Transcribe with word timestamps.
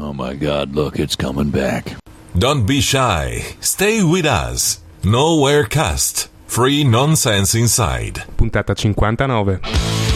Oh 0.00 0.12
my 0.12 0.34
god, 0.34 0.76
look, 0.76 1.00
it's 1.00 1.16
coming 1.16 1.50
back. 1.50 1.96
Don't 2.38 2.66
be 2.66 2.80
shy. 2.80 3.42
Stay 3.58 4.04
with 4.04 4.26
us. 4.26 4.78
Nowhere 5.02 5.64
cast. 5.64 6.28
Free 6.46 6.84
nonsense 6.84 7.56
inside. 7.56 8.22
Puntata 8.36 8.78
59. 8.78 10.07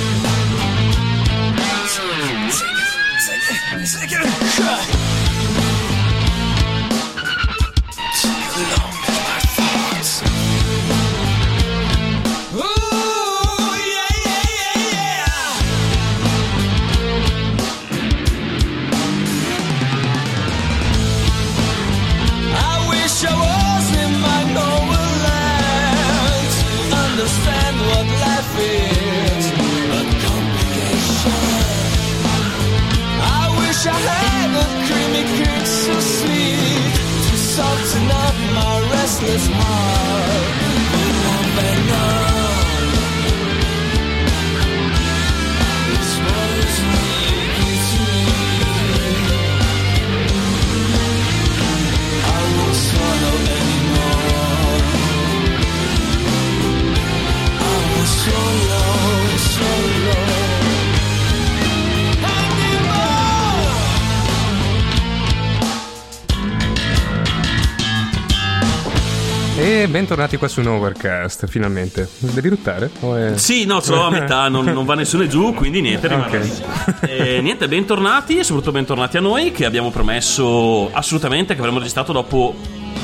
Bentornati 70.12 70.36
qua 70.36 70.48
su 70.48 70.60
Nowherecast, 70.60 71.46
finalmente. 71.46 72.06
Devi 72.18 72.50
ruttare? 72.50 72.90
È... 73.00 73.38
Sì, 73.38 73.64
no, 73.64 73.80
l'ho 73.82 74.02
a 74.02 74.10
metà, 74.10 74.46
non, 74.52 74.66
non 74.66 74.84
va 74.84 74.94
nessuno 74.94 75.26
giù, 75.26 75.54
quindi 75.54 75.80
niente, 75.80 76.06
rimane 76.06 76.36
Ok. 76.36 76.64
lì. 77.00 77.08
Eh, 77.08 77.40
niente, 77.40 77.66
bentornati 77.66 78.36
e 78.36 78.44
soprattutto 78.44 78.72
bentornati 78.72 79.16
a 79.16 79.20
noi 79.20 79.52
che 79.52 79.64
abbiamo 79.64 79.90
promesso 79.90 80.92
assolutamente 80.92 81.54
che 81.54 81.60
avremmo 81.60 81.78
registrato 81.78 82.12
dopo 82.12 82.54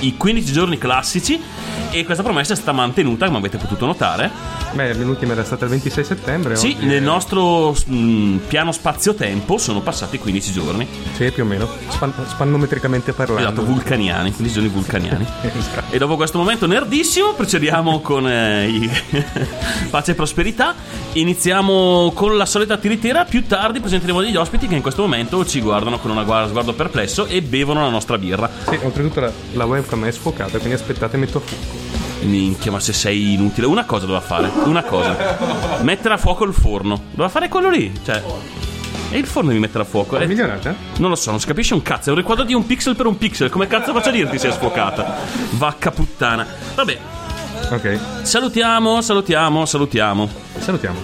i 0.01 0.19
15 0.19 0.53
giorni 0.53 0.77
classici 0.77 1.41
e 1.91 2.05
questa 2.05 2.23
promessa 2.23 2.53
è 2.53 2.57
stata 2.57 2.73
mantenuta, 2.73 3.27
come 3.27 3.39
avete 3.39 3.57
potuto 3.57 3.87
notare. 3.87 4.31
Beh, 4.73 4.95
l'ultima 4.95 5.33
era 5.33 5.45
stata 5.45 5.65
il 5.65 5.71
26 5.71 6.05
settembre. 6.05 6.57
Sì, 6.57 6.75
oggi- 6.77 6.87
nel 6.87 7.03
nostro 7.03 7.75
mm, 7.91 8.37
piano 8.49 8.73
spazio-tempo 8.73 9.57
sono 9.59 9.81
passati 9.81 10.19
15 10.19 10.53
giorni. 10.53 10.87
Sì, 11.15 11.31
più 11.31 11.45
o 11.45 11.47
meno. 11.47 11.69
Span- 11.89 12.13
spannometricamente 12.27 13.13
parlando. 13.13 13.43
Esatto, 13.49 13.65
vulcaniani, 13.65 14.33
15 14.33 14.55
giorni 14.55 14.69
vulcaniani. 14.69 15.27
Esatto. 15.59 15.93
E 15.93 15.99
dopo 15.99 16.17
questo 16.17 16.39
momento 16.39 16.67
nerdissimo 16.67 17.33
procediamo 17.33 18.01
con 18.01 18.29
eh, 18.29 18.69
i 18.69 18.91
pace 19.91 20.13
e 20.13 20.15
prosperità. 20.15 20.75
Iniziamo 21.13 22.13
con 22.15 22.37
la 22.37 22.47
solita 22.47 22.77
tiritera. 22.77 23.25
Più 23.25 23.47
tardi 23.47 23.81
presenteremo 23.81 24.21
degli 24.21 24.37
ospiti 24.37 24.67
che 24.69 24.75
in 24.75 24.83
questo 24.83 25.03
momento 25.03 25.45
ci 25.47 25.61
guardano 25.61 25.99
con 25.99 26.13
gua- 26.25 26.47
sguardo 26.49 26.75
perplesso 26.75 27.27
e 27.27 27.43
bevono 27.43 27.81
la 27.81 27.89
nostra 27.91 28.19
birra. 28.19 28.49
Sì, 28.69 28.79
oltretutto 28.83 29.21
la, 29.21 29.33
la 29.55 29.65
webcam 29.65 30.05
è 30.05 30.11
sfocata, 30.13 30.59
quindi 30.59 30.75
aspettate, 30.75 31.17
metto 31.17 31.39
a 31.39 31.41
fuoco. 31.41 31.78
Minchia, 32.21 32.71
ma 32.73 32.81
se 32.81 32.93
sei 32.93 33.35
inutile, 33.35 33.67
una 33.67 33.85
cosa 33.85 34.07
doveva 34.07 34.25
fare. 34.25 34.51
Una 34.65 34.83
cosa: 34.83 35.17
mettere 35.83 36.15
a 36.15 36.17
fuoco 36.19 36.45
il 36.45 36.53
forno. 36.53 37.03
Doveva 37.11 37.29
fare 37.29 37.49
quello 37.49 37.71
lì. 37.71 37.93
Cioè. 38.05 38.23
E 39.11 39.17
il 39.19 39.27
forno 39.27 39.49
devi 39.49 39.61
mettere 39.61 39.85
a 39.85 39.87
fuoco. 39.87 40.17
È 40.19 40.23
Eh, 40.23 40.27
migliorata? 40.27 40.75
non 40.99 41.09
lo 41.11 41.17
so, 41.17 41.31
non 41.31 41.41
si 41.41 41.47
capisce 41.47 41.73
un 41.75 41.83
cazzo. 41.83 42.09
È 42.09 42.13
un 42.13 42.19
riquadro 42.19 42.45
di 42.45 42.53
un 42.55 42.67
pixel 42.67 42.95
per 42.97 43.07
un 43.07 43.17
pixel. 43.17 43.49
Come 43.49 43.67
cazzo 43.67 43.93
faccio 43.95 44.11
a 44.11 44.13
dirti 44.13 44.39
se 44.39 44.49
è 44.49 44.53
sfocata? 44.53 45.17
Vacca 45.53 45.91
puttana. 45.91 46.47
Vabbè, 46.75 46.99
Ok, 47.71 47.99
salutiamo, 48.23 49.01
salutiamo, 49.01 49.65
salutiamo. 49.67 50.29
salutiamo. 50.59 50.99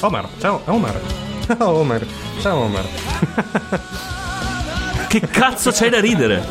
Omar, 0.00 0.28
ciao 0.40 0.60
Omar. 0.66 1.00
Ciao 1.46 1.70
Omar. 1.78 2.06
Ciao 2.40 2.56
Omar. 2.58 2.84
Che 5.08 5.20
cazzo 5.20 5.70
c'hai 5.72 5.90
da 5.90 6.00
ridere? 6.00 6.44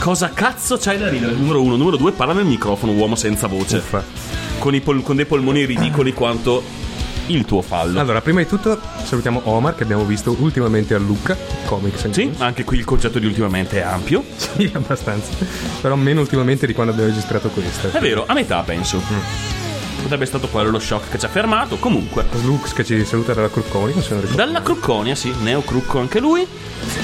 Cosa 0.00 0.30
cazzo 0.30 0.78
c'hai 0.78 0.96
da 0.96 1.10
ridere? 1.10 1.32
Numero 1.32 1.60
uno, 1.60 1.76
numero 1.76 1.98
due, 1.98 2.12
parla 2.12 2.32
nel 2.32 2.46
microfono, 2.46 2.92
uomo 2.92 3.16
senza 3.16 3.46
voce. 3.48 3.82
Con, 4.58 4.74
i 4.74 4.80
pol- 4.80 5.02
con 5.02 5.14
dei 5.14 5.26
polmoni 5.26 5.66
ridicoli 5.66 6.14
quanto 6.14 6.62
il 7.26 7.44
tuo 7.44 7.60
fallo. 7.60 8.00
Allora, 8.00 8.22
prima 8.22 8.40
di 8.40 8.46
tutto 8.46 8.80
salutiamo 9.04 9.42
Omar 9.44 9.74
che 9.74 9.82
abbiamo 9.82 10.04
visto 10.04 10.34
ultimamente 10.38 10.94
a 10.94 10.98
Lucca 10.98 11.36
Comics. 11.66 12.08
Sì, 12.10 12.24
News. 12.24 12.40
anche 12.40 12.64
qui 12.64 12.78
il 12.78 12.84
concetto 12.84 13.18
di 13.18 13.26
ultimamente 13.26 13.78
è 13.78 13.82
ampio. 13.82 14.24
Sì, 14.36 14.70
abbastanza. 14.74 15.32
Però 15.82 15.94
meno 15.96 16.20
ultimamente 16.20 16.66
di 16.66 16.72
quando 16.72 16.92
abbiamo 16.92 17.10
registrato 17.10 17.50
questa. 17.50 17.90
È 17.90 18.00
vero, 18.00 18.24
a 18.26 18.32
metà 18.32 18.62
penso. 18.62 19.02
Potrebbe 20.02 20.24
essere 20.24 20.38
stato 20.38 20.48
quello 20.48 20.70
lo 20.70 20.78
shock 20.78 21.10
che 21.10 21.18
ci 21.18 21.26
ha 21.26 21.28
fermato. 21.28 21.76
Comunque, 21.76 22.24
Lux 22.42 22.72
che 22.72 22.84
ci 22.84 23.04
saluta 23.04 23.34
dalla 23.34 23.50
Crupconica, 23.50 24.00
se 24.00 24.10
non 24.12 24.20
ricordo. 24.22 24.42
dalla 24.42 24.62
Crucconia, 24.62 25.14
sì, 25.14 25.32
Neo 25.42 25.60
Crucco 25.62 25.98
anche 25.98 26.18
lui. 26.20 26.46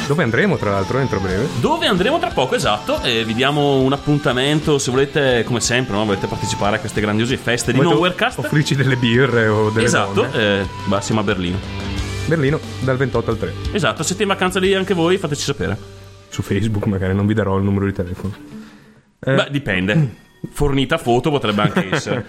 Dove 0.06 0.22
andremo, 0.22 0.56
tra 0.56 0.70
l'altro, 0.70 0.98
entro 0.98 1.20
breve. 1.20 1.46
Dove 1.60 1.86
andremo 1.86 2.18
tra 2.18 2.30
poco, 2.30 2.54
esatto, 2.54 3.02
e 3.02 3.24
vi 3.24 3.34
diamo 3.34 3.80
un 3.80 3.92
appuntamento 3.92 4.78
se 4.78 4.90
volete, 4.90 5.44
come 5.44 5.60
sempre, 5.60 5.94
no? 5.94 6.04
volete 6.04 6.26
partecipare 6.26 6.76
a 6.76 6.78
queste 6.80 7.00
grandiose 7.00 7.36
feste 7.36 7.72
di 7.72 7.78
Volete 7.78 7.94
Nowherecast. 7.94 8.38
Offrirci 8.38 8.74
delle 8.74 8.96
birre 8.96 9.46
o 9.48 9.70
delle 9.70 9.86
Esatto, 9.86 10.32
eh, 10.32 10.66
bah, 10.86 11.00
siamo 11.00 11.20
a 11.20 11.24
Berlino. 11.24 11.58
Berlino, 12.26 12.58
dal 12.80 12.96
28 12.96 13.30
al 13.30 13.38
3. 13.38 13.52
Esatto, 13.72 13.98
se 13.98 14.08
siete 14.08 14.22
in 14.22 14.28
vacanza 14.28 14.58
lì 14.58 14.74
anche 14.74 14.94
voi, 14.94 15.18
fateci 15.18 15.42
sapere. 15.42 15.76
Su 16.28 16.42
Facebook 16.42 16.86
magari, 16.86 17.14
non 17.14 17.26
vi 17.26 17.34
darò 17.34 17.56
il 17.56 17.62
numero 17.62 17.86
di 17.86 17.92
telefono. 17.92 18.34
Eh. 19.20 19.34
Beh, 19.34 19.48
dipende. 19.50 20.24
Fornita 20.50 20.98
foto 20.98 21.30
potrebbe 21.30 21.62
anche 21.62 21.88
essere. 21.92 22.24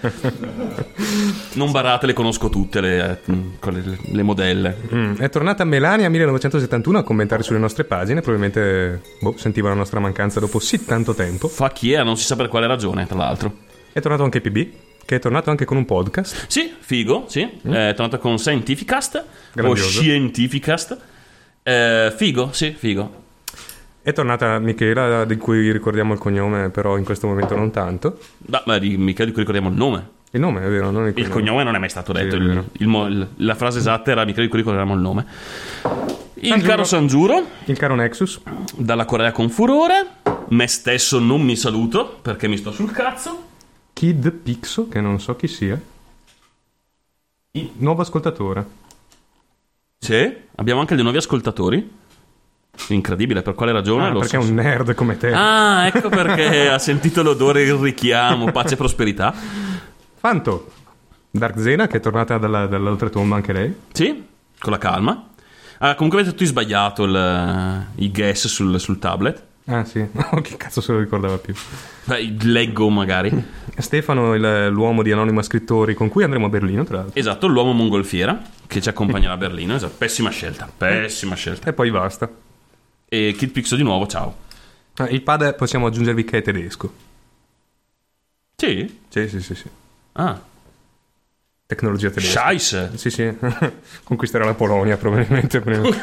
Non 1.54 1.70
barate, 1.70 2.06
le 2.06 2.12
conosco 2.12 2.48
tutte 2.48 2.80
le, 2.80 3.20
eh, 3.24 3.32
quelle- 3.58 3.98
le 4.12 4.22
modelle. 4.22 4.76
Mm, 4.94 5.14
È 5.16 5.28
tornata 5.28 5.64
Melania 5.64 6.08
1971 6.08 6.98
a 6.98 7.02
commentare 7.02 7.42
sulle 7.42 7.58
nostre 7.58 7.84
pagine, 7.84 8.20
probabilmente 8.20 9.00
boh, 9.20 9.34
sentiva 9.36 9.68
la 9.68 9.74
nostra 9.74 10.00
mancanza 10.00 10.40
dopo 10.40 10.58
sì 10.58 10.84
tanto 10.84 11.14
tempo. 11.14 11.48
Fa 11.48 11.70
chi 11.70 11.92
è, 11.92 12.02
non 12.02 12.16
si 12.16 12.24
sa 12.24 12.36
per 12.36 12.48
quale 12.48 12.66
ragione, 12.66 13.06
tra 13.06 13.16
l'altro. 13.16 13.52
È 13.92 14.00
tornato 14.00 14.22
anche 14.22 14.40
PB, 14.40 14.56
che 15.04 15.16
è 15.16 15.18
tornato 15.18 15.50
anche 15.50 15.64
con 15.64 15.76
un 15.76 15.84
podcast. 15.84 16.44
Sì, 16.48 16.72
figo, 16.78 17.24
sì. 17.28 17.42
È 17.42 17.92
tornato 17.96 18.18
con 18.18 18.38
Scientificast 18.38 19.24
Grandioso. 19.52 19.86
o 19.86 19.90
Scientificast. 20.02 20.98
Eh, 21.62 22.12
figo, 22.16 22.50
sì, 22.52 22.74
figo. 22.76 23.26
È 24.08 24.12
tornata 24.14 24.58
Michela, 24.58 25.26
di 25.26 25.36
cui 25.36 25.70
ricordiamo 25.70 26.14
il 26.14 26.18
cognome, 26.18 26.70
però 26.70 26.96
in 26.96 27.04
questo 27.04 27.26
momento 27.26 27.54
non 27.54 27.70
tanto. 27.70 28.18
Ma, 28.46 28.62
ma 28.64 28.78
di, 28.78 28.96
mica 28.96 29.22
di 29.22 29.32
cui 29.32 29.40
ricordiamo 29.40 29.68
il 29.68 29.76
nome. 29.76 30.08
Il 30.30 30.40
nome 30.40 30.62
è 30.64 30.68
vero, 30.70 30.90
non 30.90 31.08
il 31.08 31.12
cognome. 31.12 31.20
Il 31.20 31.28
cognome 31.28 31.62
non 31.62 31.74
è 31.74 31.78
mai 31.78 31.90
stato 31.90 32.12
detto. 32.14 32.36
è 32.36 32.38
il- 32.38 32.64
il 32.78 33.28
la 33.36 33.54
frase 33.54 33.80
esatta 33.80 34.10
era 34.10 34.24
mica 34.24 34.40
di 34.40 34.48
cui 34.48 34.56
ricordiamo 34.60 34.94
il 34.94 35.00
nome. 35.00 35.26
Il 36.36 36.48
Sanjuro. 36.48 36.70
caro 36.70 36.84
Sangiuro, 36.84 37.44
Il 37.66 37.76
caro 37.76 37.94
Nexus. 37.96 38.40
dalla 38.76 39.04
Corea 39.04 39.30
con 39.30 39.50
furore. 39.50 40.06
Me 40.48 40.66
stesso 40.68 41.18
non 41.18 41.42
mi 41.42 41.54
saluto 41.54 42.18
perché 42.22 42.48
mi 42.48 42.56
sto 42.56 42.72
sul 42.72 42.90
cazzo. 42.90 43.42
Kid 43.92 44.30
Pixo, 44.30 44.88
che 44.88 45.02
non 45.02 45.20
so 45.20 45.36
chi 45.36 45.48
sia. 45.48 45.78
Nuovo 47.76 48.00
ascoltatore. 48.00 48.66
Sì, 49.98 50.34
abbiamo 50.54 50.80
anche 50.80 50.94
dei 50.94 51.02
nuovi 51.02 51.18
ascoltatori. 51.18 51.97
Incredibile, 52.88 53.42
per 53.42 53.54
quale 53.54 53.72
ragione? 53.72 54.08
Ah, 54.08 54.12
perché 54.12 54.36
è 54.38 54.40
so. 54.40 54.48
un 54.48 54.54
nerd 54.54 54.94
come 54.94 55.16
te. 55.16 55.32
Ah, 55.32 55.86
ecco 55.86 56.08
perché 56.10 56.68
ha 56.68 56.78
sentito 56.78 57.22
l'odore, 57.22 57.62
il 57.62 57.74
richiamo, 57.74 58.50
pace 58.50 58.74
e 58.74 58.76
prosperità. 58.76 59.34
Fanto. 60.16 60.70
Dark 61.30 61.60
Zena, 61.60 61.86
che 61.86 61.98
è 61.98 62.00
tornata 62.00 62.38
dalla, 62.38 62.66
dall'oltretomba 62.66 63.36
anche 63.36 63.52
lei. 63.52 63.74
Sì, 63.92 64.24
con 64.58 64.72
la 64.72 64.78
calma. 64.78 65.28
Ah, 65.78 65.94
comunque 65.94 66.20
avete 66.20 66.34
tutti 66.34 66.46
sbagliato 66.48 67.04
il- 67.04 67.86
i 67.96 68.10
guess 68.10 68.46
sul, 68.48 68.80
sul 68.80 68.98
tablet. 68.98 69.42
Ah 69.66 69.84
sì, 69.84 70.04
che 70.42 70.56
cazzo 70.56 70.80
se 70.80 70.92
lo 70.92 70.98
ricordava 70.98 71.36
più. 71.36 71.54
Beh, 72.04 72.36
leggo 72.42 72.88
magari. 72.88 73.30
Stefano, 73.76 74.34
il- 74.34 74.68
l'uomo 74.70 75.02
di 75.02 75.12
Anonima 75.12 75.42
Scrittori, 75.42 75.94
con 75.94 76.08
cui 76.08 76.24
andremo 76.24 76.46
a 76.46 76.48
Berlino, 76.48 76.82
tra 76.84 76.96
l'altro. 76.96 77.20
Esatto, 77.20 77.46
l'uomo 77.46 77.72
mongolfiera 77.72 78.40
che 78.66 78.80
ci 78.80 78.88
accompagnerà 78.88 79.34
a 79.34 79.36
Berlino. 79.36 79.74
Esatto, 79.74 79.94
pessima 79.98 80.30
scelta, 80.30 80.68
pessima 80.74 81.34
scelta. 81.34 81.68
E 81.68 81.72
poi 81.74 81.90
basta. 81.90 82.28
E 83.08 83.34
Kid 83.36 83.50
Pixo 83.50 83.76
di 83.76 83.82
nuovo, 83.82 84.06
ciao. 84.06 84.46
Ah, 84.96 85.08
il 85.08 85.22
pad 85.22 85.54
possiamo 85.54 85.86
aggiungervi 85.86 86.24
che 86.24 86.38
è 86.38 86.42
tedesco. 86.42 86.92
Sì? 88.56 89.00
Sì, 89.08 89.28
sì, 89.28 89.40
sì, 89.40 89.54
sì. 89.54 89.68
Ah, 90.12 90.40
Tecnologia 91.68 92.08
tedesca. 92.08 92.40
Scheiße. 92.40 92.92
Sì, 92.94 93.10
sì. 93.10 93.30
Conquisterà 94.02 94.46
la 94.46 94.54
Polonia 94.54 94.96
probabilmente 94.96 95.60
prima. 95.60 95.86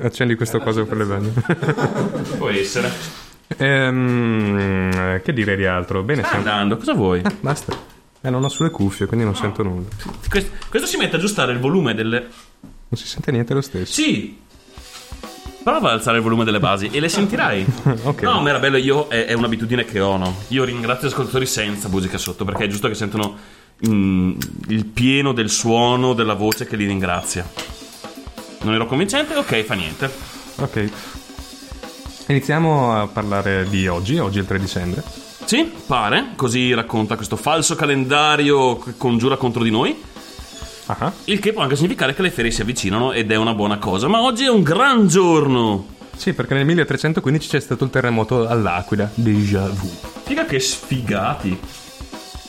Accendi 0.00 0.36
questo 0.36 0.58
coso 0.58 0.86
per 0.86 0.96
le 0.96 1.04
bagno. 1.04 1.34
Può 2.38 2.48
essere. 2.48 2.90
Ehm, 3.58 5.20
che 5.20 5.34
dire 5.34 5.54
di 5.56 5.66
altro? 5.66 6.02
Bene, 6.02 6.22
siamo... 6.22 6.38
andando, 6.38 6.78
cosa 6.78 6.94
vuoi? 6.94 7.20
Basta. 7.40 7.76
Eh, 8.22 8.30
non 8.30 8.42
ho 8.42 8.48
sulle 8.48 8.70
cuffie, 8.70 9.04
quindi 9.04 9.26
non 9.26 9.36
sento 9.36 9.62
nulla. 9.62 9.88
Questo, 10.30 10.50
questo 10.70 10.88
si 10.88 10.96
mette 10.96 11.16
a 11.16 11.18
aggiustare 11.18 11.52
il 11.52 11.58
volume 11.58 11.92
delle. 11.92 12.20
Non 12.20 12.98
si 12.98 13.06
sente 13.06 13.30
niente 13.32 13.52
lo 13.52 13.60
stesso. 13.60 13.92
Sì! 13.92 14.40
Prova 15.62 15.90
ad 15.90 15.94
alzare 15.98 16.16
il 16.16 16.22
volume 16.24 16.44
delle 16.44 16.58
basi 16.58 16.88
e 16.92 16.98
le 16.98 17.08
sentirai. 17.08 17.64
Ok. 18.04 18.22
No, 18.22 18.40
ma 18.40 18.48
era 18.48 18.58
bello, 18.58 18.76
io 18.76 19.08
è, 19.08 19.26
è 19.26 19.32
un'abitudine 19.32 19.84
che 19.84 20.00
ho, 20.00 20.16
no? 20.16 20.36
Io 20.48 20.64
ringrazio 20.64 21.06
gli 21.08 21.12
ascoltatori 21.12 21.46
senza 21.46 21.88
musica 21.88 22.18
sotto, 22.18 22.44
perché 22.44 22.64
è 22.64 22.66
giusto 22.66 22.88
che 22.88 22.94
sentono 22.94 23.36
mm, 23.86 24.32
il 24.68 24.86
pieno 24.86 25.32
del 25.32 25.50
suono 25.50 26.14
della 26.14 26.34
voce 26.34 26.66
che 26.66 26.76
li 26.76 26.86
ringrazia. 26.86 27.48
Non 28.62 28.74
ero 28.74 28.86
convincente? 28.86 29.34
Ok, 29.34 29.62
fa 29.62 29.74
niente. 29.74 30.10
Ok. 30.56 30.90
Iniziamo 32.28 33.00
a 33.00 33.06
parlare 33.06 33.68
di 33.68 33.86
oggi. 33.86 34.18
Oggi 34.18 34.38
è 34.38 34.40
il 34.40 34.46
3 34.46 34.58
dicembre. 34.58 35.02
Sì, 35.44 35.70
pare, 35.86 36.32
così 36.36 36.72
racconta 36.72 37.16
questo 37.16 37.36
falso 37.36 37.74
calendario 37.74 38.78
che 38.78 38.94
congiura 38.96 39.36
contro 39.36 39.62
di 39.62 39.70
noi. 39.70 40.10
Ah, 40.98 41.12
Il 41.24 41.38
che 41.38 41.52
può 41.52 41.62
anche 41.62 41.76
significare 41.76 42.14
che 42.14 42.22
le 42.22 42.30
ferie 42.30 42.50
si 42.50 42.62
avvicinano 42.62 43.12
ed 43.12 43.30
è 43.30 43.36
una 43.36 43.54
buona 43.54 43.78
cosa. 43.78 44.08
Ma 44.08 44.20
oggi 44.22 44.44
è 44.44 44.50
un 44.50 44.62
gran 44.62 45.08
giorno. 45.08 45.86
Sì, 46.16 46.34
perché 46.34 46.54
nel 46.54 46.64
1315 46.66 47.48
c'è 47.48 47.60
stato 47.60 47.84
il 47.84 47.90
terremoto 47.90 48.46
all'Aquila. 48.46 49.10
Déjà 49.14 49.68
vu. 49.68 49.90
Figa 50.24 50.44
che 50.44 50.60
sfigati. 50.60 51.58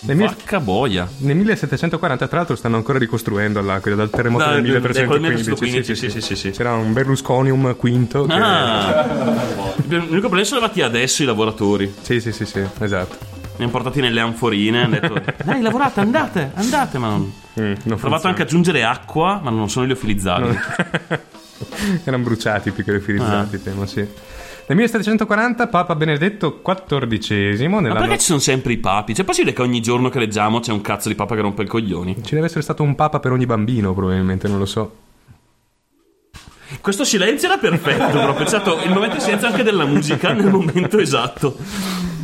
Nel, 0.06 0.18
Vacca 0.18 0.60
boia. 0.60 1.08
nel 1.20 1.38
1740, 1.38 2.28
tra 2.28 2.38
l'altro, 2.38 2.58
stanno 2.58 2.76
ancora 2.76 3.00
ricostruendo 3.00 3.60
all'Aquila 3.60 3.96
dal 3.96 4.10
terremoto 4.10 4.44
del 4.50 4.56
ecco, 4.56 4.66
il 4.66 5.22
1315. 5.22 5.94
1315, 5.94 5.96
sì, 5.96 6.10
sì, 6.10 6.22
sì, 6.22 6.36
sì. 6.36 6.52
C'era 6.52 6.74
un 6.74 6.92
Berlusconium 6.92 7.76
quinto. 7.78 8.26
Che... 8.26 8.34
Ah. 8.34 9.42
L'unico 9.88 10.28
problema 10.28 10.44
sono 10.44 10.60
arrivati 10.60 10.82
adesso 10.82 11.24
i 11.24 11.26
lavoratori. 11.26 11.94
Sì, 12.02 12.20
sì, 12.20 12.34
sì, 12.34 12.46
sì, 12.46 12.62
esatto. 12.80 13.33
Li 13.56 13.64
hanno 13.64 13.72
portati 13.72 14.02
nelle 14.02 14.20
anforine. 14.20 14.84
Hanno 14.84 15.00
detto: 15.00 15.22
Dai, 15.44 15.62
lavorate, 15.62 16.00
andate, 16.00 16.52
andate. 16.56 16.98
Ma 16.98 17.08
non. 17.10 17.34
Mm, 17.60 17.74
non 17.84 17.94
Ho 17.94 17.96
provato 17.98 18.28
anche 18.28 18.42
a 18.42 18.46
aggiungere 18.46 18.84
acqua, 18.84 19.40
ma 19.44 19.50
non 19.52 19.70
sono 19.70 19.86
liofilizzabili. 19.86 20.58
Erano 22.04 22.24
bruciati 22.24 22.72
più 22.72 22.84
che 22.84 22.92
refilizzati, 22.92 23.56
Ah. 23.56 23.60
temo, 23.60 23.86
sì. 23.86 24.06
Nel 24.66 24.78
1740 24.78 25.68
Papa 25.68 25.94
Benedetto 25.94 26.62
XIV 26.62 27.66
Ma 27.68 27.82
perché 27.96 28.18
ci 28.18 28.26
sono 28.26 28.40
sempre 28.40 28.72
i 28.74 28.78
papi? 28.78 29.14
C'è 29.14 29.26
possibile 29.26 29.52
che 29.54 29.62
ogni 29.62 29.82
giorno 29.82 30.08
che 30.10 30.20
leggiamo 30.20 30.62
c'è 30.62 30.72
un 30.72 30.80
cazzo 30.80 31.10
di 31.10 31.16
papa 31.16 31.36
che 31.36 31.42
rompe 31.42 31.64
il 31.64 31.68
coglioni? 31.68 32.24
Ci 32.24 32.34
deve 32.34 32.46
essere 32.46 32.62
stato 32.62 32.82
un 32.82 32.96
papa 32.96 33.20
per 33.20 33.34
ogni 33.34 33.46
bambino, 33.46 33.94
probabilmente, 33.94 34.48
non 34.48 34.60
lo 34.60 34.66
so. 34.66 34.96
Questo 36.82 37.04
silenzio 37.04 37.50
era 37.50 37.58
perfetto, 37.58 38.20
proprio. 38.20 38.44
C'è 38.46 38.48
stato 38.48 38.82
il 38.84 38.90
momento 38.92 39.16
di 39.18 39.22
silenzio 39.22 39.48
anche 39.48 39.64
della 39.64 39.86
musica 39.86 40.32
nel 40.32 40.50
momento 40.50 40.98
esatto. 40.98 41.58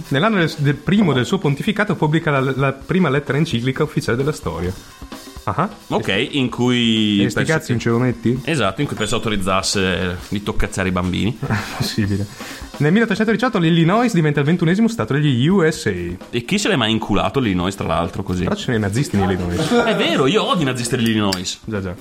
Nell'anno 0.09 0.37
del, 0.37 0.51
del 0.57 0.75
primo 0.75 1.13
del 1.13 1.25
suo 1.25 1.37
pontificato 1.37 1.95
pubblica 1.95 2.31
la, 2.31 2.53
la 2.55 2.73
prima 2.73 3.09
lettera 3.09 3.37
enciclica 3.37 3.83
ufficiale 3.83 4.17
della 4.17 4.31
storia. 4.31 4.73
Ah, 5.43 5.67
Ok, 5.87 6.27
in 6.31 6.49
cui. 6.49 7.23
e 7.23 7.29
sti 7.29 7.43
cazzi 7.43 7.65
che- 7.67 7.71
non 7.71 7.81
ce 7.81 7.89
lo 7.89 7.97
metti? 7.97 8.39
Esatto, 8.43 8.81
in 8.81 8.87
cui 8.87 8.95
penso 8.95 9.15
autorizzasse 9.15 10.17
di 10.29 10.43
toccazzare 10.43 10.89
i 10.89 10.91
bambini. 10.91 11.35
Possibile. 11.77 12.25
Nel 12.77 12.91
1818 12.91 13.57
l'Illinois 13.57 14.13
diventa 14.13 14.39
il 14.41 14.45
ventunesimo 14.45 14.87
stato 14.87 15.13
degli 15.13 15.47
USA. 15.47 15.89
E 15.89 16.45
chi 16.45 16.59
se 16.59 16.67
l'è 16.69 16.75
mai 16.75 16.91
inculato 16.91 17.39
l'Illinois, 17.39 17.75
tra 17.75 17.87
l'altro, 17.87 18.21
così? 18.21 18.43
Però 18.43 18.55
ci 18.55 18.63
sono 18.65 18.77
i 18.77 18.79
nazisti 18.79 19.15
in 19.15 19.23
Illinois. 19.23 19.57
È 19.69 19.95
vero, 19.95 20.27
io 20.27 20.43
odio 20.43 20.61
i 20.61 20.65
nazisti 20.65 20.95
dell'Illinois. 20.95 21.59
Già, 21.65 21.81
già. 21.81 21.95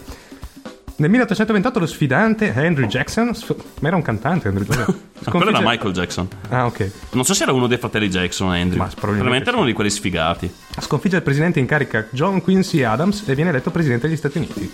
Nel 1.00 1.10
1828 1.10 1.78
lo 1.78 1.86
sfidante 1.86 2.52
Andrew 2.56 2.86
Jackson, 2.88 3.32
sf- 3.32 3.54
ma 3.80 3.86
era 3.86 3.96
un 3.96 4.02
cantante 4.02 4.48
Andrew 4.48 4.66
Jackson, 4.66 4.84
Ma 5.24 5.30
quello 5.30 5.48
era 5.50 5.58
Sconfigge- 5.58 5.64
Michael 5.70 5.92
Jackson. 5.92 6.28
Ah, 6.48 6.66
ok. 6.66 6.90
Non 7.12 7.24
so 7.24 7.34
se 7.34 7.44
era 7.44 7.52
uno 7.52 7.68
dei 7.68 7.78
fratelli 7.78 8.08
Jackson, 8.08 8.48
Andrew. 8.50 8.78
Ma 8.78 8.86
probabilmente 8.86 8.96
Probabilmente 9.06 9.48
era 9.48 9.56
uno 9.58 9.66
di 9.66 9.72
quelli 9.74 9.90
sfigati. 9.90 10.52
Sconfigge 10.80 11.16
il 11.16 11.22
presidente 11.22 11.60
in 11.60 11.66
carica 11.66 12.06
John 12.10 12.40
Quincy 12.42 12.82
Adams 12.82 13.22
e 13.28 13.34
viene 13.36 13.50
eletto 13.50 13.70
presidente 13.70 14.08
degli 14.08 14.16
Stati 14.16 14.38
Uniti. 14.38 14.70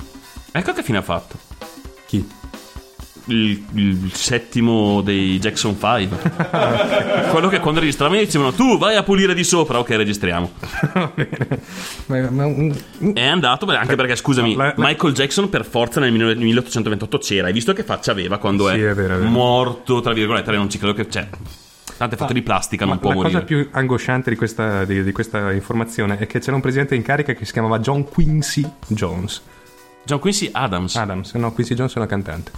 Ecco 0.51 0.73
che 0.73 0.83
fine 0.83 0.99
ha 0.99 1.03
fatto. 1.03 1.37
Chi? 2.07 2.27
Il, 3.27 3.65
il 3.73 4.11
settimo 4.13 5.01
dei 5.01 5.39
Jackson 5.39 5.75
5. 5.79 7.29
Quello 7.33 7.49
che 7.49 7.59
quando 7.61 7.81
registravano 7.81 8.21
dicevano 8.21 8.53
tu 8.53 8.77
vai 8.77 8.97
a 8.97 9.03
pulire 9.03 9.33
di 9.35 9.45
sopra. 9.45 9.79
Ok, 9.79 9.89
registriamo. 9.91 10.51
È 13.15 13.27
andato, 13.27 13.67
beh, 13.67 13.77
anche 13.77 13.97
perché 13.97 14.17
scusami, 14.17 14.55
La- 14.55 14.67
la- 14.67 14.75
Michael 14.77 15.15
Jackson 15.15 15.49
per 15.49 15.65
forza 15.65 16.01
nel 16.01 16.13
1828 16.13 17.19
c'era. 17.19 17.47
Hai 17.47 17.53
visto 17.53 17.73
che 17.73 17.83
faccia 17.83 18.11
aveva 18.13 18.39
quando 18.39 18.69
Sì, 18.69 18.75
è, 18.81 18.91
è 18.91 18.95
vero, 18.95 19.15
è 19.15 19.19
vero. 19.19 19.31
morto, 19.31 20.01
tra 20.01 20.13
virgolette? 20.13 20.51
Non 20.53 20.69
ci 20.71 20.79
credo 20.79 20.93
che 20.95 21.07
c'è. 21.07 21.27
Tanto 21.97 22.17
è 22.17 22.19
fatto 22.19 22.33
di 22.33 22.43
plastica, 22.43 22.85
non 22.85 22.95
Ma 22.95 23.01
può 23.01 23.11
la 23.11 23.15
morire. 23.17 23.33
cosa 23.35 23.45
più 23.47 23.69
angosciante 23.71 24.29
di 24.31 24.37
questa, 24.37 24.85
di- 24.85 25.03
di 25.03 25.13
questa 25.13 25.53
informazione 25.53 26.19
è 26.19 26.27
che 26.27 26.41
c'era 26.41 26.57
un 26.57 26.61
presidente 26.63 26.95
in 26.95 27.03
carica 27.03 27.33
che 27.33 27.45
si 27.45 27.53
chiamava 27.53 27.79
John 27.79 28.05
Quincy 28.05 28.69
Jones. 28.89 29.41
John 30.05 30.19
Quincy 30.19 30.51
Adams. 30.53 30.97
Adams, 30.97 31.33
no, 31.35 31.53
Quincy 31.53 31.75
Jones 31.75 31.95
è 31.95 31.99
una 31.99 32.07
cantante. 32.07 32.51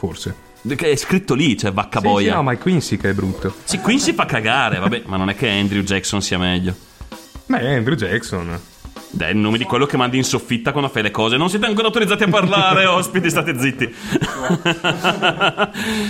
Forse. 0.00 0.34
Che 0.66 0.90
è 0.90 0.96
scritto 0.96 1.34
lì, 1.34 1.58
cioè 1.58 1.72
vacca 1.72 2.00
Sì, 2.00 2.06
sì, 2.06 2.12
boia. 2.12 2.34
no, 2.36 2.42
ma 2.42 2.52
è 2.52 2.58
Quincy 2.58 2.96
che 2.96 3.10
è 3.10 3.12
brutto. 3.12 3.54
Sì, 3.64 3.78
Quincy 3.80 4.14
fa 4.14 4.24
cagare, 4.24 4.78
vabbè, 4.78 5.02
ma 5.04 5.18
non 5.18 5.28
è 5.28 5.34
che 5.34 5.46
Andrew 5.46 5.82
Jackson 5.82 6.22
sia 6.22 6.38
meglio. 6.38 6.74
Ma 7.46 7.58
è 7.58 7.74
Andrew 7.74 7.96
Jackson. 7.96 8.58
Dai, 9.10 9.28
è 9.28 9.32
il 9.32 9.36
nome 9.38 9.58
di 9.58 9.64
quello 9.64 9.84
che 9.84 9.98
mandi 9.98 10.16
in 10.16 10.24
soffitta 10.24 10.70
quando 10.72 10.88
fai 10.88 11.02
le 11.02 11.10
cose. 11.10 11.36
Non 11.36 11.50
siete 11.50 11.66
ancora 11.66 11.88
autorizzati 11.88 12.22
a 12.22 12.28
parlare, 12.28 12.86
ospiti, 12.88 13.28
state 13.28 13.58
zitti. 13.58 13.94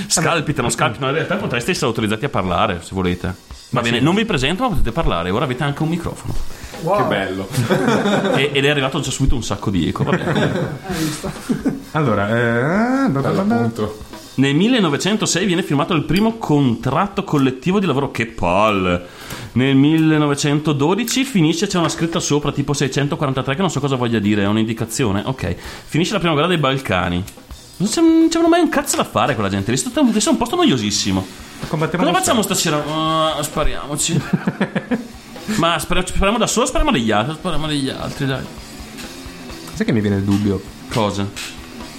scalpitano, 0.07 0.69
scalpitano. 0.69 1.09
In 1.09 1.15
realtà 1.17 1.37
potreste 1.37 1.73
essere 1.73 1.87
autorizzati 1.87 2.25
a 2.27 2.29
parlare, 2.29 2.81
se 2.83 2.91
volete. 2.93 3.35
Va 3.71 3.81
bene, 3.81 4.01
non 4.01 4.15
vi 4.15 4.25
presento, 4.25 4.63
ma 4.65 4.71
potete 4.71 4.93
parlare. 4.93 5.31
Ora 5.31 5.45
avete 5.45 5.63
anche 5.63 5.83
un 5.83 5.89
microfono. 5.89 6.35
Che 6.81 7.03
bello. 7.05 7.49
E- 8.37 8.51
ed 8.53 8.65
è 8.65 8.69
arrivato 8.69 9.01
già 9.01 9.11
subito 9.11 9.35
un 9.35 9.43
sacco 9.43 9.71
di 9.71 9.89
eco. 9.89 10.05
Vabbè, 10.05 10.33
comunque. 10.33 11.79
Allora, 11.93 12.29
eh, 12.29 13.09
bla 13.09 13.21
bla. 13.21 13.41
Appunto. 13.41 14.09
Nel 14.35 14.55
1906 14.55 15.45
viene 15.45 15.63
firmato 15.63 15.93
il 15.93 16.05
primo 16.05 16.39
contratto 16.39 17.25
collettivo 17.25 17.81
di 17.81 17.87
lavoro. 17.87 18.11
Che 18.11 18.27
palle! 18.27 19.07
Nel 19.53 19.75
1912 19.75 21.25
finisce, 21.25 21.67
c'è 21.67 21.79
una 21.79 21.89
scritta 21.89 22.21
sopra, 22.21 22.53
tipo 22.53 22.73
643, 22.73 23.55
che 23.55 23.61
non 23.61 23.71
so 23.71 23.81
cosa 23.81 23.97
voglia 23.97 24.21
dire, 24.21 24.45
è 24.45 24.47
un'indicazione. 24.47 25.23
Ok. 25.27 25.55
Finisce 25.57 26.13
la 26.13 26.19
prima 26.21 26.33
guerra 26.33 26.49
dei 26.49 26.59
Balcani. 26.59 27.25
Non 27.81 27.89
c'è- 27.89 28.01
non 28.41 28.51
mai 28.51 28.61
un 28.61 28.69
cazzo 28.69 28.97
da 28.97 29.05
fare 29.05 29.35
quella 29.35 29.49
gente. 29.49 29.73
lì. 29.73 29.81
Un 29.97 30.13
è 30.15 30.29
un 30.29 30.37
posto 30.37 30.57
noiosissimo. 30.57 31.27
Combattevano 31.69 32.11
Cosa 32.11 32.21
facciamo 32.21 32.43
stasera? 32.43 32.83
Ah, 32.87 33.43
spariamoci. 33.43 34.21
Ma 35.57 35.79
spar- 35.79 36.07
spariamo 36.07 36.39
da 36.39 36.47
solo 36.47 36.65
o 36.67 36.69
spariamo 36.69 36.93
degli 36.93 37.11
altri? 37.11 37.35
Spariamo 37.35 37.67
degli 37.67 37.89
altri, 37.89 38.27
dai. 38.27 38.45
Sai 39.75 39.87
che 39.87 39.93
mi 39.93 40.01
viene 40.01 40.17
il 40.17 40.23
dubbio? 40.25 40.61
Cosa? 40.93 41.27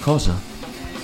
Cosa? 0.01 0.39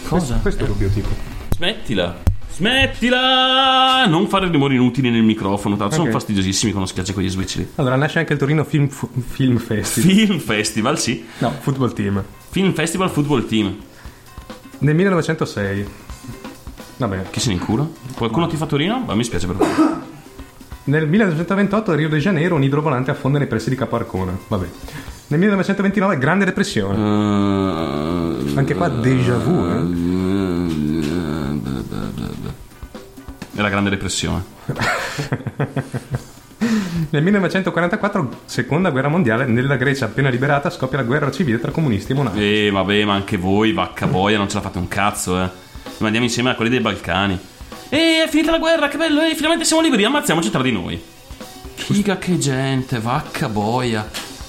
Cosa? 0.08 0.40
Questo 0.42 0.62
è 0.64 0.68
il 0.68 0.72
dubbio 0.72 0.90
tipo. 0.90 1.10
Smettila. 1.56 2.16
Smettila! 2.54 4.06
Non 4.08 4.28
fare 4.28 4.48
rumori 4.48 4.76
inutili 4.76 5.10
nel 5.10 5.24
microfono, 5.24 5.76
tanto 5.76 5.96
sono 5.96 6.08
Ok. 6.08 6.14
fastidiosissimi 6.14 6.72
quando 6.72 6.90
schiacci 6.90 7.14
quegli 7.14 7.30
switch 7.30 7.56
lì. 7.56 7.68
Allora, 7.76 7.96
nasce 7.96 8.20
anche 8.20 8.34
il 8.34 8.40
Torino 8.40 8.64
Film, 8.64 8.88
Fu- 8.90 9.10
Film 9.28 9.58
Festival. 9.58 10.12
Film 10.16 10.40
Festival, 10.40 11.00
sì. 11.00 11.26
No, 11.40 11.54
Football 11.60 11.94
Team. 11.94 12.24
Film 12.50 12.74
Festival 12.74 13.10
Football 13.10 13.46
Team. 13.48 13.76
Nel 14.80 14.96
1906. 14.96 15.88
Vabbè. 16.98 17.30
Chi 17.30 17.40
se 17.40 17.48
ne 17.50 17.54
incura? 17.56 17.88
Qualcuno 18.16 18.48
ti 18.48 18.56
fa 18.56 18.66
Torino? 18.66 19.04
Ma 19.06 19.16
mi 19.16 19.24
spiace 19.24 19.48
per 19.48 19.56
voi. 19.56 19.68
Nel 20.86 21.08
1928 21.08 21.92
a 21.92 21.96
Rio 21.96 22.10
de 22.10 22.18
Janeiro 22.20 22.56
un 22.56 22.64
idrovolante 22.64 23.12
affonda 23.12 23.38
nei 23.38 23.48
pressi 23.48 23.70
di 23.70 23.76
Capo 23.76 23.96
Arcona. 23.96 24.38
Vabbè. 24.48 24.68
Nel 25.28 25.40
1929 25.40 26.18
Grande 26.18 26.46
Depressione. 26.46 26.98
Uh, 26.98 28.58
Anche 28.58 28.76
qua 28.76 28.88
déjà 28.88 29.36
vu, 29.38 29.66
eh? 29.66 29.82
È 33.54 33.62
la 33.62 33.70
Grande 33.70 33.90
Depressione. 33.90 34.44
Nel 37.10 37.24
1944, 37.24 38.42
seconda 38.44 38.90
guerra 38.90 39.08
mondiale, 39.08 39.46
nella 39.46 39.78
Grecia 39.78 40.06
appena 40.06 40.28
liberata 40.30 40.70
scoppia 40.70 40.98
la 40.98 41.04
guerra 41.06 41.32
civile 41.32 41.58
tra 41.60 41.72
comunisti 41.72 42.12
e 42.12 42.16
monarchi. 42.16 42.66
Eh, 42.66 42.70
vabbè, 42.70 43.06
ma 43.06 43.14
anche 43.14 43.38
voi, 43.38 43.72
vacca 43.72 44.08
boia, 44.08 44.38
non 44.38 44.50
ce 44.50 44.56
la 44.56 44.62
fate 44.62 44.78
un 44.78 44.90
cazzo, 44.90 45.42
eh. 45.42 45.50
Ma 46.00 46.06
andiamo 46.06 46.26
insieme 46.26 46.50
a 46.50 46.56
quelli 46.56 46.70
dei 46.70 46.82
Balcani. 46.82 47.40
E 47.88 48.24
è 48.26 48.28
finita 48.28 48.52
la 48.52 48.58
guerra, 48.58 48.90
che 48.90 48.98
bello, 48.98 49.22
eh, 49.22 49.34
finalmente 49.36 49.66
siamo 49.66 49.82
liberi, 49.82 50.04
ammazziamoci 50.04 50.52
tra 50.52 50.62
di 50.62 50.72
noi. 50.74 51.02
Figa 51.76 52.18
che 52.18 52.38
gente, 52.38 53.00
vacca 53.00 53.48
boia. 53.48 54.06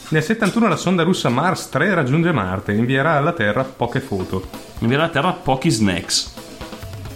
Nel 0.09 0.23
71 0.23 0.67
la 0.67 0.77
sonda 0.77 1.05
russa 1.05 1.29
Mars 1.29 1.69
3 1.69 1.95
raggiunge 1.95 2.33
Marte 2.33 2.73
e 2.73 2.77
invierà 2.77 3.17
alla 3.17 3.33
Terra 3.33 3.62
poche 3.62 4.00
foto. 4.00 4.49
Viene 4.79 4.97
alla 4.97 5.11
terra 5.11 5.33
pochi 5.33 5.71
snacks. 5.71 6.33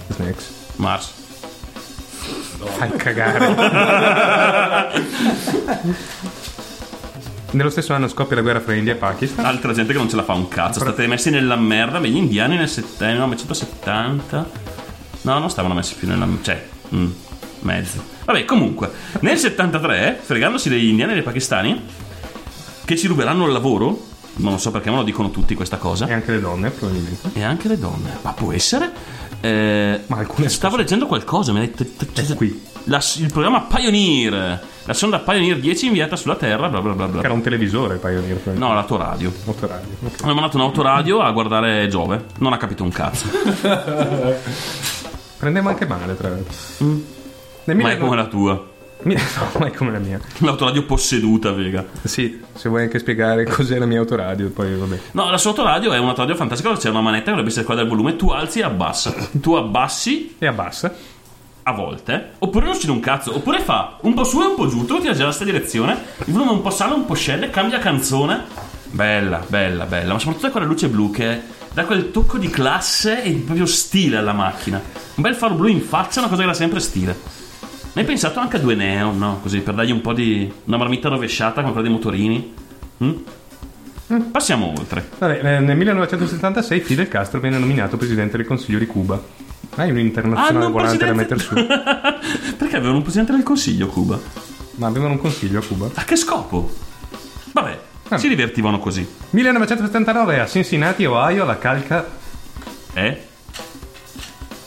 Snacks. 0.09 0.51
Mars. 0.77 1.22
Fai 2.67 2.91
cagare. 2.97 4.91
Nello 7.53 7.69
stesso 7.71 7.93
anno 7.93 8.09
scoppia 8.09 8.37
la 8.37 8.43
guerra 8.43 8.61
fra 8.61 8.75
India 8.75 8.95
e 8.95 8.97
Pakistan. 8.97 9.45
Altra 9.45 9.73
gente 9.75 9.93
che 9.93 9.99
non 9.99 10.09
ce 10.09 10.17
la 10.17 10.23
fa 10.23 10.33
un 10.33 10.49
cazzo. 10.49 10.81
State 10.81 11.07
messi 11.07 11.31
nella 11.31 11.57
merda. 11.57 12.01
Beh, 12.01 12.09
gli 12.09 12.17
indiani 12.17 12.57
nel 12.57 12.69
sett- 12.69 13.01
1970. 13.03 14.51
No, 15.23 15.39
non 15.39 15.51
stavano 15.51 15.75
messi 15.75 15.95
più 15.95 16.09
nella. 16.09 16.27
cioè, 16.41 16.65
mm, 16.95 17.11
mezzo. 17.61 18.03
Vabbè, 18.25 18.45
comunque, 18.45 18.91
nel 19.21 19.37
73, 19.37 20.19
fregandosi 20.23 20.69
degli 20.69 20.89
indiani 20.89 21.13
e 21.13 21.15
dei 21.15 21.23
pakistani, 21.25 21.81
che 22.85 22.97
ci 22.97 23.07
ruberanno 23.07 23.45
il 23.47 23.53
lavoro. 23.53 24.11
Non 24.35 24.53
lo 24.53 24.59
so 24.59 24.71
perché 24.71 24.91
me 24.91 24.97
lo 24.97 25.03
dicono 25.03 25.31
tutti 25.31 25.55
questa 25.55 25.77
cosa. 25.77 26.07
E 26.07 26.13
anche 26.13 26.33
le 26.33 26.41
donne, 26.41 26.71
probabilmente. 26.71 27.31
E 27.35 27.43
anche 27.43 27.69
le 27.69 27.79
donne. 27.79 28.17
Ma 28.23 28.33
può 28.33 28.53
essere? 28.53 28.91
Eh, 29.41 30.01
Ma 30.07 30.17
alcune 30.19 30.49
Stavo 30.49 30.77
leggendo 30.77 31.07
qualcosa. 31.07 31.53
Mi 31.53 31.59
ha 31.59 31.61
detto. 31.63 31.85
È 32.15 32.35
qui. 32.35 32.63
La- 32.85 33.03
il 33.19 33.31
programma 33.31 33.63
Pioneer. 33.63 34.71
La 34.85 34.95
sonda 34.95 35.19
Pioneer 35.21 35.61
10 35.61 35.87
inviata 35.87 36.17
sulla 36.17 36.35
Terra. 36.37 36.69
Bla 36.69 36.81
bla 36.81 36.93
bla 36.95 37.07
bla. 37.09 37.23
Era 37.23 37.33
un 37.33 37.43
televisore, 37.43 37.97
Pioneer. 37.97 38.41
No, 38.55 38.73
l'autoradio. 38.75 39.33
Autoradio. 39.47 39.97
ok. 40.03 40.23
Hanno 40.23 40.35
mandato 40.35 40.57
un'autoradio 40.57 41.21
a 41.21 41.31
guardare 41.31 41.87
Giove. 41.89 42.25
Non 42.39 42.53
ha 42.53 42.57
capito 42.57 42.83
un 42.83 42.91
cazzo. 42.91 43.27
Prendeva 45.37 45.71
anche 45.71 45.87
male, 45.87 46.17
tra 46.17 46.29
l'altro. 46.29 46.55
Nel 47.65 47.77
Ma 47.77 47.91
è 47.91 47.97
19- 47.97 47.99
come 47.99 48.17
la 48.17 48.27
tua. 48.27 48.71
Mi- 49.05 49.15
No, 49.37 49.59
ma 49.59 49.67
è 49.67 49.71
come 49.73 49.91
la 49.91 49.99
mia. 49.99 50.21
L'autoradio 50.39 50.85
posseduta, 50.85 51.53
Vega. 51.53 51.85
Sì, 52.03 52.41
se 52.55 52.69
vuoi 52.69 52.83
anche 52.83 52.99
spiegare 52.99 53.45
cos'è 53.45 53.79
la 53.79 53.87
mia 53.87 53.99
autoradio, 53.99 54.51
poi 54.51 54.75
vabbè. 54.75 54.99
No, 55.13 55.31
la 55.31 55.39
sua 55.39 55.51
autoradio 55.51 55.93
è 55.93 55.99
un 55.99 56.09
autoradio 56.09 56.35
fantastica 56.35 56.73
c'è 56.77 56.89
una 56.91 57.01
manetta 57.01 57.25
che 57.25 57.31
dovrebbe 57.31 57.51
essere 57.51 57.65
quella 57.65 57.81
del 57.81 57.91
volume. 57.91 58.17
Tu 58.17 58.29
alzi 58.31 58.61
e 58.61 58.63
abbassa. 58.63 59.15
Tu 59.33 59.53
abbassi 59.55 60.37
E 60.39 60.47
abbassa. 60.47 60.93
a 61.65 61.73
volte. 61.73 62.31
Oppure 62.39 62.65
non 62.65 62.75
succede 62.75 62.93
un 62.93 63.01
cazzo. 63.01 63.35
Oppure 63.35 63.61
fa 63.61 63.97
un 64.03 64.15
po' 64.15 64.25
su 64.25 64.41
e 64.41 64.47
un 64.47 64.55
po' 64.55 64.67
giù. 64.69 64.85
Tu 64.85 64.99
tira 65.01 65.15
già 65.15 65.25
la 65.25 65.33
stessa 65.33 65.51
direzione. 65.51 65.97
Il 66.27 66.33
volume 66.33 66.53
un 66.53 66.63
po' 66.63 66.71
sale, 66.71 66.95
un 66.95 67.05
po' 67.05 67.15
scende, 67.15 67.51
cambia 67.51 67.79
canzone. 67.79 68.41
Bella, 68.91 69.43
bella, 69.47 69.85
bella. 69.87 70.13
Ma 70.13 70.19
soprattutto 70.19 70.47
è 70.49 70.51
quella 70.51 70.67
luce 70.67 70.89
blu 70.89 71.11
che 71.11 71.41
dà 71.73 71.85
quel 71.85 72.11
tocco 72.11 72.37
di 72.39 72.49
classe 72.51 73.23
e 73.23 73.31
proprio 73.33 73.65
stile 73.67 74.19
alla 74.19 74.33
macchina. 74.35 74.77
Un 75.15 75.23
bel 75.23 75.35
faro 75.35 75.55
blu 75.55 75.67
in 75.69 75.81
faccia 75.81 76.17
è 76.17 76.19
una 76.19 76.29
cosa 76.29 76.43
che 76.43 76.49
dà 76.49 76.55
sempre 76.55 76.81
stile. 76.81 77.41
Ne 77.95 78.01
hai 78.01 78.07
pensato 78.07 78.41
anche 78.41 78.57
a 78.57 78.61
due 78.61 78.75
neon, 78.75 79.19
no? 79.19 79.39
Così 79.43 79.61
per 79.61 79.75
dargli 79.75 79.91
un 79.91 80.01
po' 80.01 80.13
di. 80.15 80.51
una 80.65 80.77
marmitta 80.79 81.09
rovesciata 81.09 81.61
come 81.61 81.73
quella 81.73 81.87
dei 81.87 81.95
motorini. 81.97 82.55
Mm? 83.05 83.13
Passiamo 84.31 84.73
oltre. 84.77 85.09
Vabbè, 85.19 85.41
eh, 85.57 85.61
nel 85.61 85.77
1976 85.77 86.81
Fidel 86.81 87.09
Castro 87.09 87.41
viene 87.41 87.59
nominato 87.59 87.97
presidente 87.97 88.37
del 88.37 88.47
Consiglio 88.47 88.79
di 88.79 88.87
Cuba. 88.87 89.21
Hai 89.77 89.91
un 89.91 89.99
internazionale 89.99 90.67
Ah, 90.67 90.69
volante 90.69 91.05
da 91.05 91.13
mettere 91.13 91.37
presidente- 91.43 91.81
su. 92.41 92.55
Perché 92.57 92.77
avevano 92.77 92.97
un 92.97 93.03
presidente 93.03 93.33
del 93.33 93.43
consiglio 93.43 93.87
Cuba? 93.87 94.19
Ma 94.77 94.87
avevano 94.87 95.13
un 95.13 95.19
consiglio 95.19 95.61
a 95.61 95.63
Cuba. 95.63 95.89
A 95.95 96.05
che 96.05 96.17
scopo? 96.17 96.71
Vabbè, 97.53 97.79
Ah. 98.09 98.19
si 98.19 98.29
divertivano 98.29 98.79
così. 98.79 99.07
1979 99.31 100.41
a 100.41 100.47
Cincinnati, 100.47 101.05
Ohio, 101.07 101.45
la 101.47 101.57
calca 101.59 102.07
Eh? 102.95 103.27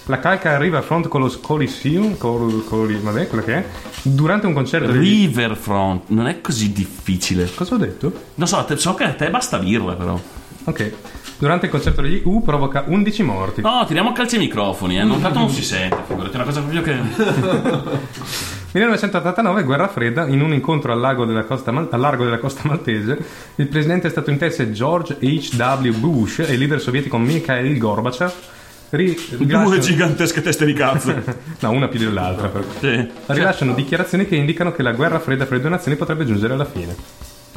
La 0.07 0.19
calca 0.19 0.57
Riverfront 0.59 1.07
con 1.07 1.21
lo 1.21 1.33
Coliseum, 1.41 2.17
col, 2.17 2.63
col- 2.65 2.95
vabbè, 2.95 3.27
quello 3.27 3.43
che 3.43 3.53
è, 3.55 3.65
durante 4.03 4.45
un 4.45 4.53
concerto 4.53 4.91
di... 4.91 5.00
Riverfront, 5.00 6.03
non 6.09 6.27
è 6.27 6.41
così 6.41 6.71
difficile. 6.71 7.51
Cosa 7.53 7.74
ho 7.74 7.77
detto? 7.77 8.12
Non 8.35 8.47
so, 8.47 8.63
so 8.77 8.93
che 8.93 9.03
a 9.03 9.13
te 9.13 9.31
basta 9.31 9.57
birra 9.57 9.93
però. 9.93 10.19
Ok. 10.65 10.93
Durante 11.38 11.65
il 11.65 11.71
concerto 11.71 12.01
degli 12.01 12.21
U 12.24 12.43
provoca 12.43 12.83
11 12.88 13.24
morti. 13.24 13.62
No, 13.62 13.83
tiriamo 13.85 14.09
a 14.09 14.13
calci 14.13 14.35
i 14.35 14.39
microfoni, 14.39 15.00
eh. 15.00 15.03
Non 15.03 15.21
tanto 15.21 15.39
non 15.39 15.50
si 15.50 15.63
sente, 15.63 15.97
figurati, 16.07 16.31
è 16.31 16.35
una 16.35 16.45
cosa 16.45 16.62
proprio 16.62 16.81
che. 16.81 16.93
1989, 18.75 19.63
guerra 19.63 19.88
fredda, 19.88 20.27
in 20.27 20.41
un 20.41 20.53
incontro 20.53 20.91
al, 20.91 21.00
lago 21.00 21.25
della 21.25 21.45
costa 21.45 21.71
Mal- 21.71 21.88
al 21.89 22.00
largo 22.00 22.25
della 22.25 22.39
costa 22.39 22.62
maltese, 22.65 23.17
il 23.55 23.67
presidente 23.67 24.09
statunitense 24.09 24.71
George 24.71 25.17
H.W. 25.19 25.93
Bush 25.97 26.39
e 26.39 26.53
il 26.53 26.59
leader 26.59 26.79
sovietico 26.79 27.17
Mikhail 27.17 27.77
Gorbachev 27.77 28.33
ri- 28.92 29.13
Due 29.15 29.38
rilasciano- 29.46 29.80
gigantesche 29.80 30.42
teste 30.42 30.65
di 30.65 30.74
cazzo. 30.74 31.13
no, 31.60 31.70
una 31.72 31.88
più 31.88 32.00
dell'altra. 32.00 32.48
però. 32.48 32.63
sì. 32.80 33.08
Rilasciano 33.27 33.74
dichiarazioni 33.74 34.25
che 34.27 34.36
indicano 34.36 34.72
che 34.72 34.84
la 34.84 34.92
guerra 34.92 35.20
fredda 35.20 35.46
fra 35.46 35.56
le 35.56 35.62
due 35.62 35.70
nazioni 35.70 35.98
potrebbe 35.98 36.25
giungere 36.25 36.54
alla 36.54 36.65
fine. 36.65 36.96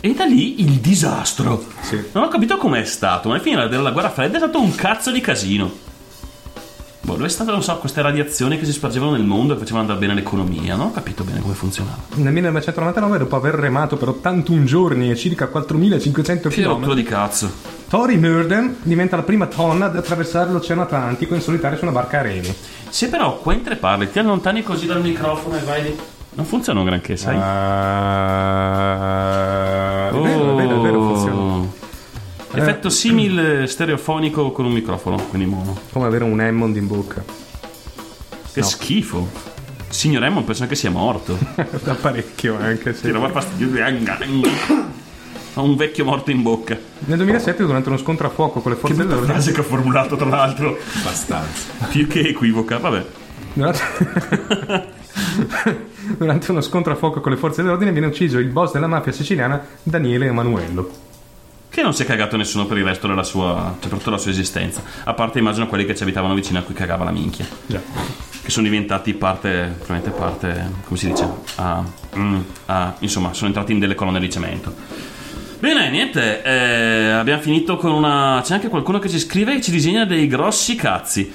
E 0.01 0.15
da 0.15 0.25
lì 0.25 0.61
il 0.63 0.75
disastro. 0.79 1.65
Sì. 1.81 2.01
Non 2.13 2.25
ho 2.25 2.29
capito 2.29 2.57
com'è 2.57 2.85
stato, 2.85 3.29
ma 3.29 3.35
alla 3.35 3.43
fine 3.43 3.69
della 3.69 3.91
guerra 3.91 4.11
fredda 4.11 4.37
è 4.37 4.41
stato 4.41 4.61
un 4.61 4.75
cazzo 4.75 5.11
di 5.11 5.21
casino. 5.21 5.87
Boh, 7.01 7.15
dove 7.15 7.27
è 7.27 7.31
stato, 7.31 7.51
non 7.53 7.63
so, 7.63 7.77
queste 7.79 8.03
radiazioni 8.03 8.59
che 8.59 8.67
si 8.67 8.73
spargevano 8.73 9.13
nel 9.13 9.25
mondo 9.25 9.55
e 9.55 9.57
facevano 9.57 9.81
andare 9.81 9.99
bene 9.99 10.15
l'economia? 10.15 10.77
Non 10.77 10.89
ho 10.89 10.93
capito 10.93 11.25
bene 11.25 11.41
come 11.41 11.55
funzionava. 11.55 11.97
Nel 12.17 12.33
1999, 12.33 13.19
dopo 13.19 13.35
aver 13.37 13.55
remato 13.55 13.97
per 13.97 14.09
81 14.09 14.65
giorni 14.65 15.11
e 15.11 15.17
circa 15.17 15.47
4500 15.47 16.49
Che 16.51 16.63
rottura 16.63 16.87
km, 16.89 16.95
di 16.95 17.03
cazzo. 17.03 17.51
Tori 17.89 18.19
Murden 18.19 18.77
diventa 18.83 19.17
la 19.17 19.23
prima 19.23 19.47
donna 19.47 19.87
ad 19.87 19.97
attraversare 19.97 20.51
l'Oceano 20.51 20.83
Atlantico 20.83 21.35
in 21.35 21.41
solitario 21.41 21.79
su 21.79 21.85
una 21.85 21.93
barca 21.93 22.19
a 22.19 22.23
remi. 22.23 22.55
Se 22.91 23.09
però 23.09 23.41
mentre 23.47 23.77
parli 23.77 24.11
ti 24.11 24.19
allontani 24.19 24.63
così 24.63 24.85
dal 24.87 25.01
microfono 25.01 25.57
e 25.57 25.61
vai 25.63 25.83
lì. 25.85 25.99
Non 26.35 26.45
funziona 26.45 26.81
un 26.81 26.87
granché, 26.87 27.17
sai? 27.17 27.35
Ah, 27.41 28.49
è 30.11 30.13
vero, 30.13 30.53
è 30.53 30.55
vero, 30.63 30.79
è 30.79 30.81
vero, 30.83 31.01
funziona. 31.01 31.67
Effetto 32.53 32.91
simile 32.91 33.67
stereofonico 33.67 34.53
con 34.53 34.67
un 34.67 34.73
microfono, 34.73 35.17
quindi 35.31 35.49
mono. 35.49 35.75
Come 35.91 36.05
avere 36.07 36.25
un 36.25 36.39
Hammond 36.41 36.77
in 36.77 36.87
bocca. 36.87 37.25
Che 38.53 38.63
schifo. 38.63 39.29
Signor 39.89 40.23
Hammond 40.25 40.45
pensa 40.45 40.67
che 40.67 40.75
sia 40.75 40.91
morto. 40.91 41.39
da 41.83 41.95
parecchio 41.95 42.59
anche. 42.61 42.93
Ti 42.93 42.99
Sì. 42.99 43.11
roba 43.11 43.31
fastidio. 43.31 43.83
Ho 45.59 45.65
un 45.65 45.75
vecchio 45.75 46.05
morto 46.05 46.31
in 46.31 46.43
bocca. 46.43 46.79
Nel 47.01 47.17
2007, 47.17 47.65
durante 47.65 47.89
uno 47.89 47.99
scontro 47.99 48.29
a 48.29 48.31
fuoco 48.31 48.61
con 48.61 48.71
le 48.71 48.79
forze 48.79 48.95
dell'ordine, 48.95 49.33
frase 49.33 49.51
che 49.51 49.59
ho 49.59 49.65
formulato, 49.65 50.15
tra 50.15 50.29
l'altro. 50.29 50.79
Abbastanza. 51.01 51.87
Più 51.89 52.07
che 52.07 52.21
equivoca, 52.21 52.79
vabbè. 52.79 53.05
durante... 53.55 53.81
durante 56.17 56.51
uno 56.53 56.61
scontro 56.61 56.93
a 56.93 56.97
fuoco 56.97 57.21
con 57.21 57.33
le 57.33 57.39
forze 57.39 57.63
dell'ordine 57.63 57.91
viene 57.91 58.07
ucciso 58.07 58.39
il 58.39 58.47
boss 58.47 58.73
della 58.73 58.87
mafia 58.87 59.11
siciliana 59.11 59.61
Daniele 59.83 60.27
Emanuello. 60.27 60.91
Che 61.69 61.83
non 61.83 61.93
si 61.93 62.05
è 62.05 62.07
cagato 62.07 62.37
nessuno 62.37 62.67
per 62.67 62.79
il 62.79 62.85
resto 62.85 63.09
della 63.09 63.25
sua. 63.25 63.75
cioè 63.81 63.89
per 63.89 63.99
tutta 63.99 64.11
la 64.13 64.19
sua 64.19 64.31
esistenza. 64.31 64.81
A 65.03 65.15
parte 65.15 65.41
immagino 65.41 65.67
quelli 65.67 65.85
che 65.85 65.97
ci 65.97 66.05
abitavano 66.05 66.35
vicino 66.35 66.61
a 66.61 66.63
cui 66.63 66.75
cagava 66.75 67.03
la 67.03 67.11
minchia. 67.11 67.49
Già. 67.67 67.81
Che 68.43 68.51
sono 68.51 68.69
diventati 68.69 69.13
parte. 69.13 69.75
probabilmente 69.77 70.11
parte. 70.11 70.71
come 70.85 70.97
si 70.97 71.09
dice? 71.09 71.29
Ah, 71.57 71.83
mm, 72.17 72.41
ah, 72.67 72.95
insomma, 73.01 73.35
sono 73.35 73.49
entrati 73.49 73.73
in 73.73 73.81
delle 73.81 73.97
colonne 73.97 74.21
di 74.21 74.31
cemento. 74.31 75.17
Bene, 75.61 75.91
niente, 75.91 76.43
eh, 76.43 77.11
abbiamo 77.11 77.41
finito 77.43 77.77
con 77.77 77.91
una. 77.93 78.41
C'è 78.45 78.55
anche 78.55 78.69
qualcuno 78.69 78.99
che 79.01 79.09
ci 79.09 79.19
scrive 79.19 79.57
e 79.57 79.61
ci 79.61 79.73
disegna 79.73 80.05
dei 80.05 80.29
grossi 80.29 80.77
cazzi. 80.77 81.33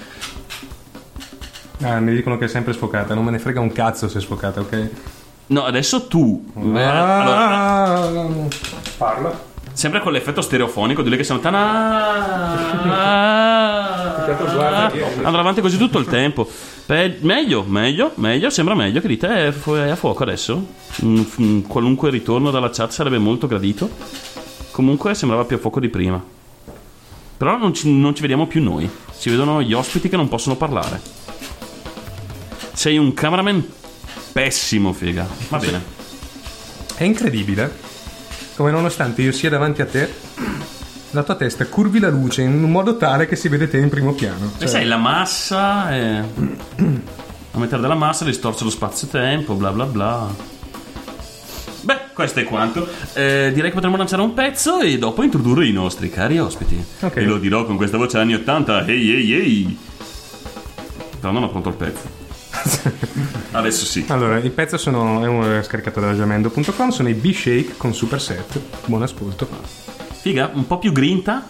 Ah, 1.81 1.99
mi 1.99 2.13
dicono 2.15 2.37
che 2.37 2.45
è 2.45 2.47
sempre 2.47 2.71
sfocata, 2.71 3.13
non 3.13 3.25
me 3.25 3.31
ne 3.31 3.39
frega 3.39 3.59
un 3.59 3.71
cazzo 3.73 4.07
se 4.07 4.19
è 4.19 4.21
sfocata, 4.21 4.61
ok? 4.61 4.89
No, 5.47 5.65
adesso 5.65 6.07
tu. 6.07 6.41
Eh, 6.55 6.61
allora, 6.61 7.49
Ah, 7.49 8.47
parla. 8.97 9.51
Sempre 9.73 9.99
con 10.01 10.11
l'effetto 10.11 10.41
stereofonico 10.41 11.01
di 11.01 11.09
lei 11.09 11.17
che 11.17 11.23
sono. 11.23 11.39
che- 11.39 11.51
Andrà 15.23 15.41
avanti 15.41 15.61
così 15.61 15.77
tutto 15.77 15.99
il 15.99 16.05
tempo. 16.05 16.49
Beh, 16.85 17.17
meglio, 17.21 17.63
meglio, 17.63 18.11
meglio. 18.15 18.49
Sembra 18.49 18.75
meglio 18.75 19.01
che 19.01 19.07
di 19.07 19.17
te 19.17 19.47
è, 19.47 19.51
fu- 19.51 19.73
è 19.75 19.89
a 19.89 19.95
fuoco 19.95 20.23
adesso. 20.23 20.65
Mm, 21.03 21.21
mm, 21.41 21.61
qualunque 21.61 22.09
ritorno 22.09 22.51
dalla 22.51 22.69
chat 22.69 22.91
sarebbe 22.91 23.17
molto 23.17 23.47
gradito. 23.47 23.89
Comunque 24.71 25.13
sembrava 25.15 25.45
più 25.45 25.55
a 25.57 25.59
fuoco 25.59 25.79
di 25.79 25.89
prima. 25.89 26.23
Però 27.37 27.57
non 27.57 27.73
ci, 27.73 27.91
non 27.91 28.15
ci 28.15 28.21
vediamo 28.21 28.47
più 28.47 28.61
noi. 28.63 28.89
Si 29.11 29.29
vedono 29.29 29.61
gli 29.61 29.73
ospiti 29.73 30.09
che 30.09 30.15
non 30.15 30.27
possono 30.27 30.55
parlare. 30.55 31.01
Sei 32.73 32.97
un 32.97 33.13
cameraman 33.13 33.63
pessimo, 34.31 34.93
figa. 34.93 35.27
Va 35.49 35.57
bene. 35.57 35.81
È 36.95 37.03
incredibile 37.03 37.82
come 38.55 38.71
nonostante 38.71 39.21
io 39.21 39.31
sia 39.31 39.49
davanti 39.49 39.81
a 39.81 39.85
te, 39.85 40.13
la 41.11 41.23
tua 41.23 41.35
testa 41.35 41.65
curvi 41.65 41.99
la 41.99 42.09
luce 42.09 42.41
in 42.41 42.63
un 42.63 42.71
modo 42.71 42.97
tale 42.97 43.27
che 43.27 43.35
si 43.35 43.47
vede 43.47 43.67
te 43.67 43.77
in 43.77 43.89
primo 43.89 44.13
piano. 44.13 44.51
E 44.55 44.59
Cioè, 44.59 44.67
sai, 44.67 44.85
la 44.85 44.97
massa 44.97 45.91
è... 45.91 46.23
A 47.55 47.59
mettere 47.59 47.81
della 47.81 47.93
massa 47.95 48.25
distorce 48.25 48.63
lo 48.63 48.71
spazio-tempo, 48.71 49.53
bla 49.53 49.71
bla 49.71 49.85
bla. 49.85 50.27
Beh, 51.81 51.99
questo 52.13 52.39
è 52.39 52.43
quanto. 52.45 52.87
Eh, 53.13 53.51
direi 53.53 53.69
che 53.69 53.75
potremmo 53.75 53.97
lanciare 53.97 54.23
un 54.23 54.33
pezzo 54.33 54.79
e 54.79 54.97
dopo 54.97 55.21
introdurre 55.21 55.67
i 55.67 55.71
nostri 55.71 56.09
cari 56.09 56.39
ospiti. 56.39 56.83
Ok. 57.01 57.17
E 57.17 57.25
lo 57.25 57.37
dirò 57.37 57.65
con 57.65 57.75
questa 57.75 57.97
voce 57.97 58.17
anni 58.17 58.33
80. 58.33 58.85
Ehi 58.87 59.11
ehi 59.13 59.33
ehi. 59.33 59.77
Però 61.19 61.31
non 61.31 61.43
ho 61.43 61.49
pronto 61.49 61.69
il 61.69 61.75
pezzo. 61.75 62.22
Adesso 63.51 63.85
sì. 63.85 64.05
Allora, 64.09 64.37
il 64.37 64.51
pezzo 64.51 64.77
sono, 64.77 65.23
è 65.23 65.27
un 65.27 65.61
scaricato 65.63 65.99
da 65.99 66.13
jamendo.com, 66.13 66.89
sono 66.89 67.09
i 67.09 67.13
B-Shake 67.13 67.75
con 67.77 67.93
Super 67.93 68.21
Set. 68.21 68.59
Buon 68.85 69.03
ascolto. 69.03 69.47
Figa, 70.21 70.49
un 70.53 70.65
po' 70.65 70.79
più 70.79 70.91
grinta. 70.91 71.47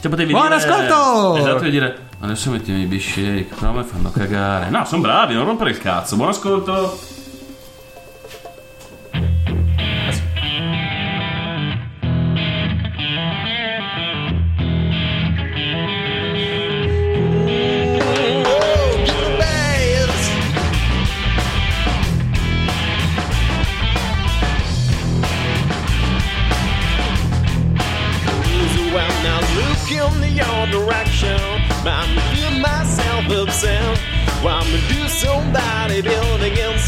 Cioè 0.00 0.10
potevi 0.10 0.32
Buon 0.32 0.48
dire... 0.48 0.54
ascolto! 0.56 1.36
Esatto, 1.36 1.58
devi 1.58 1.70
dire... 1.70 2.04
Adesso 2.18 2.50
mettiamo 2.50 2.80
i 2.80 2.86
B-Shake, 2.86 3.54
però 3.58 3.72
mi 3.72 3.84
fanno 3.84 4.10
cagare. 4.10 4.70
No, 4.70 4.84
sono 4.86 5.02
bravi, 5.02 5.34
non 5.34 5.44
rompere 5.44 5.70
il 5.70 5.78
cazzo. 5.78 6.16
Buon 6.16 6.30
ascolto. 6.30 6.98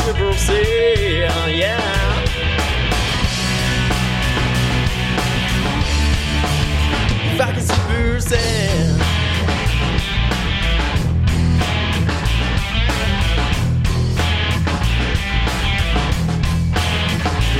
In 0.08 0.14
Super 0.14 0.32
Cell, 0.34 1.50
yeah. 1.50 2.24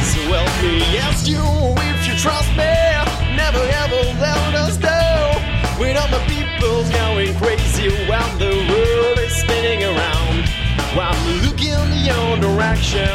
So 0.03 0.31
well, 0.31 0.45
me 0.63 0.99
ask 0.99 1.29
you 1.29 1.37
if 1.37 2.07
you 2.07 2.15
trust 2.19 2.51
me. 2.57 2.65
Never 3.37 3.59
ever 3.59 4.03
let 4.21 4.55
us 4.55 4.77
go. 4.79 4.89
When 5.79 5.97
all 5.97 6.09
my 6.09 6.19
going 6.91 7.37
crazy 7.37 7.91
while 8.07 8.39
the 8.39 8.68
your 12.41 12.57
direction, 12.57 13.09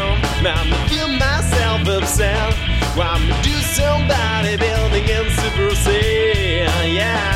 I'm 0.45 0.89
feel 0.89 1.07
myself 1.07 1.87
upset. 1.87 2.53
I'm 2.97 3.43
do 3.43 3.51
somebody 3.61 4.57
building 4.57 5.03
in 5.03 5.29
Super 5.31 5.75
Saiyan, 5.75 6.93
yeah. 6.93 7.32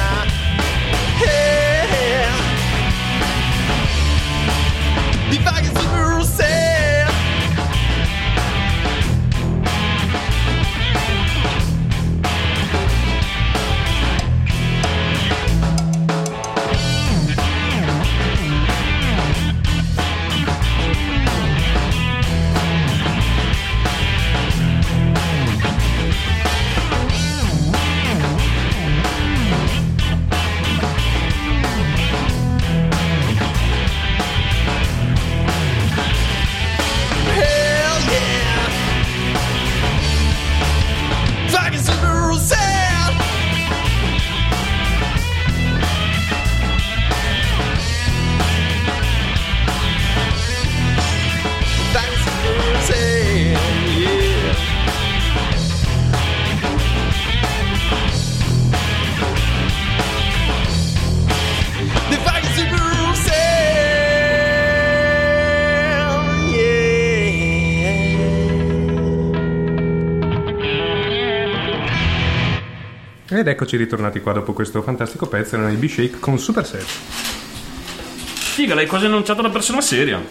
Ed 73.47 73.53
eccoci 73.53 73.77
ritornati 73.77 74.19
qua 74.19 74.33
dopo 74.33 74.51
questo 74.51 74.81
fantastico 74.81 75.25
pezzo. 75.25 75.55
Erano 75.55 75.71
i 75.71 75.77
B-Shake 75.77 76.19
con 76.19 76.37
Super 76.37 76.65
Set. 76.65 76.83
Figa, 76.83 78.75
l'hai 78.75 78.87
quasi 78.87 79.05
annunciato 79.05 79.39
una 79.39 79.49
persona 79.49 79.79
seria. 79.79 80.21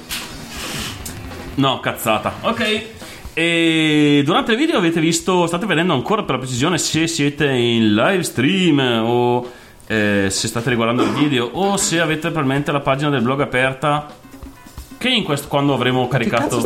No, 1.55 1.81
cazzata. 1.81 2.35
Ok. 2.43 2.83
E 3.33 4.21
durante 4.23 4.53
il 4.53 4.59
video 4.59 4.77
avete 4.77 5.01
visto, 5.01 5.47
state 5.47 5.65
vedendo 5.65 5.95
ancora 5.95 6.25
per 6.25 6.35
la 6.35 6.41
precisione 6.43 6.77
se 6.77 7.07
siete 7.07 7.47
in 7.47 7.95
live 7.95 8.23
stream 8.23 8.79
o 9.07 9.51
eh, 9.87 10.27
se 10.29 10.47
state 10.47 10.69
riguardando 10.69 11.03
il 11.03 11.13
video 11.13 11.49
o 11.51 11.79
se 11.79 11.99
avete 12.01 12.29
probabilmente 12.29 12.71
la 12.71 12.81
pagina 12.81 13.09
del 13.09 13.23
blog 13.23 13.41
aperta. 13.41 14.15
Che 14.99 15.09
in 15.09 15.25
questo, 15.25 15.49
quando 15.49 15.73
avremo 15.73 16.07
caricato 16.07 16.63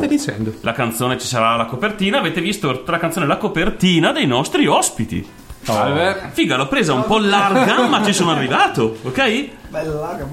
la 0.63 0.73
canzone 0.73 1.17
ci 1.17 1.29
sarà 1.29 1.55
la 1.55 1.67
copertina. 1.67 2.19
Avete 2.19 2.41
visto 2.41 2.73
tutta 2.73 2.91
la 2.91 2.99
canzone 2.99 3.27
la 3.27 3.37
copertina 3.37 4.11
dei 4.11 4.27
nostri 4.27 4.67
ospiti. 4.67 5.39
Salve. 5.63 6.31
Figa, 6.33 6.57
l'ho 6.57 6.69
presa 6.69 6.93
un 6.95 7.05
po' 7.05 7.19
larga, 7.19 7.87
ma 7.87 8.03
ci 8.05 8.13
sono 8.13 8.31
arrivato, 8.33 8.97
ok? 9.03 9.49
Bella 9.69 9.95
larga. 9.95 10.27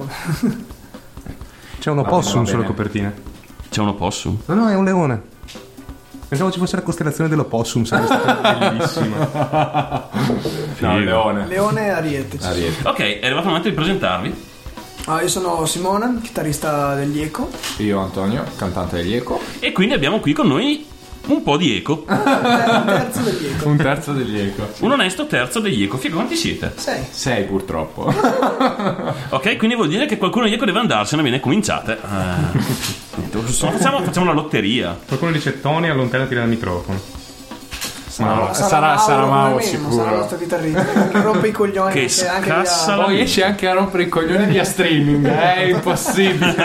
C'è 1.79 1.91
un 1.91 1.99
opossum 1.99 2.43
sulla 2.45 2.57
bene. 2.57 2.67
copertina. 2.67 3.13
C'è 3.69 3.81
un 3.81 3.89
opossum. 3.89 4.37
No, 4.45 4.55
no, 4.55 4.69
è 4.69 4.75
un 4.75 4.83
leone. 4.85 5.21
Pensavo 6.27 6.51
ci 6.51 6.59
fosse 6.59 6.75
la 6.75 6.81
costellazione 6.81 7.29
dell'opossum, 7.29 7.83
sarebbe 7.83 8.07
stata 8.13 8.53
bellissima. 8.53 10.09
No, 10.79 10.99
leone. 10.99 11.47
Leone 11.47 11.85
e 11.85 11.89
Ariete. 11.89 12.37
Ariete. 12.41 12.87
Ok, 12.87 12.99
è 12.99 13.19
arrivato 13.23 13.39
il 13.41 13.45
momento 13.47 13.69
di 13.69 13.75
presentarvi. 13.75 14.45
Ah, 15.05 15.21
io 15.21 15.29
sono 15.29 15.65
Simone, 15.65 16.19
chitarrista 16.21 16.93
degli 16.95 17.21
Eco. 17.21 17.49
Io 17.77 17.99
Antonio, 17.99 18.43
cantante 18.57 18.97
degli 18.97 19.13
Eco. 19.13 19.39
E 19.59 19.71
quindi 19.71 19.93
abbiamo 19.93 20.19
qui 20.19 20.33
con 20.33 20.47
noi 20.47 20.85
un 21.27 21.43
po' 21.43 21.57
di 21.57 21.75
eco. 21.77 22.03
Un 22.07 22.15
terzo 22.85 23.21
degli 23.21 23.45
Eco. 23.47 23.67
Un 23.67 23.77
terzo 23.77 24.11
degli 24.13 24.39
Eco. 24.39 24.67
Un 24.79 24.91
onesto 24.91 25.25
terzo 25.27 25.59
degli 25.59 25.83
eco. 25.83 25.97
Figa, 25.97 26.15
quanti 26.15 26.35
siete? 26.35 26.73
Sei. 26.75 27.05
Sei 27.09 27.43
purtroppo. 27.45 28.13
Ok, 29.29 29.57
quindi 29.57 29.75
vuol 29.75 29.87
dire 29.89 30.05
che 30.05 30.17
qualcuno 30.17 30.45
di 30.47 30.53
eco 30.53 30.65
deve 30.65 30.79
andarsene. 30.79 31.21
Bene, 31.21 31.39
cominciate. 31.39 31.93
Eh, 31.93 32.59
facciamo, 33.41 34.01
facciamo 34.01 34.25
una 34.25 34.33
lotteria. 34.33 34.97
Qualcuno 35.05 35.31
dice 35.31 35.59
Tony, 35.61 35.89
allontanati 35.89 36.33
dal 36.33 36.47
microfono. 36.47 36.99
No, 38.19 38.49
sarà, 38.51 38.97
sarà 38.97 39.25
Mauro 39.25 39.57
come 39.59 39.71
me, 39.71 39.77
non 39.77 39.91
sarà 39.91 40.01
il 40.01 40.01
sicuro. 40.01 40.15
nostro 40.15 40.37
chitarrista 40.39 41.07
che 41.09 41.21
rompe 41.21 41.47
i 41.49 41.51
coglioni. 41.51 41.93
Che 41.93 42.07
scassa 42.09 42.39
via- 42.39 42.95
la- 42.95 43.03
Poi 43.03 43.15
riesci 43.15 43.41
anche 43.43 43.67
a 43.67 43.73
rompere 43.73 44.03
i 44.03 44.09
coglioni 44.09 44.45
via 44.45 44.63
streaming, 44.63 45.27
è 45.27 45.59
impossibile. 45.65 46.55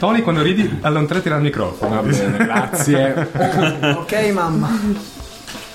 Tony, 0.00 0.22
quando 0.22 0.40
ridi, 0.40 0.78
allontanati 0.80 1.28
dal 1.28 1.42
microfono. 1.42 1.96
Va 1.96 2.00
bene, 2.00 2.36
grazie. 2.38 3.28
Ok, 4.00 4.30
mamma. 4.32 4.70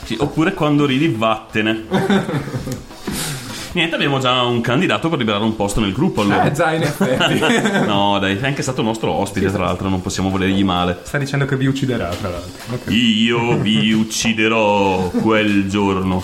Sì, 0.03 0.17
oppure 0.19 0.55
quando 0.55 0.87
ridi, 0.87 1.09
vattene. 1.09 1.85
Niente, 3.73 3.93
abbiamo 3.93 4.17
già 4.17 4.41
un 4.41 4.61
candidato 4.61 5.09
per 5.09 5.19
liberare 5.19 5.43
un 5.43 5.55
posto 5.55 5.79
nel 5.79 5.93
gruppo 5.93 6.21
allora. 6.21 6.45
Eh 6.45 6.53
già, 6.53 6.73
in 6.73 6.81
effetti. 6.81 7.39
No, 7.85 8.17
dai, 8.17 8.35
è 8.39 8.45
anche 8.47 8.63
stato 8.63 8.81
nostro 8.81 9.11
ospite, 9.11 9.51
tra 9.51 9.65
l'altro, 9.65 9.89
non 9.89 10.01
possiamo 10.01 10.31
volergli 10.31 10.63
male. 10.63 11.01
Sta 11.03 11.19
dicendo 11.19 11.45
che 11.45 11.55
vi 11.55 11.67
ucciderà, 11.67 12.09
tra 12.09 12.29
l'altro. 12.29 12.73
Ok. 12.73 12.89
Io 12.91 13.59
vi 13.59 13.91
ucciderò 13.93 15.09
quel 15.21 15.69
giorno. 15.69 16.23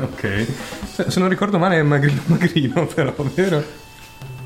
ok. 0.00 0.46
Se 1.08 1.20
non 1.20 1.28
ricordo 1.28 1.58
male 1.58 1.76
è 1.76 1.82
magrino 1.82 2.22
magrino, 2.24 2.86
però, 2.86 3.12
vero? 3.34 3.62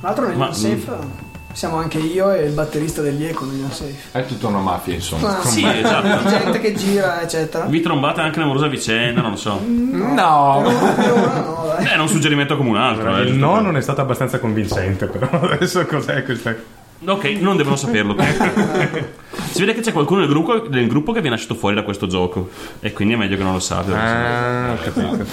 Tra 0.00 0.08
l'altro 0.08 0.26
nel 0.26 0.36
Ma- 0.36 0.46
Ma... 0.46 0.52
safe 0.52 1.26
siamo 1.52 1.76
anche 1.76 1.98
io 1.98 2.30
e 2.32 2.44
il 2.44 2.52
batterista 2.52 3.00
degli 3.02 3.24
Eco 3.24 3.44
nel 3.44 3.56
Neon 3.56 3.70
safe. 3.72 3.94
È 4.12 4.24
tutta 4.26 4.46
una 4.48 4.60
mafia, 4.60 4.94
insomma. 4.94 5.38
Ah, 5.38 5.44
Sì, 5.44 5.64
esatto. 5.66 6.28
Gente 6.28 6.60
che 6.60 6.74
gira, 6.74 7.20
eccetera. 7.22 7.64
Vi 7.64 7.80
trombate 7.80 8.20
anche 8.20 8.38
un'amorosa 8.38 8.68
vicenda, 8.68 9.20
non 9.22 9.30
lo 9.32 9.36
so. 9.36 9.60
No. 9.66 10.62
Per 10.64 11.12
ora 11.12 11.40
no, 11.40 11.64
dai. 11.76 11.86
È 11.86 11.96
un 11.98 12.08
suggerimento 12.08 12.56
come 12.56 12.70
un 12.70 12.76
altro. 12.76 13.16
eh, 13.16 13.22
il 13.22 13.34
no 13.34 13.54
per- 13.54 13.62
non 13.62 13.76
è 13.76 13.80
stato 13.80 14.00
abbastanza 14.00 14.38
convincente, 14.38 15.06
però 15.06 15.28
adesso 15.50 15.84
cos'è 15.86 16.22
questa? 16.22 16.54
Ok, 17.04 17.24
non 17.40 17.56
devono 17.56 17.76
saperlo. 17.76 18.16
si 19.50 19.60
vede 19.60 19.72
che 19.74 19.80
c'è 19.80 19.92
qualcuno 19.92 20.20
nel 20.20 20.28
gruppo, 20.28 20.68
nel 20.68 20.88
gruppo 20.88 21.12
che 21.12 21.20
viene 21.20 21.36
uscito 21.36 21.54
fuori 21.54 21.76
da 21.76 21.82
questo 21.82 22.08
gioco. 22.08 22.50
E 22.80 22.92
quindi 22.92 23.14
è 23.14 23.16
meglio 23.16 23.36
che 23.36 23.42
non 23.44 23.52
lo 23.52 23.60
sappia. 23.60 23.96
Ah, 23.96 24.72
ho 24.72 24.76
capito. 24.82 25.24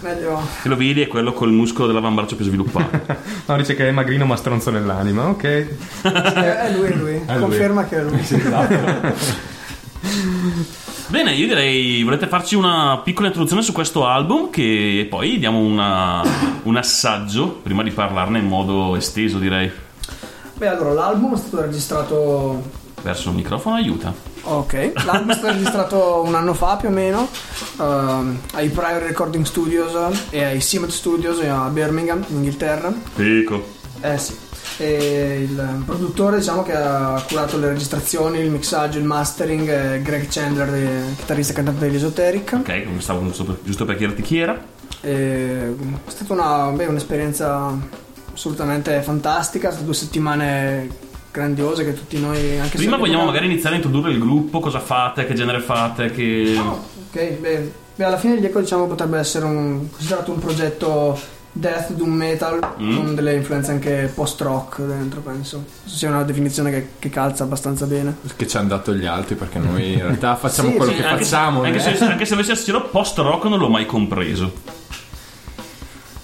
Meglio. 0.00 0.40
Se 0.62 0.68
lo 0.68 0.76
vedi 0.76 1.02
è 1.02 1.08
quello 1.08 1.32
col 1.32 1.52
muscolo 1.52 1.86
dell'avambraccio 1.88 2.36
più 2.36 2.44
sviluppato. 2.44 3.28
No, 3.50 3.56
dice 3.56 3.74
che 3.74 3.88
è 3.88 3.90
magrino 3.90 4.26
ma 4.26 4.36
stronzo 4.36 4.70
nell'anima, 4.70 5.26
ok. 5.26 5.42
È, 5.42 5.66
è 6.02 6.72
lui, 6.72 6.86
è 6.88 6.94
lui. 6.94 7.22
Conferma 7.26 7.84
che 7.84 7.96
è 7.96 8.02
lui. 8.02 8.20
Bene, 11.08 11.32
io 11.34 11.46
direi, 11.48 12.02
volete 12.04 12.28
farci 12.28 12.54
una 12.54 13.00
piccola 13.02 13.26
introduzione 13.26 13.62
su 13.62 13.72
questo 13.72 14.06
album 14.06 14.50
che 14.50 15.06
poi 15.10 15.38
diamo 15.38 15.58
una- 15.58 16.22
un 16.62 16.76
assaggio 16.76 17.48
prima 17.48 17.82
di 17.82 17.90
parlarne 17.90 18.38
in 18.38 18.46
modo 18.46 18.94
esteso, 18.94 19.38
direi. 19.38 19.70
Beh, 20.60 20.68
allora 20.68 20.92
l'album 20.92 21.34
è 21.34 21.38
stato 21.38 21.62
registrato. 21.62 22.62
Verso 23.00 23.30
il 23.30 23.36
microfono 23.36 23.76
aiuta. 23.76 24.12
Ok, 24.42 24.92
l'album 25.06 25.30
è 25.30 25.34
stato 25.34 25.52
registrato 25.54 26.22
un 26.22 26.34
anno 26.34 26.52
fa 26.52 26.76
più 26.76 26.88
o 26.88 26.90
meno 26.90 27.28
ehm, 27.80 28.38
ai 28.52 28.68
Prior 28.68 29.00
Recording 29.00 29.46
Studios 29.46 29.94
e 30.28 30.44
ai 30.44 30.60
Simet 30.60 30.90
Studios 30.90 31.40
a 31.40 31.68
Birmingham, 31.68 32.22
in 32.28 32.36
Inghilterra. 32.36 32.92
Ecco. 33.16 33.68
Eh 34.02 34.18
sì. 34.18 34.36
E 34.76 35.46
il 35.48 35.82
produttore 35.86 36.36
diciamo 36.36 36.62
che 36.62 36.76
ha 36.76 37.24
curato 37.26 37.56
le 37.56 37.68
registrazioni, 37.68 38.40
il 38.40 38.50
mixaggio, 38.50 38.98
il 38.98 39.04
mastering 39.04 39.66
è 39.66 40.02
Greg 40.02 40.26
Chandler, 40.28 41.14
chitarrista 41.16 41.52
e 41.52 41.56
cantante 41.56 41.86
degli 41.86 41.96
Esoteric. 41.96 42.52
Ok, 42.60 42.84
come 42.84 43.00
stavo 43.00 43.22
giusto 43.22 43.44
per, 43.44 43.60
giusto 43.62 43.86
per 43.86 43.96
chiederti 43.96 44.20
chi 44.20 44.36
era. 44.36 44.62
E 45.00 45.74
è 46.04 46.10
stata 46.10 46.34
una, 46.34 46.66
beh, 46.66 46.84
un'esperienza 46.84 47.74
assolutamente 48.40 49.02
fantastica, 49.02 49.70
sono 49.70 49.84
due 49.84 49.94
settimane 49.94 50.88
grandiose 51.30 51.84
che 51.84 51.92
tutti 51.92 52.18
noi 52.18 52.58
anche 52.58 52.78
Prima 52.78 52.94
se 52.94 52.98
vogliamo 52.98 53.26
magari 53.26 53.44
iniziare 53.44 53.74
a 53.74 53.78
introdurre 53.78 54.10
il 54.10 54.18
gruppo, 54.18 54.60
cosa 54.60 54.80
fate, 54.80 55.26
che 55.26 55.34
genere 55.34 55.60
fate, 55.60 56.10
che... 56.10 56.56
Ok, 56.58 57.32
beh, 57.34 57.72
beh, 57.94 58.04
alla 58.04 58.16
fine 58.16 58.40
gli 58.40 58.44
Echo 58.46 58.60
diciamo 58.60 58.86
potrebbe 58.86 59.18
essere 59.18 59.44
un, 59.44 59.90
considerato 59.90 60.32
un 60.32 60.38
progetto 60.38 61.20
death 61.52 61.92
doom 61.92 62.12
metal 62.12 62.58
Mm. 62.80 62.96
con 62.96 63.14
delle 63.14 63.34
influenze 63.34 63.72
anche 63.72 64.10
post 64.14 64.40
rock 64.40 64.80
dentro, 64.80 65.20
penso. 65.20 65.64
Penso 65.82 65.96
sia 65.96 66.08
una 66.08 66.22
definizione 66.22 66.70
che, 66.70 66.88
che 66.98 67.10
calza 67.10 67.42
abbastanza 67.44 67.84
bene. 67.84 68.16
Che 68.34 68.46
ci 68.46 68.56
hanno 68.56 68.68
dato 68.68 68.94
gli 68.94 69.04
altri 69.04 69.34
perché 69.34 69.58
noi 69.58 69.92
in 69.92 69.98
realtà 70.00 70.34
facciamo 70.36 70.70
Sì, 70.70 70.76
quello 70.76 70.92
sì, 70.92 70.96
che 70.98 71.04
anche, 71.04 71.24
facciamo. 71.24 71.60
se, 71.60 71.66
anche, 71.66 71.78
eh. 71.78 71.96
se, 71.96 72.04
anche 72.04 72.24
se 72.24 72.34
avessi 72.34 72.50
assistito 72.52 72.82
post 72.84 73.18
rock 73.18 73.44
non 73.44 73.58
l'ho 73.58 73.68
mai 73.68 73.84
compreso. 73.84 74.78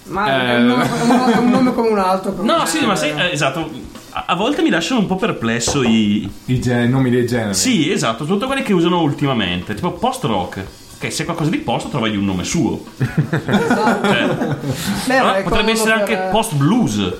Ma 0.08 0.26
Eh, 0.28 0.46
è, 0.54 0.56
un 0.58 0.66
nome, 0.66 0.84
è 0.84 1.02
un 1.02 1.08
nome- 1.08 1.32
è 1.32 1.36
un 1.38 1.50
nome 1.50 1.72
come 1.74 1.88
un 1.88 1.98
altro. 1.98 2.34
No, 2.40 2.64
sì, 2.66 2.84
ma 2.86 2.94
sì, 2.96 3.06
eh, 3.08 3.30
esatto. 3.32 3.68
A, 4.10 4.24
a 4.28 4.34
volte 4.34 4.62
mi 4.62 4.70
lasciano 4.70 5.00
un 5.00 5.06
po' 5.06 5.16
perplesso 5.16 5.82
i... 5.82 6.30
I 6.46 6.60
gen- 6.60 6.88
nomi 6.90 7.10
dei 7.10 7.26
generi. 7.26 7.54
Sì, 7.54 7.90
esatto, 7.90 8.18
soprattutto 8.18 8.46
quelli 8.46 8.62
che 8.62 8.72
usano 8.72 9.00
ultimamente, 9.02 9.74
tipo 9.74 9.92
post 9.92 10.24
rock. 10.24 10.64
Che 10.98 11.10
se 11.10 11.22
è 11.22 11.24
qualcosa 11.26 11.50
di 11.50 11.58
post 11.58 11.90
trovagli 11.90 12.16
un 12.16 12.24
nome 12.24 12.44
suo. 12.44 12.82
Esatto. 12.98 14.06
Cioè, 15.06 15.20
Beh, 15.22 15.42
potrebbe 15.42 15.72
essere 15.72 15.90
per- 15.90 15.98
anche 16.00 16.16
post 16.30 16.54
blues. 16.54 17.12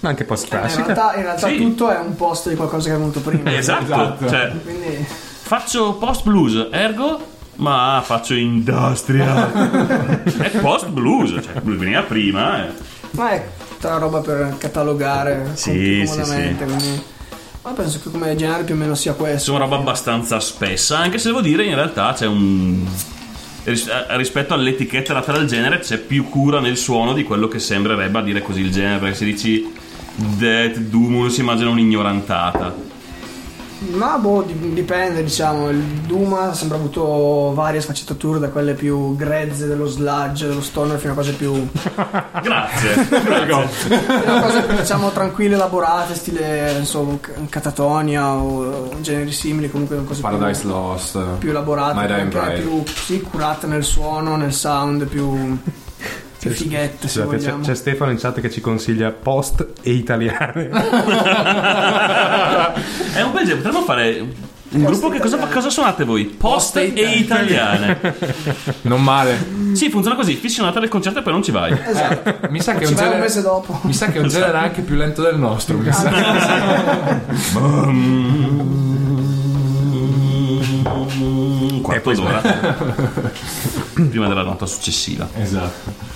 Ma 0.00 0.08
anche 0.08 0.24
post 0.24 0.42
In 0.44 0.48
classica. 0.50 0.82
realtà, 0.84 1.14
in 1.16 1.22
realtà 1.22 1.46
Sì. 1.48 1.56
tutto 1.56 1.88
è 1.90 1.98
un 1.98 2.16
post 2.16 2.48
di 2.48 2.56
qualcosa 2.56 2.88
che 2.90 2.94
è 2.96 2.98
venuto 2.98 3.20
prima. 3.20 3.50
Esatto. 3.56 3.84
Esatto. 3.84 4.28
Cioè, 4.28 4.52
Quindi 4.64 5.06
faccio 5.08 5.92
post 5.94 6.24
blues, 6.24 6.66
ergo 6.70 7.20
ma 7.56 8.02
faccio 8.04 8.34
industrial. 8.34 10.22
è 10.38 10.50
post 10.60 10.88
blues, 10.88 11.30
cioè 11.42 11.60
blues 11.60 11.78
veniva 11.78 12.02
prima. 12.02 12.66
eh. 12.66 12.70
Ma 13.10 13.30
è 13.30 13.46
tutta 13.68 13.90
la 13.90 13.98
roba 13.98 14.20
per 14.20 14.54
catalogare 14.58 15.50
Sì, 15.54 16.02
com- 16.06 16.14
comodamente. 16.16 16.64
quindi- 16.64 17.02
Ma 17.64 17.70
penso 17.70 18.00
che 18.02 18.10
come 18.10 18.34
genere 18.34 18.64
più 18.64 18.74
o 18.74 18.78
meno 18.78 18.94
sia 18.96 19.12
questo. 19.12 19.52
Insomma, 19.52 19.58
roba 19.60 19.76
abbastanza 19.76 20.40
spessa, 20.40 20.98
anche 20.98 21.18
se 21.18 21.28
devo 21.28 21.40
dire 21.40 21.64
in 21.64 21.76
realtà 21.76 22.12
c'è 22.12 22.26
un 22.26 22.84
ris- 23.64 23.86
eh, 23.86 24.16
rispetto 24.16 24.52
all'etichetta 24.52 25.12
data 25.12 25.30
dal 25.30 25.46
genere 25.46 25.78
c'è 25.78 25.98
più 25.98 26.28
cura 26.28 26.58
nel 26.58 26.76
suono 26.76 27.12
di 27.12 27.22
quello 27.22 27.46
che 27.46 27.60
sembrerebbe 27.60 28.18
a 28.18 28.22
dire 28.22 28.42
così 28.42 28.62
il 28.62 28.72
genere, 28.72 28.98
perché 28.98 29.14
se 29.14 29.24
dici 29.26 29.72
Death 30.16 30.76
Doom 30.78 31.14
uno 31.14 31.28
si 31.28 31.40
immagina 31.40 31.70
un'ignorantata. 31.70 32.74
Ma 33.90 34.16
boh, 34.18 34.42
di- 34.42 34.72
dipende, 34.72 35.22
diciamo. 35.22 35.68
Il 35.70 35.78
Duma 36.06 36.54
sembra 36.54 36.76
avuto 36.78 37.52
varie 37.54 37.80
sfaccettature, 37.80 38.38
da 38.38 38.48
quelle 38.48 38.74
più 38.74 39.14
grezze 39.16 39.66
dello 39.66 39.86
sludge, 39.86 40.46
dello 40.46 40.60
stoner, 40.62 40.98
fino 40.98 41.12
a 41.12 41.16
cose 41.16 41.32
più. 41.32 41.68
Grazie. 42.42 43.04
Prego. 43.22 43.60
fino 43.68 44.36
a 44.36 44.40
cose 44.40 44.62
più, 44.62 44.76
diciamo, 44.76 45.10
tranquille, 45.10 45.54
elaborate, 45.54 46.14
stile 46.14 46.74
insomma, 46.78 47.18
catatonia 47.48 48.34
o, 48.34 48.90
generi 49.00 49.32
simili, 49.32 49.70
comunque 49.70 49.96
cose 50.04 50.20
più- 50.20 50.30
Paradise 50.30 50.66
Lost. 50.66 51.18
più 51.38 51.50
elaborate, 51.50 52.24
Bride. 52.26 52.60
più 52.60 52.82
sì, 52.86 53.20
curate 53.20 53.66
nel 53.66 53.84
suono, 53.84 54.36
nel 54.36 54.52
sound, 54.52 55.04
più, 55.06 55.58
più 56.48 56.50
fighette 56.50 57.06
se 57.08 57.22
Scusate, 57.22 57.36
c'è, 57.38 57.60
c'è 57.60 57.74
Stefano 57.74 58.10
in 58.10 58.18
chat 58.18 58.40
che 58.40 58.50
ci 58.50 58.60
consiglia 58.60 59.10
post 59.12 59.64
e 59.82 59.92
italiane. 59.92 60.68
È 63.14 63.20
un 63.22 63.32
bel 63.32 63.44
genere, 63.44 63.56
potremmo 63.62 63.82
fare 63.84 64.26
un 64.72 64.84
gruppo 64.84 65.10
che 65.10 65.18
cosa, 65.18 65.36
cosa 65.36 65.68
suonate 65.70 66.02
voi? 66.04 66.24
Post 66.24 66.76
e 66.78 66.84
italiane. 66.86 68.00
Non 68.82 69.02
male. 69.02 69.38
Sì, 69.74 69.90
funziona 69.90 70.16
così, 70.16 70.34
fissi 70.34 70.58
una 70.60 70.68
data 70.70 70.80
del 70.80 70.88
concerto 70.88 71.18
e 71.20 71.22
poi 71.22 71.32
non 71.32 71.42
ci 71.42 71.50
vai. 71.50 71.72
Esatto. 71.72 72.48
Mi 72.50 72.60
sa 72.60 72.74
che 72.74 72.86
Ci 72.86 72.92
un 72.92 72.96
vai 72.96 73.04
un 73.04 73.10
genere. 73.10 73.20
mese 73.20 73.42
dopo. 73.42 73.78
Mi 73.82 73.92
sa 73.92 74.06
che 74.06 74.18
un 74.18 74.28
genere 74.28 74.56
anche 74.58 74.80
più 74.82 74.96
lento 74.96 75.22
del 75.22 75.36
nostro. 75.38 75.76
Mi 75.76 75.92
sa. 75.92 76.10
Quarto 81.82 81.92
E 81.94 82.00
poi 82.00 82.14
d'ora. 82.14 82.40
Prima 83.94 84.28
della 84.28 84.42
nota 84.42 84.66
successiva. 84.66 85.28
esatto. 85.34 86.11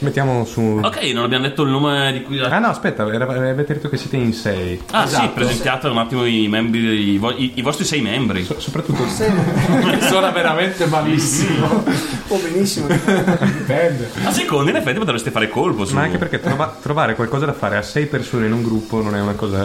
Mettiamo 0.00 0.44
su. 0.44 0.78
Ok, 0.82 1.02
non 1.12 1.24
abbiamo 1.24 1.48
detto 1.48 1.62
il 1.62 1.70
nome 1.70 2.12
di 2.12 2.22
cui... 2.22 2.38
Ah 2.40 2.58
no, 2.60 2.68
aspetta, 2.68 3.02
avete 3.02 3.74
detto 3.74 3.88
che 3.88 3.96
siete 3.96 4.16
in 4.16 4.32
sei. 4.32 4.80
Ah 4.92 5.06
sì, 5.06 5.14
esatto. 5.14 5.30
presentiate 5.32 5.88
un 5.88 5.98
attimo 5.98 6.24
i 6.24 6.46
membri, 6.46 7.10
i, 7.14 7.18
vo- 7.18 7.32
i- 7.36 7.52
i 7.56 7.62
vostri 7.62 7.84
sei 7.84 8.00
membri. 8.00 8.44
So- 8.44 8.60
soprattutto 8.60 9.02
Suona 9.08 10.30
veramente 10.30 10.86
malissimo. 10.86 11.82
Oh, 12.28 12.36
benissimo. 12.38 12.86
Dipende. 12.86 14.10
A 14.24 14.30
seconda, 14.30 14.70
in 14.70 14.76
effetti, 14.76 14.98
potreste 14.98 15.30
fare 15.32 15.48
colpo 15.48 15.84
su... 15.84 15.94
Ma 15.94 16.02
anche 16.02 16.18
perché 16.18 16.38
trova- 16.40 16.76
trovare 16.80 17.14
qualcosa 17.16 17.46
da 17.46 17.52
fare 17.52 17.76
a 17.76 17.82
sei 17.82 18.06
persone 18.06 18.46
in 18.46 18.52
un 18.52 18.62
gruppo 18.62 19.02
non 19.02 19.16
è 19.16 19.20
una 19.20 19.32
cosa. 19.34 19.62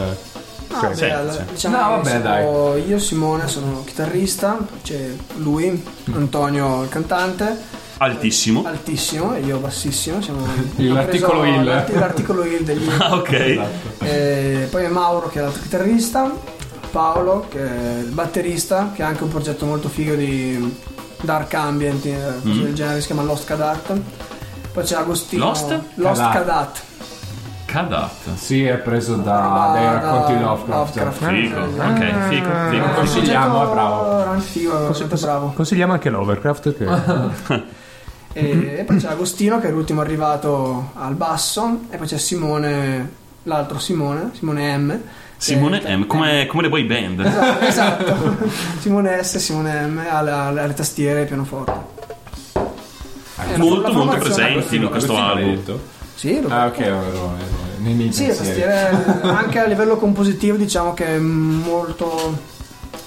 No, 0.70 0.80
cioè, 0.80 0.90
beh, 0.90 0.96
sì, 0.96 1.04
allora, 1.06 1.32
sì. 1.34 1.40
diciamo 1.52 1.78
No, 1.78 1.90
vabbè, 2.02 2.10
sono 2.10 2.76
io 2.78 2.98
Simone 2.98 3.48
sono 3.48 3.84
chitarrista, 3.86 4.58
c'è 4.82 5.10
lui, 5.36 5.84
Antonio 6.14 6.82
il 6.82 6.90
cantante, 6.90 7.82
Altissimo. 7.98 8.64
altissimo 8.66 9.36
e 9.36 9.42
io 9.42 9.58
bassissimo, 9.60 10.22
siamo 10.22 10.46
L'articolo 10.78 11.46
il. 11.46 11.64
l'art- 11.64 11.94
l'articolo 11.96 12.44
il 12.44 12.64
degli 12.64 12.90
Ah, 12.98 13.14
ok. 13.16 13.60
Eh, 14.00 14.68
poi 14.70 14.90
Mauro 14.90 15.30
che 15.30 15.40
è 15.40 15.42
l'altro 15.42 15.62
chitarrista, 15.62 16.32
Paolo 16.92 17.46
che 17.50 17.60
è 17.60 18.00
il 18.00 18.12
batterista, 18.12 18.92
che 18.94 19.04
ha 19.04 19.08
anche 19.08 19.24
un 19.24 19.30
progetto 19.30 19.66
molto 19.66 19.90
figo 19.90 20.16
di 20.16 20.76
dark 21.22 21.54
ambient, 21.54 22.06
eh, 22.06 22.18
cose 22.44 22.64
del 22.64 22.74
genere, 22.74 23.00
si 23.00 23.08
chiama 23.08 23.24
Lost 23.24 23.46
Cadat. 23.46 23.94
Poi 24.74 24.84
c'è 24.84 24.96
Agostino 24.96 25.46
Lost? 25.46 25.80
Lost 25.96 26.22
Cadat. 26.22 26.34
Cadat. 26.34 26.82
Cadat. 27.66 28.36
Sì, 28.36 28.66
è 28.66 28.78
preso 28.78 29.16
da, 29.16 29.40
Roba 29.40 29.72
dai 29.74 29.86
racconti 29.86 30.32
da 30.34 30.38
di 30.38 30.44
Lovecraft. 30.44 30.96
Lovecraft. 30.96 31.34
Figo. 31.34 31.60
Ok, 31.60 32.28
figo, 32.28 32.30
figo. 32.30 32.48
Lo 32.50 32.70
figo. 32.70 32.94
consigliamo, 32.94 33.64
è 33.64 33.74
bravo. 33.74 34.40
Figo. 34.40 35.52
Consigliamo 35.56 35.94
anche 35.94 36.10
l'Overcraft. 36.10 36.76
Che... 36.78 37.72
E, 38.34 38.76
e 38.80 38.84
poi 38.84 38.98
c'è 38.98 39.08
Agostino 39.10 39.60
che 39.60 39.68
è 39.68 39.72
l'ultimo 39.72 40.02
arrivato 40.02 40.92
al 40.96 41.14
basso 41.14 41.82
e 41.90 41.98
poi 41.98 42.08
c'è 42.08 42.18
Simone, 42.18 43.12
l'altro 43.44 43.78
Simone, 43.80 44.32
Simone 44.34 44.78
M. 44.78 45.00
Simone 45.38 45.80
che- 45.80 45.96
M, 45.96 46.08
come, 46.08 46.46
come 46.48 46.64
le 46.64 46.70
boy 46.70 46.84
band. 46.86 47.20
Esatto, 47.20 47.66
esatto. 47.66 48.38
Simone 48.80 49.22
S, 49.24 49.38
Simone 49.38 49.86
M 49.88 50.02
alle, 50.10 50.74
tastiere 50.74 51.20
e 51.20 51.22
al 51.22 51.28
pianoforte. 51.28 51.72
Eh, 52.54 53.52
la- 53.52 53.58
Molto, 53.58 53.92
molto 53.94 54.18
presenti 54.18 54.76
in 54.78 54.90
questo 54.90 55.16
album. 55.18 55.62
Sì, 56.16 56.42
lo- 56.42 56.48
Ah, 56.50 56.68
ok, 56.68 56.78
ho 56.80 57.04
ragione. 57.04 57.62
Nei 57.80 57.94
miei 57.96 58.14
sì, 58.14 58.28
tastiere 58.28 58.90
anche 59.24 59.60
a 59.60 59.66
livello 59.66 59.98
compositivo 59.98 60.56
diciamo 60.56 60.94
che 60.94 61.06
è 61.06 61.18
molto 61.20 62.52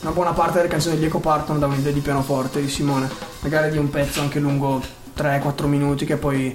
una 0.03 0.11
buona 0.11 0.33
parte 0.33 0.59
delle 0.59 0.69
canzoni 0.69 0.97
degli 0.97 1.07
Eco 1.07 1.19
partono 1.19 1.59
da 1.59 1.67
un'idea 1.67 1.93
di 1.93 2.01
pianoforte 2.01 2.61
di 2.61 2.69
Simone, 2.69 3.09
magari 3.41 3.71
di 3.71 3.79
un 3.79 3.89
pezzo 3.89 4.21
anche 4.21 4.39
lungo 4.39 4.83
3-4 5.17 5.67
minuti 5.67 6.05
che 6.05 6.17
poi 6.17 6.55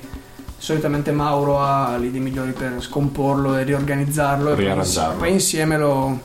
solitamente 0.58 1.12
Mauro 1.12 1.60
ha 1.60 1.97
le 1.97 2.08
idee 2.08 2.21
migliori 2.21 2.52
per 2.52 2.76
scomporlo 2.80 3.58
e 3.58 3.63
riorganizzarlo 3.63 4.54
e 4.56 4.76
poi, 5.17 5.32
insieme 5.32 5.78
lo, 5.78 6.19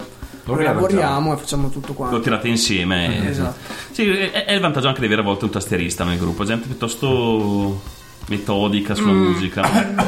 lo 0.44 0.58
elaboriamo 0.58 1.32
e 1.32 1.36
facciamo 1.38 1.70
tutto 1.70 1.88
Lo 1.88 1.94
quanto. 1.94 2.20
tirate 2.20 2.48
insieme. 2.48 3.28
Esatto. 3.28 3.58
Sì, 3.92 4.08
è, 4.10 4.44
è 4.44 4.52
il 4.52 4.60
vantaggio 4.60 4.88
anche 4.88 5.00
di 5.00 5.06
avere 5.06 5.22
a 5.22 5.24
volte 5.24 5.44
un 5.46 5.50
tastierista 5.50 6.04
nel 6.04 6.18
gruppo, 6.18 6.44
gente 6.44 6.66
piuttosto 6.66 7.80
metodica 8.28 8.94
sulla 8.94 9.12
Mm. 9.12 9.22
musica. 9.24 9.62
Ma 9.62 10.04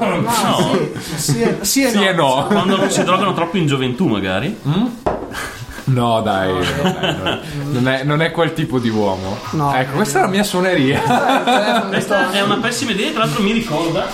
No. 0.22 0.76
sì, 0.98 1.18
sì, 1.18 1.40
e- 1.42 1.58
sì 1.62 1.82
e 1.84 1.90
Sì 1.90 2.02
e 2.04 2.12
no. 2.12 2.46
Quando 2.48 2.76
non 2.76 2.90
si 2.90 3.02
drogano 3.04 3.34
troppo 3.34 3.56
in 3.56 3.66
gioventù, 3.66 4.06
magari. 4.06 4.56
No, 5.84 6.20
dai, 6.20 6.52
dai, 6.82 7.16
no. 7.16 7.40
non, 7.70 7.88
è, 7.88 8.04
non 8.04 8.22
è 8.22 8.30
quel 8.30 8.52
tipo 8.52 8.78
di 8.78 8.88
uomo. 8.88 9.38
No. 9.50 9.74
ecco, 9.74 9.96
questa 9.96 10.18
è 10.18 10.22
la 10.22 10.28
mia 10.28 10.44
suoneria. 10.44 11.00
Questa 11.88 12.28
sta- 12.28 12.32
è 12.32 12.40
una 12.42 12.56
pessima 12.56 12.92
idea, 12.92 13.10
tra 13.10 13.24
l'altro 13.24 13.42
mi 13.42 13.52
ricorda 13.52 14.06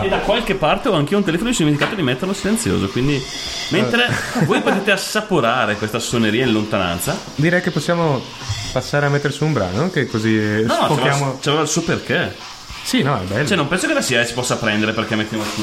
che 0.00 0.08
da 0.08 0.18
qualche 0.18 0.54
parte 0.54 0.88
ho 0.88 0.94
anche 0.94 1.12
io 1.12 1.18
un 1.18 1.24
telefono 1.24 1.48
e 1.48 1.52
mi 1.52 1.56
sono 1.56 1.68
dimenticato 1.70 1.96
di 2.00 2.06
metterlo 2.06 2.34
silenzioso. 2.34 2.88
Quindi, 2.88 3.22
mentre 3.70 4.06
voi 4.44 4.60
potete 4.60 4.90
assaporare 4.90 5.76
questa 5.76 5.98
suoneria 5.98 6.44
in 6.44 6.52
lontananza, 6.52 7.16
Direi 7.34 7.60
che 7.62 7.70
possiamo 7.70 8.20
passare 8.72 9.06
a 9.06 9.08
mettere 9.08 9.32
su 9.32 9.44
un 9.44 9.52
brano, 9.52 9.90
che 9.90 10.06
così 10.06 10.62
no, 10.64 10.76
no, 10.78 10.84
sfochiamo. 10.84 11.38
c'aveva 11.40 11.62
il 11.62 11.68
suo 11.68 11.82
perché. 11.82 12.34
Sì, 12.82 13.02
no, 13.02 13.16
è 13.18 13.24
bello. 13.24 13.46
Cioè, 13.46 13.56
non 13.56 13.68
penso 13.68 13.86
che 13.86 13.92
la 13.94 14.00
SIAE 14.02 14.26
si 14.26 14.32
possa 14.34 14.56
prendere 14.56 14.92
perché 14.92 15.14
mettiamo 15.14 15.44
su. 15.44 15.62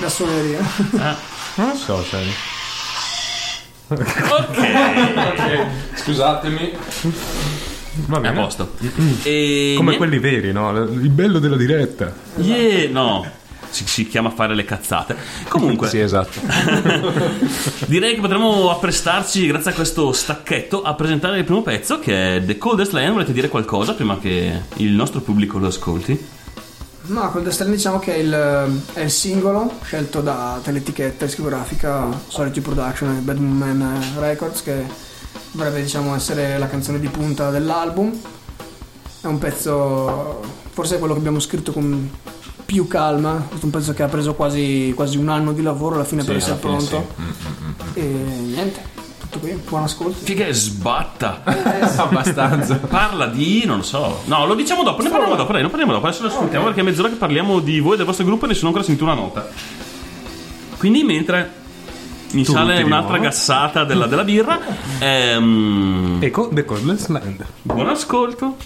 la 0.00 0.08
suoneria. 0.08 0.58
Ah, 0.98 1.16
Non 1.56 1.68
lo 1.70 1.74
so, 1.74 2.04
sai. 2.08 2.32
Ok, 3.94 5.66
Scusatemi. 5.94 6.72
Va 8.06 8.16
è 8.16 8.18
a 8.18 8.20
bene. 8.20 8.40
posto. 8.40 8.74
E 9.24 9.74
Come 9.76 9.90
niente. 9.90 9.96
quelli 9.96 10.18
veri, 10.18 10.52
no? 10.52 10.76
Il 10.84 11.08
bello 11.10 11.38
della 11.38 11.56
diretta. 11.56 12.12
Yeah, 12.36 12.88
no. 12.90 13.26
Si, 13.68 13.86
si 13.86 14.06
chiama 14.08 14.30
fare 14.30 14.54
le 14.54 14.64
cazzate. 14.64 15.16
Comunque, 15.48 15.88
Sì, 15.88 15.98
esatto. 16.00 16.40
direi 17.86 18.14
che 18.14 18.20
potremmo 18.20 18.70
apprestarci, 18.70 19.46
grazie 19.46 19.70
a 19.70 19.74
questo 19.74 20.12
stacchetto, 20.12 20.82
a 20.82 20.94
presentare 20.94 21.38
il 21.38 21.44
primo 21.44 21.62
pezzo 21.62 21.98
che 22.00 22.36
è 22.36 22.44
The 22.44 22.58
Coldest 22.58 22.92
Land. 22.92 23.12
Volete 23.12 23.32
dire 23.32 23.48
qualcosa 23.48 23.94
prima 23.94 24.18
che 24.18 24.52
il 24.76 24.90
nostro 24.92 25.20
pubblico 25.20 25.58
lo 25.58 25.68
ascolti? 25.68 26.38
No, 27.10 27.28
col 27.32 27.42
Death 27.42 27.54
Stranding 27.54 27.76
diciamo 27.76 27.98
che 27.98 28.14
è 28.14 28.18
il, 28.18 28.82
è 28.92 29.00
il 29.00 29.10
singolo 29.10 29.72
scelto 29.82 30.20
da 30.20 30.60
teletichetta 30.62 31.24
discografica 31.24 32.06
Solitude 32.28 32.60
Production 32.60 33.16
e 33.16 33.20
Bad 33.20 33.38
Man 33.38 34.14
Records 34.16 34.62
che 34.62 34.84
dovrebbe 35.50 35.82
diciamo 35.82 36.14
essere 36.14 36.56
la 36.56 36.68
canzone 36.68 37.00
di 37.00 37.08
punta 37.08 37.50
dell'album. 37.50 38.16
È 39.22 39.26
un 39.26 39.38
pezzo, 39.38 40.40
forse 40.70 40.94
è 40.94 40.98
quello 40.98 41.14
che 41.14 41.18
abbiamo 41.18 41.40
scritto 41.40 41.72
con 41.72 42.10
più 42.64 42.86
calma, 42.86 43.48
è 43.50 43.54
un 43.60 43.70
pezzo 43.70 43.92
che 43.92 44.04
ha 44.04 44.08
preso 44.08 44.34
quasi, 44.34 44.92
quasi 44.94 45.16
un 45.16 45.28
anno 45.30 45.52
di 45.52 45.62
lavoro 45.62 45.96
alla 45.96 46.04
fine 46.04 46.22
per 46.22 46.36
essere 46.36 46.58
pronto. 46.58 47.08
sì. 47.92 47.98
E 47.98 48.02
niente, 48.02 48.80
tutto 49.30 49.46
qui, 49.46 49.52
buon 49.68 49.84
ascolto. 49.84 50.18
Figa 50.24 50.46
è 50.46 50.52
sbatta. 50.52 51.42
Abbastanza. 51.96 52.76
Parla 52.76 53.26
di. 53.26 53.62
non 53.64 53.84
so. 53.84 54.22
No, 54.24 54.44
lo 54.46 54.54
diciamo 54.54 54.82
dopo, 54.82 55.02
ne 55.02 55.08
parliamo 55.08 55.36
dopo, 55.36 55.52
dai, 55.52 55.62
ne 55.62 55.68
parliamo 55.68 55.92
dopo. 55.92 56.06
Adesso 56.06 56.22
lo 56.22 56.28
ascoltiamo 56.28 56.64
perché 56.66 56.80
è 56.80 56.82
mezz'ora 56.82 57.08
che 57.08 57.14
parliamo 57.14 57.60
di 57.60 57.78
voi 57.80 57.94
e 57.94 57.96
del 57.98 58.06
vostro 58.06 58.24
gruppo 58.24 58.44
e 58.44 58.48
nessuno 58.48 58.66
ha 58.66 58.68
ancora 58.70 58.84
sentito 58.84 59.04
una 59.10 59.14
nota. 59.20 59.48
Quindi 60.78 61.02
mentre 61.04 61.52
mi 62.32 62.44
Tu 62.44 62.52
sale 62.52 62.74
un'altra 62.82 63.14
rimuovi. 63.14 63.20
gassata 63.20 63.84
della, 63.84 64.06
della 64.06 64.24
birra, 64.24 64.58
ehm, 64.98 66.18
Ecco, 66.20 66.48
The 66.52 66.64
Cordless 66.64 67.06
Land. 67.08 67.44
buon 67.62 67.88
ascolto. 67.88 68.56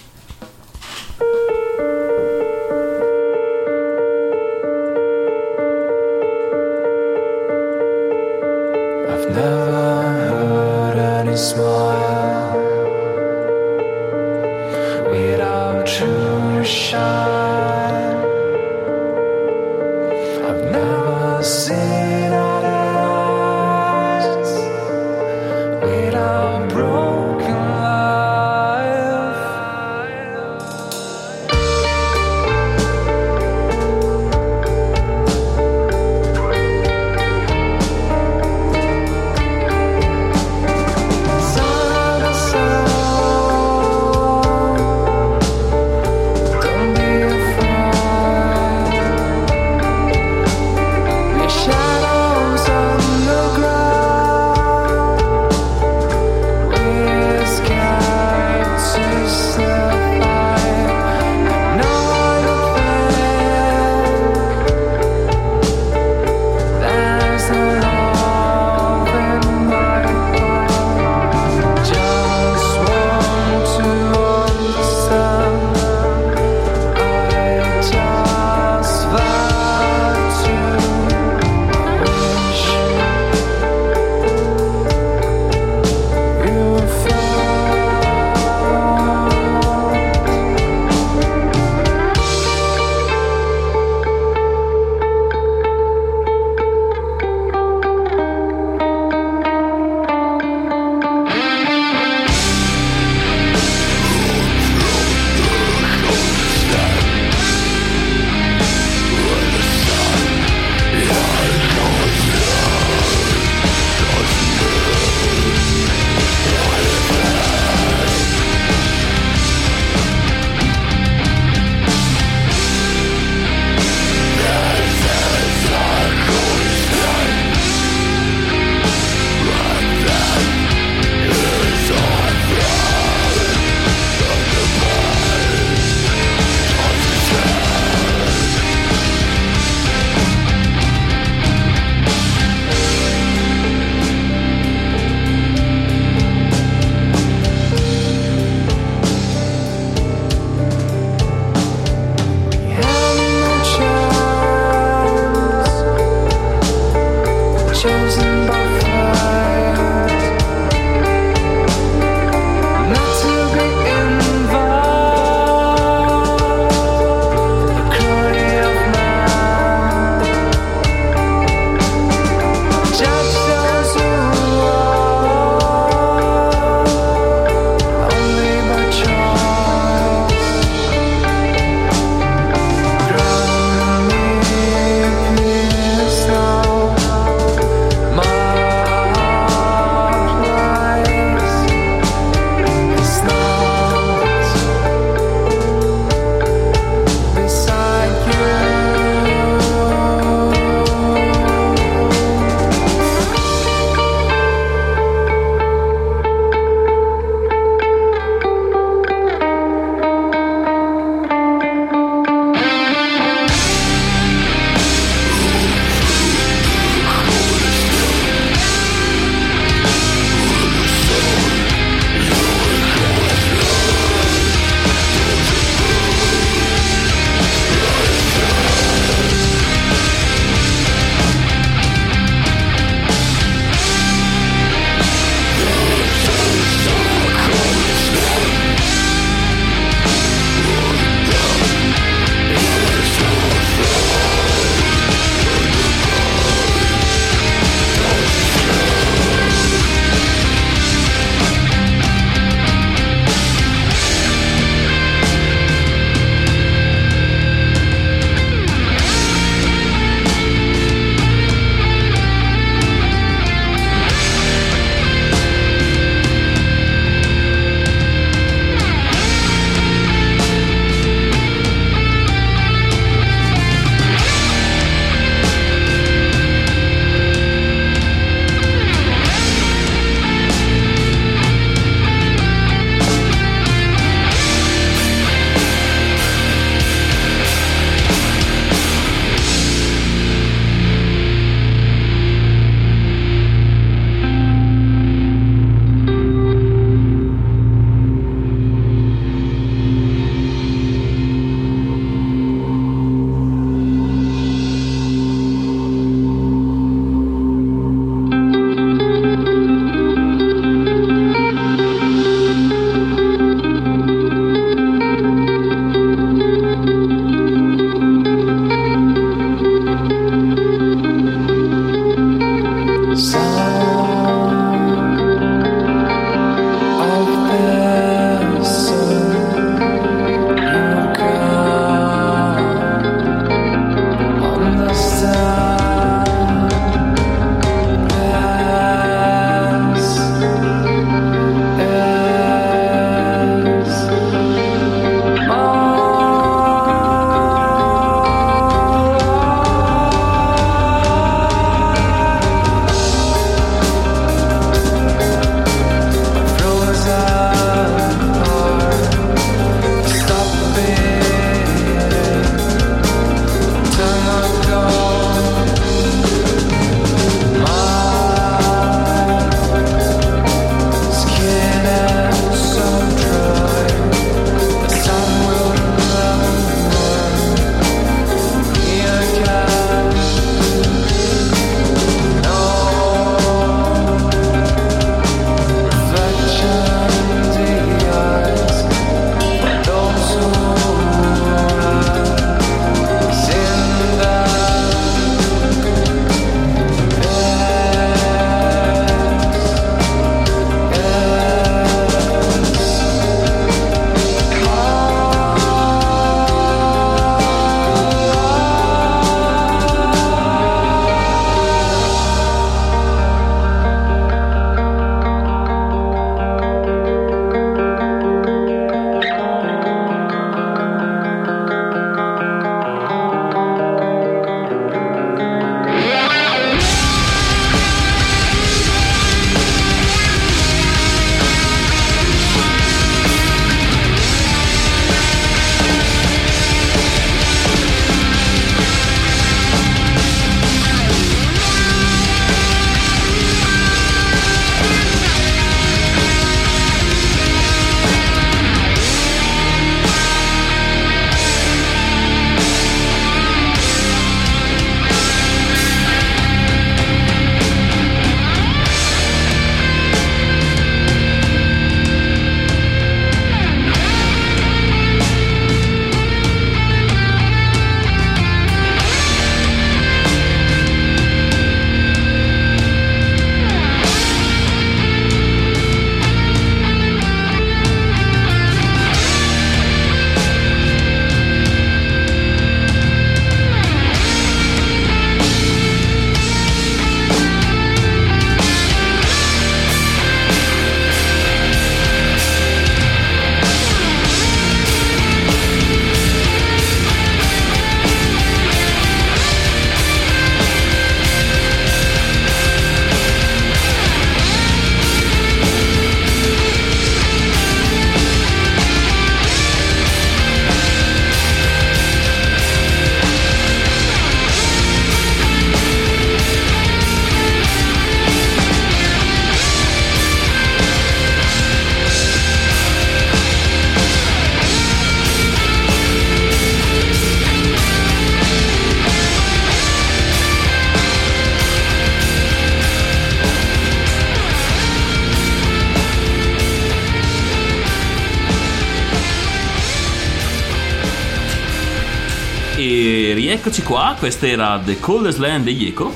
Questa 544.25 544.47
era 544.47 544.81
The 544.83 544.99
Coldest 544.99 545.37
Land 545.37 545.65
degli 545.65 545.85
Eco. 545.85 546.11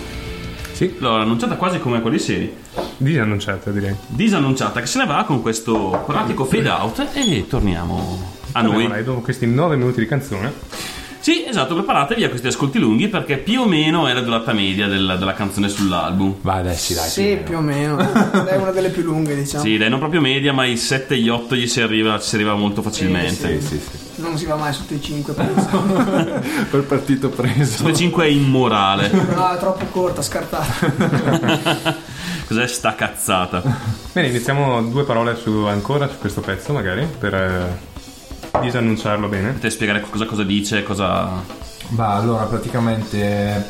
Sì, 0.72 0.96
L'ho 0.98 1.18
annunciata 1.18 1.58
quasi 1.58 1.78
come 1.78 2.02
quelli 2.02 2.18
seri. 2.18 2.52
disannunciata 2.98 3.70
direi. 3.70 3.96
Disannunciata 4.08 4.80
che 4.80 4.88
se 4.88 4.98
ne 4.98 5.06
va 5.06 5.24
con 5.26 5.44
questo 5.44 6.04
pratico 6.08 6.44
fade 6.44 6.70
out 6.70 7.08
e 7.14 7.46
torniamo 7.48 8.34
a 8.54 8.64
noi. 8.64 8.86
Allora, 8.86 9.00
dopo 9.04 9.22
questi 9.22 9.46
9 9.46 9.76
minuti 9.76 10.00
di 10.00 10.08
canzone, 10.08 10.52
Sì, 11.20 11.46
esatto, 11.46 11.76
preparatevi 11.76 12.24
a 12.24 12.30
questi 12.30 12.48
ascolti 12.48 12.80
lunghi 12.80 13.10
perché 13.10 13.38
più 13.38 13.62
o 13.62 13.68
meno 13.68 14.08
è 14.08 14.14
la 14.14 14.22
durata 14.22 14.54
media 14.54 14.88
della, 14.88 15.16
della 15.16 15.34
canzone 15.34 15.70
sull'album. 15.70 16.38
Vai, 16.42 16.64
dai, 16.64 16.76
sì, 16.78 16.96
dai. 16.96 17.10
Sì, 17.10 17.38
più 17.46 17.58
o 17.58 17.62
meno. 17.62 17.96
È 18.44 18.56
una 18.56 18.72
delle 18.72 18.90
più 18.90 19.04
lunghe, 19.04 19.36
diciamo. 19.36 19.64
Sì, 19.64 19.78
dai, 19.78 19.88
non 19.92 20.00
proprio 20.00 20.20
media, 20.20 20.52
ma 20.52 20.66
i 20.66 20.78
7 20.78 21.14
e 21.14 21.18
gli 21.20 21.30
8 21.30 21.56
gli 21.56 21.68
si 21.68 21.80
arriva, 21.80 22.20
ci 22.20 22.28
si 22.30 22.36
arriva 22.38 22.56
molto 22.56 22.82
facilmente. 22.82 23.62
Sì, 23.62 23.68
Sì, 23.68 23.80
sì. 23.80 23.90
Non 24.02 24.09
si 24.40 24.46
va 24.46 24.56
mai 24.56 24.74
sotto 24.74 24.94
i 24.94 25.02
5, 25.02 25.34
penso. 25.34 25.68
Quel 26.72 26.84
partito 26.84 27.30
preso. 27.30 27.78
7 27.84 27.94
5 27.94 28.24
è 28.26 28.28
immorale. 28.28 29.10
No, 29.12 29.52
è 29.52 29.58
troppo 29.58 29.86
corta, 29.86 30.22
scartata. 30.22 31.96
Cos'è 32.48 32.66
sta 32.68 32.96
cazzata? 32.96 33.62
bene, 34.12 34.30
iniziamo 34.30 34.82
due 34.84 35.04
parole 35.04 35.36
su, 35.36 35.52
ancora 35.66 36.08
su 36.08 36.18
questo 36.18 36.42
pezzo 36.42 36.74
magari, 36.74 37.06
per 37.06 37.34
eh, 37.36 38.60
disannunciarlo 38.62 39.28
bene. 39.28 39.50
Potete 39.50 39.70
spiegare 39.70 40.02
cosa, 40.10 40.26
cosa 40.26 40.44
dice, 40.44 40.82
cosa... 40.84 41.30
Bah, 41.90 42.16
allora, 42.16 42.46
praticamente, 42.46 43.68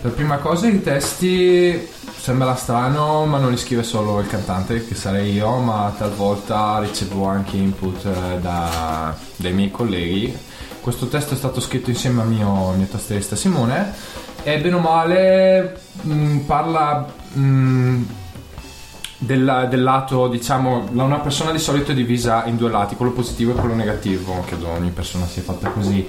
per 0.00 0.12
prima 0.12 0.38
cosa 0.38 0.66
i 0.66 0.82
testi 0.82 1.96
sembra 2.28 2.54
strano, 2.56 3.24
ma 3.24 3.38
non 3.38 3.50
li 3.50 3.56
scrive 3.56 3.82
solo 3.82 4.20
il 4.20 4.26
cantante, 4.26 4.86
che 4.86 4.94
sarei 4.94 5.32
io, 5.32 5.56
ma 5.60 5.94
talvolta 5.96 6.78
ricevo 6.78 7.24
anche 7.24 7.56
input 7.56 8.04
eh, 8.04 8.38
da- 8.38 9.16
dai 9.36 9.54
miei 9.54 9.70
colleghi. 9.70 10.36
Questo 10.78 11.08
testo 11.08 11.32
è 11.32 11.38
stato 11.38 11.58
scritto 11.58 11.88
insieme 11.88 12.20
al 12.20 12.28
mio, 12.28 12.72
mio 12.72 12.84
tastierista 12.84 13.34
Simone 13.34 13.94
e 14.42 14.58
bene 14.60 14.74
o 14.74 14.78
male 14.78 15.80
mh, 16.02 16.36
parla 16.40 17.06
mh, 17.32 18.02
del, 19.20 19.66
del 19.70 19.82
lato, 19.82 20.28
diciamo, 20.28 20.86
una 20.92 21.20
persona 21.20 21.50
di 21.50 21.58
solito 21.58 21.92
è 21.92 21.94
divisa 21.94 22.44
in 22.44 22.58
due 22.58 22.68
lati, 22.68 22.94
quello 22.94 23.12
positivo 23.12 23.52
e 23.52 23.54
quello 23.54 23.74
negativo, 23.74 24.44
credo 24.44 24.68
ogni 24.68 24.90
persona 24.90 25.26
sia 25.26 25.40
fatta 25.40 25.70
così. 25.70 26.06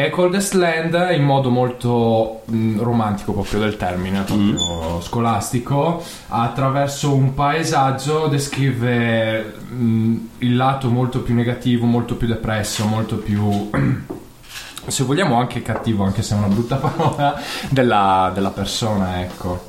E 0.00 0.10
Coldest 0.10 0.52
Land 0.52 1.08
in 1.10 1.24
modo 1.24 1.50
molto 1.50 2.42
mh, 2.44 2.78
romantico 2.78 3.32
proprio 3.32 3.58
del 3.58 3.76
termine, 3.76 4.20
proprio 4.22 5.00
scolastico, 5.00 6.00
attraverso 6.28 7.12
un 7.12 7.34
paesaggio 7.34 8.28
descrive 8.28 9.42
mh, 9.68 10.16
il 10.38 10.54
lato 10.54 10.88
molto 10.88 11.18
più 11.22 11.34
negativo, 11.34 11.84
molto 11.84 12.14
più 12.14 12.28
depresso, 12.28 12.84
molto 12.86 13.16
più 13.16 13.70
se 14.86 15.02
vogliamo 15.02 15.34
anche 15.36 15.62
cattivo, 15.62 16.04
anche 16.04 16.22
se 16.22 16.36
è 16.36 16.38
una 16.38 16.46
brutta 16.46 16.76
parola, 16.80 17.34
della, 17.68 18.30
della 18.32 18.50
persona, 18.50 19.20
ecco. 19.20 19.66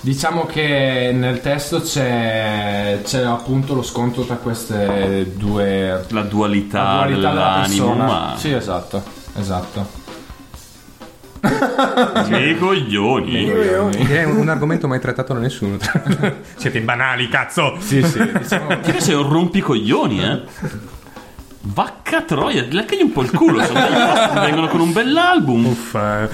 Diciamo 0.00 0.46
che 0.46 1.12
nel 1.14 1.40
testo 1.40 1.80
c'è, 1.80 3.00
c'è 3.04 3.22
appunto 3.22 3.74
lo 3.74 3.82
scontro 3.82 4.22
tra 4.24 4.34
queste 4.36 5.32
due 5.36 6.04
La 6.08 6.22
dualità, 6.22 6.82
la 6.82 6.92
dualità 7.06 7.18
della 7.28 7.30
dell'animo 7.32 7.86
persona. 7.86 8.04
umano. 8.04 8.36
Sì, 8.36 8.50
esatto, 8.50 9.02
esatto. 9.36 10.08
Che 11.40 12.56
coglioni! 12.58 13.46
È 13.46 14.24
un, 14.24 14.48
argomento 14.48 14.86
mai 14.86 15.00
trattato 15.00 15.32
da 15.32 15.40
nessuno. 15.40 15.78
Siete 16.56 16.80
banali, 16.80 17.28
cazzo! 17.28 17.76
Sì, 17.80 18.02
sì, 18.02 18.20
diciamo 18.38 18.80
Che 18.80 19.00
sei 19.00 19.14
un 19.14 19.28
rompicoglioni, 19.28 20.22
eh? 20.22 20.40
Vacca 21.62 22.22
troia, 22.22 22.66
laccagli 22.70 23.02
un 23.02 23.12
po' 23.12 23.20
il 23.22 23.30
culo, 23.30 23.62
sono 23.62 23.80
dei 23.80 24.40
vengono 24.46 24.68
con 24.68 24.80
un 24.80 24.92
bell'album. 24.92 25.66
Uffa, 25.66 26.26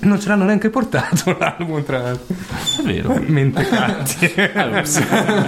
non 0.00 0.18
ce 0.18 0.28
l'hanno 0.28 0.44
neanche 0.44 0.70
portato 0.70 1.36
l'album 1.38 1.84
tra 1.84 2.10
È 2.12 2.18
vero. 2.82 3.22
mentecatti. 3.26 4.32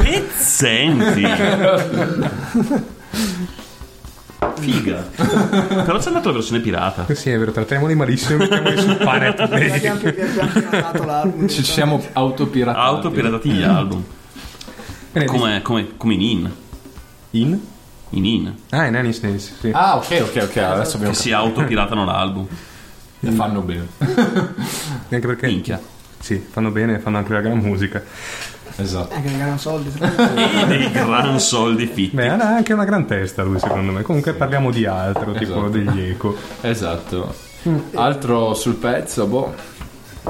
Pezzenti. 0.03 1.27
Figa. 4.53 5.09
Però 5.17 5.99
c'è 5.99 6.09
andata 6.09 6.29
la 6.29 6.35
versione 6.35 6.61
pirata. 6.61 7.07
sì, 7.15 7.31
è 7.31 7.39
vero, 7.39 7.53
trattiamoli 7.53 7.95
malissimo, 7.95 8.39
mettiamoli 8.39 8.79
sul 8.79 8.97
pane 8.97 9.35
ci 11.49 11.65
siamo 11.65 12.03
autopiratati. 12.13 12.87
Autopiratati 12.87 13.51
gli 13.51 13.63
album. 13.63 14.05
Come, 15.27 15.63
come, 15.63 15.89
come 15.97 16.15
in 16.15 16.21
In. 16.21 16.51
In? 17.31 17.61
In 18.11 18.25
In. 18.25 18.55
Ah, 18.71 18.87
in 18.87 18.97
Annie 18.97 19.13
Snails, 19.13 19.53
sì. 19.61 19.71
Ah, 19.73 19.97
ok, 19.97 20.23
ok, 20.23 20.43
ok, 20.43 20.57
adesso 20.57 20.97
abbiamo 20.97 21.15
Che 21.15 21.21
si 21.21 21.33
autopiratano 21.33 22.05
l'album. 22.05 22.47
capito. 23.21 23.43
fanno 23.43 23.61
bene. 23.61 23.87
Anche 23.99 25.27
perché... 25.27 25.47
Minchia. 25.47 25.81
Sì, 26.19 26.39
fanno 26.39 26.71
bene, 26.71 26.99
fanno 27.01 27.19
anche 27.19 27.33
la 27.33 27.41
gran 27.41 27.59
musica. 27.59 28.03
Esatto. 28.77 29.15
Eh, 29.15 29.23
che 29.23 29.31
ne 29.31 29.39
ganano 29.39 29.59
soldi. 29.59 29.91
E 30.03 30.67
dei 30.67 30.91
gran 30.91 31.39
soldi 31.41 31.87
fitti. 31.87 32.17
Beh, 32.17 32.29
ha 32.29 32.55
anche 32.57 32.73
una 32.73 32.85
gran 32.85 33.07
testa 33.07 33.43
lui, 33.43 33.59
secondo 33.59 33.93
me. 33.93 34.03
Comunque 34.03 34.33
parliamo 34.33 34.71
di 34.71 34.85
altro, 34.87 35.33
tipo 35.33 35.53
Esatto. 35.67 35.69
degli 35.69 36.01
eco. 36.01 36.37
Esatto. 36.61 37.35
Altro 37.95 38.55
sul 38.55 38.75
pezzo, 38.75 39.27
boh. 39.27 39.55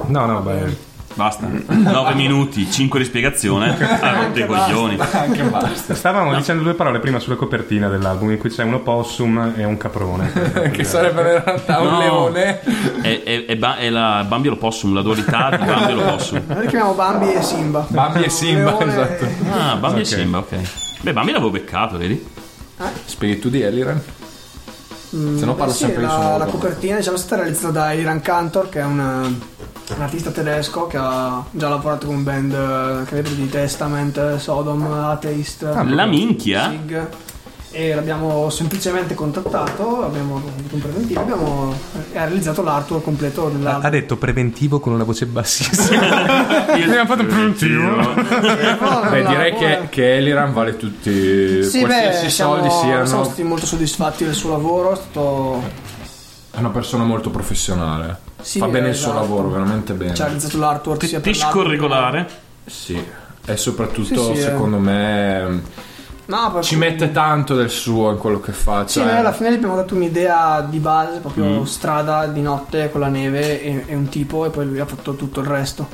No, 0.06 0.26
no, 0.26 0.40
beh... 0.40 0.92
Basta. 1.14 1.46
9 1.48 2.14
minuti, 2.14 2.68
5 2.70 2.98
di 2.98 3.04
spiegazione. 3.04 3.76
Ah, 4.04 4.26
dei 4.32 4.46
coglioni. 4.46 4.98
Anche 5.12 5.42
basta. 5.44 5.94
Stavamo 5.94 6.34
dicendo 6.34 6.62
due 6.62 6.74
parole 6.74 6.98
prima 6.98 7.18
sulla 7.20 7.36
copertina 7.36 7.88
dell'album, 7.88 8.30
in 8.32 8.38
cui 8.38 8.50
c'è 8.50 8.62
un 8.64 8.74
opossum 8.74 9.54
e 9.56 9.64
un 9.64 9.76
caprone. 9.76 10.70
che 10.72 10.84
sarebbe 10.84 11.20
in 11.20 11.26
realtà 11.44 11.80
un 11.80 11.86
No. 11.88 11.98
leone. 12.00 12.60
È, 13.00 13.22
è, 13.22 13.44
è, 13.46 13.56
ba- 13.56 13.76
è 13.76 13.88
la 13.90 14.24
Bambi 14.26 14.48
e 14.48 14.50
l'Opossum, 14.50 14.92
la 14.92 15.02
dualità 15.02 15.50
di 15.56 15.64
Bambi 15.64 15.92
e 15.92 15.94
l'Opossum. 15.94 16.42
Noi 16.46 16.60
li 16.62 16.66
chiamiamo 16.66 16.92
Bambi 16.94 17.32
e 17.32 17.42
Simba. 17.42 17.86
Bambi 17.88 18.22
e 18.24 18.28
Simba, 18.28 18.70
Leone 18.78 18.92
esatto. 18.92 19.26
Ah, 19.52 19.76
Bambi 19.76 20.00
Ok. 20.00 20.02
e 20.02 20.04
Simba, 20.04 20.38
ok. 20.38 20.56
Beh, 21.02 21.12
Bambi 21.12 21.30
l'avevo 21.32 21.50
beccato, 21.50 21.96
vedi? 21.96 22.26
Spirito 23.04 23.48
di 23.48 23.60
Eliran. 23.62 24.00
Se 25.10 25.44
no 25.44 25.54
parlo 25.54 25.72
Sì, 25.72 25.84
sempre 25.84 26.00
di 26.02 26.06
la, 26.06 26.12
suo 26.12 26.38
la 26.38 26.44
copertina 26.46 26.96
diciamo, 26.96 27.16
è 27.16 27.20
stata 27.20 27.42
realizzata 27.42 27.72
da 27.72 27.92
Iran 27.92 28.20
Cantor 28.20 28.68
che 28.68 28.80
è 28.80 28.84
una- 28.84 29.62
un 29.96 30.02
artista 30.02 30.30
tedesco 30.30 30.86
che 30.86 30.96
ha 30.98 31.44
già 31.50 31.68
lavorato 31.68 32.06
con 32.06 32.22
band 32.22 32.52
eh, 32.52 33.04
che 33.06 33.14
vedo 33.16 33.30
di 33.30 33.48
Testament, 33.48 34.36
Sodom, 34.36 34.82
Atheist, 34.90 35.62
La 35.62 36.06
minchia? 36.06 36.70
Sig 36.70 37.08
e 37.76 37.92
l'abbiamo 37.92 38.50
semplicemente 38.50 39.14
contattato, 39.14 40.04
abbiamo 40.04 40.36
avuto 40.36 40.76
un 40.76 40.80
preventivo, 40.80 41.20
abbiamo 41.20 41.74
eh, 42.12 42.16
ha 42.18 42.24
realizzato 42.24 42.62
l'artwork 42.62 43.02
completo 43.02 43.46
Ha 43.46 43.50
dell'album. 43.50 43.90
detto 43.90 44.16
preventivo 44.16 44.78
con 44.78 44.92
una 44.92 45.02
voce 45.02 45.26
bassissima. 45.26 46.68
Abbiamo 46.70 47.06
fatto 47.06 47.26
preventivo. 47.26 47.96
Beh, 49.10 49.24
direi 49.26 49.54
che, 49.56 49.88
che 49.90 50.16
Eliran 50.18 50.52
vale 50.52 50.76
tutti. 50.76 51.64
Sì, 51.64 51.80
qualsiasi 51.80 52.24
beh, 52.26 52.30
siamo, 52.30 52.54
soldi 52.54 52.70
siano. 52.70 53.06
siamo 53.06 53.24
stati 53.24 53.42
molto 53.42 53.66
soddisfatti 53.66 54.24
del 54.24 54.34
suo 54.34 54.50
lavoro, 54.50 54.92
è 54.92 54.96
stato 54.96 55.62
È 56.52 56.58
una 56.58 56.70
persona 56.70 57.02
molto 57.02 57.30
professionale. 57.30 58.23
Sì, 58.44 58.58
Fa 58.58 58.66
bene 58.68 58.88
il 58.90 58.94
suo 58.94 59.10
esatto. 59.12 59.22
lavoro, 59.22 59.48
veramente 59.48 59.94
bene. 59.94 60.14
ci 60.14 60.20
ha 60.20 60.26
realizzato 60.26 60.58
l'artwork 60.58 61.06
sia 61.06 61.20
per 61.20 61.34
l'album- 61.36 61.62
curricolare. 61.62 62.28
Sì. 62.66 63.02
E 63.46 63.56
soprattutto, 63.56 64.22
Sì, 64.32 64.36
sì, 64.36 64.42
secondo 64.42 64.78
me, 64.78 65.62
No, 66.26 66.52
per- 66.52 66.62
ci 66.62 66.76
mette 66.76 67.10
tanto 67.10 67.54
del 67.54 67.68
suo 67.70 68.10
in 68.10 68.18
quello 68.18 68.40
che 68.40 68.52
fa. 68.52 68.86
Sì, 68.86 68.98
Cioè, 69.00 69.06
noi 69.08 69.16
alla 69.18 69.32
fine 69.32 69.50
gli 69.50 69.54
abbiamo 69.54 69.76
dato 69.76 69.94
un'idea 69.94 70.60
di 70.68 70.78
base, 70.78 71.18
proprio 71.20 71.60
Mm. 71.60 71.64
strada 71.64 72.26
di 72.26 72.40
notte 72.42 72.90
con 72.90 73.00
la 73.00 73.08
neve 73.08 73.62
e, 73.62 73.84
e 73.86 73.94
un 73.94 74.08
tipo, 74.08 74.44
e 74.46 74.50
poi 74.50 74.66
lui 74.66 74.78
ha 74.80 74.86
fatto 74.86 75.14
tutto 75.16 75.40
il 75.40 75.46
resto. 75.46 75.86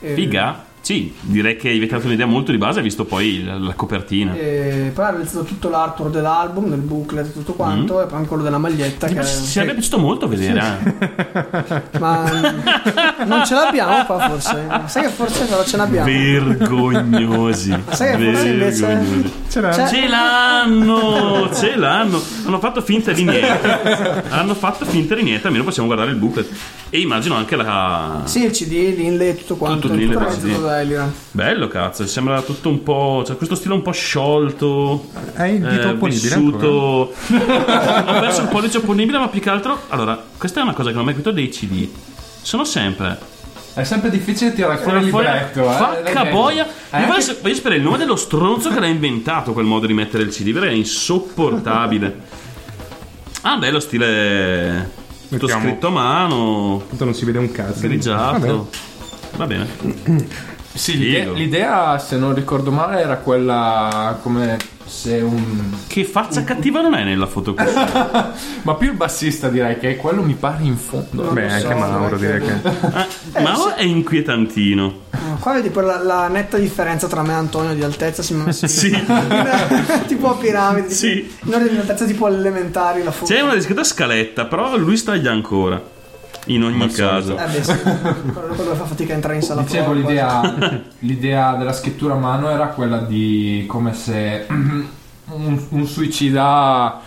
E- 0.00 0.14
Figa? 0.14 0.64
Sì, 0.82 1.14
direi 1.20 1.56
che 1.56 1.70
vi 1.78 1.86
dato 1.86 2.06
un'idea 2.06 2.24
molto 2.26 2.50
di 2.52 2.58
base, 2.58 2.80
visto 2.80 3.04
poi 3.04 3.44
la, 3.44 3.58
la 3.58 3.74
copertina. 3.74 4.34
E 4.34 4.90
poi 4.94 5.04
ha 5.04 5.10
realizzato 5.10 5.44
tutto 5.44 5.68
l'artwork 5.68 6.10
dell'album, 6.10 6.68
del 6.70 6.78
booklet 6.80 7.26
e 7.26 7.32
tutto 7.32 7.52
quanto, 7.52 7.98
Mm. 7.98 8.00
e 8.00 8.04
poi 8.06 8.14
anche 8.16 8.28
quello 8.28 8.42
della 8.42 8.58
maglietta. 8.58 9.06
Che 9.06 9.22
Ci 9.22 9.26
sarebbe 9.44 9.74
piaciuto 9.74 9.98
molto 9.98 10.26
vedere. 10.26 10.78
eh. 10.82 11.98
Ma 11.98 12.30
non 13.26 13.44
ce 13.44 13.54
l'abbiamo 13.54 14.04
qua 14.06 14.18
forse. 14.28 14.66
Sai 14.86 15.02
che 15.02 15.08
forse 15.10 15.44
però 15.44 15.62
ce 15.64 15.76
l'abbiamo. 15.76 16.06
Vergognosi. 16.06 17.76
Sai 17.90 18.16
che 18.16 18.24
forse 18.24 18.48
invece- 18.48 18.86
Vergognosi. 18.86 19.32
C'era 19.50 19.72
Cioè- 19.74 19.88
Ce 19.88 20.08
l'hanno, 20.08 21.50
ce 21.54 21.76
l'hanno. 21.76 22.20
Hanno 22.46 22.58
fatto 22.58 22.80
finta 22.82 23.12
di 23.12 23.24
niente. 23.24 24.22
Hanno 24.30 24.54
fatto 24.54 24.84
finta 24.84 25.14
di 25.14 25.22
niente, 25.22 25.46
almeno 25.46 25.64
possiamo 25.64 25.88
guardare 25.88 26.12
il 26.12 26.18
booklet. 26.18 26.48
E 26.92 26.98
immagino 27.00 27.36
anche 27.36 27.54
la. 27.54 28.22
Sì, 28.24 28.44
il 28.44 28.50
CD, 28.50 28.94
l'inlay, 28.96 29.36
tutto 29.36 29.54
quanto. 29.56 29.86
Tutto 29.88 30.00
tutto 30.00 30.18
l'inlay 30.18 30.60
da 30.60 30.80
Eliran. 30.80 31.12
Bello, 31.30 31.68
cazzo. 31.68 32.04
Sembra 32.06 32.42
tutto 32.42 32.68
un 32.68 32.82
po'. 32.82 33.22
Cioè, 33.24 33.36
questo 33.36 33.54
stile 33.54 33.74
un 33.74 33.82
po' 33.82 33.92
sciolto. 33.92 35.06
Hai 35.36 35.54
il 35.54 35.60
dito 35.68 35.82
eh, 35.82 35.90
opponibile 35.90 36.36
vissuto. 36.36 36.66
Ho 36.68 37.12
perso 38.18 38.40
il 38.42 38.48
pollice 38.48 38.78
opponibile, 38.78 39.18
ma 39.18 39.28
più 39.28 39.40
che 39.40 39.50
altro. 39.50 39.82
Allora, 39.88 40.20
questa 40.36 40.58
è 40.60 40.62
una 40.64 40.72
cosa 40.74 40.90
che 40.90 40.96
non 40.96 41.04
mi 41.04 41.10
è 41.10 41.14
capito 41.14 41.30
dei 41.30 41.48
CD. 41.48 41.88
Sono 42.42 42.64
sempre 42.64 43.18
È 43.74 43.84
sempre 43.84 44.10
difficile 44.10 44.52
tirare 44.52 44.78
fuori 44.78 44.98
il 44.98 45.04
libretto. 45.04 45.60
eh. 45.70 45.74
Facca 45.76 46.26
Eh, 46.28 46.30
boia. 46.32 46.66
eh, 46.66 47.00
Io 47.02 47.06
voglio, 47.06 47.12
anche- 47.20 47.36
voglio 47.40 47.54
sapere 47.54 47.76
il 47.76 47.82
nome 47.82 47.98
dello 47.98 48.16
stronzo 48.16 48.68
che 48.70 48.80
l'ha 48.80 48.86
inventato 48.86 49.52
quel 49.52 49.66
modo 49.66 49.86
di 49.86 49.92
mettere 49.92 50.24
il 50.24 50.30
CD, 50.30 50.52
perché 50.52 50.70
è 50.70 50.72
insopportabile. 50.72 52.18
Ah, 53.42 53.56
bello 53.58 53.78
stile 53.78 54.90
Tutto 55.30 55.46
Mettiamo- 55.46 55.62
scritto 55.68 55.86
a 55.86 55.90
mano, 55.90 56.82
Tanto 56.88 57.04
non 57.04 57.14
si 57.14 57.24
vede 57.24 57.38
un 57.38 57.52
cazzo. 57.52 57.80
grigiato. 57.86 58.68
Va 59.36 59.46
bene. 59.46 59.66
Sì, 60.80 60.96
l'idea, 60.96 61.30
l'idea, 61.32 61.98
se 61.98 62.16
non 62.16 62.34
ricordo 62.34 62.70
male, 62.70 63.00
era 63.02 63.16
quella 63.18 64.18
come 64.22 64.56
se 64.86 65.20
un... 65.20 65.74
Che 65.86 66.04
faccia 66.04 66.42
cattiva 66.42 66.80
non 66.80 66.94
è 66.94 67.04
nella 67.04 67.26
foto. 67.26 67.54
Ma 68.62 68.74
più 68.76 68.88
il 68.90 68.96
bassista 68.96 69.50
direi 69.50 69.78
che 69.78 69.96
quello 69.96 70.22
mi 70.22 70.32
pare 70.32 70.62
in 70.62 70.78
fondo. 70.78 71.24
Beh, 71.32 71.46
lo 71.48 71.52
anche 71.52 71.68
so, 71.68 71.74
Mauro 71.76 72.16
direi 72.16 72.40
che... 72.40 72.60
Ah, 72.92 73.06
ma 73.42 73.74
è 73.74 73.82
inquietantino. 73.82 74.98
No, 75.10 75.36
qua 75.38 75.52
vedi 75.52 75.68
per 75.68 75.84
la, 75.84 76.02
la 76.02 76.28
netta 76.28 76.56
differenza 76.56 77.08
tra 77.08 77.20
me 77.20 77.32
e 77.32 77.34
Antonio 77.34 77.74
di 77.74 77.82
altezza 77.82 78.22
si 78.22 78.32
messo 78.32 78.66
Sì. 78.66 78.90
tipo 80.06 80.30
a 80.32 80.34
piramide 80.36 80.88
Sì. 80.88 81.30
in 81.44 81.52
ordine 81.52 81.72
di 81.72 81.76
altezza 81.76 82.06
tipo 82.06 82.26
elementari 82.26 83.02
la 83.02 83.10
foto 83.10 83.30
C'è 83.30 83.42
una 83.42 83.54
discreta 83.54 83.84
scaletta, 83.84 84.46
però 84.46 84.78
lui 84.78 84.96
staglia 84.96 85.30
ancora. 85.30 85.98
In 86.46 86.64
ogni 86.64 86.88
caso. 86.88 87.36
eh 87.36 87.46
beh 87.46 87.62
sì 87.62 87.72
quello, 87.78 88.74
fa 88.74 88.84
fatica 88.84 89.12
a 89.12 89.16
entrare 89.16 89.36
in 89.36 89.42
sala 89.42 89.62
Dicevo, 89.62 89.92
l'idea, 89.92 90.80
l'idea 91.00 91.54
della 91.54 91.72
scrittura 91.72 92.14
a 92.14 92.18
mano 92.18 92.48
era 92.48 92.68
quella 92.68 92.98
di 92.98 93.64
come 93.68 93.92
se 93.92 94.46
un, 94.48 95.66
un 95.68 95.86
suicida 95.86 97.00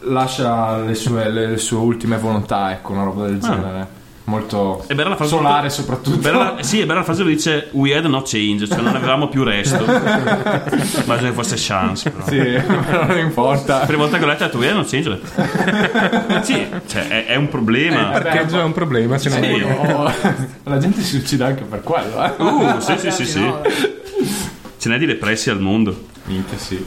lascia 0.00 0.78
le 0.78 0.94
sue, 0.94 1.30
le, 1.30 1.46
le 1.46 1.58
sue 1.58 1.78
ultime 1.78 2.18
volontà, 2.18 2.72
ecco, 2.72 2.92
una 2.92 3.04
roba 3.04 3.26
del 3.26 3.38
genere. 3.38 4.02
Molto 4.26 4.82
È 4.86 4.94
bella 4.94 5.10
la 5.10 5.16
frase 5.16 5.30
solare 5.36 5.68
soprattutto. 5.68 6.16
Bella- 6.16 6.56
sì, 6.60 6.80
è 6.80 6.86
bella 6.86 7.00
la 7.00 7.04
frase 7.04 7.22
dove 7.22 7.34
dice 7.34 7.68
We 7.72 7.94
had 7.94 8.06
no 8.06 8.22
change, 8.24 8.66
cioè 8.66 8.80
non 8.80 8.96
avevamo 8.96 9.28
più 9.28 9.42
resto. 9.42 9.84
Immagino 9.84 11.28
che 11.28 11.32
fosse 11.32 11.56
chance. 11.58 12.10
Però. 12.10 12.26
Sì, 12.26 12.38
però 12.38 13.04
non 13.06 13.18
importa. 13.18 13.80
La 13.80 13.84
prima 13.86 14.02
volta 14.04 14.16
che 14.16 14.24
ho 14.24 14.26
letto 14.26 14.44
ho 14.44 14.46
detto 14.46 14.58
We 14.58 14.68
had 14.70 14.76
no 14.76 14.84
change, 14.84 15.20
Sì, 16.42 16.66
cioè 16.86 17.08
è, 17.08 17.26
è 17.26 17.34
un 17.36 17.48
problema. 17.50 18.16
Il 18.16 18.22
parcheggio 18.22 18.60
è 18.60 18.62
un 18.62 18.72
problema, 18.72 19.18
se 19.18 19.28
non 19.28 19.42
Sì. 19.42 19.48
vuoi. 19.60 19.62
Oh, 19.62 20.12
la 20.62 20.78
gente 20.78 21.02
si 21.02 21.16
uccide 21.16 21.44
anche 21.44 21.64
per 21.64 21.82
quello, 21.82 22.24
eh. 22.24 22.32
Uh, 22.38 22.80
sì, 22.80 22.96
sì, 22.96 23.10
sì, 23.10 23.26
sì. 23.26 23.40
no, 23.40 23.60
Ce 24.78 24.88
n'è 24.88 24.96
di 24.96 25.04
depressi 25.06 25.50
al 25.50 25.60
mondo. 25.60 26.06
Minchia, 26.24 26.56
sì. 26.56 26.82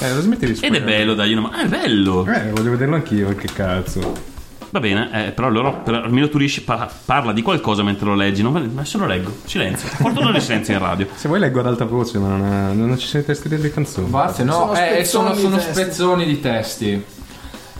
Eh, 0.00 0.12
lo 0.14 0.20
smetti 0.20 0.46
di 0.52 0.58
Ed 0.60 0.74
è 0.74 0.82
bello, 0.82 1.14
dai, 1.14 1.32
una... 1.34 1.48
ah, 1.52 1.62
è 1.62 1.66
bello. 1.66 2.26
Eh, 2.26 2.50
voglio 2.50 2.70
vederlo 2.72 2.96
anch'io, 2.96 3.32
che 3.36 3.48
cazzo. 3.54 4.30
Va 4.72 4.80
bene, 4.80 5.26
eh, 5.26 5.32
però 5.32 5.48
allora 5.48 5.70
per- 5.70 5.96
almeno 5.96 6.30
tu 6.30 6.38
riesci 6.38 6.62
a 6.66 6.90
parla 7.04 7.32
di 7.34 7.42
qualcosa 7.42 7.82
mentre 7.82 8.06
lo 8.06 8.14
leggi, 8.14 8.40
non, 8.42 8.70
ma 8.74 8.86
se 8.86 8.96
lo 8.96 9.04
leggo, 9.04 9.30
silenzio. 9.44 9.86
Portano 10.00 10.32
di 10.32 10.40
silenzio 10.40 10.72
in 10.72 10.80
radio. 10.80 11.06
Se 11.14 11.28
vuoi 11.28 11.40
leggo 11.40 11.60
ad 11.60 11.66
alta 11.66 11.84
voce, 11.84 12.16
ma 12.18 12.28
non, 12.28 12.42
è- 12.44 12.72
non 12.72 12.98
ci 12.98 13.06
sono 13.06 13.22
i 13.22 13.26
testi 13.26 13.50
delle 13.50 13.70
canzoni. 13.70 14.08
Basta, 14.08 14.42
no, 14.44 14.52
Sono 14.52 14.72
eh, 14.72 15.04
sono, 15.04 15.34
spezzoni 15.34 15.34
di 15.34 15.40
sono 15.42 15.56
testi. 15.56 15.72
spezzoni 15.72 16.24
di 16.24 16.40
testi. 16.40 17.04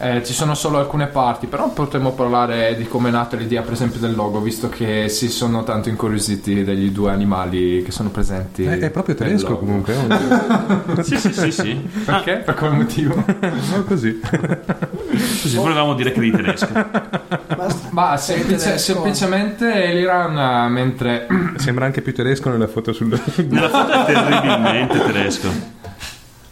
Eh, 0.05 0.25
ci 0.25 0.33
sono 0.33 0.55
solo 0.57 0.79
alcune 0.79 1.07
parti, 1.07 1.47
però 1.47 1.71
potremmo 1.71 2.11
parlare 2.11 2.75
di 2.77 2.89
come 2.89 3.09
è 3.11 3.13
nata 3.13 3.37
l'idea, 3.37 3.63
per 3.63 3.75
esempio, 3.75 4.01
del 4.01 4.17
logo, 4.17 4.41
visto 4.41 4.69
che 4.69 5.09
si 5.09 5.29
sono 5.29 5.63
tanto 5.63 5.91
incuriositi 5.91 6.65
degli 6.65 6.91
due 6.91 7.13
animali 7.13 7.85
che 7.85 7.93
sono 7.93 8.09
presenti. 8.09 8.65
È, 8.65 8.79
è 8.79 8.91
proprio 8.91 9.15
tedesco 9.15 9.57
comunque. 9.59 9.95
Sì, 11.03 11.17
sì, 11.19 11.33
sì, 11.33 11.51
sì. 11.53 11.89
Ah, 12.07 12.21
Perché? 12.21 12.43
Per 12.45 12.55
quale 12.55 12.75
motivo? 12.77 13.15
No, 13.15 13.85
così. 13.87 14.21
così 14.21 15.57
volevamo 15.57 15.95
dire 15.95 16.11
che 16.11 16.19
eri 16.19 16.31
tedesco. 16.33 16.67
basta 16.73 17.89
Ma 17.91 18.17
semplice- 18.17 18.57
tedesco. 18.65 18.79
semplicemente 18.93 19.85
Eliran, 19.85 20.37
eh, 20.37 20.69
mentre 20.69 21.27
Sembra 21.57 21.85
anche 21.85 22.03
più 22.03 22.13
tedesco 22.13 22.51
nella 22.51 22.67
foto 22.67 22.93
sul... 22.93 23.07
Nella 23.49 23.69
foto 23.69 23.93
è 23.93 24.05
terribilmente 24.13 25.01
tedesco. 25.05 25.49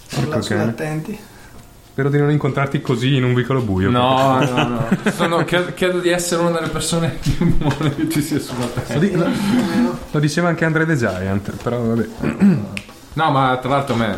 sulla 0.07 0.39
cane. 0.39 0.63
attenti 0.63 1.19
Spero 1.91 2.09
di 2.09 2.19
non 2.19 2.31
incontrarti 2.31 2.81
così 2.81 3.17
in 3.17 3.25
un 3.25 3.35
vicolo 3.35 3.61
buio. 3.63 3.91
No, 3.91 4.39
no, 4.39 4.69
no. 4.69 4.87
Sono- 5.13 5.45
credo, 5.45 5.73
credo 5.75 5.99
di 5.99 6.09
essere 6.09 6.41
una 6.43 6.53
delle 6.53 6.69
persone 6.69 7.19
più 7.21 7.57
buone 7.57 7.95
che 7.95 8.09
ci 8.09 8.23
sia 8.23 8.39
sulla 8.39 8.65
Lo, 8.67 8.71
terra. 8.71 8.99
di- 8.99 9.13
lo- 9.13 9.99
lo 10.11 10.21
diceva 10.21 10.49
anche 10.49 10.65
Andre 10.65 10.87
the 10.87 10.97
Giant, 10.97 11.51
però 11.63 11.79
vabbè. 11.81 12.09
No, 13.13 13.31
ma 13.33 13.59
tra 13.61 13.71
l'altro 13.71 13.95
a 13.95 13.99
me 13.99 14.17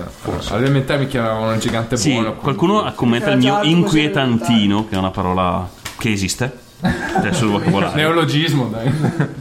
all'elementare 0.50 1.00
mi 1.00 1.06
chiamavano 1.08 1.52
un 1.52 1.58
gigante 1.58 1.96
Sì, 1.96 2.12
buono. 2.12 2.34
qualcuno 2.34 2.92
commenta 2.94 3.30
il 3.30 3.38
mio 3.38 3.62
inquietantino, 3.62 4.86
che 4.88 4.94
è 4.94 4.98
una 4.98 5.10
parola 5.10 5.66
che 5.96 6.12
esiste. 6.12 6.58
Adesso 6.82 7.44
il 7.44 7.50
vocabolario. 7.50 7.94
Neologismo, 7.94 8.66
dai. 8.66 8.90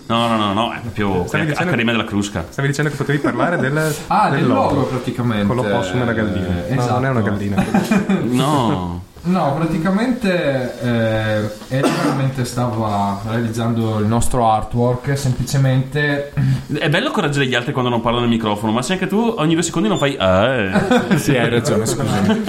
No, 0.08 0.28
no, 0.28 0.38
no, 0.38 0.54
no, 0.54 0.72
è 0.74 0.80
proprio 0.80 1.26
Stavi 1.28 1.44
è 1.44 1.48
dicendo- 1.48 1.70
Accademia 1.72 1.92
della 1.94 2.06
Crusca. 2.06 2.46
Stavi 2.50 2.68
dicendo 2.68 2.92
che 2.92 2.98
potevi 2.98 3.18
parlare 3.20 3.58
del, 3.58 3.96
Ah, 4.08 4.30
del 4.30 4.46
logo 4.48 4.76
logo. 4.76 4.86
praticamente. 4.88 5.48
Con 5.48 5.56
l'opossum 5.56 6.02
e 6.02 6.06
la 6.06 6.14
gallina. 6.14 6.68
Eh, 6.68 6.76
No, 6.76 6.86
non 6.88 7.06
è 7.06 7.10
una 7.10 7.20
esatto. 7.20 7.36
gallina. 7.36 7.66
No. 8.24 9.04
No, 9.24 9.53
praticamente 9.53 10.80
eh, 10.82 11.49
veramente 11.69 12.43
stava 12.43 13.22
realizzando 13.30 13.99
il 13.99 14.07
nostro 14.07 14.49
artwork 14.49 15.15
semplicemente 15.15 16.34
È 16.74 16.89
bello 16.89 17.11
correggere 17.11 17.45
gli 17.45 17.53
altri 17.53 17.72
quando 17.72 17.91
non 17.91 18.01
parlano 18.01 18.26
nel 18.26 18.34
microfono, 18.34 18.72
ma 18.72 18.82
se 18.82 18.93
anche 18.93 19.05
tu 19.05 19.36
ogni 19.38 19.53
due 19.53 19.61
secondi 19.61 19.88
non 19.88 19.99
fai 19.99 20.15
ah, 20.17 20.47
eh. 20.47 21.17
Sì, 21.17 21.38
hai 21.38 21.49
ragione, 21.49 21.86
scusami. 21.86 22.43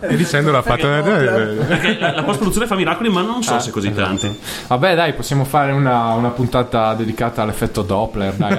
E 0.00 0.16
dicendo 0.16 0.50
l'ha 0.50 0.62
fatto... 0.62 0.88
Perché 0.88 1.98
la, 1.98 2.14
la 2.14 2.22
post-produzione 2.22 2.66
fa 2.66 2.74
miracoli, 2.74 3.10
ma 3.10 3.22
non 3.22 3.42
so 3.42 3.58
se 3.60 3.70
così 3.70 3.92
tanti. 3.92 4.38
Vabbè, 4.66 4.94
dai, 4.94 5.12
possiamo 5.14 5.44
fare 5.44 5.72
una, 5.72 6.14
una 6.14 6.30
puntata 6.30 6.94
dedicata 6.94 7.42
all'effetto 7.42 7.82
Doppler, 7.82 8.34
dai. 8.34 8.56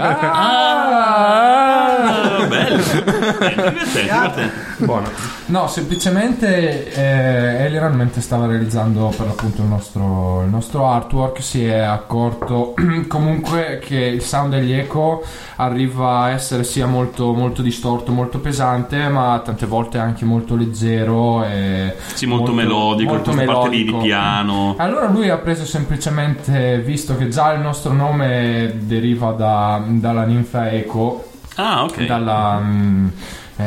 Ah, 1.14 2.46
bello. 2.48 2.78
Eh, 2.78 3.54
divertente, 3.56 3.92
divertente. 3.92 4.52
Buono. 4.78 5.10
No, 5.48 5.68
semplicemente 6.02 6.92
eh, 6.94 7.66
Eliran 7.66 7.94
mentre 7.94 8.22
stava 8.22 8.48
realizzando 8.48 9.14
per 9.16 9.28
l'appunto 9.28 9.62
il 9.62 9.68
nostro, 9.68 10.42
il 10.42 10.50
nostro 10.50 10.88
artwork 10.88 11.44
si 11.44 11.64
è 11.64 11.78
accorto 11.78 12.74
comunque 13.08 13.78
che 13.80 13.98
il 13.98 14.24
sound 14.24 14.56
degli 14.56 14.72
eco 14.74 15.24
arriva 15.58 16.22
a 16.22 16.30
essere 16.32 16.64
sia 16.64 16.88
molto, 16.88 17.34
molto 17.34 17.62
distorto, 17.62 18.12
molto 18.12 18.40
pesante, 18.40 19.10
ma 19.10 19.40
tante 19.46 19.68
volte 19.68 20.00
anche 20.00 20.26
molto 20.26 20.56
leggero 20.56 21.44
e 21.44 21.94
Sì, 22.16 22.26
molto, 22.26 22.52
melodico, 22.52 23.12
molto 23.14 23.32
questa 23.32 23.52
parte 23.54 23.70
di 23.70 23.76
melodico. 23.84 24.00
piano. 24.04 24.74
Allora 24.80 25.08
lui 25.08 25.30
ha 25.30 25.38
preso 25.38 25.66
semplicemente, 25.66 26.80
visto 26.80 27.16
che 27.16 27.28
già 27.28 27.54
il 27.54 27.60
nostro 27.62 27.94
nome 27.94 28.74
deriva 28.80 29.34
da- 29.34 29.80
dalla 29.86 30.24
ninfa 30.24 30.72
Eco, 30.72 31.26
Ah, 31.58 31.84
ok. 31.84 32.06
dalla, 32.06 32.58
mm, 32.60 33.08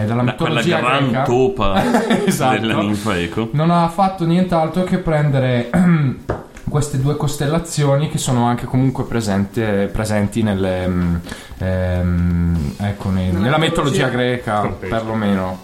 eh, 0.02 0.04
dalla 0.06 0.22
Da 0.22 0.34
quella 0.34 0.60
mitologia 0.60 0.78
gran 0.80 1.04
greca, 1.08 1.22
topa 1.22 1.82
Esatto. 2.26 2.58
della 2.60 2.80
ninfa 2.80 3.18
eco. 3.18 3.48
non 3.52 3.70
ha 3.70 3.88
fatto 3.88 4.24
nient'altro 4.24 4.84
che 4.84 4.98
prendere 4.98 5.70
queste 6.68 6.98
due 7.00 7.16
costellazioni 7.16 8.08
che 8.08 8.18
sono 8.18 8.46
anche 8.46 8.64
comunque 8.66 9.04
presente- 9.04 9.88
presenti 9.92 10.42
nelle, 10.42 10.88
mm, 10.88 11.14
ehm, 11.58 12.74
ecco, 12.80 13.10
nei- 13.10 13.26
Nella 13.26 13.38
nella 13.38 13.58
mitologia 13.58 14.06
mitologia. 14.06 14.08
greca, 14.16 14.60
Contesto. 14.60 14.94
perlomeno. 14.96 15.58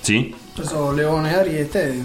Sì? 0.00 0.34
Preso 0.54 0.92
leone 0.92 1.30
e 1.32 1.34
ariete 1.34 2.04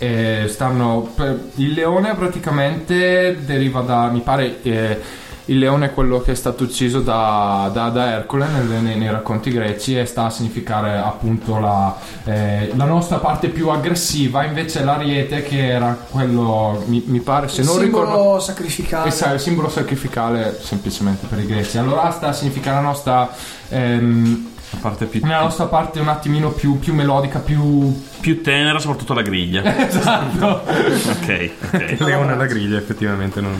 E 0.00 0.44
stanno 0.48 1.10
per- 1.14 1.50
il 1.56 1.72
leone 1.72 2.14
praticamente 2.14 3.36
deriva 3.44 3.80
da 3.80 4.08
mi 4.10 4.20
pare 4.20 4.62
eh, 4.62 5.00
il 5.48 5.58
leone 5.58 5.86
è 5.86 5.94
quello 5.94 6.20
che 6.20 6.32
è 6.32 6.34
stato 6.34 6.64
ucciso 6.64 7.00
da, 7.00 7.70
da, 7.72 7.88
da 7.88 8.12
Ercole 8.12 8.46
nel- 8.48 8.82
nei, 8.82 8.96
nei 8.96 9.10
racconti 9.10 9.50
greci 9.50 9.98
e 9.98 10.04
sta 10.04 10.26
a 10.26 10.30
significare 10.30 10.96
appunto 10.98 11.58
la, 11.58 11.96
eh, 12.24 12.72
la 12.74 12.84
nostra 12.84 13.16
parte 13.18 13.48
più 13.48 13.68
aggressiva 13.68 14.44
invece 14.44 14.84
l'ariete 14.84 15.42
che 15.42 15.68
era 15.68 15.96
quello 16.10 16.82
mi, 16.86 17.02
mi 17.06 17.20
pare 17.20 17.48
se 17.48 17.62
il 17.62 17.66
non 17.66 17.78
simbolo 17.78 18.04
ricordo 18.04 18.40
sacrificale 18.40 19.08
Esatto, 19.08 19.34
il 19.34 19.40
simbolo 19.40 19.68
sacrificale 19.68 20.58
semplicemente 20.60 21.26
per 21.26 21.38
i 21.38 21.46
greci 21.46 21.78
allora 21.78 22.10
sta 22.10 22.28
a 22.28 22.32
significare 22.32 22.76
la 22.76 22.82
nostra 22.82 23.30
ehm, 23.68 24.50
La 24.70 24.78
parte 24.82 25.06
più, 25.06 25.24
la 25.24 25.40
nostra 25.40 25.64
parte 25.64 25.98
un 25.98 26.08
attimino 26.08 26.50
più, 26.50 26.78
più 26.78 26.92
melodica 26.92 27.38
più 27.38 28.06
più 28.20 28.42
tenera, 28.42 28.78
soprattutto 28.80 29.14
la 29.14 29.22
griglia. 29.22 29.62
esatto 29.86 30.62
ok, 30.66 31.50
ok. 31.72 31.96
Leone 32.00 32.32
alla 32.32 32.46
griglia, 32.46 32.76
effettivamente, 32.76 33.40
non... 33.40 33.54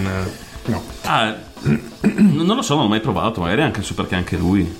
No. 0.69 0.83
Ah, 1.03 1.35
non 2.03 2.47
lo 2.57 2.63
so, 2.63 2.75
non 2.75 2.85
l'ho 2.85 2.89
mai 2.89 3.01
provato, 3.01 3.41
magari 3.41 3.63
anche 3.63 3.83
su 3.83 3.95
perché 3.95 4.15
anche 4.15 4.37
lui 4.37 4.71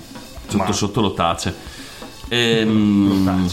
sotto 0.47 0.71
sotto 0.71 1.01
lo 1.01 1.13
tace. 1.13 1.53
Ehm, 2.29 3.47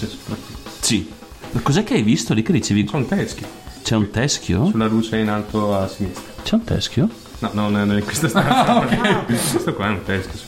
Sì. 0.80 1.10
Ma 1.52 1.60
Cos'è 1.60 1.84
che 1.84 1.94
hai 1.94 2.02
visto 2.02 2.34
lì 2.34 2.42
che 2.42 2.52
dicevi? 2.52 2.86
Sono 2.88 3.04
teschi. 3.04 3.44
C'è 3.82 3.94
un 3.96 4.10
teschio? 4.10 4.66
Sulla 4.66 4.86
luce 4.86 5.16
in 5.18 5.28
alto 5.28 5.76
a 5.76 5.88
sinistra. 5.88 6.22
C'è 6.42 6.54
un 6.54 6.64
teschio? 6.64 7.08
No, 7.38 7.50
no, 7.52 7.68
non 7.68 7.92
è 7.92 7.96
in 7.98 8.04
questa 8.04 8.28
stanza. 8.28 8.80
Questo 9.26 9.74
qua 9.74 9.86
è 9.86 9.90
un 9.90 10.02
teschio. 10.04 10.38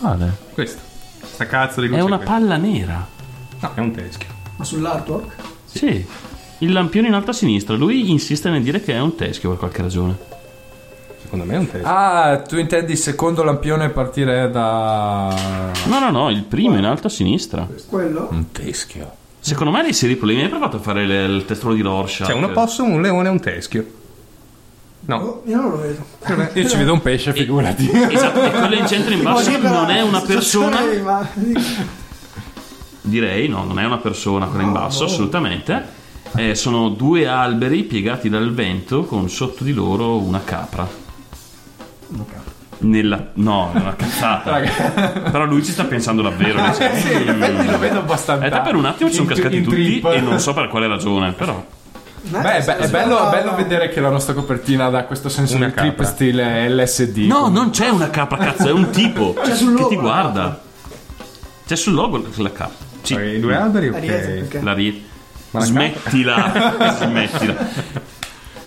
Quale? 0.00 0.36
Questo. 0.52 0.80
Sta 1.32 1.46
cazzo 1.46 1.80
di 1.80 1.86
luce 1.88 2.00
È 2.00 2.02
una 2.02 2.16
qui. 2.16 2.26
palla 2.26 2.56
nera. 2.56 3.06
No, 3.60 3.72
è 3.74 3.80
un 3.80 3.92
teschio. 3.92 4.28
ma 4.56 4.64
sull'artwork 4.64 5.34
Sì. 5.72 6.04
Il 6.58 6.72
lampione 6.72 7.08
in 7.08 7.14
alto 7.14 7.30
a 7.30 7.34
sinistra. 7.34 7.74
Lui 7.76 8.10
insiste 8.10 8.50
nel 8.50 8.62
dire 8.62 8.82
che 8.82 8.92
è 8.92 9.00
un 9.00 9.14
teschio 9.14 9.48
per 9.50 9.58
qualche 9.58 9.82
ragione. 9.82 10.16
Secondo 11.30 11.44
me 11.44 11.54
è 11.54 11.58
un 11.58 11.70
teschio. 11.70 11.88
Ah, 11.88 12.42
tu 12.46 12.56
intendi 12.58 12.92
il 12.92 12.98
secondo 12.98 13.44
lampione 13.44 13.88
partire 13.90 14.50
da... 14.50 15.32
No, 15.86 15.98
no, 16.00 16.10
no, 16.10 16.28
il 16.28 16.42
primo 16.42 16.76
in 16.76 16.84
alto 16.84 17.06
a 17.06 17.10
sinistra. 17.10 17.68
quello 17.88 18.26
Un 18.32 18.50
teschio. 18.50 19.12
Secondo 19.38 19.70
me 19.70 19.78
hai 19.78 19.84
dei 19.84 19.92
seri 19.92 20.16
problemi. 20.16 20.42
Hai 20.42 20.48
provato 20.48 20.78
a 20.78 20.80
fare 20.80 21.06
le- 21.06 21.24
il 21.26 21.44
testolo 21.44 21.74
di 21.74 21.82
Rorschach? 21.82 22.26
C'è 22.26 22.34
un 22.34 22.42
opossum, 22.42 22.90
un 22.90 23.00
leone 23.00 23.28
e 23.28 23.30
un 23.30 23.38
teschio. 23.40 23.86
No. 25.02 25.16
Oh, 25.18 25.42
Io 25.46 25.56
non 25.60 25.70
lo 25.70 25.76
vedo. 25.78 26.04
Io 26.58 26.68
ci 26.68 26.76
vedo 26.76 26.92
un 26.94 27.00
pesce, 27.00 27.32
figurati. 27.32 27.88
Esatto, 28.10 28.42
e 28.42 28.50
quello 28.50 28.74
in 28.74 28.86
centro 28.88 29.14
in 29.14 29.22
basso 29.22 29.56
non 29.56 29.88
è 29.90 30.00
una 30.02 30.20
persona. 30.22 30.78
Direi, 33.02 33.46
no, 33.46 33.62
non 33.64 33.78
è 33.78 33.84
una 33.84 33.98
persona 33.98 34.46
quella 34.46 34.64
in 34.64 34.72
basso, 34.72 35.04
assolutamente. 35.04 35.98
Eh, 36.36 36.54
sono 36.54 36.90
due 36.90 37.26
alberi 37.26 37.82
piegati 37.84 38.28
dal 38.28 38.52
vento 38.52 39.04
con 39.04 39.28
sotto 39.28 39.64
di 39.64 39.72
loro 39.72 40.18
una 40.18 40.42
capra. 40.44 40.86
Nella... 42.82 43.26
No, 43.34 43.72
è 43.74 43.78
una 43.78 43.94
cazzata. 43.94 44.58
Però 45.30 45.44
lui 45.44 45.62
ci 45.62 45.72
sta 45.72 45.84
pensando 45.84 46.22
davvero. 46.22 46.60
dice, 46.68 46.96
sì, 46.98 47.24
lo 47.24 47.78
vedo 47.78 47.98
abbastanza. 47.98 48.46
Eh, 48.46 48.50
te 48.50 48.60
per 48.60 48.74
un 48.74 48.86
attimo 48.86 49.10
ci 49.10 49.16
sono 49.16 49.28
cascati 49.28 49.56
in 49.56 49.64
tutti 49.64 50.00
trip. 50.00 50.06
e 50.12 50.20
non 50.20 50.38
so 50.40 50.54
per 50.54 50.68
quale 50.68 50.86
ragione, 50.86 51.32
però. 51.32 51.62
Beh, 52.22 52.56
è, 52.56 52.64
be- 52.64 52.76
è 52.78 52.88
bello, 52.88 53.26
è 53.26 53.30
bello 53.30 53.54
vedere 53.54 53.88
che 53.88 54.00
la 54.00 54.10
nostra 54.10 54.34
copertina 54.34 54.88
dà 54.90 55.04
questo 55.04 55.28
senso 55.28 55.56
Una 55.56 55.66
di 55.66 55.72
trip 55.72 55.90
capra. 55.96 56.04
stile 56.06 56.68
LSD. 56.68 57.18
No, 57.26 57.48
non 57.48 57.70
c'è 57.70 57.88
una 57.88 58.10
capra, 58.10 58.36
cazzo, 58.38 58.68
è 58.68 58.72
un 58.72 58.90
tipo 58.90 59.34
C'è 59.42 59.52
che 59.54 59.64
logo 59.64 59.88
ti 59.88 59.96
guarda. 59.96 60.60
C'è 61.66 61.76
sul 61.76 61.94
logo 61.94 62.22
la 62.36 62.52
capra. 62.52 62.86
Sì, 63.02 63.14
I 63.14 63.40
due 63.40 63.56
alberi, 63.56 63.88
ok. 63.88 64.58
la 64.62 64.72
ri- 64.74 65.04
Ma 65.52 65.60
la 65.60 65.64
Smettila, 65.66 66.94
smettila. 66.98 67.56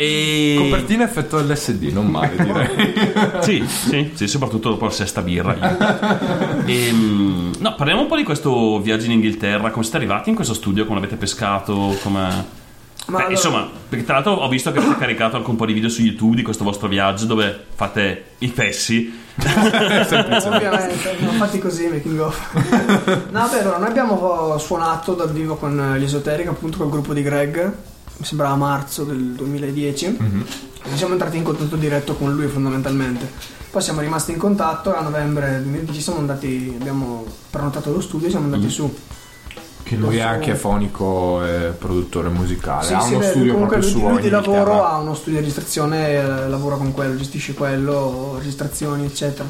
E... 0.04 0.56
Copertina 0.58 1.04
effetto 1.04 1.40
LSD, 1.40 1.84
non 1.92 2.08
male 2.08 2.36
direi. 2.36 2.94
Sì, 3.42 3.66
sì, 3.68 4.12
sì, 4.14 4.28
soprattutto 4.28 4.70
dopo 4.70 4.86
la 4.86 4.92
sesta 4.92 5.22
birra. 5.22 5.56
io. 5.56 6.66
Ehm, 6.66 7.52
no, 7.60 7.76
parliamo 7.76 8.02
un 8.02 8.08
po' 8.08 8.16
di 8.16 8.24
questo 8.24 8.80
viaggio 8.80 9.06
in 9.06 9.12
Inghilterra. 9.12 9.72
Come 9.72 9.84
siete 9.84 9.98
arrivati 9.98 10.30
in 10.30 10.36
questo 10.36 10.54
studio? 10.54 10.86
Come 10.86 11.00
l'avete 11.00 11.16
pescato? 11.18 11.98
Come... 12.02 12.62
Ma 13.06 13.18
Beh, 13.18 13.18
allora- 13.18 13.32
Insomma, 13.32 13.70
perché 13.90 14.06
tra 14.06 14.14
l'altro 14.16 14.34
ho 14.34 14.48
visto 14.48 14.72
che 14.72 14.80
avete 14.80 14.96
caricato 14.98 15.36
anche 15.36 15.50
un 15.50 15.58
po' 15.58 15.66
di 15.66 15.74
video 15.74 15.90
su 15.90 16.02
YouTube 16.02 16.38
di 16.38 16.42
questo 16.42 16.64
vostro 16.64 16.88
viaggio 16.88 17.26
dove 17.26 17.66
fate 17.76 18.24
i 18.40 18.48
fessi. 18.48 19.22
Ovviamente, 19.44 21.18
sono 21.20 21.32
fatti 21.32 21.60
così 21.60 21.88
making 21.88 22.20
of. 22.20 23.30
no, 23.32 23.50
beh, 23.52 23.60
allora, 23.60 23.78
noi 23.78 23.90
abbiamo 23.90 24.58
suonato 24.58 25.16
dal 25.16 25.32
vivo 25.34 25.56
con 25.56 25.96
gli 25.98 26.04
Esoteric, 26.04 26.48
appunto 26.48 26.78
col 26.78 26.90
gruppo 26.90 27.14
di 27.14 27.22
Greg, 27.24 27.74
mi 28.18 28.26
sembra 28.26 28.50
a 28.50 28.56
marzo 28.56 29.04
del 29.04 29.20
2010. 29.34 30.18
E 30.86 30.98
siamo 30.98 31.14
entrati 31.14 31.38
in 31.38 31.44
contatto 31.44 31.76
diretto 31.76 32.16
con 32.16 32.34
lui 32.36 32.48
fondamentalmente. 32.48 33.30
Poi 33.72 33.82
siamo 33.82 34.02
rimasti 34.02 34.32
in 34.32 34.38
contatto 34.38 34.94
e 34.94 34.98
a 34.98 35.02
novembre 35.02 35.62
2010 35.64 36.02
siamo 36.02 36.20
andati, 36.20 36.76
abbiamo 36.80 37.26
prenotato 37.50 37.92
lo 37.92 38.02
studio 38.02 38.28
e 38.28 38.30
siamo 38.30 38.46
andati 38.46 38.70
su. 38.70 38.94
che 39.82 39.96
lui 39.96 40.18
è 40.18 40.22
anche 40.22 40.56
fonico 40.56 41.44
e 41.44 41.74
produttore 41.78 42.30
musicale. 42.30 42.86
Sì, 42.86 42.94
ha 42.94 43.00
sì, 43.02 43.14
uno 43.14 43.20
beh, 43.20 43.30
studio 43.30 43.54
comunque 43.54 43.78
proprio 43.78 43.94
lui, 43.94 44.02
suo. 44.02 44.12
lui 44.12 44.22
di 44.22 44.30
lavoro 44.30 44.86
ha 44.86 44.98
uno 44.98 45.14
studio 45.16 45.34
di 45.34 45.40
registrazione, 45.40 46.10
eh, 46.12 46.48
lavora 46.48 46.76
con 46.76 46.92
quello, 46.92 47.16
gestisce 47.16 47.54
quello, 47.54 48.36
registrazioni, 48.38 49.06
eccetera. 49.06 49.48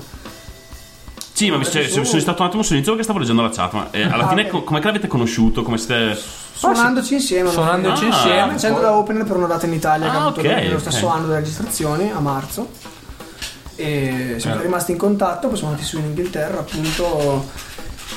Sì, 1.33 1.49
ma 1.49 1.63
cioè, 1.63 1.87
sono 1.87 2.05
sono 2.05 2.21
stato 2.21 2.41
un 2.43 2.47
attimo 2.47 2.61
sull'inizio 2.61 2.91
perché 2.91 3.03
stavo 3.05 3.19
leggendo 3.19 3.41
la 3.41 3.49
chat, 3.49 3.71
ma 3.73 3.87
eh, 3.91 4.03
alla 4.03 4.25
Ah, 4.25 4.29
fine 4.29 4.43
ok. 4.43 4.47
co- 4.49 4.63
com'è 4.63 4.79
che 4.79 4.85
l'avete 4.85 5.07
conosciuto? 5.07 5.63
Come 5.63 5.77
siete... 5.79 6.15
Suonandoci 6.53 7.15
insieme. 7.15 7.41
alla 7.49 7.51
Suonandoci 7.51 7.95
fine. 8.03 8.13
insieme. 8.13 8.51
Facendo 8.51 8.79
da 8.79 8.93
opener 8.93 9.23
per 9.25 9.37
una 9.37 9.47
data 9.47 9.65
in 9.65 9.73
Italia 9.73 10.09
che 10.11 10.15
Ah, 10.15 10.19
ha 10.19 10.25
avuto 10.25 10.39
ok, 10.41 10.45
nello 10.45 10.79
stesso 10.79 11.07
anno 11.07 11.25
delle 11.27 11.39
registrazioni, 11.39 12.11
a 12.11 12.19
marzo. 12.19 12.69
E 13.75 14.35
siamo 14.37 14.61
rimasti 14.61 14.91
in 14.91 14.97
contatto, 14.97 15.47
poi 15.47 15.57
siamo 15.57 15.71
andati 15.71 15.87
su 15.89 15.97
in 15.97 16.05
Inghilterra, 16.05 16.59
appunto. 16.59 17.49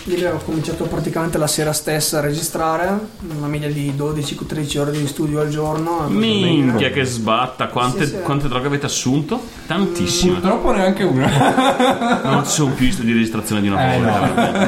Lì 0.05 0.15
abbiamo 0.15 0.39
cominciato 0.39 0.85
praticamente 0.85 1.37
la 1.37 1.47
sera 1.49 1.73
stessa 1.73 2.19
a 2.19 2.21
registrare, 2.21 2.97
una 3.37 3.49
media 3.49 3.69
di 3.71 3.93
12-13 3.97 4.79
ore 4.79 4.91
di 4.93 5.05
studio 5.07 5.41
al 5.41 5.49
giorno. 5.49 6.07
Minchia 6.09 6.91
che 6.91 7.05
sbatta, 7.05 7.67
quante, 7.67 8.05
Sì, 8.07 8.13
sì. 8.15 8.21
quante 8.23 8.47
droghe 8.47 8.67
avete 8.69 8.87
assunto? 8.87 9.41
Tantissime. 9.67 10.35
Purtroppo 10.35 10.73
neanche 10.73 11.03
una. 11.03 12.21
Non 12.23 12.45
ci 12.45 12.51
sono 12.53 12.73
più 12.75 12.91
studi 12.93 13.09
di 13.09 13.15
registrazione 13.15 13.61
di 13.63 13.69
una 13.69 13.95
Eh, 13.95 13.99
volta. 14.01 14.21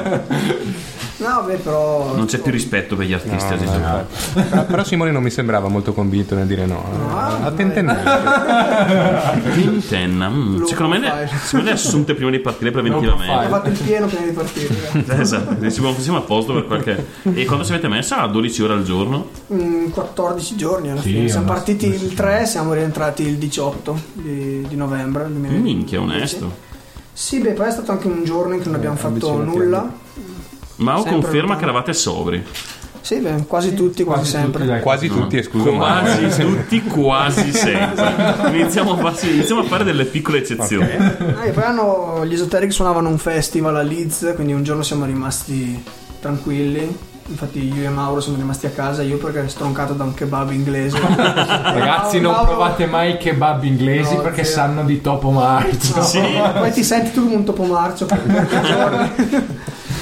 no. 0.08 0.86
No, 1.18 1.42
beh, 1.44 1.56
però. 1.56 2.14
Non 2.14 2.26
c'è 2.26 2.38
più 2.38 2.52
rispetto 2.52 2.94
per 2.94 3.06
gli 3.06 3.12
artisti 3.12 3.54
No, 3.54 3.76
no, 3.76 3.94
oggi. 3.96 4.46
Però, 4.48 4.64
però 4.64 4.84
Simone 4.84 5.10
non 5.10 5.22
mi 5.22 5.30
sembrava 5.30 5.68
molto 5.68 5.92
convinto 5.92 6.36
nel 6.36 6.46
dire 6.46 6.64
no. 6.64 6.84
A 7.12 7.50
mm. 7.50 7.56
Low 10.58 10.66
Secondo 10.66 10.92
me, 10.92 11.00
le, 11.00 11.08
profile. 11.08 11.38
secondo 11.42 11.66
me 11.66 11.72
assunte 11.72 12.14
prima 12.14 12.30
di 12.30 12.38
partire 12.38 12.70
preventivamente. 12.70 13.46
Ho 13.46 13.48
fatto 13.48 13.68
il 13.68 13.78
pieno 13.78 14.06
prima 14.06 14.26
di 14.26 14.32
partire. 14.32 15.16
Esatto, 15.18 15.70
siamo 15.70 16.18
a 16.18 16.22
posto 16.22 16.54
per 16.54 16.66
qualche. 16.66 17.04
E 17.34 17.44
quando 17.44 17.64
si 17.64 17.72
avete 17.72 17.88
messa? 17.88 18.20
A 18.20 18.28
12 18.28 18.62
ore 18.62 18.72
al 18.74 18.84
giorno? 18.84 19.28
Mm, 19.52 19.88
14 19.88 20.56
giorni 20.56 20.90
alla 20.90 21.00
Sì, 21.00 21.12
fine. 21.12 21.28
Siamo 21.28 21.46
partiti 21.46 21.86
il 21.86 22.14
3, 22.14 22.46
siamo 22.46 22.72
rientrati 22.72 23.22
il 23.22 23.36
18 23.36 24.00
di, 24.12 24.64
di 24.68 24.76
novembre. 24.76 25.24
del 25.24 25.32
2010. 25.32 25.62
Minchia, 25.62 26.00
onesto. 26.00 26.66
Sì, 27.12 27.40
beh, 27.40 27.52
poi 27.52 27.66
è 27.66 27.70
stato 27.72 27.90
anche 27.90 28.06
un 28.06 28.22
giorno 28.24 28.54
in 28.54 28.60
cui 28.60 28.70
non 28.70 28.78
abbiamo 28.78 28.96
fatto 28.96 29.14
vicino 29.14 29.40
a 29.40 29.44
nulla. 29.44 29.92
Mao 30.78 30.96
Sempre 31.02 31.12
conferma 31.12 31.38
lontano. 31.40 31.58
che 31.58 31.64
eravate 31.64 31.92
sobri. 31.92 32.44
Sì, 33.00 33.16
beh, 33.20 33.44
quasi 33.46 33.72
tutti, 33.74 34.04
quasi, 34.04 34.30
sempre. 34.30 34.52
tutti, 34.60 34.66
dai. 34.66 34.80
Quasi 34.82 35.08
tutti, 35.08 35.38
escluso 35.38 35.72
Quasi 35.72 36.20
Mauro. 36.26 36.56
tutti, 36.56 36.82
quasi 36.82 37.52
sempre. 37.54 38.50
Iniziamo 38.58 38.92
a, 38.92 38.96
farsi- 38.96 39.30
iniziamo 39.34 39.62
a 39.62 39.64
fare 39.64 39.84
delle 39.84 40.04
piccole 40.04 40.38
eccezioni. 40.38 40.90
Ah, 40.92 41.44
e 41.44 41.50
poi 41.52 41.62
hanno, 41.62 42.22
gli 42.26 42.34
Esoteric 42.34 42.70
suonavano 42.72 43.08
un 43.08 43.16
festival 43.18 43.76
a 43.76 43.82
Leeds, 43.82 44.32
quindi 44.34 44.52
un 44.52 44.62
giorno 44.62 44.82
siamo 44.82 45.04
rimasti 45.06 45.82
tranquilli. 46.20 46.96
Infatti 47.30 47.72
io 47.72 47.84
e 47.84 47.88
Mauro 47.90 48.20
siamo 48.20 48.38
rimasti 48.38 48.66
a 48.66 48.70
casa, 48.70 49.02
io 49.02 49.16
perché 49.18 49.38
ero 49.40 49.48
stroncato 49.48 49.92
da 49.94 50.04
un 50.04 50.14
kebab 50.14 50.50
inglese. 50.50 50.98
Ragazzi, 51.14 52.20
non 52.20 52.32
Mauro- 52.32 52.48
provate 52.50 52.86
mai 52.86 53.12
i 53.12 53.16
kebab 53.18 53.64
inglesi 53.64 54.16
No, 54.16 54.22
perché 54.22 54.44
zero. 54.44 54.56
sanno 54.66 54.84
di 54.84 55.00
topo 55.00 55.30
marcio. 55.30 55.96
No, 55.96 56.02
Sì. 56.02 56.20
Poi 56.58 56.72
ti 56.72 56.82
senti 56.82 57.12
tu 57.12 57.22
come 57.24 57.36
un 57.36 57.44
topo 57.44 57.64
marcio 57.64 58.04
per 58.06 58.18
per 58.20 58.60
giorni. 58.62 59.46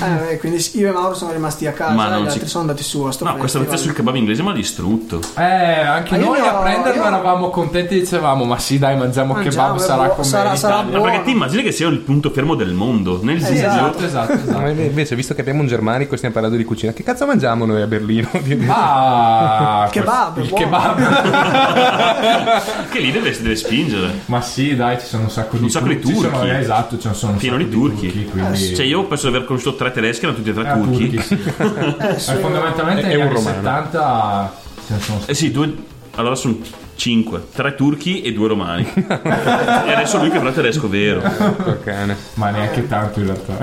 Eh, 0.02 0.38
quindi 0.38 0.64
io 0.74 0.88
e 0.88 0.92
Mauro 0.92 1.14
siamo 1.14 1.32
rimasti 1.32 1.66
a 1.66 1.72
casa 1.72 1.92
Ma 1.94 2.06
e 2.06 2.10
non 2.10 2.18
gli 2.20 2.26
ci- 2.26 2.32
altri 2.34 2.48
sono 2.48 2.62
andati 2.62 2.82
su 2.82 3.02
a 3.02 3.12
sto 3.12 3.24
No, 3.24 3.36
questa 3.36 3.58
notizia 3.58 3.78
sul 3.78 3.92
kebab 3.94 4.14
inglese 4.16 4.42
mi 4.42 4.50
ha 4.50 4.52
distrutto. 4.52 5.20
Eh, 5.36 5.42
anche 5.42 6.16
Ma 6.18 6.24
noi 6.24 6.40
ne 6.40 6.48
a 6.48 6.58
ho- 6.58 6.62
prenderlo 6.62 7.00
io- 7.02 7.06
eravamo 7.08 7.50
contenti 7.50 7.98
dicevamo 7.98 8.44
ma 8.44 8.58
sì 8.58 8.78
dai 8.78 8.96
mangiamo, 8.96 9.32
Mangiamo, 9.34 9.74
kebab 9.74 9.78
sarà 9.86 10.08
come 10.10 10.24
sarà- 10.24 10.50
in 10.50 10.56
sarà. 10.56 10.76
Ma 10.76 10.82
buono. 10.82 11.02
perché 11.04 11.22
ti 11.24 11.30
immagini 11.30 11.62
che 11.62 11.72
sia 11.72 11.88
il 11.88 11.98
punto 12.00 12.30
fermo 12.30 12.54
del 12.54 12.72
mondo? 12.72 13.20
Nel 13.22 13.36
Esatto. 13.36 13.52
Zizio? 13.54 13.68
Esatto, 13.70 14.04
esatto, 14.04 14.32
Ma 14.52 14.64
esatto. 14.68 14.80
invece, 14.82 15.14
visto 15.16 15.34
che 15.34 15.40
abbiamo 15.40 15.60
un 15.62 15.66
germanico 15.66 16.12
e 16.14 16.16
stiamo 16.16 16.34
parlando 16.34 16.58
di 16.58 16.64
cucina, 16.64 16.92
che 16.92 17.02
cazzo 17.02 17.24
mangiamo 17.26 17.64
noi 17.64 17.80
a 17.82 17.86
Berlino? 17.86 18.28
Ah, 18.68 19.88
Kebab, 19.90 20.38
il 20.38 20.52
kebab. 20.52 20.98
Che 22.90 22.98
lì 23.00 23.10
deve, 23.12 23.30
deve 23.40 23.56
spingere. 23.56 24.20
ma 24.26 24.40
sì, 24.40 24.74
dai, 24.76 24.98
ci 24.98 25.06
sono 25.06 25.24
un 25.24 25.30
sacco 25.30 25.56
di 25.56 25.64
Un 25.64 25.70
sacco 25.70 25.88
di 25.88 26.00
ci 26.04 26.14
sono- 26.14 26.28
turchi. 26.30 26.48
eh, 26.48 26.58
esatto, 26.58 26.98
ci 26.98 27.08
sono 27.12 27.32
un 27.32 27.38
Pieno 27.38 27.56
sacco 27.58 27.68
di 27.68 27.74
turchi. 27.74 28.24
quindi... 28.30 28.74
Cioè, 28.74 28.84
io 28.86 29.04
penso 29.04 29.28
di 29.28 29.34
aver 29.36 29.46
conosciuto 29.46 29.76
tre 29.76 29.85
tedeschi, 29.92 30.24
erano 30.24 30.38
tutti 30.38 30.50
e 30.50 30.52
tre 30.54 30.68
Eh, 30.70 30.72
turchi. 30.72 31.10
turchi, 31.10 31.22
sì. 31.22 31.34
Eh, 31.58 31.96
Eh, 32.14 32.18
sì, 32.18 32.34
fondamentalmente 32.34 33.02
È 33.02 33.06
negli 33.06 33.16
un 33.16 33.22
anni 33.22 33.34
romano. 33.34 33.54
70 33.56 34.52
ce 34.86 34.92
ne 34.94 35.00
sono 35.00 35.20
Eh 35.26 35.34
sì, 35.34 35.50
due. 35.50 35.74
Allora 36.16 36.34
sono 36.34 36.58
cinque: 36.96 37.46
tre 37.54 37.74
turchi 37.74 38.22
e 38.22 38.32
due 38.32 38.48
romani. 38.48 38.90
e 38.94 39.92
adesso 39.94 40.18
lui 40.18 40.30
che 40.30 40.36
parla 40.36 40.52
tedesco 40.52 40.88
vero. 40.88 41.22
Ma 42.34 42.50
neanche 42.50 42.86
tanto 42.88 43.20
in 43.20 43.26
realtà. 43.26 43.54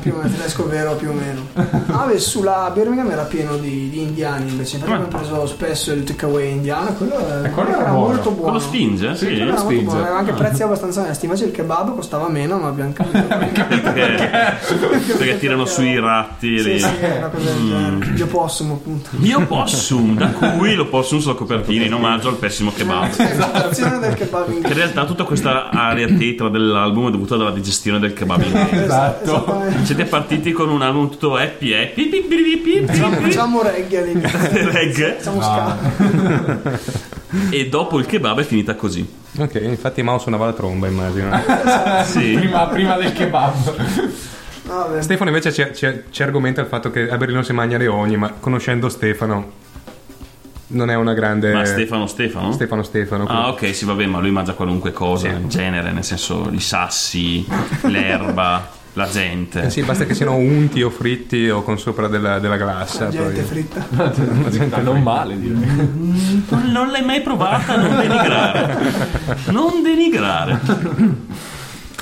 più 0.00 0.12
o 0.14 0.16
meno 0.16 0.30
tedesco 0.30 0.66
vero 0.68 0.94
più 0.94 1.10
o 1.10 1.12
meno. 1.12 1.46
Ah, 1.88 2.06
beh, 2.06 2.18
sulla 2.18 2.70
Birmingham 2.72 3.10
era 3.10 3.22
pieno 3.24 3.56
di, 3.56 3.88
di 3.90 4.02
indiani 4.02 4.50
invece. 4.50 4.76
Infatti 4.76 4.92
abbiamo 4.94 5.16
preso 5.18 5.46
spesso 5.46 5.92
il 5.92 6.04
takeaway 6.04 6.50
indiano. 6.50 6.92
Quello, 6.94 7.18
era- 7.18 7.48
quello 7.50 7.68
era 7.68 7.80
era 7.80 7.90
buono. 7.90 8.06
molto 8.14 8.30
buono. 8.30 8.52
Quello 8.52 8.58
spinge, 8.60 9.14
sì. 9.16 9.24
Quello 9.26 9.42
era 9.42 9.44
molto 9.52 9.64
spinge. 9.64 9.84
buono, 9.84 10.00
aveva 10.00 10.18
anche 10.18 10.32
prezzi 10.32 10.62
abbastanza 10.62 11.00
onesti. 11.02 11.24
Invece 11.26 11.44
il 11.44 11.50
kebab 11.52 11.94
costava 11.94 12.28
meno, 12.28 12.58
ma 12.58 12.68
abbiamo 12.68 12.92
capito. 12.92 13.26
Perché, 13.98 14.56
perché 15.16 15.38
tirano 15.38 15.64
sui 15.64 15.98
ratti. 15.98 16.58
sì, 16.58 16.64
lì. 16.72 16.78
sì, 16.80 16.86
una 17.16 17.28
cosa 17.28 17.50
del 17.50 17.68
genere. 17.68 18.12
Io 18.16 18.26
possum, 18.26 18.70
appunto. 18.72 19.10
Io 19.20 19.46
possum, 19.46 20.16
da 20.16 20.26
cui 20.28 20.74
lo 20.74 20.86
possum 20.86 21.18
sulla 21.20 21.34
copertina 21.34 21.84
in 21.84 21.94
omaggio 21.94 22.28
al 22.28 22.36
pessimo 22.36 22.67
kebab. 22.72 23.16
L'esaltazione 23.18 23.98
del 23.98 24.14
kebab 24.14 24.44
Che 24.44 24.50
in 24.50 24.56
inglese. 24.56 24.74
realtà 24.74 25.04
tutta 25.04 25.24
questa 25.24 25.70
area 25.70 26.06
tetra 26.06 26.48
dell'album 26.48 27.08
è 27.08 27.10
dovuta 27.10 27.36
dalla 27.36 27.50
digestione 27.50 27.98
del 27.98 28.12
kebab 28.12 28.42
inglese. 28.42 28.84
Esatto. 28.84 29.64
Siete 29.82 30.04
partiti 30.04 30.52
con 30.52 30.68
un 30.68 30.82
album 30.82 31.10
tutto 31.10 31.36
happy 31.36 31.72
happy 31.74 32.26
Facciamo, 32.86 33.16
pi, 33.16 33.22
facciamo 33.24 33.62
reggae 33.62 34.02
all'inizio. 34.02 34.38
reggae 34.70 35.12
Facciamo 35.18 35.40
ska. 35.42 35.76
e 37.50 37.68
dopo 37.68 37.98
il 37.98 38.06
kebab 38.06 38.40
è 38.40 38.44
finita 38.44 38.74
così. 38.74 39.06
Ok, 39.38 39.60
infatti 39.62 40.02
Mao 40.02 40.18
suonava 40.18 40.46
la 40.46 40.52
tromba, 40.52 40.86
immagino. 40.86 41.30
Sì. 42.04 42.34
prima, 42.38 42.66
prima 42.66 42.96
del 42.96 43.12
kebab. 43.12 43.74
Vabbè. 44.64 45.02
Stefano 45.02 45.30
invece 45.30 45.52
ci, 45.52 45.64
ci- 45.74 46.02
ci 46.10 46.22
argomenta 46.22 46.60
il 46.60 46.66
fatto 46.66 46.90
che 46.90 47.08
a 47.08 47.16
Berlino 47.16 47.42
si 47.42 47.52
mangia 47.52 47.78
leoni, 47.78 48.16
ma 48.16 48.32
conoscendo 48.38 48.88
Stefano 48.88 49.50
non 50.68 50.90
è 50.90 50.94
una 50.94 51.14
grande... 51.14 51.52
Ma 51.52 51.64
Stefano 51.64 52.06
Stefano? 52.06 52.52
Stefano 52.52 52.82
Stefano. 52.82 53.24
Ah 53.26 53.48
ok, 53.48 53.74
sì 53.74 53.84
vabbè, 53.84 54.06
ma 54.06 54.20
lui 54.20 54.30
mangia 54.30 54.52
qualunque 54.52 54.92
cosa, 54.92 55.28
in 55.28 55.48
genere, 55.48 55.90
nel 55.92 56.04
senso 56.04 56.48
i 56.52 56.60
sassi, 56.60 57.46
l'erba, 57.82 58.68
la 58.94 59.08
gente. 59.08 59.62
Eh 59.64 59.70
sì, 59.70 59.82
basta 59.82 60.04
che 60.04 60.14
siano 60.14 60.34
unti 60.36 60.82
o 60.82 60.90
fritti 60.90 61.48
o 61.48 61.62
con 61.62 61.78
sopra 61.78 62.08
della, 62.08 62.38
della 62.38 62.56
glassa. 62.56 63.04
La 63.04 63.10
gente 63.10 63.40
poi- 63.42 63.44
fritta. 63.44 63.86
non 64.82 65.02
male, 65.02 65.38
direi. 65.38 65.56
Non, 66.48 66.70
non 66.70 66.88
l'hai 66.90 67.04
mai 67.04 67.22
provata, 67.22 67.76
non 67.76 67.96
denigrare. 67.96 68.76
Non 69.46 69.82
denigrare. 69.82 70.60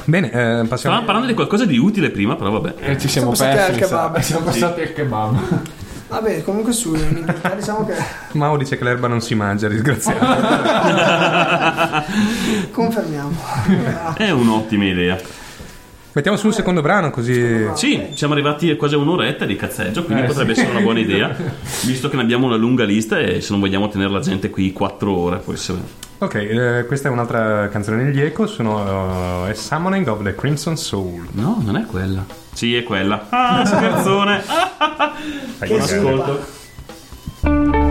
Bene, 0.05 0.27
eh, 0.29 0.31
Stavamo 0.31 0.69
passiamo. 0.69 1.03
parlando 1.05 1.27
di 1.27 1.35
qualcosa 1.35 1.64
di 1.64 1.79
utile 1.79 2.11
prima, 2.11 2.37
però 2.37 2.51
vabbè. 2.53 2.75
E 2.79 2.99
ci 2.99 3.09
siamo 3.09 3.35
Siamo 3.35 3.53
passati 3.55 3.57
persi. 3.57 3.71
al 3.71 3.89
kebab. 3.89 4.19
Siamo 4.21 4.45
passati 4.45 4.81
al 4.81 4.93
kebab. 4.93 5.61
Vabbè, 6.09 6.44
comunque 6.44 6.72
su 6.72 6.94
in 6.94 7.00
Inghilterra 7.00 7.54
diciamo 7.57 7.84
che 7.84 7.94
Mao 8.32 8.57
dice 8.57 8.78
che 8.78 8.84
l'erba 8.84 9.09
non 9.09 9.20
si 9.20 9.34
mangia, 9.34 9.68
disgraziato. 9.68 10.24
confermiamo. 12.70 13.36
È 14.16 14.30
un'ottima 14.30 14.84
idea. 14.84 15.20
Mettiamo 16.16 16.38
su 16.38 16.46
un 16.46 16.54
secondo 16.54 16.80
brano 16.80 17.11
così. 17.11 17.66
Sì, 17.74 18.07
siamo 18.14 18.32
arrivati 18.32 18.70
a 18.70 18.76
quasi 18.76 18.94
a 18.94 18.98
un'oretta 18.98 19.44
di 19.44 19.54
cazzeggio, 19.54 20.04
quindi 20.04 20.24
potrebbe 20.24 20.52
essere 20.52 20.70
una 20.70 20.80
buona 20.80 21.00
idea, 21.00 21.36
visto 21.84 22.09
che 22.09 22.16
ne 22.16 22.22
abbiamo 22.22 22.46
una 22.46 22.57
lunga 22.57 22.84
lista 22.84 23.18
e 23.18 23.42
se 23.42 23.50
non 23.50 23.61
vogliamo 23.61 23.86
tenere 23.88 24.11
la 24.11 24.20
gente 24.20 24.48
qui 24.48 24.72
quattro 24.72 25.14
ore, 25.14 25.38
può 25.38 25.52
essere... 25.52 25.78
Ok, 26.19 26.35
eh, 26.35 26.85
questa 26.87 27.09
è 27.09 27.11
un'altra 27.11 27.69
canzone 27.69 28.05
degli 28.05 28.21
Echo. 28.21 28.47
Sono 28.47 29.45
è 29.47 29.53
Summoning 29.53 30.07
of 30.09 30.23
the 30.23 30.35
Crimson 30.35 30.77
Soul. 30.77 31.27
No, 31.33 31.61
non 31.62 31.77
è 31.77 31.85
quella. 31.85 32.25
Sì, 32.55 32.75
è 32.75 32.83
quella. 32.85 33.27
Ah, 33.29 33.64
scherzone. 33.67 34.43
Buon 35.67 35.81
ascolto. 35.81 37.86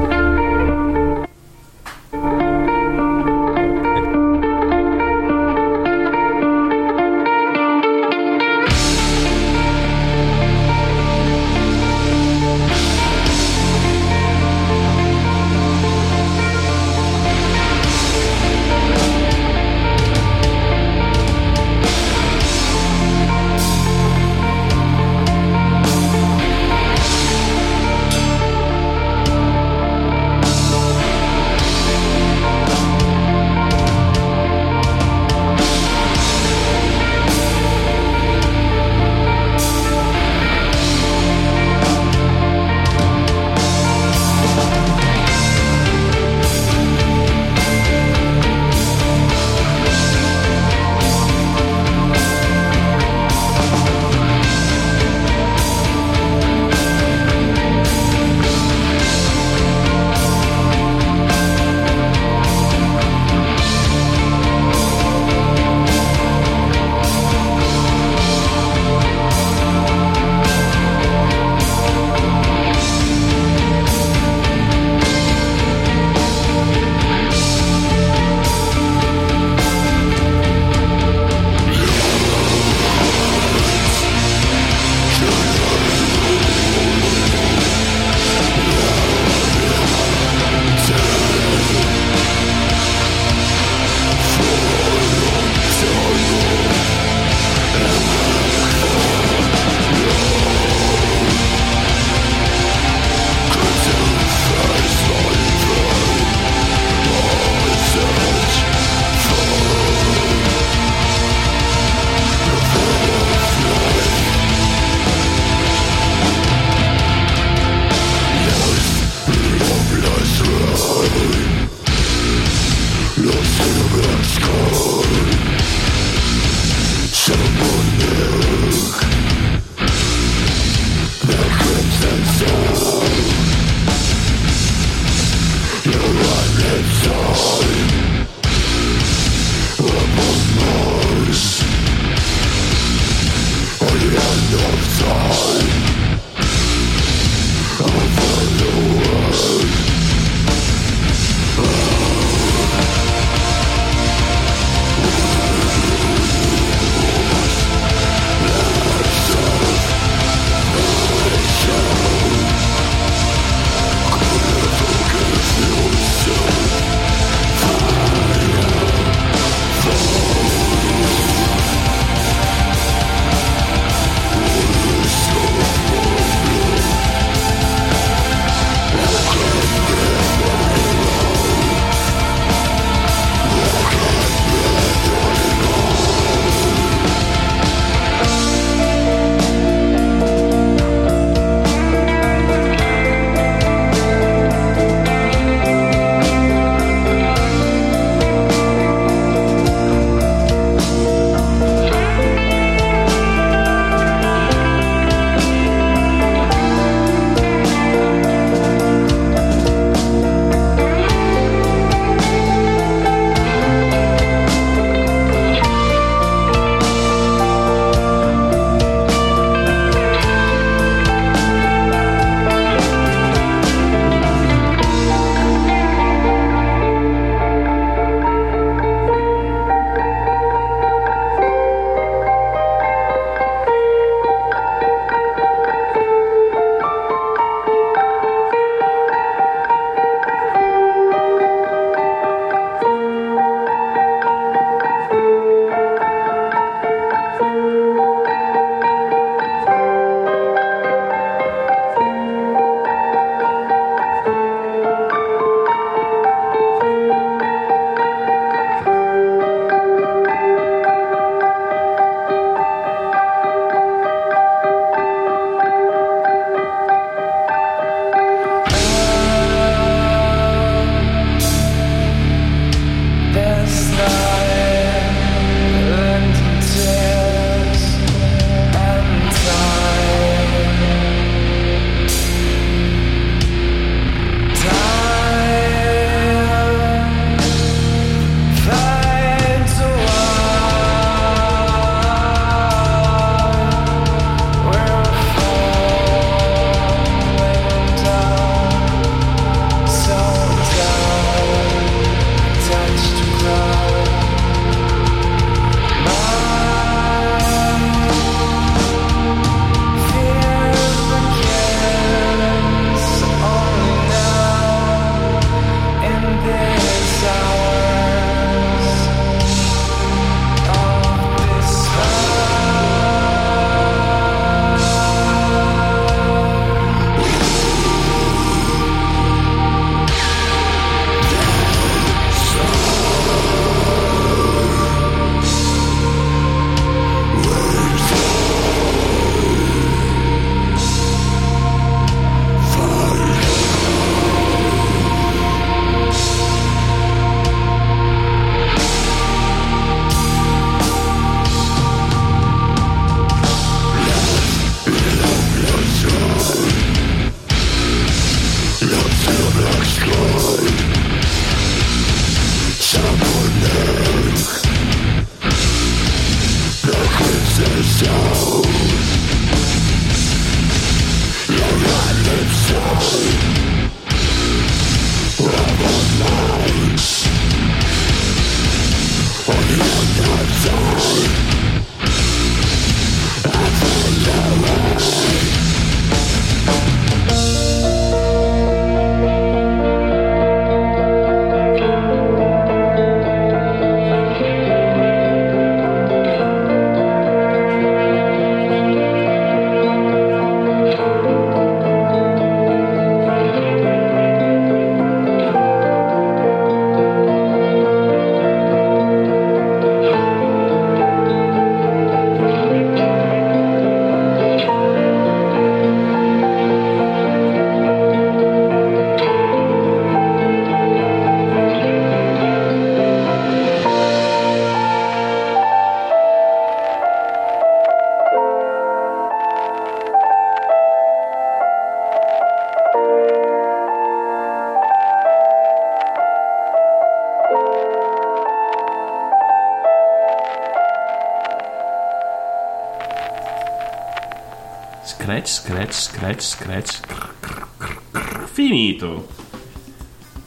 Scratch, 445.96 446.42
scratch, 446.44 446.92
scratch, 446.92 447.68
scratch. 448.12 448.50
Finito. 448.52 449.28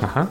Ah, 0.01 0.29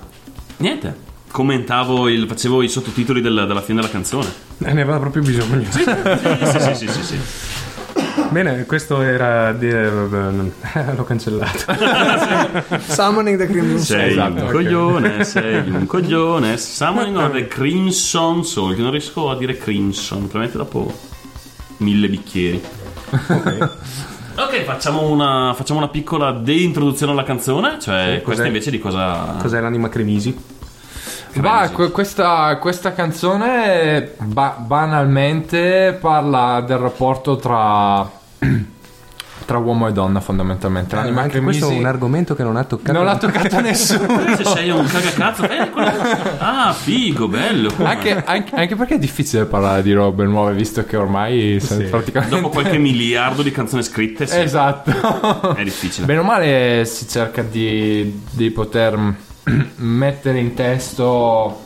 Niente. 0.57 1.05
Commentavo, 1.32 2.07
il, 2.07 2.26
facevo 2.28 2.61
i 2.61 2.70
sottotitoli 2.70 3.22
del- 3.22 3.45
della 3.47 3.61
fine 3.61 3.80
della 3.82 3.91
canzone. 3.91 4.28
eh, 4.63 4.74
ne 4.74 4.82
aveva 4.82 4.99
proprio 4.99 5.22
bisogno. 5.24 5.65
Sì, 5.70 5.80
sì, 5.84 6.59
sì, 6.59 6.74
sì, 6.76 6.88
sì, 6.88 7.03
sì. 7.03 7.20
Bene, 8.30 8.65
questo 8.65 9.01
era. 9.01 9.53
Di, 9.53 9.68
eh, 9.70 9.89
l'ho 10.95 11.03
cancellato. 11.05 11.74
Summoning 12.88 13.38
the 13.38 13.47
Crimson 13.47 13.80
Soul. 13.80 13.99
Sei 13.99 14.11
Esatto, 14.11 14.32
un 14.34 14.39
ok. 14.47 14.51
coglione, 14.51 15.24
sei 15.24 15.70
un 15.70 15.86
coglione. 15.88 16.57
Summoning 16.57 17.18
of 17.18 17.32
the 17.34 17.47
Crimson 17.47 18.43
Soul, 18.45 18.76
che 18.76 18.82
non 18.82 18.91
riesco 18.91 19.30
a 19.30 19.38
dire 19.38 19.57
Crimson, 19.57 20.28
probabilmente 20.28 20.57
dopo 20.57 20.93
mille 21.78 22.07
bicchieri. 22.09 22.61
Ok, 23.09 23.76
facciamo 24.78 25.09
una, 25.09 25.53
facciamo 25.55 25.80
una 25.80 25.88
piccola 25.88 26.32
deintroduzione 26.32 27.11
alla 27.11 27.23
canzone, 27.23 27.80
cioè 27.80 28.17
Sì, 28.17 28.21
questa 28.21 28.43
cos'è? 28.43 28.45
invece 28.47 28.69
di 28.71 28.80
cosa... 28.80 29.36
Cos'è 29.41 29.59
l'anima 29.59 29.89
cremisi? 29.89 30.38
Va, 31.38 31.69
que- 31.73 31.89
questa, 31.91 32.57
questa 32.57 32.93
canzone 32.93 34.13
ba- 34.23 34.55
banalmente 34.59 35.97
parla 35.99 36.61
del 36.61 36.78
rapporto 36.78 37.36
tra, 37.38 38.07
tra 39.48 39.60
uomo 39.60 39.88
e 39.88 39.93
donna 39.93 40.20
fondamentalmente. 40.20 40.93
Eh, 40.93 41.00
anche 41.00 41.30
cremisi 41.30 41.60
questo 41.60 41.70
è 41.70 41.80
un 41.80 41.86
argomento 41.86 42.36
che 42.36 42.43
non 42.43 42.58
ha 42.58 42.66
toccato. 42.66 42.91
non 42.91 43.06
l'ha 43.06 43.16
toccato 43.18 43.62
nessuno. 43.62 44.36
Se 44.36 44.43
sei 44.43 44.70
un 44.72 44.86
cagacazzo, 44.86 45.50
eh, 45.50 45.70
quello- 45.70 45.91
ah, 46.39 46.74
figo, 46.74 47.30
bello. 47.30 47.72
Anche, 47.82 48.22
anche- 48.26 48.56
anche 48.56 48.76
perché 48.76 48.95
è 48.95 49.00
difficile 49.00 49.45
parlare 49.45 49.84
di 49.84 49.93
robe 49.93 50.26
nuove 50.26 50.54
visto 50.54 50.84
che 50.84 50.98
ormai 50.98 51.60
Sì. 51.62 51.84
praticamente... 51.84 52.36
Dopo 52.36 52.50
qualche 52.50 52.78
miliardo 52.78 53.41
di 53.41 53.52
canzoni 53.52 53.84
scritte, 53.84 54.28
sì, 54.28 54.38
Esatto. 54.38 55.56
è 55.56 55.64
difficile. 55.64 56.06
Bene 56.06 56.20
o 56.20 56.24
male 56.24 56.84
si 56.84 57.08
cerca 57.08 57.41
di, 57.41 58.22
di 58.30 58.52
poter 58.52 59.00
mettere 59.78 60.39
in 60.39 60.54
testo 60.56 61.62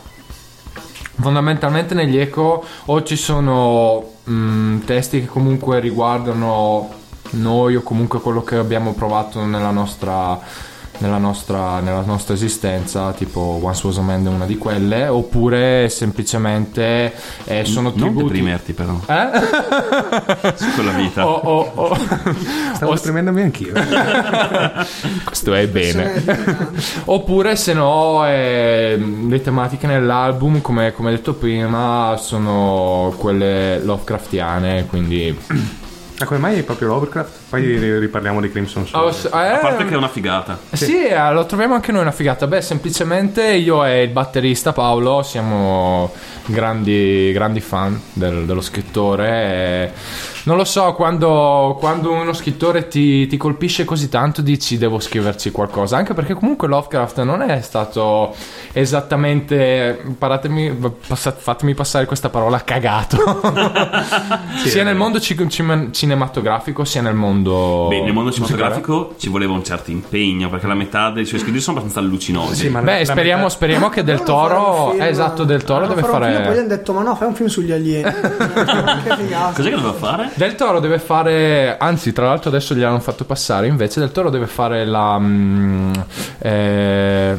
fondamentalmente 1.20 1.96
negli 1.96 2.18
eco 2.18 2.64
o 2.86 3.04
ci 3.04 3.16
sono 3.16 4.04
mm, 4.30 4.80
testi 4.82 5.22
che 5.22 5.26
comunque 5.26 5.80
riguardano 5.80 7.00
noi 7.32 7.76
o 7.76 7.82
comunque 7.82 8.20
quello 8.22 8.44
che 8.44 8.56
abbiamo 8.58 8.94
provato 8.94 9.44
nella 9.46 9.72
nostra 9.72 10.40
nella 11.02 11.18
nostra, 11.18 11.80
nella 11.80 12.02
nostra 12.02 12.36
esistenza 12.36 13.12
tipo 13.14 13.60
Once 13.60 13.88
Was 13.88 13.98
a 13.98 14.02
Man 14.02 14.24
è 14.24 14.30
una 14.30 14.46
di 14.46 14.56
quelle 14.56 15.08
oppure 15.08 15.90
semplicemente 15.90 17.12
eh, 17.46 17.66
sono 17.66 17.90
non 17.90 17.98
tributi 17.98 18.26
deprimerti 18.26 18.74
però 18.74 19.00
eh? 19.08 19.30
su 20.56 20.72
quella 20.76 20.92
vita. 20.92 21.28
o, 21.28 21.40
o- 21.40 21.72
o- 21.74 21.98
Stavo 22.76 22.94
esprimendomi 22.94 23.42
anch'io. 23.42 23.74
questo 25.26 25.54
è 25.56 25.68
bene. 25.68 26.24
Oppure 27.06 27.56
se 27.56 27.74
no 27.74 28.26
eh, 28.28 28.96
le 29.28 29.42
tematiche 29.42 29.88
nell'album 29.88 30.62
come, 30.62 30.94
come 30.94 31.10
detto 31.12 31.34
prima 31.34 32.16
sono 32.20 33.12
quelle 33.18 33.80
Lovecraftiane 33.84 34.86
quindi 34.86 35.36
Ma 36.22 36.28
come 36.28 36.40
mai 36.40 36.60
è 36.60 36.64
proprio 36.64 36.88
Lovecraft? 36.90 37.32
Poi 37.50 37.62
ri- 37.78 38.00
riparliamo 38.00 38.40
di 38.42 38.50
Crimson 38.52 38.86
Soul. 38.88 39.06
Oh, 39.06 39.12
s- 39.12 39.26
eh, 39.26 39.30
A 39.38 39.58
parte 39.58 39.86
che 39.86 39.94
è 39.94 39.98
una 39.98 40.08
figata. 40.08 40.58
Sì, 40.72 41.06
eh, 41.08 41.32
lo 41.34 41.46
troviamo 41.46 41.74
anche 41.76 41.92
noi 41.92 42.02
una 42.02 42.12
figata. 42.12 42.48
Beh, 42.48 42.62
semplicemente 42.62 43.44
io 43.54 43.84
e 43.86 44.04
il 44.04 44.10
batterista 44.10 44.72
Paolo 44.74 45.22
siamo 45.24 46.12
grandi, 46.46 47.32
grandi 47.34 47.60
fan 47.60 48.00
del- 48.14 48.46
dello 48.46 48.62
scrittore. 48.62 49.30
e 49.32 49.92
non 50.44 50.58
lo 50.58 50.64
so, 50.64 50.94
quando, 50.94 51.78
quando 51.80 52.12
uno 52.12 52.34
scrittore 52.34 52.88
ti, 52.88 53.28
ti 53.28 53.38
colpisce 53.38 53.86
così 53.86 54.10
tanto 54.10 54.42
dici 54.42 54.78
devo 54.78 55.00
scriverci 55.00 55.52
qualcosa. 55.52 55.98
Anche 55.98 56.14
perché 56.14 56.34
comunque 56.34 56.68
Lovecraft 56.68 57.22
non 57.22 57.42
è 57.42 57.62
stato 57.62 58.34
esattamente, 58.74 60.02
paratemi, 60.18 60.72
passa- 61.08 61.32
fatemi 61.32 61.74
passare 61.74 62.06
questa 62.06 62.30
parola, 62.30 62.64
cagato. 62.64 63.18
sia 64.66 64.84
nel 64.84 64.96
mondo 64.96 65.20
ci- 65.20 65.38
cim- 65.50 65.92
cinematografico 65.92 66.84
sia 66.84 67.02
nel 67.02 67.16
mondo... 67.16 67.88
Beh, 67.90 68.02
nel 68.02 68.14
mondo 68.14 68.32
cinematografico 68.32 69.16
ci 69.18 69.30
voleva 69.30 69.54
un 69.54 69.64
certo 69.64 69.92
impegno 69.92 70.50
perché 70.50 70.68
la 70.68 70.74
metà 70.76 71.10
dei 71.12 71.26
suoi 71.26 71.40
scritti 71.40 71.60
sono 71.60 71.78
abbastanza 71.80 72.06
allucinosi. 72.06 72.56
Sì, 72.56 72.70
ma 72.70 72.82
Beh, 72.82 73.00
la 73.00 73.06
speriamo, 73.06 73.44
metà- 73.44 73.54
speriamo 73.54 73.90
che 73.90 74.04
Del 74.04 74.24
Toro. 74.24 74.90
film- 74.92 75.02
eh, 75.04 75.08
esatto, 75.08 75.44
Del 75.44 75.64
Toro 75.64 75.88
deve 75.88 76.02
fare 76.04 76.32
film, 76.32 76.44
poi 76.44 76.56
gli 76.56 76.58
hanno 76.60 76.68
detto 76.68 76.94
ma 76.94 77.02
no 77.04 77.16
fai 77.16 77.28
un 77.28 77.36
film 77.36 77.48
sugli 77.50 77.72
alieni 77.72 78.04
che 78.12 79.16
figata 79.18 79.52
Cos'è 79.56 79.70
che 79.70 79.76
doveva 79.76 79.94
fare? 79.94 80.31
Del 80.36 80.56
Toro 80.56 80.80
deve 80.80 81.00
fare. 81.00 81.78
Anzi, 81.78 82.14
tra 82.14 82.28
l'altro, 82.28 82.50
adesso 82.50 82.74
gli 82.74 82.82
hanno 82.84 83.00
fatto 83.00 83.26
passare. 83.26 83.68
Invece, 83.68 84.00
Del 84.00 84.12
Toro 84.12 84.30
deve 84.30 84.48
fare 84.48 84.86
la. 84.86 85.18
mm, 85.20 85.94
eh, 86.40 87.38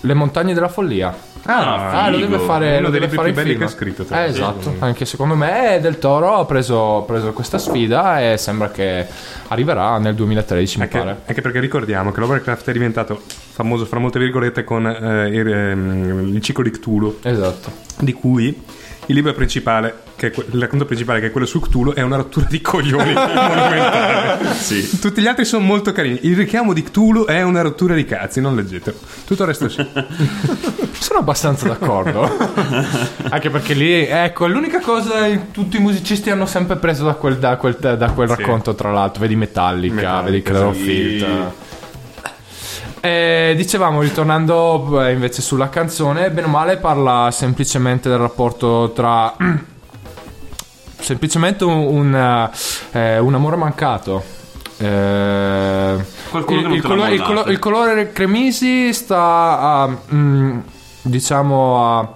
le 0.00 0.14
montagne 0.14 0.52
della 0.54 0.68
follia. 0.68 1.32
Ah, 1.46 2.04
Ah, 2.04 2.10
lo 2.10 2.16
deve 2.18 2.38
fare, 2.38 2.72
Uno 2.78 2.80
lo 2.86 2.90
dei 2.90 3.00
deve 3.00 3.14
fare 3.16 3.32
più 3.32 3.42
belli 3.42 3.56
che 3.58 3.64
ha 3.64 3.68
scritto, 3.68 4.06
Eh, 4.10 4.24
esatto, 4.24 4.76
anche 4.78 5.04
secondo 5.04 5.34
me 5.34 5.78
Del 5.78 5.98
Toro 5.98 6.36
ha 6.36 6.46
preso, 6.46 7.04
preso 7.06 7.34
questa 7.34 7.58
sfida 7.58 8.32
e 8.32 8.38
sembra 8.38 8.70
che 8.70 9.06
arriverà 9.48 9.98
nel 9.98 10.14
2013, 10.14 10.78
mi 10.78 10.84
Anche, 10.84 10.98
pare. 10.98 11.16
anche 11.26 11.42
perché 11.42 11.60
ricordiamo 11.60 12.12
che 12.12 12.20
Lovecraft 12.20 12.70
è 12.70 12.72
diventato 12.72 13.20
famoso 13.26 13.84
fra 13.84 13.98
molte 13.98 14.18
virgolette 14.18 14.64
con 14.64 14.86
eh, 14.86 15.28
il, 15.28 15.52
ehm, 15.52 16.30
il 16.34 16.40
ciclo 16.40 16.62
di 16.62 16.70
Cthulhu, 16.70 17.18
Esatto. 17.22 17.70
di 17.98 18.14
cui 18.14 18.62
il 19.06 19.14
libro 19.14 19.34
principale, 19.34 19.94
che 20.16 20.28
è 20.28 20.30
que- 20.30 20.46
il 20.50 20.60
racconto 20.60 20.84
principale, 20.84 21.20
che 21.20 21.26
è 21.26 21.30
quello 21.30 21.46
su 21.46 21.60
Cthulhu, 21.60 21.92
è 21.92 22.02
una 22.02 22.16
rottura 22.16 22.46
di 22.48 22.60
coglioni 22.60 23.12
monumentale. 23.14 24.54
Sì. 24.54 24.98
Tutti 25.00 25.20
gli 25.20 25.26
altri 25.26 25.44
sono 25.44 25.64
molto 25.64 25.92
carini. 25.92 26.20
Il 26.22 26.36
richiamo 26.36 26.72
di 26.72 26.82
Cthulhu 26.82 27.24
è 27.24 27.42
una 27.42 27.62
rottura 27.62 27.94
di 27.94 28.04
cazzi, 28.04 28.40
non 28.40 28.54
leggetelo. 28.54 28.96
Tutto 29.24 29.42
il 29.42 29.48
resto 29.48 29.68
sì. 29.68 29.84
Sono 31.04 31.18
abbastanza 31.18 31.68
d'accordo. 31.68 32.22
Anche 33.28 33.50
perché 33.50 33.74
lì, 33.74 34.06
ecco, 34.06 34.46
l'unica 34.46 34.80
cosa 34.80 35.24
che 35.26 35.50
tutti 35.52 35.76
i 35.76 35.80
musicisti 35.80 36.30
hanno 36.30 36.46
sempre 36.46 36.76
preso 36.76 37.04
da 37.04 37.14
quel, 37.14 37.36
da 37.38 37.56
quel, 37.56 37.76
da 37.76 38.10
quel 38.10 38.28
Sì. 38.28 38.34
racconto, 38.36 38.74
tra 38.74 38.90
l'altro. 38.90 39.20
Vedi 39.22 39.36
Metallica, 39.36 39.94
Metallica, 39.94 40.22
vedi 40.22 40.42
Clearfield. 40.42 41.52
Eh, 43.00 43.52
dicevamo, 43.54 44.00
ritornando 44.00 45.04
eh, 45.04 45.12
invece 45.12 45.42
sulla 45.42 45.68
canzone, 45.68 46.30
bene 46.30 46.46
o 46.46 46.50
male 46.50 46.78
parla 46.78 47.28
semplicemente 47.30 48.08
del 48.08 48.16
rapporto 48.18 48.92
tra... 48.94 49.34
semplicemente 50.98 51.64
un, 51.64 51.72
un, 52.14 52.50
eh, 52.92 53.18
un 53.18 53.34
amore 53.34 53.56
mancato. 53.56 54.22
Eh, 54.76 55.96
Qualcuno 56.30 56.58
il, 56.58 56.64
che 56.64 56.70
non 56.70 56.72
il 56.74 56.82
colo- 56.82 57.06
il 57.06 57.20
colo- 57.22 57.44
il 57.50 57.58
colore 57.58 58.12
cremisi 58.12 58.92
sta 58.92 59.58
a, 59.60 59.96
mm, 60.12 60.58
diciamo 61.02 61.98
a 61.98 62.08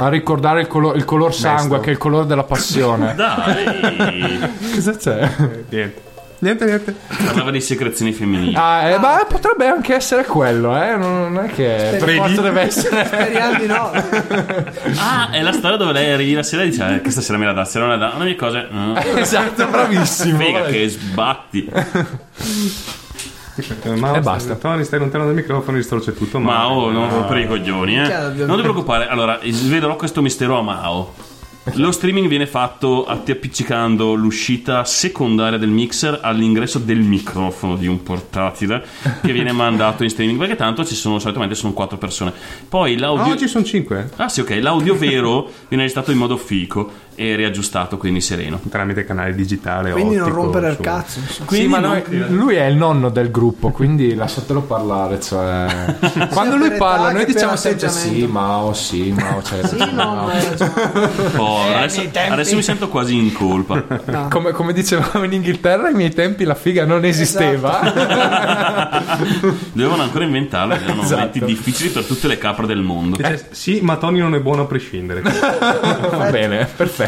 A 0.00 0.08
ricordare 0.08 0.60
il, 0.60 0.68
colo- 0.68 0.94
il 0.94 1.04
color 1.04 1.34
sangue, 1.34 1.62
Mesto. 1.62 1.80
che 1.80 1.88
è 1.88 1.92
il 1.92 1.98
colore 1.98 2.26
della 2.26 2.44
passione. 2.44 3.14
Dai, 3.18 4.50
Cosa 4.74 4.96
c'è? 4.96 5.28
Niente. 5.68 6.02
Niente, 6.40 6.64
niente. 6.66 6.94
parlava 7.24 7.50
di 7.50 7.60
secrezioni 7.60 8.12
femminili. 8.12 8.54
Ah, 8.54 8.88
eh, 8.90 8.98
ma 8.98 9.24
potrebbe 9.28 9.66
anche 9.66 9.94
essere 9.94 10.24
quello, 10.24 10.80
eh? 10.80 10.96
Non 10.96 11.36
è 11.38 11.46
che 11.52 11.96
per 11.98 12.10
forza 12.14 12.40
deve 12.42 12.60
essere. 12.60 13.04
Speriamo 13.04 13.58
di 13.58 13.66
no. 13.66 13.90
Ah, 14.98 15.30
è 15.30 15.42
la 15.42 15.52
storia 15.52 15.76
dove 15.76 15.92
lei 15.92 16.12
arriva 16.12 16.38
la 16.38 16.42
sera 16.44 16.62
e 16.62 16.68
dice 16.68 16.94
eh, 16.94 17.00
che 17.00 17.10
stasera 17.10 17.38
me 17.38 17.46
la 17.46 17.52
dà, 17.52 17.64
se 17.64 17.78
non 17.80 17.88
la 17.88 17.96
dà, 17.96 18.12
una 18.14 18.24
mia 18.24 18.36
cosa. 18.36 18.66
mm. 18.72 18.96
esatto, 19.16 19.66
bravissimo. 19.66 20.38
Figa 20.38 20.62
che 20.64 20.88
sbatti. 20.88 21.70
Eh, 23.82 23.96
Ma 23.96 24.14
E 24.14 24.20
basta. 24.20 24.54
Tony, 24.54 24.84
stai 24.84 25.00
lontano 25.00 25.24
dal 25.24 25.34
microfono, 25.34 25.76
distorce 25.76 26.14
tutto. 26.14 26.38
Ma 26.38 26.70
oh, 26.70 26.90
non 26.90 27.10
rompere 27.10 27.42
i 27.42 27.46
coglioni, 27.48 27.98
eh. 27.98 28.08
Non 28.44 28.54
ti 28.56 28.62
preoccupare. 28.62 29.08
Allora, 29.08 29.40
svelerò 29.44 29.96
questo 29.96 30.22
mistero 30.22 30.56
a 30.58 30.62
Mao. 30.62 31.14
Lo 31.74 31.90
streaming 31.92 32.28
viene 32.28 32.46
fatto 32.46 33.04
a- 33.06 33.22
appiccicando 33.28 34.14
l'uscita 34.14 34.84
secondaria 34.84 35.58
del 35.58 35.68
mixer 35.68 36.18
all'ingresso 36.22 36.78
del 36.78 37.00
microfono 37.00 37.76
di 37.76 37.86
un 37.86 38.02
portatile 38.02 38.84
che 39.22 39.32
viene 39.32 39.52
mandato 39.52 40.02
in 40.02 40.10
streaming 40.10 40.38
perché 40.38 40.56
tanto 40.56 40.84
ci 40.84 40.94
sono 40.94 41.18
solitamente 41.18 41.54
sono 41.54 41.72
quattro 41.72 41.98
persone. 41.98 42.32
Poi 42.68 42.96
l'audio 42.96 43.32
oggi 43.32 43.48
sono 43.48 43.64
5 43.64 44.10
Ah 44.16 44.28
sì, 44.28 44.40
ok, 44.40 44.58
l'audio 44.60 44.96
vero 44.96 45.44
viene 45.68 45.82
registrato 45.84 46.10
in 46.10 46.18
modo 46.18 46.36
fico 46.36 47.06
e 47.20 47.34
riaggiustato, 47.34 47.96
quindi 47.96 48.20
sereno. 48.20 48.60
tramite 48.70 49.04
canale 49.04 49.34
digitale. 49.34 49.90
Quindi 49.90 50.14
non 50.14 50.26
ottico, 50.28 50.42
rompere 50.42 50.68
il 50.70 50.76
cazzo. 50.78 51.18
insomma. 51.18 51.46
Quindi 51.48 51.66
sì, 51.66 51.72
ma 51.72 51.78
no- 51.80 51.88
noi- 51.88 52.28
lui 52.28 52.54
è 52.54 52.64
il 52.66 52.76
nonno 52.76 53.08
del 53.08 53.30
gruppo, 53.32 53.70
quindi 53.70 54.14
lasciatelo 54.14 54.62
parlare. 54.62 55.20
Cioè, 55.20 55.96
quando 56.32 56.54
lui 56.56 56.70
parla, 56.72 57.10
noi 57.10 57.24
diciamo 57.24 57.56
sempre 57.56 57.88
sì, 57.88 58.26
Mao, 58.26 58.72
sì, 58.72 59.10
Mao. 59.12 59.42
Cioè, 59.42 59.66
Sì, 59.66 59.76
no, 59.92 60.30
Eh, 60.30 60.36
adesso, 61.76 62.02
adesso 62.30 62.54
mi 62.54 62.62
sento 62.62 62.88
quasi 62.88 63.16
in 63.16 63.32
colpa. 63.32 63.82
come, 64.30 64.52
come 64.52 64.72
dicevamo 64.72 65.24
in 65.24 65.32
Inghilterra, 65.32 65.88
ai 65.88 65.94
miei 65.94 66.10
tempi 66.14 66.44
la 66.44 66.54
figa 66.54 66.84
non 66.84 67.04
esisteva. 67.04 67.80
Dovevano 69.72 70.02
ancora 70.02 70.24
inventarlo, 70.24 70.74
erano 70.74 71.02
Esatto. 71.02 71.14
momenti 71.16 71.44
difficili 71.44 71.88
per 71.90 72.04
tutte 72.04 72.28
le 72.28 72.38
capre 72.38 72.66
del 72.66 72.80
mondo. 72.80 73.16
Dice, 73.16 73.48
sì, 73.50 73.80
ma 73.82 73.96
Tony 73.96 74.18
non 74.20 74.34
è 74.34 74.40
buono 74.40 74.62
a 74.62 74.66
prescindere. 74.66 75.20
Va 75.22 76.28
bene, 76.30 76.68
perfetto. 76.76 77.07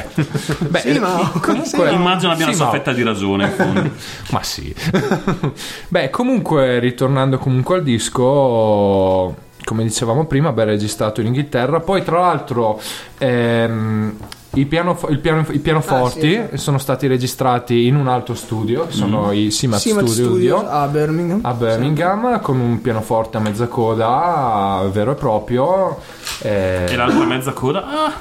Beh, 0.68 0.78
Sì, 0.80 0.98
ma- 0.98 1.30
comunque, 1.40 1.90
Immagino 1.90 2.32
abbia 2.32 2.44
una 2.44 2.53
Sì, 2.53 2.57
sua 2.59 2.66
Mao. 2.66 2.74
fetta 2.74 2.92
di 2.92 3.03
ragione. 3.03 3.53
Ma 4.30 4.42
sì. 4.42 4.74
Beh, 5.88 6.11
comunque, 6.11 6.78
ritornando 6.78 7.38
comunque 7.38 7.76
al 7.76 7.82
disco, 7.82 9.34
come 9.64 9.82
dicevamo 9.82 10.26
prima, 10.26 10.53
beh, 10.53 10.64
registrato 10.64 11.20
in 11.20 11.28
Inghilterra. 11.28 11.80
Poi, 11.80 12.03
tra 12.03 12.20
l'altro, 12.20 12.80
ehm, 13.18 14.16
i, 14.55 14.66
pianofo- 14.66 15.09
il 15.09 15.18
piano- 15.20 15.46
i 15.51 15.59
pianoforti 15.59 16.36
Ah, 16.36 16.48
sì, 16.51 16.57
sono 16.59 16.78
stati 16.78 17.07
registrati 17.07 17.86
in 17.86 17.94
un 17.96 18.09
altro 18.09 18.34
studio, 18.34 18.86
che 18.86 18.92
sono 18.92 19.30
i 19.32 19.51
Simat 19.51 19.78
Simat 19.78 20.05
Studio, 20.07 20.24
Studios 20.24 20.64
a 20.68 20.86
Birmingham. 20.86 21.40
a 21.42 21.53
Birmingham, 21.55 22.40
con 22.40 22.59
un 22.59 22.80
pianoforte 22.80 23.36
a 23.36 23.40
mezza 23.40 23.66
coda, 23.68 24.82
vero 24.90 25.12
e 25.12 25.14
proprio. 25.14 25.98
eh, 26.42 26.86
E 26.88 26.96
l'altra 26.96 27.24
mezza 27.24 27.53
coda. 27.53 27.84
Ah, 27.86 28.12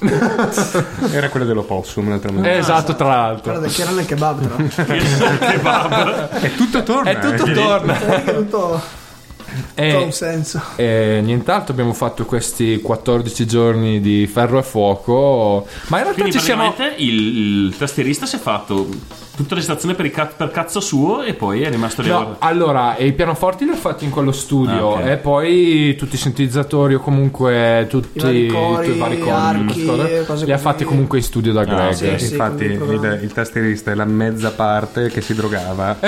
Era 1.12 1.28
quello 1.28 1.46
dell'opossum, 1.46 2.08
l'altra 2.08 2.32
mattina. 2.32 2.54
Esatto, 2.56 2.94
tra 2.96 3.08
l'altro. 3.08 3.52
Guarda 3.52 3.68
che 3.72 3.82
era 3.82 3.90
nel 3.92 4.04
kebab, 4.06 4.46
però. 4.46 4.86
che 5.52 5.58
babbo. 5.58 6.30
E 6.40 6.54
tutto 6.56 6.82
torna. 6.82 7.10
E 7.10 7.18
tutto 7.18 7.50
eh. 7.50 7.52
torna. 7.54 7.92
Perché 7.94 8.34
tutto 8.34 8.80
E- 9.74 9.92
ha 9.92 9.98
un 9.98 10.12
senso. 10.12 10.60
E 10.76 11.20
nient'altro, 11.22 11.72
abbiamo 11.72 11.92
fatto 11.92 12.24
questi 12.24 12.80
14 12.80 13.46
giorni 13.46 14.00
di 14.00 14.26
ferro 14.26 14.58
e 14.58 14.62
fuoco. 14.62 15.66
Ma 15.88 15.98
in 15.98 16.02
realtà 16.04 16.20
Quindi 16.22 16.38
ci 16.38 16.44
siamo. 16.44 16.74
il, 16.96 17.66
il 17.66 17.76
tastierista 17.76 18.26
si 18.26 18.36
è 18.36 18.38
fatto 18.38 18.88
tutta 19.42 19.54
la 19.54 19.60
registrazione 19.60 19.94
per, 19.94 20.10
ca- 20.10 20.26
per 20.36 20.50
cazzo 20.50 20.80
suo 20.80 21.22
e 21.22 21.34
poi 21.34 21.62
è 21.62 21.70
rimasto 21.70 22.02
lì. 22.02 22.08
No, 22.08 22.36
allora, 22.40 22.96
e 22.96 23.06
i 23.06 23.12
pianoforti 23.12 23.64
li 23.64 23.70
ho 23.70 23.74
fatti 23.76 24.04
in 24.04 24.10
quello 24.10 24.32
studio 24.32 24.94
Ah, 24.96 25.00
ok. 25.00 25.06
e 25.06 25.16
poi 25.16 25.94
tutti 25.96 26.14
i 26.16 26.18
sintetizzatori 26.18 26.94
o 26.94 27.00
comunque 27.00 27.86
tutti 27.88 28.18
I 28.18 28.20
vari 28.20 28.46
cori, 28.48 28.86
tutti 28.86 28.96
i 28.96 29.00
vari 29.00 29.18
cori, 29.18 29.30
archi, 29.30 29.84
cose, 29.84 30.24
cose 30.26 30.44
li 30.44 30.52
ha 30.52 30.58
fatti 30.58 30.84
comunque 30.84 31.18
in 31.18 31.24
studio 31.24 31.52
da 31.52 31.64
Greg. 31.64 31.92
sì, 31.92 32.18
sì. 32.18 32.32
Infatti, 32.32 32.64
il 32.64 33.18
il, 33.22 33.32
tastierista 33.32 33.90
è 33.90 33.94
la 33.94 34.04
mezza 34.04 34.50
parte 34.50 35.08
che 35.08 35.20
si 35.20 35.34
drogava 35.34 35.96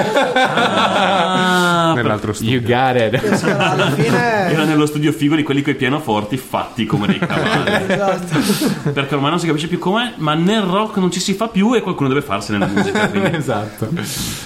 Ah, 0.72 1.92
nell'altro 1.94 2.32
studio. 2.32 2.58
You 2.58 2.62
got 2.62 2.96
it. 2.96 3.22
Era 4.50 4.64
nello 4.64 4.86
studio 4.86 5.12
figo 5.12 5.34
di 5.36 5.42
quelli 5.42 5.62
con 5.62 5.72
i 5.72 5.76
pianoforti 5.76 6.36
fatti 6.36 6.86
come 6.86 7.06
dei 7.06 7.18
cavalli. 7.24 7.84
esatto. 7.92 8.90
Perché 8.92 9.14
ormai 9.14 9.30
non 9.30 9.38
si 9.38 9.46
capisce 9.46 9.68
più 9.68 9.78
com'è, 9.78 10.14
ma 10.16 10.34
nel 10.34 10.62
rock 10.62 10.96
non 10.98 11.10
ci 11.10 11.20
si 11.20 11.34
fa 11.34 11.48
più 11.48 11.74
e 11.74 11.80
qualcuno 11.80 12.08
deve 12.08 12.22
farsene 12.22 12.58
la 12.58 12.66
musica. 12.66 13.10
Esatto. 13.36 13.88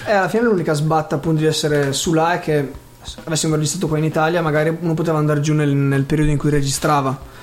E 0.05 0.11
alla 0.11 0.29
fine 0.29 0.43
l'unica 0.43 0.73
sbatta 0.73 1.15
appunto 1.15 1.41
di 1.41 1.47
essere 1.47 1.93
su 1.93 2.13
là 2.13 2.33
è 2.33 2.39
che 2.39 2.71
se 3.01 3.19
avessimo 3.23 3.55
registrato 3.55 3.87
qua 3.87 3.97
in 3.97 4.03
Italia 4.03 4.41
magari 4.41 4.75
uno 4.79 4.93
poteva 4.93 5.17
andare 5.17 5.39
giù 5.39 5.53
nel, 5.53 5.69
nel 5.69 6.03
periodo 6.03 6.31
in 6.31 6.37
cui 6.37 6.49
registrava 6.49 7.33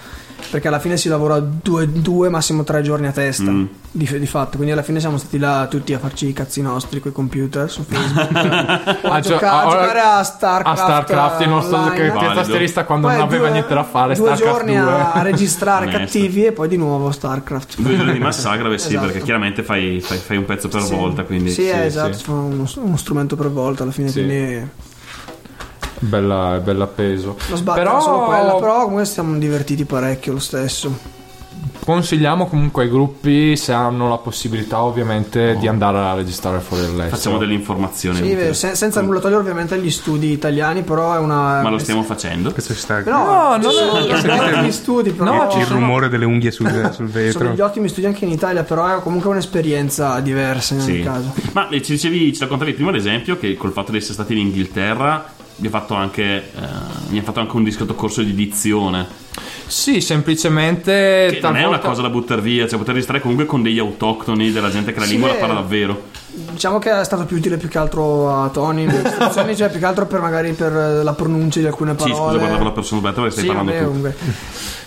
perché 0.50 0.68
alla 0.68 0.78
fine 0.78 0.96
si 0.96 1.08
lavora 1.08 1.38
due, 1.40 1.90
due 1.90 2.28
massimo 2.28 2.64
tre 2.64 2.82
giorni 2.82 3.06
a 3.06 3.12
testa 3.12 3.50
Mm. 3.50 3.64
di, 3.90 4.18
di 4.18 4.26
fatto 4.26 4.56
quindi 4.56 4.72
alla 4.72 4.82
fine 4.82 5.00
siamo 5.00 5.16
stati 5.18 5.38
là 5.38 5.66
tutti 5.68 5.92
a 5.94 5.98
farci 5.98 6.28
i 6.28 6.32
cazzi 6.32 6.60
nostri 6.62 7.00
coi 7.00 7.12
computer 7.12 7.70
su 7.70 7.82
Facebook 7.84 9.04
o 9.04 9.08
a, 9.08 9.14
Ah, 9.14 9.20
cioè, 9.22 9.32
gioca- 9.32 9.62
a 9.62 9.70
giocare 9.70 10.00
a 10.00 10.22
Starcraft 10.22 10.78
A 10.80 10.84
StarCraft 10.84 11.40
il 11.42 11.48
nostro 11.48 11.90
che- 11.90 12.12
tastierista 12.34 12.84
quando 12.84 13.06
Poi 13.08 13.16
non 13.16 13.26
aveva 13.26 13.42
due- 13.44 13.52
niente 13.52 13.74
da 13.74 13.84
fare 13.84 14.14
due 14.14 14.26
StarCraft 14.34 14.56
giorni 14.58 14.76
2. 14.80 14.90
a, 14.90 15.12
a 15.12 15.22
registrare 15.22 15.88
cattivi 15.88 16.44
e 16.46 16.52
poi 16.52 16.68
di 16.68 16.76
nuovo 16.76 17.10
Starcraft 17.10 17.80
Due 17.80 17.96
giorni 17.96 18.12
di 18.12 18.18
massacra, 18.18 18.68
sì, 18.78 18.88
Esatto. 18.88 19.06
perché 19.06 19.22
chiaramente 19.22 19.62
fai, 19.62 20.00
fai- 20.00 20.18
fai 20.18 20.36
un 20.36 20.44
pezzo 20.44 20.68
per 20.68 20.82
Sì. 20.82 20.94
volta. 20.94 21.22
Quindi 21.24 21.50
sì, 21.50 21.68
eh, 21.68 21.84
esatto 21.86 22.12
sì. 22.14 22.30
uno, 22.30 22.66
uno 22.76 22.96
strumento 22.96 23.36
per 23.36 23.50
volta 23.50 23.82
alla 23.82 23.92
fine 23.92 24.08
Sì. 24.08 24.22
quindi 24.24 24.68
Bella, 26.04 26.60
bella 26.62 26.86
peso. 26.88 27.36
La 27.48 27.54
sbatta 27.56 27.78
Però- 27.80 28.00
solo 28.00 28.24
quella, 28.24 28.54
però 28.56 28.80
comunque 28.82 29.04
siamo 29.04 29.38
divertiti 29.38 29.84
parecchio 29.84 30.32
lo 30.32 30.40
stesso. 30.40 31.20
Consigliamo 31.84 32.46
comunque 32.46 32.84
ai 32.84 32.88
gruppi 32.88 33.56
se 33.56 33.72
hanno 33.72 34.08
la 34.08 34.18
possibilità 34.18 34.82
ovviamente 34.82 35.56
di 35.58 35.66
andare 35.66 35.98
a 35.98 36.14
registrare 36.14 36.60
fuori 36.60 36.82
dall'estero. 36.84 37.16
Facciamo 37.16 37.38
delle 37.38 37.54
informazioni. 37.54 38.16
Sì, 38.18 38.22
utili. 38.32 38.54
se- 38.54 38.74
senza 38.76 39.00
nulla 39.00 39.18
togliere 39.20 39.40
ovviamente 39.40 39.74
agli 39.74 39.90
studi 39.90 40.30
italiani, 40.30 40.82
però 40.82 41.14
è 41.14 41.18
una... 41.18 41.60
Ma 41.62 41.70
lo 41.70 41.78
stiamo 41.78 42.02
facendo. 42.04 42.52
Questo 42.52 42.72
ci 42.74 42.80
sta 42.80 43.00
No, 43.02 43.56
non 43.60 43.70
sono 43.72 43.98
è- 43.98 44.20
degli 44.22 44.28
ottimi 44.28 44.72
studi, 44.72 45.10
però... 45.10 45.32
No, 45.34 45.44
il 45.58 45.64
sono- 45.66 45.78
rumore 45.80 46.08
delle 46.08 46.24
unghie 46.24 46.50
sul, 46.52 46.68
sul 46.68 46.92
sono 46.92 47.08
vetro. 47.10 47.48
degli 47.48 47.60
ottimi 47.60 47.88
studi 47.88 48.06
anche 48.06 48.24
in 48.26 48.30
Italia, 48.32 48.62
però 48.64 48.98
è 48.98 49.00
comunque 49.02 49.30
un'esperienza 49.30 50.20
diversa 50.20 50.74
in 50.74 50.80
ogni 50.80 50.96
Sì. 50.96 51.02
caso. 51.02 51.32
Ma 51.52 51.68
eh, 51.68 51.82
ci 51.82 51.92
dicevi, 51.92 52.32
ci 52.32 52.40
raccontavi 52.40 52.72
prima 52.74 52.90
l'esempio 52.92 53.36
che 53.38 53.56
col 53.56 53.72
fatto 53.72 53.90
di 53.90 53.96
essere 53.98 54.14
stati 54.14 54.32
in 54.34 54.38
Inghilterra 54.46 55.30
vi 55.62 55.68
ha 55.68 55.70
fatto 55.70 55.94
anche, 55.94 56.22
eh, 56.24 56.42
mi 57.10 57.18
ha 57.18 57.22
fatto 57.22 57.38
anche 57.38 57.54
un 57.56 57.62
discreto 57.62 57.94
corso 57.94 58.20
di 58.22 58.34
dizione. 58.34 59.06
Sì, 59.66 60.00
semplicemente 60.02 61.28
Che 61.30 61.38
non 61.40 61.56
è 61.56 61.64
una 61.64 61.78
cosa 61.78 62.02
da 62.02 62.10
buttare 62.10 62.40
via, 62.42 62.66
cioè 62.66 62.76
poter 62.78 62.92
registrare 62.94 63.22
comunque 63.22 63.46
con 63.46 63.62
degli 63.62 63.78
autoctoni 63.78 64.50
della 64.52 64.70
gente 64.70 64.92
che 64.92 64.98
la 64.98 65.04
Sì, 65.06 65.12
lingua 65.12 65.28
la 65.30 65.34
parla 65.36 65.54
davvero. 65.54 66.02
Diciamo 66.34 66.78
che 66.78 66.90
è 66.90 67.04
stato 67.04 67.24
più 67.24 67.36
utile 67.36 67.56
più 67.58 67.68
che 67.68 67.78
altro 67.78 68.42
a 68.42 68.48
Tony 68.48 68.84
nelle 68.84 69.08
istruzioni, 69.08 69.56
cioè 69.56 69.70
più 69.70 69.78
che 69.78 69.86
altro 69.86 70.06
per 70.06 70.20
magari 70.20 70.52
per 70.52 70.72
la 71.02 71.12
pronuncia 71.14 71.60
di 71.60 71.66
alcune 71.66 71.92
Sì, 71.92 71.96
parole. 72.10 72.16
scusa, 72.16 72.36
guardavo 72.38 72.64
la 72.64 72.70
persona 72.72 73.00
sbagliata 73.00 73.20
perché 73.22 73.36
stai 73.40 73.48
Sì, 73.48 73.54
parlando 73.54 73.72
vabbè, 73.72 73.84
tu. 73.84 73.88
comunque. 73.92 74.16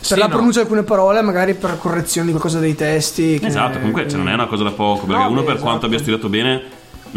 Sì, 0.02 0.10
Per 0.10 0.18
la 0.20 0.26
no. 0.26 0.32
pronuncia 0.34 0.60
di 0.60 0.66
alcune 0.66 0.84
parole, 0.84 1.22
magari 1.22 1.54
per 1.56 1.78
correzione 1.80 2.26
di 2.28 2.32
qualcosa 2.34 2.60
dei 2.60 2.76
testi. 2.76 3.40
che- 3.40 3.48
Esatto, 3.48 3.78
comunque 3.78 4.08
cioè, 4.08 4.18
non 4.20 4.30
è 4.30 4.34
una 4.34 4.46
cosa 4.48 4.64
da 4.64 4.72
poco, 4.72 5.06
perché 5.06 5.24
No, 5.24 5.30
uno 5.30 5.40
beh, 5.40 5.46
per 5.46 5.54
esatto. 5.56 5.68
quanto 5.70 5.86
abbia 5.88 5.98
studiato 6.00 6.30
bene... 6.30 6.62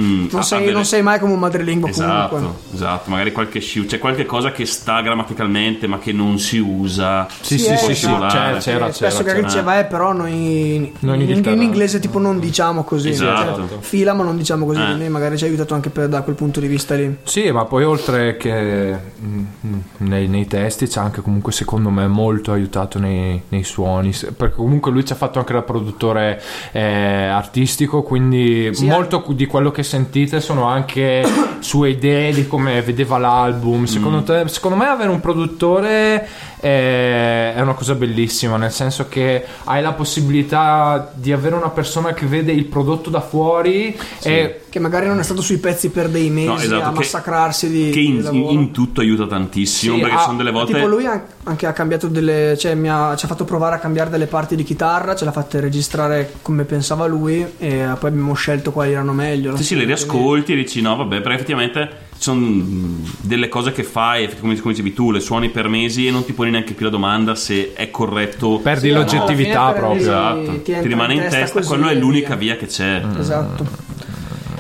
mm, 0.01 0.27
Non 0.31 0.41
ha- 0.41 0.43
sei, 0.43 0.59
ha 0.59 0.61
delle- 0.63 0.73
non 0.75 0.85
sei 0.85 1.03
mai 1.03 1.19
come 1.19 1.33
un 1.33 1.39
madrelingua 1.39 1.89
Esatto, 1.89 2.35
comunque. 2.37 2.75
esatto, 2.75 3.11
magari 3.11 3.33
qualche 3.33 3.61
sciu, 3.61 3.87
c'è 3.87 3.99
qualche 3.99 4.27
cosa 4.27 4.53
che 4.53 4.65
sta 4.67 5.01
grammaticalmente 5.01 5.87
ma 5.87 5.99
che 5.99 6.13
non 6.13 6.39
si 6.39 6.59
usa. 6.59 7.27
Sì, 7.41 7.59
Sì, 7.59 7.65
sì, 7.65 7.73
eh, 7.73 7.77
sì, 7.77 7.95
sì, 7.95 8.07
c'era, 8.07 8.57
Eh, 8.57 8.59
c'era, 8.59 8.93
spesso 8.93 9.19
c'era, 9.19 9.25
che 9.33 9.35
c'era. 9.37 9.47
diceva, 9.47 9.79
eh, 9.81 9.85
però 9.85 10.13
noi, 10.13 10.75
in 10.75 10.91
in, 11.01 11.43
in 11.45 11.63
inglese 11.63 11.99
tipo 11.99 12.19
non 12.19 12.39
diciamo 12.39 12.85
così. 12.85 13.09
Esatto. 13.11 13.69
Cioè, 13.69 13.79
fila, 13.81 14.13
ma 14.15 14.25
non 14.25 14.37
diciamo 14.37 14.65
così. 14.67 14.81
Eh. 14.81 14.85
Quindi 14.85 15.09
magari 15.09 15.37
ci 15.37 15.45
ha 15.45 15.47
aiutato 15.47 15.75
anche 15.75 15.91
per- 15.91 16.09
da 16.09 16.23
quel 16.23 16.35
punto 16.37 16.61
di 16.61 16.67
vista 16.67 16.95
lì. 16.95 17.17
Sì, 17.25 17.51
ma 17.51 17.65
poi 17.65 17.85
oltre 17.85 18.37
che 18.37 18.97
mm, 19.23 19.45
mm, 19.67 19.79
nei, 19.99 20.29
nei 20.29 20.47
testi 20.47 20.89
ci 20.89 20.99
ha 20.99 21.03
anche 21.03 21.21
comunque 21.21 21.53
secondo 21.53 21.91
me 21.91 22.07
molto 22.07 22.53
aiutato 22.53 22.99
nei, 22.99 23.43
nei 23.49 23.65
suoni, 23.65 24.13
perché 24.37 24.57
comunque 24.57 24.91
lui 24.91 25.05
ci 25.05 25.13
ha 25.13 25.17
fatto 25.17 25.39
anche 25.39 25.53
da 25.53 25.63
produttore 25.63 26.41
eh, 26.73 27.27
artistico, 27.27 28.03
quindi 28.03 28.71
Sì, 28.73 28.87
molto 28.87 29.25
di 29.29 29.47
quello 29.47 29.71
che 29.71 29.83
sentite 29.89 30.43
sono 30.43 30.65
anche 30.67 31.25
sue 31.61 31.91
idee 31.91 32.33
di 32.33 32.47
come 32.47 32.81
vedeva 32.83 33.19
l'album. 33.19 33.85
Secondo, 33.85 34.23
te- 34.23 34.49
secondo 34.49 34.77
me 34.77 34.87
avere 34.87 35.11
un 35.11 35.21
produttore 35.21 36.27
è, 36.61 37.53
è 37.55 37.61
una 37.61 37.75
cosa 37.75 37.95
bellissima, 37.95 38.57
nel 38.57 38.73
senso 38.73 39.07
che 39.09 39.45
hai 39.65 39.83
la 39.83 39.93
possibilità 39.93 41.11
di 41.15 41.33
avere 41.33 41.55
una 41.55 41.69
persona 41.71 42.13
che 42.13 42.27
vede 42.27 42.53
il 42.53 42.65
prodotto 42.65 43.11
da 43.11 43.21
fuori 43.21 43.97
e 44.23 44.63
Che 44.69 44.79
magari 44.81 45.07
non 45.07 45.19
è 45.19 45.23
stato 45.23 45.41
sui 45.41 45.59
pezzi 45.59 45.89
per 45.91 46.09
dei 46.09 46.31
mesi 46.31 46.47
No, 46.49 46.57
esatto, 46.57 46.85
a 46.85 46.89
che- 46.91 46.95
massacrarsi 46.97 47.69
di, 47.71 47.85
Che 47.91 47.99
di 48.01 48.07
in, 48.07 48.23
lavoro. 48.23 48.53
in 48.53 48.71
tutto 48.73 49.01
aiuta 49.01 49.27
tantissimo. 49.27 49.95
Sì, 49.95 50.01
perché 50.01 50.17
ah, 50.17 50.21
sono 50.21 50.37
delle 50.37 50.51
volte. 50.51 50.75
Tipo 50.75 50.87
lui 50.87 51.07
an- 51.07 51.23
anche 51.45 51.67
ha 51.67 51.73
cambiato 51.73 52.09
delle 52.09 52.57
cioè 52.59 52.75
mi 52.75 52.89
ha, 52.91 53.15
ci 53.17 53.25
ha 53.25 53.29
fatto 53.29 53.45
provare 53.45 53.77
a 53.77 53.79
cambiare 53.79 54.11
delle 54.11 54.27
parti 54.27 54.57
di 54.57 54.63
chitarra, 54.65 55.15
ce 55.15 55.25
l'ha 55.25 55.33
fatte 55.33 55.61
registrare 55.61 56.33
come 56.43 56.65
pensava 56.65 57.07
lui 57.07 57.41
e 57.59 57.87
poi 57.99 58.11
abbiamo 58.11 58.35
scelto 58.35 58.71
quali 58.73 58.93
erano 58.93 59.13
meglio. 59.13 59.57
Sì, 59.57 59.65
sì, 59.65 59.77
le 59.77 59.85
riascolti 59.85 60.53
e 60.53 60.57
dici 60.57 60.81
no, 60.83 60.97
vabbè, 60.97 61.21
perché 61.21 61.48
effettivamente 61.49 62.07
ci 62.19 62.25
sono 62.25 62.41
mh, 62.41 63.11
delle 63.21 63.49
cose 63.49 63.73
che 63.73 63.85
fai, 63.85 64.29
come, 64.39 64.59
come 64.59 64.73
dicevi 64.73 64.93
tu, 64.93 65.11
le 65.11 65.21
suoni 65.21 65.49
per 65.51 65.69
mesi 65.69 66.07
e 66.07 66.11
non 66.11 66.25
ti 66.25 66.33
poni 66.33 66.51
neanche 66.51 66.75
più 66.75 66.85
la 66.85 66.91
domanda 66.91 67.35
se 67.35 67.73
è 67.75 67.91
corretto. 67.91 68.59
perdi 68.59 68.89
Sì, 68.89 68.95
l'oggettività 68.95 69.69
fine 69.69 69.79
proprio. 69.79 70.01
Esatto, 70.01 70.63
ti 70.63 70.63
ti, 70.63 70.81
rimane 70.83 71.15
in 71.15 71.21
testa 71.21 71.39
testa, 71.39 71.61
quello 71.63 71.89
è 71.89 71.95
l'unica 71.95 72.35
via. 72.35 72.55
via 72.55 72.57
che 72.57 72.67
c'è. 72.67 73.03
Esatto. 73.19 73.88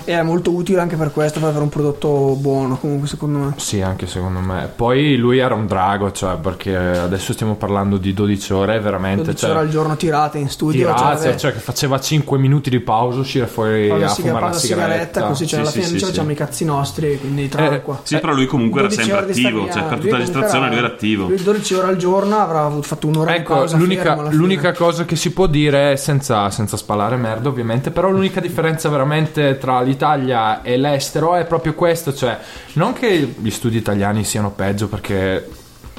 E 0.08 0.12
è 0.12 0.22
molto 0.22 0.52
utile 0.52 0.80
anche 0.80 0.96
per 0.96 1.12
questo, 1.12 1.38
per 1.38 1.50
avere 1.50 1.64
un 1.64 1.68
prodotto 1.68 2.34
buono 2.40 2.78
comunque 2.78 3.06
secondo 3.06 3.38
me. 3.40 3.52
Sì, 3.58 3.82
anche 3.82 4.06
secondo 4.06 4.40
me. 4.40 4.70
Poi 4.74 5.16
lui 5.16 5.36
era 5.36 5.54
un 5.54 5.66
drago, 5.66 6.12
cioè, 6.12 6.36
perché 6.38 6.74
adesso 6.74 7.34
stiamo 7.34 7.56
parlando 7.56 7.98
di 7.98 8.14
12 8.14 8.52
ore, 8.54 8.80
veramente. 8.80 9.24
12 9.24 9.36
Cioè, 9.38 9.50
ore 9.50 9.58
al 9.58 9.68
giorno 9.68 9.96
tirate 9.96 10.38
in 10.38 10.48
studio. 10.48 10.86
tirate, 10.86 11.24
cioè, 11.24 11.36
cioè, 11.36 11.52
che 11.52 11.58
faceva 11.58 12.00
5 12.00 12.38
minuti 12.38 12.70
di 12.70 12.80
pausa, 12.80 13.20
uscire 13.20 13.46
fuori 13.46 13.90
a 13.90 14.08
fumare 14.08 14.46
la 14.46 14.52
sigaretta, 14.54 14.56
sigaretta. 14.56 15.22
così 15.24 15.46
cioè, 15.46 15.48
Sì, 15.48 15.54
alla 15.56 15.68
sì, 15.68 15.72
fine 15.74 15.86
sì, 15.88 15.92
ci 15.92 15.98
sì. 15.98 16.04
facciamo 16.06 16.30
i 16.30 16.34
cazzi 16.34 16.64
nostri, 16.64 17.18
quindi 17.18 17.48
tranqua. 17.50 18.00
Sì, 18.02 18.18
però 18.18 18.32
lui 18.32 18.46
comunque 18.46 18.80
era 18.80 18.88
12 18.88 19.10
sempre 19.10 19.26
di 19.26 19.44
attivo, 19.44 19.70
cioè 19.70 19.82
per 19.82 19.98
tutta 19.98 20.10
la 20.12 20.16
registrazione 20.16 20.68
lui 20.68 20.76
era 20.78 20.86
attivo. 20.86 21.26
Lui 21.26 21.42
12 21.42 21.74
ore 21.74 21.86
al 21.88 21.96
giorno 21.96 22.38
avrà 22.38 22.70
fatto 22.80 23.08
un'ora 23.08 23.32
di 23.32 23.36
Ecco, 23.40 23.54
pausa 23.56 23.76
l'unica, 23.76 24.16
fermo 24.16 24.30
l'unica 24.30 24.72
cosa 24.72 25.04
che 25.04 25.16
si 25.16 25.32
può 25.34 25.46
dire, 25.46 25.98
senza, 25.98 26.48
senza 26.48 26.78
spalare 26.78 27.16
merda 27.16 27.50
ovviamente, 27.50 27.90
però 27.90 28.08
l'unica 28.08 28.40
differenza 28.40 28.88
veramente 28.88 29.58
tra 29.58 29.82
l'Italia 29.98 30.62
e 30.62 30.76
l'estero 30.76 31.34
è 31.34 31.44
proprio 31.44 31.74
questo, 31.74 32.14
cioè 32.14 32.38
non 32.74 32.92
che 32.92 33.34
gli 33.36 33.50
studi 33.50 33.76
italiani 33.76 34.22
siano 34.22 34.52
peggio 34.52 34.86
perché 34.86 35.50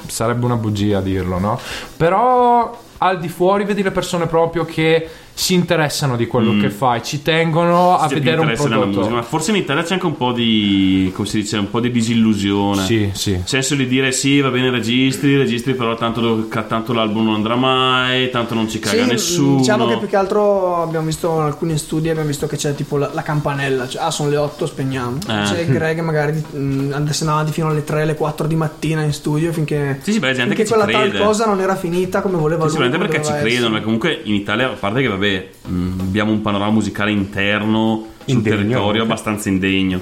sarebbe 0.07 0.45
una 0.45 0.55
bugia 0.55 1.01
dirlo, 1.01 1.37
no? 1.37 1.59
Però 1.97 2.87
al 2.99 3.19
di 3.19 3.27
fuori 3.29 3.65
vedi 3.65 3.81
le 3.83 3.91
persone 3.91 4.27
proprio 4.27 4.65
che 4.65 5.07
si 5.39 5.53
interessano 5.53 6.17
di 6.17 6.27
quello 6.27 6.59
che 6.59 6.69
fai, 6.69 7.01
ci 7.01 7.21
tengono 7.21 7.97
a 7.97 8.07
più 8.07 8.17
vedere 8.17 8.41
un 8.41 8.51
prodotto. 8.53 8.85
musica, 8.87 9.07
ma 9.15 9.21
forse 9.21 9.51
in 9.51 9.55
Italia 9.57 9.83
c'è 9.83 9.93
anche 9.93 10.05
un 10.05 10.17
po' 10.17 10.33
di, 10.33 11.09
come 11.15 11.25
si 11.29 11.37
dice, 11.39 11.55
un 11.55 11.69
po' 11.69 11.79
di 11.79 11.91
disillusione. 11.91 12.83
Sì, 12.83 13.09
sì. 13.13 13.31
Nel 13.31 13.43
senso 13.47 13.75
di 13.75 13.87
dire 13.87 14.11
sì, 14.11 14.41
va 14.41 14.49
bene 14.49 14.69
registri, 14.69 15.37
registri, 15.37 15.75
però 15.75 15.95
tanto, 15.95 16.47
tanto 16.67 16.91
l'album 16.91 17.23
non 17.23 17.35
andrà 17.35 17.55
mai, 17.55 18.29
tanto 18.29 18.53
non 18.53 18.69
ci 18.69 18.79
caga 18.79 19.03
Sì, 19.03 19.09
nessuno. 19.09 19.57
Diciamo 19.59 19.87
che 19.87 19.97
più 19.97 20.07
che 20.09 20.17
altro 20.17 20.81
abbiamo 20.81 21.05
visto 21.05 21.33
in 21.33 21.41
alcuni 21.43 21.77
studi 21.77 22.09
abbiamo 22.09 22.27
visto 22.27 22.45
che 22.45 22.57
c'è 22.57 22.75
tipo 22.75 22.97
la, 22.97 23.09
la 23.13 23.21
campanella, 23.21 23.87
cioè 23.87 24.01
ah 24.03 24.11
sono 24.11 24.29
le 24.29 24.35
8 24.35 24.65
spegniamo. 24.65 25.19
Eh. 25.25 25.43
C'è 25.45 25.65
Greg 25.67 26.01
magari 26.01 26.33
mh, 26.33 26.91
andesse 26.93 27.23
avanti 27.23 27.53
fino 27.53 27.69
alle 27.69 27.85
3, 27.85 28.01
alle 28.01 28.15
4 28.15 28.45
di 28.45 28.55
mattina 28.57 29.03
in 29.03 29.13
studio 29.13 29.53
finché, 29.53 29.99
Sì, 30.01 30.11
sì, 30.11 30.19
beh, 30.19 30.33
gente 30.33 30.41
finché 30.55 30.63
che 30.63 30.67
quella 30.67 30.85
tal 30.85 31.09
crede. 31.11 31.23
cosa 31.23 31.45
non 31.45 31.61
era 31.61 31.77
finita 31.77 32.19
come 32.21 32.37
voleva 32.37 32.65
lui. 32.65 32.88
Sicuramente 32.91 33.17
perché 33.19 33.23
ci 33.25 33.31
credono, 33.31 33.47
essere. 33.55 33.69
perché 33.69 33.83
comunque 33.83 34.21
in 34.23 34.33
Italia, 34.33 34.65
a 34.71 34.73
parte 34.73 35.01
che 35.01 35.07
vabbè, 35.07 35.49
mh, 35.67 35.99
abbiamo 35.99 36.31
un 36.31 36.41
panorama 36.41 36.71
musicale 36.71 37.11
interno 37.11 38.07
sul 38.25 38.37
Indegno. 38.37 38.55
territorio 38.57 39.03
abbastanza 39.03 39.49
indegno 39.49 39.99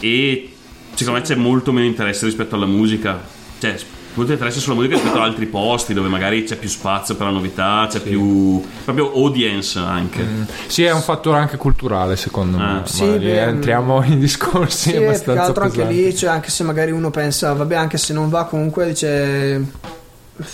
e 0.00 0.52
secondo 0.94 1.20
me 1.20 1.24
c'è 1.26 1.34
molto 1.34 1.72
meno 1.72 1.86
interesse 1.86 2.24
rispetto 2.24 2.54
alla 2.54 2.66
musica, 2.66 3.20
cioè 3.58 3.76
molto 4.14 4.32
interesse 4.32 4.58
sulla 4.58 4.74
musica 4.74 4.94
rispetto 4.94 5.16
ad 5.16 5.22
altri 5.22 5.46
posti 5.46 5.94
dove 5.94 6.08
magari 6.08 6.42
c'è 6.42 6.56
più 6.56 6.68
spazio 6.68 7.14
per 7.14 7.26
la 7.26 7.32
novità, 7.32 7.86
c'è 7.88 8.00
più 8.00 8.60
proprio 8.84 9.12
audience 9.14 9.78
anche. 9.78 10.24
Sì, 10.66 10.82
è 10.82 10.92
un 10.92 11.02
fattore 11.02 11.38
anche 11.38 11.56
culturale 11.56 12.16
secondo 12.16 12.56
me. 12.56 12.64
Ah. 12.64 12.72
Ma 12.80 12.86
Sì, 12.86 13.04
lì 13.18 13.26
beh, 13.26 13.42
entriamo 13.42 14.02
in 14.04 14.18
discorsi 14.18 14.76
Sì, 14.78 14.90
più 14.90 15.00
che 15.00 15.06
abbastanza 15.06 15.42
altro 15.44 15.62
anche 15.64 15.76
pesanti. 15.76 16.02
lì, 16.04 16.16
cioè, 16.16 16.30
anche 16.30 16.50
se 16.50 16.64
magari 16.64 16.90
uno 16.90 17.10
pensa, 17.10 17.52
vabbè, 17.52 17.74
anche 17.76 17.96
se 17.98 18.12
non 18.12 18.28
va 18.28 18.44
comunque, 18.46 18.86
dice 18.88 19.64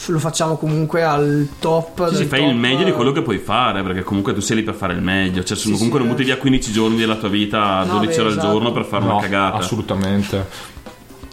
lo 0.06 0.18
facciamo 0.18 0.56
comunque 0.56 1.02
al 1.02 1.48
top. 1.58 2.08
Sì, 2.10 2.16
sì, 2.16 2.24
fai 2.24 2.40
top. 2.40 2.48
il 2.50 2.56
meglio 2.56 2.84
di 2.84 2.92
quello 2.92 3.12
che 3.12 3.22
puoi 3.22 3.38
fare, 3.38 3.82
perché 3.82 4.02
comunque 4.02 4.32
tu 4.34 4.40
sei 4.40 4.56
lì 4.56 4.62
per 4.62 4.74
fare 4.74 4.92
il 4.94 5.00
meglio. 5.02 5.42
Cioè, 5.44 5.56
sono 5.56 5.74
Sì, 5.74 5.80
comunque 5.80 6.00
sì, 6.00 6.06
non 6.06 6.14
butti 6.14 6.24
via 6.26 6.36
15 6.38 6.72
giorni 6.72 6.96
della 6.96 7.16
tua 7.16 7.28
vita, 7.28 7.84
No, 7.84 7.98
12 7.98 8.06
beh, 8.06 8.20
ore 8.20 8.30
al 8.30 8.36
esatto. 8.38 8.52
giorno 8.52 8.72
per 8.72 8.84
fare 8.84 9.04
No, 9.04 9.12
una 9.12 9.20
cagata. 9.20 9.56
assolutamente. 9.58 10.72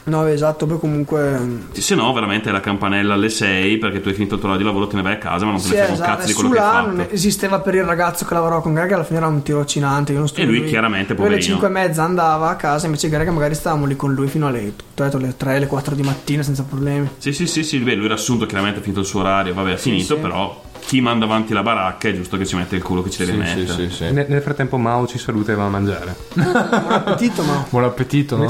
No, 0.03 0.25
esatto, 0.25 0.65
poi 0.65 0.79
comunque. 0.79 1.39
Sì, 1.73 1.81
Se 1.81 1.95
no, 1.95 2.11
veramente 2.13 2.49
è 2.49 2.51
la 2.51 2.59
campanella 2.59 3.13
alle 3.13 3.29
6 3.29 3.77
perché 3.77 4.01
tu 4.01 4.07
hai 4.07 4.13
finito 4.15 4.33
il 4.35 4.39
tuo 4.41 4.49
orario 4.49 4.65
di 4.67 4.71
lavoro, 4.73 4.89
te 4.89 4.95
ne 4.95 5.03
vai 5.03 5.13
a 5.13 5.17
casa, 5.17 5.45
ma 5.45 5.51
non 5.51 5.61
te 5.61 5.67
Sì, 5.67 5.73
ne 5.73 5.75
frega 5.77 5.87
un 5.89 5.93
esatto, 5.93 6.11
cazzo 6.15 6.27
di 6.27 6.33
quello 6.33 6.49
che 6.49 6.57
hai 6.59 6.63
fatto. 6.65 6.85
non 6.87 7.07
esisteva 7.11 7.59
per 7.59 7.75
il 7.75 7.83
ragazzo 7.83 8.25
che 8.25 8.33
lavorava 8.33 8.61
con 8.61 8.73
Greg, 8.73 8.91
alla 8.91 9.03
fine 9.03 9.17
era 9.19 9.27
un 9.27 9.41
tirocinante. 9.43 10.11
Io 10.13 10.19
non 10.19 10.27
E 10.33 10.43
lui 10.45 10.63
chiaramente, 10.65 11.13
Poi 11.13 11.25
alle 11.27 11.35
poverino. 11.35 11.59
5 11.59 11.67
e 11.67 11.71
mezza 11.71 12.03
andava 12.03 12.49
a 12.49 12.55
casa, 12.55 12.85
invece 12.87 13.09
Greg 13.09 13.27
magari 13.29 13.53
stavamo 13.53 13.85
lì 13.85 13.95
con 13.95 14.13
lui 14.13 14.27
fino 14.27 14.47
alle, 14.47 14.73
t'ho 14.95 15.03
detto, 15.03 15.17
alle 15.17 15.37
3, 15.37 15.55
alle 15.57 15.67
4 15.67 15.93
di 15.95 16.01
mattina 16.01 16.41
senza 16.43 16.63
problemi. 16.63 17.07
Sì, 17.17 17.31
sì, 17.33 17.45
sì, 17.45 17.63
sì, 17.63 17.77
beh, 17.79 17.93
lui 17.95 18.05
era 18.05 18.15
assunto, 18.15 18.45
chiaramente 18.47 18.79
ha 18.79 18.81
finito 18.81 19.01
il 19.01 19.05
suo 19.05 19.19
orario, 19.19 19.53
vabbè, 19.53 19.73
ha 19.73 19.77
finito, 19.77 20.15
sì. 20.15 20.19
però 20.21 20.61
chi 20.81 20.99
manda 21.01 21.25
avanti 21.25 21.53
la 21.53 21.61
baracca 21.63 22.09
è 22.09 22.13
giusto 22.13 22.37
che 22.37 22.45
ci 22.45 22.55
mette 22.55 22.75
il 22.75 22.83
culo 22.83 23.01
che 23.01 23.09
ci 23.09 23.23
deve 23.25 23.45
Sì, 23.45 23.51
sì, 23.51 23.55
mettere. 23.59 23.89
sì, 23.89 23.95
sì. 23.95 24.11
Nel, 24.11 24.25
nel 24.27 24.41
frattempo 24.41 24.77
Mao 24.77 25.07
ci 25.07 25.17
saluta 25.17 25.51
e 25.51 25.55
va 25.55 25.65
a 25.65 25.69
mangiare. 25.69 26.15
Buon 26.33 26.91
appetito, 26.91 27.43
ma. 27.43 27.65
Buon 27.69 27.83
appetito, 27.85 28.35
no? 28.37 28.49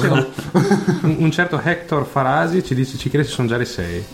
Un, 1.02 1.16
un 1.20 1.32
certo 1.32 1.60
Hector 1.64 2.06
Farasi 2.06 2.64
ci 2.64 2.74
dice 2.74 2.98
ci 2.98 3.10
chiede 3.10 3.26
se 3.26 3.32
sono 3.32 3.48
già 3.48 3.58
le 3.58 3.66
6. 3.66 4.06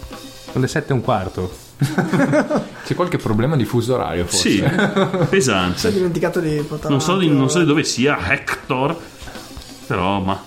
Sono 0.51 0.59
le 0.65 0.67
7 0.67 0.91
e 0.91 0.93
un 0.93 1.01
quarto. 1.01 1.51
C'è 2.85 2.95
qualche 2.95 3.17
problema 3.17 3.55
di 3.55 3.65
fuso 3.65 3.93
orario 3.95 4.25
forse? 4.25 4.49
Sì, 4.49 4.57
Si 4.57 4.63
è 4.63 5.25
pesante. 5.29 5.93
dimenticato 5.93 6.39
di 6.39 6.63
portare 6.67 6.89
Non 6.91 7.01
so, 7.01 7.17
di, 7.17 7.29
non 7.29 7.49
so 7.49 7.59
di 7.59 7.65
dove 7.65 7.83
sia 7.83 8.17
Hector, 8.31 8.97
però, 9.85 10.19
ma 10.19 10.41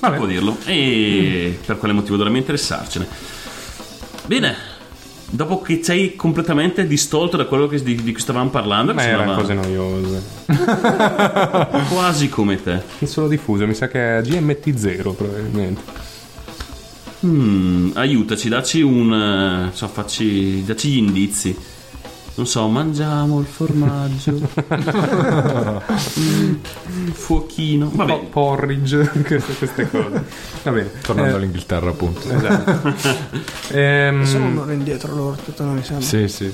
Vabbè. 0.00 0.16
può 0.16 0.26
dirlo? 0.26 0.56
E 0.66 1.58
per 1.66 1.78
quale 1.78 1.94
motivo 1.94 2.16
dovremmo 2.16 2.36
interessarcene? 2.38 3.06
Bene, 4.26 4.54
dopo 5.28 5.60
che 5.60 5.80
hai 5.88 6.14
completamente 6.16 6.86
distolto 6.86 7.36
da 7.36 7.46
quello 7.46 7.66
che- 7.66 7.82
di, 7.82 7.94
di 8.02 8.12
cui 8.12 8.20
stavamo 8.20 8.50
parlando, 8.50 8.94
Ma 8.94 9.02
che 9.02 9.08
erano 9.08 9.34
cose 9.34 9.54
noiose. 9.54 10.22
quasi 11.90 12.28
come 12.28 12.62
te. 12.62 12.82
Il 13.00 13.08
solo 13.08 13.28
diffuso, 13.28 13.66
mi 13.66 13.74
sa 13.74 13.88
che 13.88 14.18
è 14.18 14.20
GMT0 14.22 15.14
probabilmente. 15.14 15.80
Mm, 17.24 17.90
aiutaci, 17.94 18.48
dacci 18.48 18.82
un. 18.82 19.68
eh, 19.70 19.74
so, 19.74 19.88
facci, 19.88 20.62
dacci 20.64 20.88
gli 20.90 20.96
indizi. 20.98 21.56
Non 22.36 22.46
so, 22.46 22.68
mangiamo 22.68 23.40
il 23.40 23.46
formaggio. 23.46 24.38
Mm, 26.18 27.08
fuochino. 27.12 27.90
Vabbè, 27.92 28.12
Po- 28.18 28.24
porridge, 28.30 29.10
queste, 29.26 29.54
queste 29.54 29.90
cose. 29.90 30.24
Va 30.62 30.70
bene. 30.70 30.90
Tornando 31.02 31.32
Eh, 31.32 31.36
all'Inghilterra 31.36 31.90
appunto. 31.90 32.20
esatto. 32.30 32.94
Ehm, 33.76 34.22
Siamo 34.24 34.46
un'ora 34.46 34.72
indietro 34.72 35.14
loro, 35.14 35.32
aspetta, 35.32 35.64
noi 35.64 35.82
siamo. 35.82 36.00
Sì, 36.00 36.28
sì. 36.28 36.52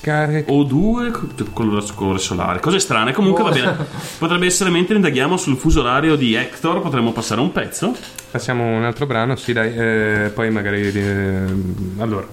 care- 0.00 0.44
o 0.48 0.64
due 0.64 1.10
co- 1.10 1.28
colore, 1.52 1.84
colore 1.94 2.18
solare, 2.18 2.60
cose 2.60 2.78
strane. 2.78 3.12
Comunque 3.12 3.42
va 3.44 3.50
bene. 3.50 3.76
Potrebbe 4.18 4.46
essere 4.46 4.70
mentre 4.70 4.96
indaghiamo 4.96 5.36
sul 5.36 5.56
fuso 5.56 5.80
orario 5.80 6.16
di 6.16 6.34
Hector, 6.34 6.80
potremmo 6.80 7.12
passare 7.12 7.40
un 7.40 7.52
pezzo. 7.52 7.94
Passiamo 8.30 8.64
un 8.64 8.84
altro 8.84 9.06
brano, 9.06 9.36
sì 9.36 9.52
dai, 9.52 9.74
eh, 9.76 10.30
poi 10.34 10.50
magari... 10.50 10.80
eh, 10.92 11.44
allora, 11.98 12.26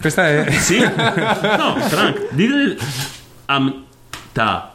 questa 0.00 0.28
è... 0.28 0.50
Sì? 0.52 0.78
no, 0.80 1.76
Frank, 1.80 2.28
dite. 2.30 2.76
Am. 3.46 3.84
Ta. 4.32 4.72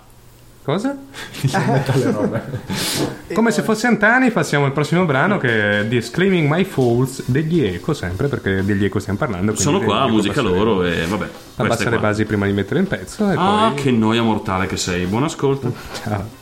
Cosa? 0.63 0.95
Come 3.33 3.51
se 3.51 3.63
fosse 3.63 3.87
Antani, 3.87 4.31
passiamo 4.31 4.63
al 4.63 4.71
prossimo 4.71 5.03
brano 5.03 5.37
che 5.37 5.81
è 5.81 5.87
The 5.89 5.99
Screaming 5.99 6.49
My 6.49 6.63
Falls 6.63 7.23
degli 7.25 7.61
Eco, 7.61 7.93
sempre 7.93 8.29
perché 8.29 8.63
degli 8.63 8.85
Eco 8.85 8.99
stiamo 8.99 9.19
parlando. 9.19 9.53
Sono 9.57 9.81
qua, 9.81 10.07
musica 10.07 10.39
loro 10.41 10.85
e 10.85 11.05
vabbè. 11.05 11.27
Abbassa 11.57 11.89
le 11.89 11.99
basi 11.99 12.23
prima 12.23 12.45
di 12.45 12.53
mettere 12.53 12.79
il 12.79 12.87
pezzo 12.87 13.29
e 13.29 13.35
Ah, 13.37 13.71
poi... 13.73 13.83
che 13.83 13.91
noia 13.91 14.21
mortale 14.21 14.65
che 14.65 14.77
sei. 14.77 15.05
Buon 15.05 15.23
ascolto. 15.23 15.73
Ciao. 16.01 16.41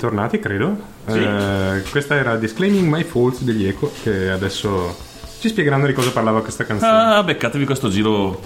Tornati, 0.00 0.38
credo. 0.38 0.76
Eh, 1.06 1.82
questa 1.90 2.14
era 2.14 2.36
Disclaiming 2.36 2.88
My 2.88 3.04
Faults 3.04 3.42
degli 3.42 3.66
Echo, 3.66 3.92
che 4.02 4.30
adesso 4.30 4.96
ci 5.38 5.48
spiegheranno 5.48 5.86
di 5.86 5.92
cosa 5.92 6.10
parlava 6.10 6.42
questa 6.42 6.64
canzone. 6.64 7.14
Ah, 7.14 7.22
beccatevi 7.22 7.64
questo 7.64 7.88
giro 7.88 8.40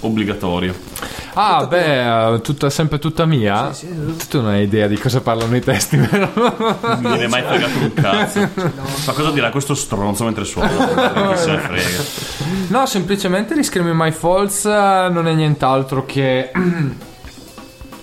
obbligatorio. 0.00 0.74
Ah, 1.34 1.66
beh, 1.66 2.40
tutta, 2.42 2.70
sempre 2.70 2.98
tutta 2.98 3.26
mia. 3.26 3.70
Tu 4.28 4.40
non 4.40 4.50
hai 4.50 4.62
idea 4.62 4.86
di 4.86 4.96
cosa 4.96 5.20
parlano 5.20 5.56
i 5.56 5.60
testi, 5.60 5.96
vero? 5.96 6.30
Non 6.36 6.98
mi 7.00 7.08
viene 7.08 7.28
mai 7.28 7.42
fregato 7.42 7.78
un 7.78 7.92
cazzo. 7.92 8.48
Ma 9.06 9.12
cosa 9.12 9.30
dirà 9.30 9.50
questo 9.50 9.74
stronzo 9.74 10.24
mentre 10.24 10.44
suona? 10.44 11.30
Che 11.30 11.36
se 11.36 11.50
ne 11.50 11.58
frega. 11.58 12.02
No, 12.68 12.86
semplicemente 12.86 13.54
Disclaiming 13.54 13.96
My 13.96 14.12
Faults 14.12 14.64
eh, 14.64 15.08
non 15.10 15.26
è 15.26 15.34
nient'altro 15.34 16.06
che. 16.06 16.50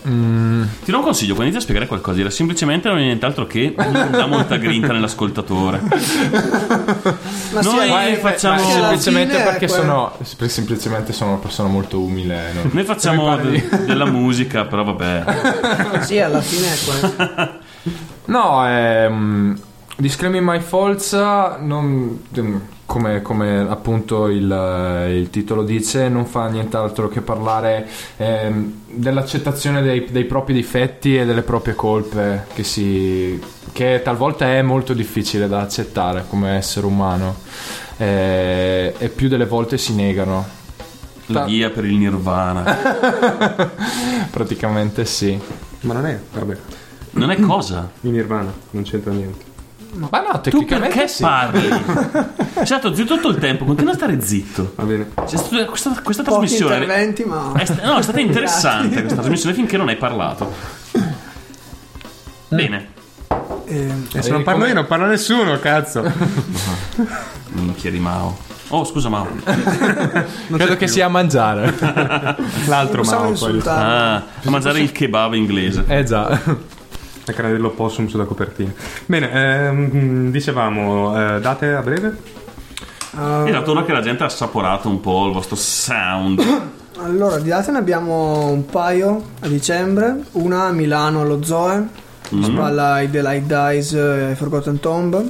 Mm, 0.07 0.40
Ti 0.83 0.89
do 0.89 0.97
un 0.97 1.03
consiglio, 1.03 1.35
quando 1.35 1.43
inizi 1.51 1.57
a 1.57 1.61
spiegare 1.61 1.85
qualcosa, 1.87 2.17
dire 2.17 2.31
semplicemente 2.31 2.87
non 2.89 2.97
è 2.97 3.01
nient'altro 3.03 3.45
che 3.45 3.73
non 3.77 4.07
dà 4.09 4.25
molta 4.25 4.57
grinta 4.57 4.91
nell'ascoltatore. 4.93 5.79
Ma 7.53 7.61
sì, 7.61 7.75
Noi 7.75 8.11
eh, 8.11 8.15
facciamo- 8.15 8.55
ma 8.55 8.61
sì, 8.61 8.71
semplicemente 8.71 9.37
perché 9.43 9.67
sono. 9.67 10.13
sem- 10.23 10.47
Semplicemente 10.47 11.13
sono 11.13 11.31
una 11.31 11.39
persona 11.39 11.67
molto 11.69 11.99
umile. 11.99 12.51
no? 12.53 12.61
Noi 12.71 12.83
facciamo 12.83 13.35
de- 13.37 13.67
della 13.85 14.05
musica, 14.05 14.65
però 14.65 14.83
vabbè. 14.83 15.99
Sì, 16.01 16.17
alla 16.19 16.41
fine 16.41 16.67
è 16.73 16.77
quello. 16.85 17.59
No, 18.25 18.67
ehm, 18.67 19.59
Disclaiming 19.97 20.43
My 20.47 20.59
Faults, 20.61 21.13
non, 21.13 22.21
come, 22.91 23.21
come 23.21 23.59
appunto 23.69 24.27
il, 24.27 25.07
il 25.11 25.29
titolo 25.29 25.63
dice, 25.63 26.09
non 26.09 26.25
fa 26.25 26.49
nient'altro 26.49 27.07
che 27.07 27.21
parlare 27.21 27.87
ehm, 28.17 28.73
dell'accettazione 28.87 29.81
dei, 29.81 30.07
dei 30.11 30.25
propri 30.25 30.53
difetti 30.53 31.17
e 31.17 31.23
delle 31.23 31.41
proprie 31.43 31.73
colpe, 31.73 32.47
che, 32.53 32.65
si, 32.65 33.41
che 33.71 34.01
talvolta 34.03 34.45
è 34.45 34.61
molto 34.61 34.91
difficile 34.91 35.47
da 35.47 35.61
accettare 35.61 36.25
come 36.27 36.57
essere 36.57 36.85
umano. 36.85 37.33
eh, 37.95 38.93
e 38.97 39.07
più 39.07 39.29
delle 39.29 39.45
volte 39.45 39.77
si 39.77 39.95
negano. 39.95 40.45
La 41.27 41.45
via 41.45 41.69
per 41.69 41.85
il 41.85 41.95
nirvana. 41.95 42.75
Praticamente 44.29 45.05
sì. 45.05 45.39
Ma 45.81 45.93
non 45.93 46.05
è, 46.07 46.19
vabbè, 46.33 46.57
Non 47.11 47.31
è 47.31 47.39
cosa. 47.39 47.89
in 48.01 48.11
Nirvana, 48.11 48.51
non 48.71 48.83
c'entra 48.83 49.13
niente. 49.13 49.45
Ma 49.93 50.21
no, 50.21 50.39
Tu 50.41 50.65
perché 50.65 51.07
sì. 51.07 51.21
parli? 51.21 51.67
Sei 52.53 52.65
stato 52.65 52.93
zitto 52.95 53.15
tutto 53.15 53.27
il 53.29 53.37
tempo, 53.37 53.65
continua 53.65 53.91
a 53.91 53.95
stare 53.95 54.21
zitto. 54.21 54.73
Va 54.75 54.83
bene. 54.83 55.11
C'è 55.25 55.35
stata- 55.37 55.65
questa, 55.65 55.91
questa 56.01 56.23
trasmissione 56.23 56.75
interventi, 56.75 57.23
ma... 57.25 57.51
è, 57.57 57.65
sta- 57.65 57.83
no, 57.85 57.97
è 57.97 58.01
stata 58.01 58.19
interessante 58.21 58.99
questa 59.01 59.19
trasmissione 59.19 59.53
finché 59.55 59.75
non 59.77 59.89
hai 59.89 59.97
parlato. 59.97 60.53
Bene. 62.47 62.89
Eh, 63.65 63.91
E 64.13 64.21
se 64.21 64.29
non 64.31 64.43
parlo 64.43 64.65
io 64.65 64.73
non 64.73 64.85
parla 64.87 65.07
nessuno, 65.07 65.59
cazzo. 65.59 66.03
Minchia 67.51 67.91
di 67.91 67.99
Mao. 67.99 68.37
Oh, 68.69 68.85
scusa 68.85 69.09
Mao. 69.09 69.27
Credo 70.51 70.77
che 70.77 70.87
sia 70.87 71.07
a 71.07 71.09
mangiare. 71.09 71.73
L'altro 72.67 73.03
Mao. 73.03 73.33
Ah, 73.65 74.15
a 74.15 74.23
mangiare 74.49 74.79
il 74.79 74.91
kebab 74.93 75.33
inglese. 75.33 75.83
eh 75.87 76.03
già. 76.05 76.39
La 77.31 77.37
carne 77.37 77.51
dell'opossum 77.51 78.07
sulla 78.07 78.25
copertina. 78.25 78.71
Bene, 79.05 79.31
ehm, 79.31 80.29
dicevamo, 80.31 81.35
eh, 81.35 81.39
date 81.39 81.73
a 81.73 81.81
breve? 81.81 82.17
È 83.11 83.51
dato 83.51 83.71
ora 83.71 83.83
che 83.83 83.91
la 83.91 84.01
gente 84.01 84.23
ha 84.23 84.27
assaporato 84.27 84.87
un 84.87 84.99
po' 85.01 85.27
il 85.27 85.33
vostro 85.33 85.55
sound. 85.55 86.41
Allora, 87.03 87.39
di 87.39 87.49
date 87.49 87.71
ne 87.71 87.79
abbiamo 87.79 88.49
un 88.49 88.65
paio 88.67 89.23
a 89.39 89.47
dicembre, 89.47 90.23
una 90.33 90.65
a 90.65 90.71
Milano 90.71 91.21
allo 91.21 91.41
Zoe, 91.43 91.87
Mm. 92.33 92.43
spalla 92.43 92.91
ai 92.93 93.09
The 93.09 93.21
Light 93.21 93.43
Dies 93.45 93.91
e 93.93 94.33
Forgotten 94.37 94.79
Tomb, 94.79 95.29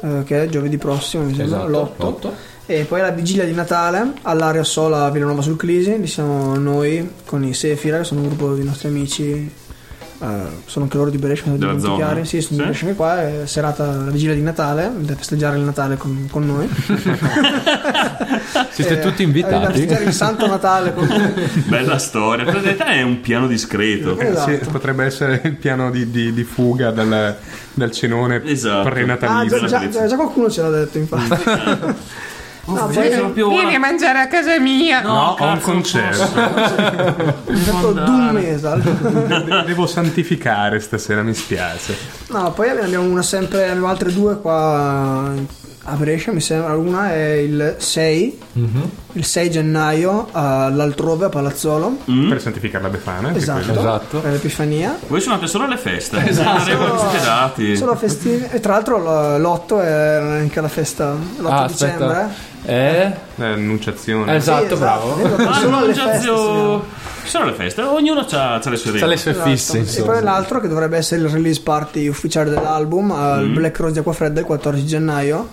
eh, 0.00 0.22
che 0.24 0.42
è 0.42 0.48
giovedì 0.48 0.76
prossimo, 0.76 1.22
mi 1.24 1.34
sembra, 1.34 1.58
Esatto, 1.58 1.70
l'8. 1.70 1.92
l'otto. 2.04 2.34
E 2.66 2.82
poi 2.84 3.00
la 3.00 3.10
vigilia 3.10 3.44
di 3.44 3.54
Natale 3.54 4.12
all'Aria 4.22 4.64
Sola 4.64 5.04
a 5.04 5.10
Villanova 5.10 5.40
sul 5.40 5.56
Clisi, 5.56 5.98
lì 5.98 6.06
siamo 6.08 6.56
noi 6.56 7.08
con 7.24 7.44
i 7.44 7.54
Sefira, 7.54 7.98
che 7.98 8.04
sono 8.04 8.20
un 8.22 8.26
gruppo 8.26 8.54
di 8.54 8.64
nostri 8.64 8.88
amici. 8.88 9.50
Eh, 10.20 10.26
sono 10.66 10.84
anche 10.84 10.96
loro 10.96 11.10
di 11.10 11.18
Brescia, 11.18 11.44
sono 11.44 11.56
Della 11.56 11.74
di 11.74 11.80
zona? 11.80 12.24
Sì, 12.24 12.40
sono 12.40 12.42
Sì? 12.42 12.56
di 12.56 12.62
Brescia 12.62 12.84
anche 12.86 12.96
qua. 12.96 13.20
È 13.22 13.42
serata 13.46 13.86
la 13.86 14.10
vigilia 14.10 14.34
di 14.34 14.42
Natale, 14.42 14.90
da 14.98 15.14
festeggiare 15.14 15.56
il 15.56 15.62
Natale 15.62 15.96
con, 15.96 16.26
con 16.30 16.46
noi. 16.46 16.68
Siete 18.70 18.94
Eh, 18.94 19.00
tutti 19.00 19.16
Da 19.16 19.22
invitati. 19.22 19.72
festeggiare 19.72 20.04
il 20.04 20.12
Santo 20.12 20.46
Natale 20.46 20.92
con 20.94 21.06
noi. 21.06 21.32
Bella 21.66 21.98
storia. 21.98 22.44
Però 22.44 22.58
in 22.58 22.64
realtà 22.64 22.86
è 22.86 23.02
un 23.02 23.20
piano 23.20 23.46
discreto. 23.46 24.18
Esatto. 24.18 24.50
Sì, 24.50 24.70
potrebbe 24.70 25.04
essere 25.04 25.40
il 25.44 25.54
piano 25.56 25.90
di, 25.90 26.10
di- 26.10 26.32
di 26.32 26.44
fuga 26.44 26.90
dal, 26.90 27.36
dal 27.74 27.90
cenone 27.90 28.42
Esatto. 28.44 28.88
Ah, 28.88 28.90
prenatalizio. 28.90 29.58
già, 29.60 29.66
già- 29.66 29.88
già- 29.88 30.06
già 30.06 30.16
qualcuno 30.16 30.50
ce 30.50 30.62
l'ha 30.62 30.70
detto, 30.70 30.98
infatti. 30.98 31.94
No, 32.66 32.86
poi 32.92 33.08
proprio 33.10 33.48
Vieni 33.48 33.74
a 33.76 33.78
mangiare 33.78 34.18
a 34.20 34.26
casa 34.26 34.58
mia. 34.58 35.00
No, 35.02 35.36
ho 35.38 35.44
un 35.46 35.60
concerto. 35.60 36.24
stato 36.24 37.92
Doom 37.92 38.30
Metal. 38.32 38.80
De- 38.80 39.62
Devo 39.66 39.86
santificare 39.86 40.80
stasera, 40.80 41.22
mi 41.22 41.34
spiace. 41.34 41.96
No, 42.28 42.50
poi 42.52 42.70
abbiamo 42.70 43.04
una 43.08 43.22
sempre, 43.22 43.68
abbiamo 43.68 43.86
altre 43.88 44.12
due 44.12 44.40
qua 44.40 45.32
a 45.88 45.94
Brescia, 45.94 46.32
mi 46.32 46.40
sembra. 46.40 46.74
Una 46.74 47.12
è 47.12 47.34
il 47.34 47.76
6, 47.78 48.38
il 49.12 49.24
6 49.24 49.50
gennaio 49.50 50.26
all'altrove 50.32 51.26
a 51.26 51.28
Palazzolo. 51.28 51.98
Per 52.28 52.40
santificare 52.40 52.82
la 52.82 52.90
Befana. 52.90 53.32
Esatto. 53.34 53.70
Esatto. 53.70 54.18
per 54.18 54.32
l'Epifania. 54.32 54.98
Voi 55.06 55.20
suonate 55.20 55.46
solo 55.46 55.64
alle 55.64 55.76
feste. 55.76 56.26
Esatto. 56.28 56.62
siete 56.64 57.24
dati. 57.24 57.76
Sono 57.76 57.94
festivi. 57.94 58.44
E 58.50 58.58
tra 58.58 58.72
l'altro 58.72 58.98
l- 58.98 59.40
l'8 59.40 59.80
è 59.80 60.40
anche 60.40 60.60
la 60.60 60.68
festa, 60.68 61.12
l'8 61.12 61.48
Ah, 61.52 61.66
dicembre. 61.68 62.06
aspetta. 62.06 62.54
Eh? 62.66 63.12
L'annunciazione. 63.36 64.34
Esatto, 64.34 64.74
Sì, 64.74 64.80
bravo. 64.80 65.16
esatto. 65.24 65.52
Solo 65.54 65.76
alle 65.76 65.94
feste. 65.94 66.26
sono 67.24 67.44
le 67.46 67.52
feste, 67.52 67.82
ognuno 67.82 68.20
ha 68.28 68.60
le 68.68 68.76
sue 68.76 68.90
C'ha 68.90 68.90
regole. 68.92 69.06
le 69.12 69.16
sue 69.16 69.30
Esatto. 69.32 69.48
fisse, 69.48 70.00
E 70.00 70.02
poi 70.04 70.22
l'altro 70.22 70.60
che 70.60 70.68
dovrebbe 70.68 70.96
essere 70.96 71.22
il 71.22 71.28
release 71.28 71.60
party 71.62 72.06
ufficiale 72.08 72.50
dell'album 72.50 73.10
al 73.12 73.48
Mm. 73.48 73.54
Black 73.54 73.78
Rose 73.78 73.92
di 73.94 73.98
Acquafredda 74.00 74.40
il 74.40 74.46
14 74.46 74.86
gennaio. 74.86 75.48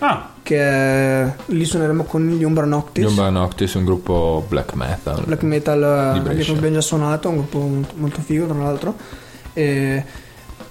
Ah, 0.00 0.28
Che 0.42 1.32
lì 1.46 1.64
suoneremo 1.64 2.04
con 2.04 2.26
gli 2.28 2.44
Umbra 2.44 2.66
Noctis. 2.66 3.02
Gli 3.02 3.06
Umbra 3.08 3.30
Noctis 3.30 3.74
è 3.74 3.78
un 3.78 3.84
gruppo 3.86 4.44
black 4.46 4.74
metal. 4.74 5.22
black 5.24 5.42
metal 5.42 5.82
eh, 6.26 6.34
che 6.36 6.50
abbiamo 6.50 6.74
già 6.74 6.80
suonato, 6.82 7.28
un 7.30 7.36
gruppo 7.36 7.58
molto, 7.60 7.94
molto 7.96 8.20
figo 8.20 8.44
tra 8.46 8.58
l'altro. 8.58 8.94
E 9.54 10.04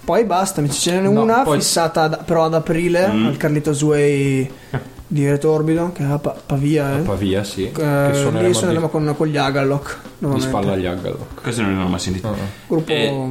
poi 0.06 0.26
basta, 0.26 0.61
mi- 0.61 0.70
ce 0.70 0.91
n'è 0.99 1.07
No, 1.07 1.22
una 1.22 1.41
poi- 1.41 1.57
fissata 1.60 2.03
ad- 2.03 2.24
però 2.26 2.45
ad 2.45 2.53
aprile 2.53 3.07
Mm. 3.07 3.26
al 3.28 3.38
Carlitos 3.38 3.82
Way 3.82 4.52
di 5.14 5.30
Retorbido, 5.30 5.91
che 5.94 6.02
è 6.03 6.06
a 6.11 6.18
Pa- 6.18 6.35
Pavia. 6.44 6.98
Eh. 6.98 7.02
Pavia, 7.02 7.44
sì. 7.44 7.65
Eh, 7.68 7.72
che 7.72 7.81
lì 8.11 8.15
suoneremo 8.18 8.53
suoneremo 8.53 8.85
di, 8.85 8.91
con, 8.91 9.14
con 9.15 9.27
gli 9.27 9.38
Agalloc. 9.38 9.99
di 10.18 10.40
spalla 10.41 10.72
agli 10.73 10.85
Agalo. 10.88 11.27
questo 11.40 11.61
non 11.61 11.77
l'ho 11.77 11.88
mai 11.88 11.99
sentito. 11.99 12.35
Gruppo 12.68 12.91
Eh, 12.91 13.30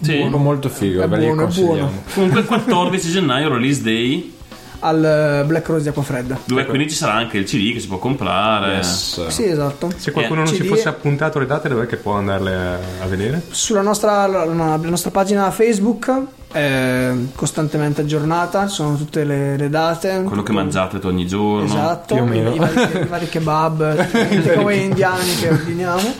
Sì. 0.00 0.18
Gruppo 0.18 0.38
molto 0.38 0.68
figo, 0.68 1.02
È 1.02 1.06
buono, 1.06 1.32
è 1.32 1.34
consigliamo. 1.36 1.74
buono. 1.76 1.92
Comunque 2.14 2.40
il 2.40 2.46
14 2.46 3.10
gennaio 3.10 3.48
release 3.48 3.82
day 3.82 4.34
al 4.80 5.04
eh, 5.04 5.44
Black 5.44 5.66
Rose 5.68 5.82
di 5.82 5.88
Acquafredda. 5.88 6.38
dove 6.44 6.64
quindi 6.66 6.88
ci 6.88 6.96
sarà 6.96 7.14
anche 7.14 7.38
il 7.38 7.44
CD 7.44 7.72
che 7.72 7.80
si 7.80 7.86
può 7.86 7.98
comprare. 7.98 8.76
Yes. 8.76 9.26
Sì, 9.28 9.44
esatto. 9.44 9.90
Se 9.96 10.10
qualcuno 10.10 10.42
non 10.42 10.52
si 10.52 10.60
CD 10.60 10.66
fosse 10.66 10.88
appuntato 10.88 11.38
le 11.38 11.46
date, 11.46 11.68
dov'è 11.68 11.86
che 11.86 11.96
può 11.96 12.14
andarle 12.14 12.78
a, 13.00 13.06
vedere? 13.06 13.42
Sulla 13.50 13.82
nostra, 13.82 14.26
la, 14.26 14.44
la 14.44 14.76
nostra 14.76 15.10
pagina 15.10 15.50
Facebook 15.50 16.12
è 16.52 17.12
costantemente 17.34 18.00
aggiornata, 18.00 18.66
ci 18.66 18.74
sono 18.74 18.96
tutte 18.96 19.24
le, 19.24 19.56
le 19.56 19.68
date. 19.68 20.22
Quello 20.24 20.42
che 20.42 20.52
mangiate 20.52 20.98
ogni 21.06 21.26
giorno. 21.26 21.64
Esatto, 21.64 22.14
Più 22.14 22.22
o 22.22 22.26
meno. 22.26 22.54
I, 22.54 22.58
vari, 22.58 23.00
i 23.02 23.06
vari 23.06 23.28
kebab, 23.28 24.06
i 24.30 24.42
takeaway 24.42 24.84
indiani 24.84 25.34
che 25.36 25.48
ordiniamo. 25.48 26.14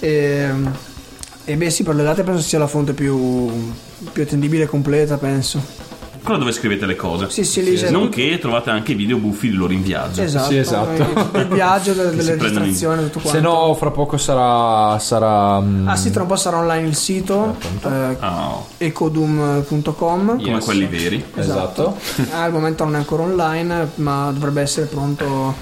E, 0.00 0.50
e 1.44 1.56
beh 1.56 1.70
sì, 1.70 1.82
per 1.82 1.94
le 1.94 2.02
date 2.02 2.22
penso 2.22 2.42
sia 2.42 2.58
la 2.58 2.66
fonte 2.66 2.92
più, 2.92 3.72
più 4.12 4.22
attendibile 4.22 4.64
e 4.64 4.66
completa, 4.66 5.16
penso. 5.16 5.83
Quello 6.24 6.38
dove 6.38 6.52
scrivete 6.52 6.86
le 6.86 6.96
cose. 6.96 7.28
Sì, 7.28 7.44
sì, 7.44 7.62
lì 7.62 7.74
c'è 7.76 7.90
Nonché 7.90 8.38
trovate 8.38 8.70
anche 8.70 8.92
i 8.92 8.94
video 8.94 9.18
buffi 9.18 9.50
di 9.50 9.56
loro 9.56 9.74
in 9.74 9.82
viaggio. 9.82 10.22
Esatto, 10.22 10.48
Sì, 10.48 10.56
esatto. 10.56 11.02
il, 11.02 11.40
il 11.40 11.46
viaggio, 11.48 11.92
delle, 11.92 12.10
delle 12.16 12.32
in- 12.32 12.38
registrazioni, 12.38 13.02
tutto 13.02 13.18
quanto. 13.20 13.38
Se 13.38 13.40
no, 13.40 13.74
fra 13.74 13.90
poco 13.90 14.16
sarà. 14.16 14.98
sarà 14.98 15.60
mm, 15.60 15.86
Ah 15.86 15.96
sì, 15.96 16.10
tra 16.10 16.22
un 16.22 16.28
po' 16.28 16.36
sarà 16.36 16.56
online 16.56 16.88
il 16.88 16.96
sito 16.96 17.56
eh, 17.84 18.16
Ah, 18.20 18.58
ecodum.com 18.78 20.26
come 20.38 20.42
Yes. 20.42 20.64
quelli 20.64 20.86
veri. 20.86 21.22
Esatto. 21.34 21.94
Ah, 22.30 22.44
al 22.44 22.52
momento 22.52 22.84
non 22.84 22.94
è 22.94 22.98
ancora 22.98 23.22
online, 23.24 23.90
ma 23.96 24.30
dovrebbe 24.32 24.62
essere 24.62 24.86
pronto 24.86 25.54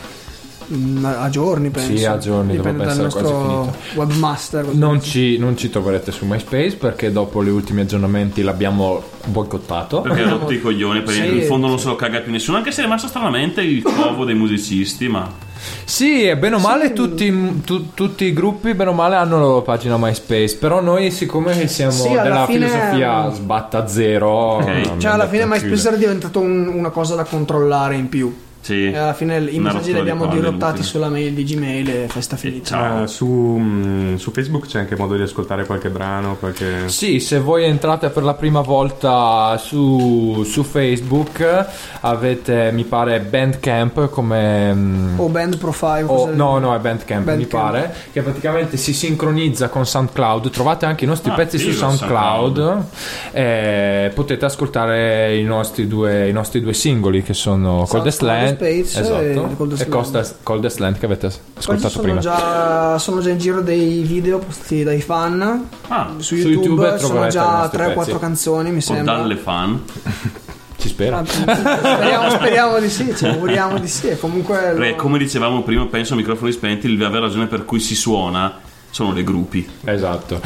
a 1.05 1.29
giorni, 1.29 1.71
penso. 1.71 1.97
Sì, 1.97 2.05
a 2.05 2.19
giorni, 2.19 2.57
Dipende 2.57 2.85
dovrebbe 2.85 2.85
dal 2.85 3.07
essere 3.07 3.23
quasi 3.23 3.45
nostro 3.45 3.75
webmaster. 3.95 4.67
Non 4.75 5.03
ci, 5.03 5.39
non 5.39 5.57
ci 5.57 5.71
troverete 5.71 6.13
su 6.13 6.25
MySpace 6.27 6.77
perché 6.77 7.13
dopo 7.13 7.43
gli 7.45 7.49
ultimi 7.49 7.83
aggiornamenti 7.83 8.43
l'abbiamo 8.43 9.03
boicottato. 9.27 10.01
Perché 10.01 10.23
ha 10.23 10.29
rotto 10.31 10.53
i 10.53 10.61
coglioni, 10.61 11.03
perché 11.03 11.29
Sì. 11.29 11.37
in 11.39 11.43
fondo 11.45 11.67
non 11.69 11.79
se 11.79 11.89
lo 11.89 11.97
caga 11.97 12.21
più 12.21 12.33
nessuno, 12.33 12.57
anche 12.57 12.73
se 12.73 12.81
è 12.81 12.85
rimasto 12.85 13.09
stranamente 13.09 13.61
il 13.63 13.83
covo 13.83 14.25
dei 14.25 14.35
musicisti, 14.35 15.09
ma... 15.09 15.51
Sì, 15.85 16.25
e 16.25 16.37
bene 16.37 16.57
o 16.57 16.59
male 16.59 16.93
tutti, 16.93 17.61
tu- 17.65 17.95
tutti 17.95 18.25
i 18.25 18.33
gruppi 18.33 18.75
bene 18.75 18.91
o 18.91 18.93
male 18.93 19.15
hanno 19.15 19.37
la 19.39 19.45
loro 19.45 19.63
pagina 19.63 19.97
MySpace, 19.97 20.57
però 20.57 20.81
noi 20.81 21.13
siccome 21.13 21.69
siamo 21.69 21.93
Sì, 21.93 22.09
della 22.09 22.47
fine- 22.47 22.67
filosofia 22.67 23.31
sbatta 23.31 23.87
zero, 23.87 24.59
abbiamo 24.59 24.99
Cioè, 24.99 25.13
alla 25.13 25.29
fine. 25.29 25.47
MySpace 25.47 25.87
era 25.87 25.97
diventato 25.97 26.41
un- 26.41 26.67
una 26.67 26.91
cosa 26.91 27.15
da 27.15 27.23
controllare 27.23 27.95
in 27.95 28.09
più. 28.09 28.35
Sì. 28.63 28.91
E 28.93 28.97
alla 28.97 29.13
fine 29.13 29.39
i 29.39 29.59
messaggi 29.59 29.89
li 29.89 29.95
di 29.95 29.99
abbiamo 29.99 30.25
palle 30.27 30.41
dirottati 30.41 30.83
sulla 30.85 31.09
mail 31.09 31.33
di 31.35 31.43
Gmail 31.45 31.89
e 31.91 32.07
festa 32.09 32.37
finita. 32.37 33.03
Eh, 33.03 33.07
su, 33.09 33.27
mm, 33.27 34.15
su 34.15 34.31
Facebook 34.31 34.67
c'è 34.67 34.79
anche 34.79 34.97
modo 34.97 35.17
di 35.17 35.23
ascoltare 35.23 35.67
qualche 35.67 35.91
brano, 35.91 36.37
qualche... 36.37 36.89
Sì, 36.89 37.19
se 37.19 37.41
voi 37.41 37.65
entrate 37.65 38.11
per 38.11 38.23
la 38.23 38.35
prima 38.35 38.61
volta 38.61 39.57
su, 39.59 40.45
su 40.45 40.63
Facebook 40.63 41.67
avete, 42.03 42.71
mi 42.73 42.85
pare, 42.85 43.19
Bandcamp 43.21 44.09
come... 44.11 44.73
mm, 44.73 45.19
O 45.19 45.27
band 45.29 45.57
profile. 45.59 46.05
Cosa- 46.05 46.33
no, 46.33 46.59
no, 46.59 46.75
è 46.75 46.79
Bandcamp, 46.79 47.19
mi 47.21 47.25
Bandcamp. 47.25 47.51
pare, 47.51 47.95
che 48.13 48.23
praticamente 48.23 48.77
si 48.77 48.93
sincronizza 48.95 49.69
con 49.71 49.85
SoundCloud. 49.85 50.51
Trovate 50.51 50.87
anche 50.87 51.05
i 51.05 51.09
nostri 51.09 51.31
Ah, 51.33 51.35
pezzi 51.35 51.59
su 51.59 51.71
figo, 51.71 51.79
SoundCloud. 51.79 52.85
E 53.33 54.11
potete 54.15 54.45
ascoltare 54.45 55.37
i 55.37 55.43
nostri 55.45 55.89
due, 55.89 56.29
i 56.29 56.33
nostri 56.33 56.61
due 56.61 56.75
singoli 56.75 57.23
che 57.25 57.35
sono 57.35 57.85
Coldest 57.89 58.21
Cold 58.21 58.31
Land 58.59 58.83
Space 58.85 59.01
esatto, 59.01 59.51
e 59.51 59.57
Coldest 59.57 59.83
e 59.83 59.89
Coldest, 59.89 60.35
Coldest 60.43 60.79
Land 60.79 60.99
che 60.99 61.05
avete 61.07 61.31
ascoltato 61.57 61.89
sono 61.89 62.03
prima. 62.05 62.21
già, 62.21 62.99
sono 62.99 63.21
già 63.21 63.31
in 63.31 63.39
giro 63.39 63.61
dei 63.61 64.03
video 64.03 64.39
postati 64.39 64.83
dai 64.85 65.01
fan 65.01 65.69
Ah, 65.89 66.11
su 66.19 66.23
Su 66.23 66.35
YouTube, 66.37 66.83
YouTube 66.85 66.99
sono 66.99 67.27
già 67.29 67.51
nostri 67.59 67.77
3 67.79 67.85
o 67.85 67.89
pezzi. 67.89 67.95
4 67.97 68.19
canzoni 68.19 68.71
mi 68.71 68.77
o 68.79 68.81
sembra 68.81 69.17
dalle 69.17 69.37
fan. 69.37 69.83
Ci 70.83 70.89
spera. 70.89 71.19
Ah, 71.19 71.25
speriamo, 71.25 72.31
speriamo 72.31 72.79
di 72.81 72.89
sì 72.91 73.15
ci 73.17 73.25
auguriamo 73.27 73.79
di 73.79 73.87
sì 73.87 74.17
comunque 74.19 74.73
Perché 74.77 74.97
come 74.97 75.17
dicevamo 75.17 75.63
prima, 75.63 75.87
penso 75.87 76.15
a 76.15 76.17
microfoni 76.17 76.51
spenti, 76.51 76.97
la 76.97 77.09
vera 77.09 77.27
ragione 77.27 77.47
per 77.47 77.65
cui 77.65 77.79
si 77.79 77.95
suona 77.95 78.59
sono 78.91 79.13
le 79.13 79.23
gruppi. 79.23 79.67
Esatto. 79.85 80.41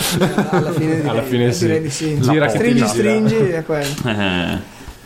alla 0.51 0.73
fine 0.73 0.97
direi, 1.01 1.09
Alla 1.09 1.23
fine 1.23 1.53
sì. 1.53 1.65
direi 1.67 1.81
di 1.81 1.91
sì 1.91 2.21
Gira 2.21 2.49
stringi 2.51 2.87
stringi 2.87 3.35
è 3.35 3.65
quello 3.65 3.87
Eh, 4.05 4.59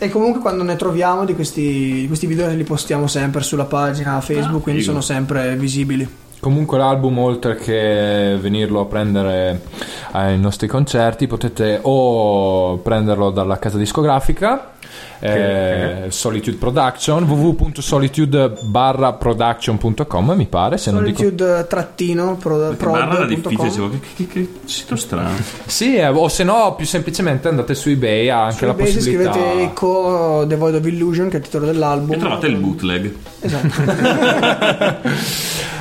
E 0.03 0.09
comunque 0.09 0.41
quando 0.41 0.63
ne 0.63 0.75
troviamo 0.77 1.25
di 1.25 1.35
questi, 1.35 1.61
di 2.01 2.07
questi 2.07 2.25
video 2.25 2.49
li 2.49 2.63
postiamo 2.63 3.05
sempre 3.05 3.43
sulla 3.43 3.65
pagina 3.65 4.19
Facebook, 4.19 4.61
Ah, 4.61 4.63
quindi 4.63 4.81
figo. 4.81 4.93
sono 4.93 5.03
sempre 5.03 5.55
visibili. 5.55 6.09
Comunque 6.39 6.79
l'album 6.79 7.19
oltre 7.19 7.53
che 7.55 8.35
venirlo 8.41 8.79
a 8.79 8.85
prendere 8.85 9.61
ai 10.13 10.39
nostri 10.39 10.67
concerti 10.67 11.27
potete 11.27 11.77
o 11.83 12.77
prenderlo 12.77 13.29
dalla 13.29 13.59
casa 13.59 13.77
discografica 13.77 14.71
eh, 15.19 16.05
Solitude 16.09 16.57
Production 16.57 17.23
www.solitude 17.23 18.53
production.com 19.19 20.31
mi 20.35 20.45
pare 20.47 20.77
se 20.77 20.91
non 20.91 21.03
dico 21.03 21.17
Solitude 21.19 21.65
trattino 21.67 22.35
pro, 22.37 22.73
barra 22.77 23.15
era 23.17 23.25
difficile, 23.25 23.89
che, 23.89 23.99
che, 24.15 24.27
che 24.27 24.49
sito 24.65 24.95
strano. 24.95 25.35
sì 25.65 25.95
eh, 25.95 26.07
o 26.07 26.27
se 26.27 26.43
no 26.43 26.73
più 26.75 26.85
semplicemente 26.85 27.47
andate 27.47 27.73
su 27.75 27.89
ebay 27.89 28.29
ha 28.29 28.43
anche 28.45 28.57
Su 28.57 28.65
la 28.65 28.71
eBay 28.71 28.87
se 28.87 28.93
possibilità 28.95 29.31
scrivete 29.33 29.61
Echo 29.63 30.45
The 30.47 30.55
Void 30.55 30.75
of 30.75 30.85
Illusion 30.85 31.29
che 31.29 31.35
è 31.35 31.39
il 31.39 31.45
titolo 31.45 31.65
dell'album 31.65 32.13
E 32.13 32.17
trovate 32.17 32.47
il 32.47 32.55
bootleg. 32.57 33.13
esatto 33.41 33.67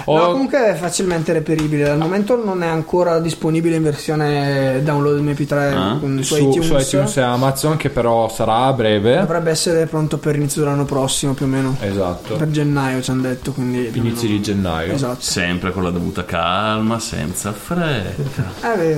o 0.06 0.16
No, 0.18 0.30
comunque 0.32 0.70
è 0.70 0.74
facilmente 0.74 1.32
reperibile 1.32 1.88
al 1.90 1.98
momento 1.98 2.42
non 2.42 2.62
è 2.62 2.66
ancora 2.66 3.18
disponibile 3.20 3.76
in 3.76 3.82
versione 3.82 4.80
download 4.82 5.20
MP3 5.22 5.58
Ah. 5.72 5.98
su, 6.22 6.36
iTunes, 6.36 6.66
su 6.66 6.76
iTunes 6.76 7.16
e 7.16 7.20
Amazon 7.22 7.76
che 7.76 7.90
però 7.90 8.28
sarà 8.28 8.64
a 8.66 8.72
breve 8.72 8.99
dovrebbe 9.00 9.50
essere 9.50 9.86
pronto 9.86 10.18
per 10.18 10.36
inizio 10.36 10.62
dell'anno 10.62 10.84
prossimo 10.84 11.32
più 11.34 11.46
o 11.46 11.48
meno 11.48 11.76
esatto 11.80 12.36
per 12.36 12.50
gennaio 12.50 13.00
ci 13.02 13.10
hanno 13.10 13.22
detto 13.22 13.52
quindi 13.52 13.90
inizi 13.92 14.24
meno- 14.26 14.36
di 14.36 14.42
gennaio 14.42 14.92
esatto 14.92 15.18
Sempre 15.20 15.72
con 15.72 15.82
la 15.82 15.90
dovuta 15.90 16.24
calma, 16.24 16.98
senza 16.98 17.52
fretta. 17.52 18.42
Eh 18.72 18.76
beh, 18.76 18.96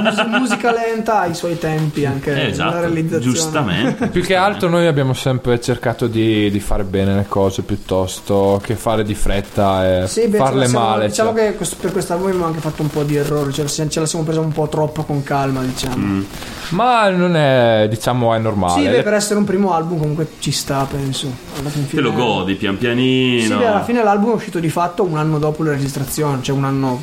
mus- 0.00 0.26
musica 0.38 0.72
lenta 0.72 1.20
ha 1.20 1.26
i 1.26 1.34
suoi 1.34 1.58
tempi 1.58 2.04
anche 2.04 2.32
nella 2.32 2.48
esatto, 2.48 2.80
realizzazione. 2.80 3.24
giustamente. 3.24 4.06
Più 4.08 4.22
che 4.22 4.34
altro 4.36 4.68
noi 4.68 4.86
abbiamo 4.86 5.12
sempre 5.14 5.60
cercato 5.60 6.06
di, 6.06 6.50
di 6.50 6.60
fare 6.60 6.84
bene 6.84 7.14
le 7.14 7.26
cose 7.28 7.62
piuttosto 7.62 8.60
che 8.62 8.74
fare 8.76 9.02
di 9.04 9.14
fretta 9.14 10.02
e 10.02 10.06
Sì, 10.08 10.26
beh, 10.28 10.36
farle 10.36 10.66
siamo- 10.66 10.84
male. 10.86 11.06
Diciamo 11.08 11.34
cioè. 11.34 11.46
che 11.50 11.54
questo- 11.56 11.76
per 11.80 11.92
quest'album 11.92 12.26
abbiamo 12.28 12.46
anche 12.46 12.60
fatto 12.60 12.82
un 12.82 12.88
po' 12.90 13.02
di 13.02 13.16
errori, 13.16 13.52
cioè 13.52 13.66
ce 13.66 14.00
la 14.00 14.06
siamo 14.06 14.24
presa 14.24 14.40
un 14.40 14.52
po' 14.52 14.68
troppo 14.68 15.02
con 15.04 15.22
calma, 15.22 15.62
diciamo. 15.62 15.96
Mm. 15.96 16.22
Ma 16.70 17.08
non 17.10 17.36
è, 17.36 17.86
diciamo, 17.88 18.34
è 18.34 18.38
normale. 18.38 18.82
Sì, 18.82 18.88
beh, 18.88 19.02
per 19.02 19.14
essere 19.16 19.38
un 19.38 19.44
primo 19.44 19.72
album 19.74 19.98
comunque 19.98 20.28
ci 20.38 20.50
sta, 20.52 20.86
penso. 20.90 21.30
Alla 21.58 21.68
fin 21.70 21.82
Te 21.82 21.88
fine- 21.88 22.02
lo 22.02 22.12
godi 22.12 22.54
pian 22.54 22.76
pianino. 22.78 23.40
Sì, 23.42 23.48
beh, 23.54 23.66
alla 23.66 23.82
fine 23.84 24.02
l'album 24.02 24.32
è 24.32 24.34
uscito 24.34 24.58
di 24.58 24.68
fatto 24.70 25.02
un 25.04 25.16
anno 25.16 25.38
dopo 25.38 25.62
la 25.62 25.70
registrazione, 25.72 26.42
cioè 26.42 26.56
un 26.56 26.64
anno. 26.64 27.02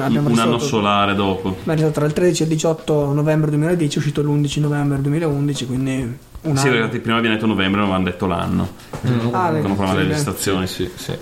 Abbiamo 0.00 0.30
un 0.30 0.38
anno 0.38 0.58
solare 0.58 1.14
dopo. 1.14 1.48
abbiamo 1.48 1.60
registrato 1.66 1.92
tra 1.98 2.06
il 2.06 2.12
13 2.14 2.42
e 2.42 2.46
il 2.46 2.52
18 2.52 3.12
novembre 3.12 3.50
2010, 3.50 3.96
è 3.96 3.98
uscito 3.98 4.22
l'11 4.22 4.60
novembre 4.60 5.00
2011, 5.02 5.66
quindi 5.66 6.16
un 6.42 6.56
Sì, 6.56 6.68
anno. 6.68 6.76
perché 6.80 7.00
prima 7.00 7.20
viene 7.20 7.34
detto 7.34 7.46
novembre, 7.46 7.80
non 7.80 7.90
avevano 7.90 8.04
detto 8.10 8.26
l'anno. 8.26 8.68
Ah, 9.32 9.50
beh, 9.50 9.58
Quando 9.60 9.74
provano 9.74 9.90
sì, 9.90 9.96
le 9.96 10.02
beh. 10.04 10.08
registrazioni. 10.08 10.66
Sì, 10.66 10.90
sì. 10.94 11.12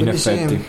In 0.00 0.16
sì, 0.16 0.28
effetti. 0.30 0.64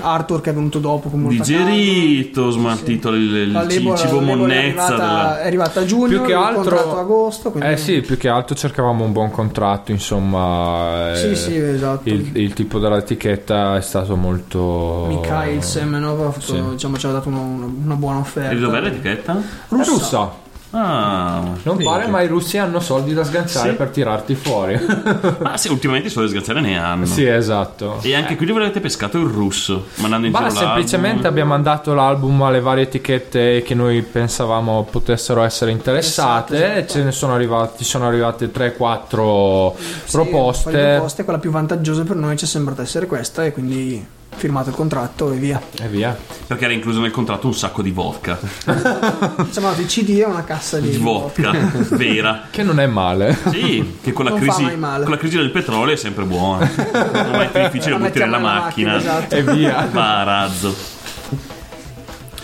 Arthur 0.00 0.40
che 0.40 0.50
è 0.50 0.54
venuto 0.54 0.80
dopo 0.80 1.08
con 1.08 1.20
molta 1.20 1.42
Digerito, 1.44 2.50
smaltito 2.50 3.10
il, 3.10 3.22
il 3.34 3.52
label- 3.52 3.70
cibo 3.70 3.92
la 3.94 4.02
label 4.02 4.18
è 4.18 4.34
monnezza 4.34 4.82
arrivata, 4.84 4.96
della... 4.96 5.40
è 5.40 5.46
arrivata 5.46 5.80
a 5.80 5.84
giugno, 5.84 6.08
Più 6.08 6.20
che 6.22 6.30
il 6.32 6.36
altro- 6.36 6.98
agosto. 6.98 7.50
Quindi... 7.50 7.70
Eh 7.70 7.76
sì, 7.76 8.00
più 8.00 8.16
che 8.18 8.28
altro 8.28 8.54
cercavamo 8.56 9.04
un 9.04 9.12
buon 9.12 9.30
contratto, 9.30 9.92
insomma. 9.92 11.12
Sì, 11.14 11.30
eh, 11.30 11.36
sì, 11.36 11.56
esatto. 11.56 12.08
Il, 12.08 12.30
il 12.36 12.52
tipo 12.52 12.78
dell'etichetta 12.78 13.76
è 13.76 13.80
stato 13.80 14.16
molto. 14.16 15.06
Mikhail 15.08 15.62
Semenov 15.62 16.20
ha 16.26 16.30
fatto- 16.32 16.54
Sì. 16.54 16.62
diciamo, 16.70 16.98
ci 16.98 17.06
ha 17.06 17.10
dato 17.12 17.28
una, 17.28 17.38
una- 17.40 17.72
una 17.84 17.94
buona 17.94 18.18
offerta. 18.18 18.50
E 18.50 18.56
dov'è 18.58 18.80
l'etichetta? 18.80 19.40
Russa. 19.68 19.90
russa. 19.90 20.42
Ah, 20.76 21.40
Non 21.62 21.76
pare, 21.82 22.06
ma 22.08 22.20
i 22.22 22.26
russi 22.26 22.58
hanno 22.58 22.80
soldi 22.80 23.14
da 23.14 23.22
sganciare 23.24 23.70
Sì. 23.70 23.76
per 23.76 23.88
tirarti 23.88 24.34
fuori. 24.34 24.74
Ah 25.42 25.56
sì, 25.56 25.68
ultimamente 25.68 26.08
solo 26.08 26.26
sgazzare 26.26 26.60
ne 26.60 26.78
hanno. 26.78 27.04
sì, 27.06 27.24
esatto. 27.26 27.98
E 28.02 28.14
anche 28.14 28.34
qui 28.36 28.44
dove 28.46 28.60
avete 28.62 28.80
pescato 28.80 29.18
il 29.18 29.26
russo, 29.28 29.86
mandando 29.96 30.26
in 30.26 30.32
Ma 30.32 30.38
giro 30.40 30.50
semplicemente 30.50 31.12
l'album. 31.22 31.30
abbiamo 31.30 31.50
mandato 31.50 31.94
l'album 31.94 32.42
alle 32.42 32.60
varie 32.60 32.84
etichette 32.84 33.62
che 33.62 33.74
noi 33.74 34.02
pensavamo 34.02 34.86
potessero 34.90 35.42
essere 35.42 35.70
interessate 35.70 36.54
Interessate, 36.56 36.78
e 36.78 36.86
ce 36.88 37.02
ne 37.04 37.12
sono 37.12 37.34
arrivati, 37.34 37.84
sono 37.84 38.06
arrivate 38.06 38.50
3-4 38.50 39.74
Sì, 39.76 40.10
proposte. 40.10 40.70
proposte, 40.70 41.24
quella 41.24 41.38
più 41.38 41.50
vantaggiosa 41.50 42.02
per 42.02 42.16
noi 42.16 42.36
ci 42.36 42.44
è 42.44 42.48
sembrata 42.48 42.82
essere 42.82 43.06
questa 43.06 43.44
e 43.44 43.52
quindi 43.52 44.04
firmato 44.34 44.70
il 44.70 44.74
contratto 44.74 45.32
e 45.32 45.36
via. 45.36 45.60
E 45.80 45.88
via. 45.88 46.16
Perché 46.46 46.64
era 46.64 46.72
incluso 46.74 47.00
nel 47.00 47.10
contratto 47.10 47.46
un 47.46 47.54
sacco 47.54 47.82
di 47.82 47.90
vodka. 47.90 48.38
Insomma, 49.38 49.74
il 49.76 49.86
CD 49.86 50.18
è 50.18 50.26
una 50.26 50.44
cassa 50.44 50.78
di 50.78 50.90
Di 50.90 50.96
vodka, 50.98 51.52
vera. 51.90 52.42
Che 52.50 52.62
non 52.62 52.78
è 52.80 52.86
male. 52.86 53.36
Sì, 53.50 53.98
che 54.02 54.12
con 54.12 54.24
la, 54.24 54.30
Non 54.30 54.40
fa 54.40 54.44
crisi, 54.46 54.62
mai 54.62 54.76
male. 54.76 55.02
con 55.04 55.12
la 55.12 55.18
crisi 55.18 55.36
del 55.36 55.50
petrolio 55.50 55.94
è 55.94 55.96
sempre 55.96 56.24
buona. 56.24 56.70
Non 56.92 57.40
è 57.40 57.50
più 57.50 57.60
difficile 57.62 57.96
buttare 57.96 58.18
la 58.18 58.24
nella 58.26 58.38
macchina. 58.38 58.96
esatto. 58.96 59.34
E 59.34 59.42
via. 59.42 59.88
Va 59.90 60.20
a 60.20 60.22
razzo. 60.24 60.74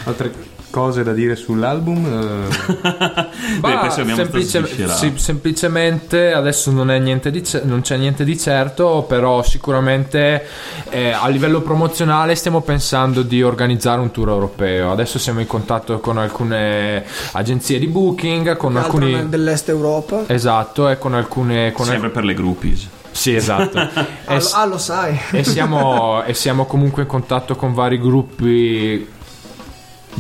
Altre 0.05 0.33
cose 0.71 1.03
da 1.03 1.13
dire 1.13 1.37
sull'album? 1.37 2.07
Eh, 2.07 2.79
Beh, 3.61 3.79
penso 3.81 4.01
abbiamo 4.01 4.23
semplice- 4.23 4.89
sì, 4.95 5.13
semplicemente 5.17 6.33
adesso 6.33 6.71
non, 6.71 6.91
è 6.91 6.99
niente 6.99 7.31
di 7.31 7.45
ce- 7.45 7.63
non 7.65 7.81
c'è 7.83 7.97
niente 7.97 8.25
di 8.25 8.39
certo, 8.39 9.05
però 9.09 9.43
sicuramente 9.43 10.47
eh, 10.89 11.11
a 11.11 11.29
livello 11.29 11.61
promozionale 11.61 12.35
stiamo 12.35 12.61
pensando 12.63 13.23
di 13.23 13.43
organizzare 13.43 14.01
un 14.01 14.11
tour 14.11 14.29
europeo. 14.29 14.93
Adesso 14.93 15.19
siamo 15.19 15.41
in 15.41 15.47
contatto 15.47 15.99
con 16.01 16.17
alcune 16.19 17.05
agenzie 17.33 17.79
di 17.79 17.87
booking, 17.87 18.57
con 18.57 18.77
Altro 18.77 18.93
alcuni... 19.05 19.29
dell'est 19.29 19.69
Europa. 19.69 20.25
Esatto, 20.27 20.89
e 20.89 20.99
con 20.99 21.15
alcune... 21.15 21.73
Con 21.73 21.87
Sempre 21.87 22.11
per 22.11 22.25
le 22.25 22.35
groupies. 22.35 22.89
Sì, 23.11 23.35
esatto. 23.35 23.79
Ah, 24.31 24.35
e, 24.37 24.39
lo- 24.39 24.49
ah, 24.53 24.65
lo 24.67 24.79
sai. 24.79 25.19
e 25.33 25.43
siamo, 25.43 26.23
e 26.23 26.35
siamo 26.35 26.65
comunque 26.67 27.03
in 27.03 27.09
contatto 27.09 27.57
con 27.57 27.75
vari 27.75 27.99
gruppi 27.99 29.05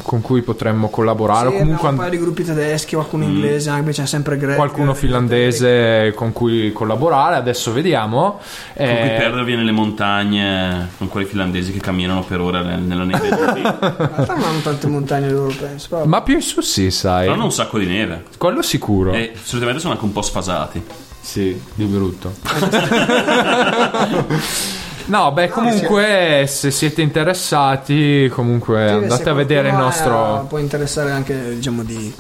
con 0.02 0.20
cui 0.20 0.42
potremmo 0.42 0.88
collaborare. 0.88 1.48
o 1.48 1.50
Sì, 1.50 1.56
comunque 1.58 1.88
abbiamo 1.88 1.90
un 1.90 1.96
paio 2.08 2.10
di 2.10 2.18
gruppi 2.24 2.44
tedeschi, 2.44 2.94
qualcuno 2.94 3.26
Mm. 3.26 3.30
inglese, 3.30 3.70
anche 3.70 3.90
c'è 3.90 4.06
sempre 4.06 4.36
Greg. 4.36 4.56
qualcuno 4.56 4.94
finlandese 4.94 6.12
con 6.14 6.32
cui 6.32 6.72
collaborare. 6.72 7.36
Adesso 7.36 7.72
vediamo. 7.72 8.40
Con 8.76 8.86
cui 8.86 8.86
Eh, 8.86 9.16
perdervi 9.18 9.56
nelle 9.56 9.72
montagne 9.72 10.88
con 10.98 11.08
quelli 11.08 11.26
finlandesi 11.26 11.72
che 11.72 11.80
camminano 11.80 12.22
per 12.22 12.38
nel- 12.40 12.78
nella 12.80 13.04
neve. 13.04 13.28
In 13.28 13.34
realtà 13.34 14.34
non 14.34 14.42
hanno 14.44 14.60
tante 14.62 14.86
montagne 14.86 15.30
loro, 15.30 15.52
penso. 15.58 15.88
Però... 15.90 16.04
ma 16.04 16.22
più 16.22 16.34
in 16.34 16.42
su 16.42 16.60
sì, 16.60 16.90
sai. 16.90 17.22
Però 17.22 17.34
hanno 17.34 17.44
un 17.44 17.52
sacco 17.52 17.78
di 17.78 17.86
neve. 17.86 18.24
Quello 18.38 18.62
sicuro. 18.62 19.12
E 19.12 19.32
solitamente 19.42 19.80
sono 19.80 19.92
anche 19.94 20.04
un 20.04 20.12
po' 20.12 20.22
sfasati. 20.22 20.82
Sì, 21.20 21.60
di 21.74 21.84
brutto. 21.84 22.32
No, 25.10 25.32
beh, 25.32 25.48
comunque, 25.48 26.44
se 26.46 26.70
siete 26.70 27.02
interessati, 27.02 28.30
comunque 28.32 28.86
Sì, 28.86 28.94
andate 28.94 29.22
se 29.24 29.28
a 29.30 29.32
vedere 29.32 29.68
il 29.70 29.74
nostro. 29.74 30.34
ha- 30.36 30.38
Può 30.40 30.58
interessare 30.58 31.10
anche, 31.10 31.56
diciamo, 31.56 31.82
di 31.82 32.14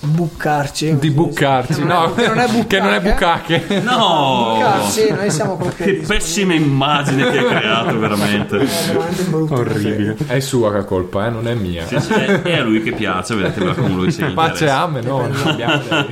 buccarci. 0.00 0.96
Di 0.98 1.10
buccarci, 1.10 1.84
no, 1.84 2.14
Che 2.18 2.26
non 2.26 2.38
è 2.40 2.46
buccache. 2.48 2.66
che 2.66 2.80
non 2.80 2.92
è 2.94 3.00
bucacche. 3.00 3.64
No! 3.82 4.54
Buccarci, 4.56 5.10
noi 5.12 5.30
siamo 5.30 5.56
Che 5.56 5.64
proprio 5.68 6.02
pessima 6.06 6.54
immagine 6.54 7.30
che 7.30 7.38
hai 7.38 7.46
creato, 7.46 7.98
veramente. 7.98 8.58
veramente 8.58 9.22
brutto. 9.24 9.54
Orribile. 9.54 10.16
È 10.26 10.40
sua 10.40 10.72
che 10.72 10.84
colpa, 10.84 11.26
eh, 11.26 11.30
non 11.30 11.46
è 11.46 11.54
mia. 11.54 11.86
Sì, 11.86 12.00
sì, 12.00 12.12
è, 12.12 12.42
è 12.42 12.58
a 12.58 12.62
lui 12.62 12.82
che 12.82 12.90
piace, 12.92 13.36
vedete 13.36 13.74
come 13.74 13.88
lui 13.94 14.10
si 14.10 14.24
Pace 14.24 14.68
a 14.68 14.86
me, 14.88 15.00
no, 15.00 15.26
non 15.28 15.46
abbiamo 15.46 15.80
lei. 15.88 16.06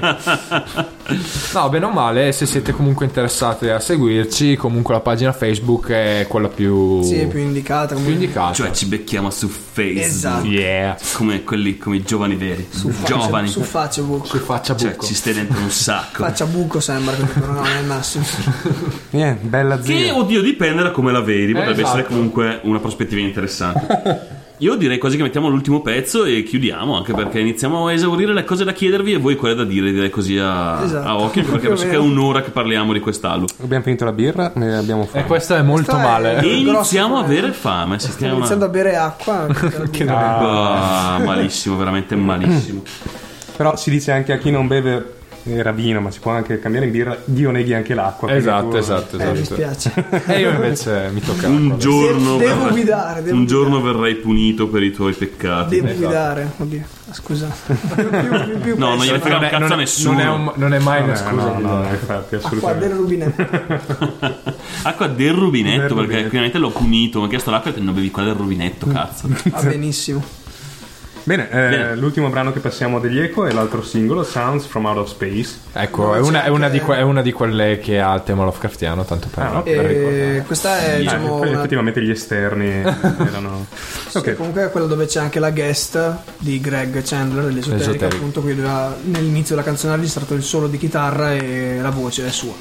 No, 1.55 1.69
bene 1.69 1.85
o 1.85 1.91
male, 1.91 2.33
se 2.33 2.47
siete 2.47 2.73
comunque 2.73 3.07
interessati 3.07 3.69
a 3.69 3.79
seguirci, 3.79 4.57
comunque 4.57 4.95
la 4.95 5.01
pagina 5.01 5.33
Facebook 5.33 5.89
è 5.91 6.27
quella 6.29 6.49
più, 6.49 7.03
Sì, 7.03 7.17
è 7.21 7.27
più 7.27 7.39
indicata. 7.39 7.95
più 7.95 8.11
indicata. 8.11 8.53
Cioè 8.53 8.71
ci 8.73 8.87
becchiamo 8.87 9.31
su 9.31 9.49
Facebook 9.49 10.05
Esatto. 10.05 10.47
yeah, 10.47 10.97
come 11.15 11.45
quelli 11.45 11.79
come 11.79 11.97
i 11.97 12.03
giovani 12.03 12.35
veri, 12.35 12.67
Su, 12.71 12.93
giovani. 13.05 13.49
su 13.49 13.61
Facebook. 13.63 14.27
su 14.27 14.39
faccia 14.39 14.75
Cioè, 14.77 14.91
buco. 14.93 15.07
ci 15.07 15.15
stai 15.15 15.35
dentro 15.35 15.61
un 15.61 15.71
sacco. 15.71 16.25
Faccia 16.25 16.45
buco 16.47 16.81
sembra, 16.81 17.15
però 17.15 17.47
no, 17.47 17.53
non 17.53 17.67
è 17.67 17.79
il 17.81 17.87
massimo. 17.87 18.25
Niente, 19.11 19.47
bella 19.47 19.77
Che 19.79 19.85
zia. 19.85 20.17
oddio 20.17 20.43
dipende 20.43 20.83
da 20.83 20.91
come 20.91 21.13
la 21.13 21.21
vedi, 21.21 21.53
potrebbe 21.53 21.83
esatto. 21.83 21.99
essere 21.99 22.05
comunque 22.07 22.61
una 22.65 22.79
prospettiva 22.81 23.21
interessante. 23.21 24.35
Io 24.61 24.75
direi 24.75 24.97
quasi 24.97 25.19
che 25.19 25.23
mettiamo 25.23 25.49
l'ultimo 25.49 25.83
pezzo 25.83 26.25
e 26.25 26.43
chiudiamo, 26.43 26.97
anche 26.97 27.13
perché 27.13 27.41
iniziamo 27.41 27.89
a 27.89 27.93
esaurire 27.93 28.33
le 28.33 28.43
cose 28.45 28.65
da 28.65 28.73
chiedervi 28.73 29.13
e 29.13 29.19
voi 29.19 29.37
quelle 29.37 29.55
da 29.55 29.65
dire, 29.65 29.93
direi 29.93 30.09
così 30.09 30.39
a, 30.39 30.83
Esatto. 30.83 31.07
a 31.09 31.19
occhio, 31.19 31.45
perché 31.51 31.69
penso 31.69 31.85
che 31.85 31.93
è 31.95 31.99
un'ora 31.99 32.41
che 32.41 32.51
parliamo 32.51 32.95
di 32.95 33.01
quest'altro. 33.01 33.55
Abbiamo 33.63 33.83
finito 33.85 34.05
la 34.07 34.13
birra, 34.13 34.53
ne 34.55 34.75
abbiamo 34.77 35.03
E 35.03 35.07
fatto. 35.07 35.25
questo 35.27 35.55
è 35.57 35.61
molto 35.63 35.91
Questo 35.93 36.01
è- 36.01 36.11
male. 36.11 36.37
E 36.39 36.63
grosso 36.63 36.79
iniziamo 36.79 37.17
a 37.19 37.21
avere 37.21 37.53
fame. 37.53 37.99
Si 37.99 38.09
Sto 38.09 38.17
chiama... 38.19 38.37
iniziando 38.37 38.65
a 38.65 38.69
bere 38.69 38.97
acqua. 38.97 39.47
Che 39.91 40.05
non 40.05 40.15
è- 40.15 40.19
Ah, 40.19 41.21
malissimo, 41.23 41.77
veramente 41.77 42.17
malissimo. 42.17 42.83
Però 43.57 43.77
si 43.77 43.91
dice 43.91 44.13
anche 44.13 44.33
a 44.33 44.39
chi 44.39 44.51
non 44.51 44.67
beve 44.67 45.16
era 45.47 45.73
vino, 45.73 46.01
ma 46.01 46.11
si 46.11 46.19
può 46.21 46.33
anche 46.33 46.59
cambiare 46.59 46.87
in 46.87 46.93
birra. 46.93 47.17
Dio 47.25 47.51
neghi 47.51 47.73
anche 47.75 47.95
l'acqua. 47.95 48.35
Esatto, 48.35 48.69
tu- 48.71 48.77
esatto, 48.77 49.19
Eh, 49.19 49.33
mi 49.33 49.39
esatto. 49.41 49.55
spiace. 49.55 50.05
E 50.27 50.41
io 50.41 50.51
invece 50.51 51.11
mi 51.13 51.21
tocca 51.21 51.49
Un 51.49 51.79
giorno, 51.79 52.37
Devo 52.37 52.55
verrai- 52.55 52.71
guidare, 52.71 53.23
devo 53.23 53.37
un 53.37 53.47
giorno 53.47 53.81
verrai 53.81 54.15
punito 54.17 54.69
per 54.69 54.83
i 54.83 54.91
tuoi 54.93 55.13
peccati. 55.15 55.81
Devo 55.81 55.95
guidare. 55.95 56.51
Oddio, 56.57 56.83
scusa. 57.13 57.49
Più, 57.67 57.77
più, 58.09 58.61
più 58.61 58.75
No, 58.79 58.95
non 58.95 59.05
gliene 59.05 59.19
frega 59.21 59.37
un 59.39 59.43
è, 59.45 59.49
cazzo 59.49 59.61
non 59.63 59.71
a 59.71 59.75
è- 59.75 59.79
nessuno. 59.79 60.13
non 60.13 60.21
è 60.21 60.29
un- 60.31 60.53
non 60.55 60.75
è 60.75 60.79
mai 60.81 61.03
una 61.03 61.13
Eh, 61.13 61.17
scusa. 61.17 61.31
no, 61.33 61.59
no, 61.61 61.83
no, 61.83 61.89
infatti, 61.91 62.35
Acqua 62.35 62.49
assolutamente. 62.49 62.89
del 62.89 62.97
rubinetto. 62.97 63.47
Acqua 64.83 65.07
del 65.09 65.33
rubinetto, 65.33 65.81
Del 65.81 65.87
perché 65.89 66.01
rubinetto. 66.03 66.29
finalmente 66.29 66.59
l'ho 66.59 66.71
punito. 66.71 67.19
Mi 67.21 67.27
ha 67.27 67.29
chiesto 67.29 67.51
l'acqua 67.51 67.75
e 67.75 67.81
non 67.81 67.95
bevi 67.95 68.11
quella 68.11 68.29
del 68.29 68.37
rubinetto, 68.39 68.87
cazzo. 68.87 69.29
Va 69.51 69.63
benissimo. 69.63 70.23
Bene, 71.27 71.51
eh, 71.51 71.55
Bene. 71.55 71.97
l'ultimo 71.97 72.29
brano 72.31 72.53
che 72.53 72.61
passiamo 72.61 73.01
degli 73.01 73.19
Echo 73.19 73.47
è 73.47 73.53
l'altro 73.53 73.83
singolo, 73.83 74.23
Sounds 74.23 74.65
from 74.67 74.85
Out 74.85 74.99
of 74.99 75.09
Space. 75.09 75.59
Ecco, 75.73 76.15
è 76.15 76.21
una, 76.21 76.45
è, 76.45 76.49
una 76.49 76.69
di 76.69 76.79
que- 76.79 76.97
è 76.99 77.03
una 77.03 77.21
di 77.21 77.33
quelle 77.33 77.81
che 77.81 77.99
ha 78.01 78.15
il 78.15 78.23
tema 78.23 78.45
Lovecraftiano, 78.45 79.05
tanto 79.05 79.27
per, 79.35 79.43
Ah, 79.45 79.61
per 79.61 79.85
ricordare. 79.87 80.37
E 80.37 80.43
questa 80.47 80.79
è, 80.79 80.95
Ah, 80.95 80.99
diciamo, 80.99 81.39
poi 81.39 81.49
una- 81.49 81.59
effettivamente 81.59 82.01
gli 82.01 82.11
esterni 82.11 82.69
erano... 82.71 83.67
sì, 84.07 84.19
Ok, 84.19 84.37
comunque 84.37 84.67
è 84.67 84.71
quello 84.71 84.87
dove 84.87 85.07
c'è 85.07 85.19
anche 85.19 85.41
la 85.41 85.51
guest 85.51 86.15
di 86.39 86.61
Greg 86.61 87.03
Chandler 87.03 87.45
dell'esoterica, 87.47 87.91
Esoterica. 87.91 88.17
appunto, 88.17 88.41
qui 88.43 88.55
dove 88.55 88.69
ha- 88.69 88.95
nell'inizio 89.03 89.57
della 89.57 89.67
canzone 89.67 89.95
ha 89.95 89.97
registrato 89.97 90.35
il 90.35 90.45
solo 90.45 90.69
di 90.69 90.79
chitarra 90.79 91.33
e 91.35 91.79
la 91.83 91.91
voce 91.91 92.25
è 92.25 92.31
sua. 92.31 92.53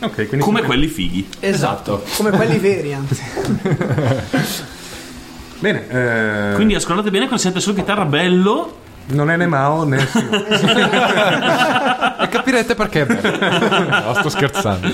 ok, 0.00 0.14
quindi 0.28 0.40
Come 0.40 0.62
quelli 0.62 0.88
fighi. 0.88 1.26
Esatto, 1.40 2.04
come 2.18 2.32
quelli 2.32 2.58
veri 2.58 2.92
anzi. 2.94 3.22
Bene, 5.64 5.88
eh, 5.88 6.54
Quindi 6.56 6.74
ascoltate 6.74 7.08
bene 7.08 7.24
quando 7.24 7.40
sente 7.42 7.58
solo 7.58 7.74
chitarra 7.76 8.04
bello. 8.04 8.80
non 9.06 9.30
è 9.30 9.36
né 9.38 9.46
Mao 9.46 9.84
né... 9.84 9.96
E 12.20 12.28
capirete 12.28 12.74
perché 12.74 13.00
è 13.00 13.06
bello. 13.06 14.04
no, 14.04 14.12
sto 14.12 14.28
scherzando. 14.28 14.92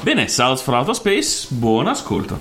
Bene, 0.00 0.28
South 0.28 0.60
for 0.60 0.72
Outer 0.72 0.94
Space, 0.94 1.48
buon 1.50 1.88
ascolto. 1.88 2.40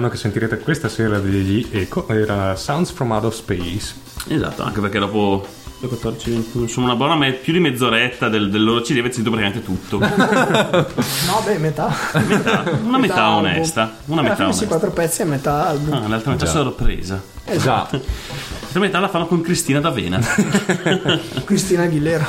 Brano 0.00 0.08
che 0.08 0.16
sentirete 0.16 0.58
questa 0.58 0.88
sera 0.88 1.18
degli 1.18 1.68
Echo, 1.70 2.08
era 2.08 2.56
Sounds 2.56 2.90
from 2.90 3.10
Out 3.10 3.24
of 3.24 3.34
Space. 3.34 3.94
Esatto, 4.28 4.62
anche 4.62 4.80
perché 4.80 4.98
dopo 4.98 5.46
le 5.80 5.88
14, 5.88 6.30
21, 6.30 6.64
insomma 6.64 6.86
una 6.86 6.96
buona 6.96 7.16
me- 7.16 7.32
più 7.32 7.52
di 7.52 7.60
mezz'oretta 7.60 8.28
del, 8.28 8.50
del 8.50 8.64
loro 8.64 8.80
CD 8.80 8.98
avete 8.98 9.14
sentito 9.14 9.36
praticamente 9.36 9.62
tutto. 9.64 9.98
No, 11.30 11.42
beh, 11.44 11.58
metà. 11.58 11.94
Metà, 12.26 12.64
una 12.82 12.98
metà 12.98 13.24
album. 13.24 13.50
onesta. 13.50 13.96
Una 14.06 14.20
Alla 14.20 14.30
metà 14.30 14.34
fine 14.36 14.52
sì, 14.52 14.58
onesta. 14.64 14.66
quattro 14.66 14.90
pezzi 14.90 15.22
e 15.22 15.24
metà 15.26 15.68
album. 15.68 15.92
Ah, 15.92 16.08
l'altra 16.08 16.30
metà 16.32 16.46
sorpresa. 16.46 17.22
Esatto. 17.44 18.00
L'altra 18.72 18.86
metà 18.86 19.00
la 19.00 19.08
fanno 19.08 19.26
con 19.26 19.40
Cristina 19.40 19.80
D'Avena. 19.80 20.20
Cristina 21.44 21.82
Aguilera. 21.82 22.24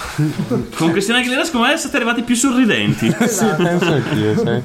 con 0.76 0.92
Cristina 0.92 1.20
Aguilera, 1.20 1.44
secondo 1.44 1.68
me 1.68 1.78
siete 1.78 1.96
arrivati 1.98 2.24
più 2.24 2.34
sorridenti. 2.34 3.16
Sì, 3.28 3.46
penso 3.58 3.86
anch'io, 3.86 4.36
sai. 4.36 4.62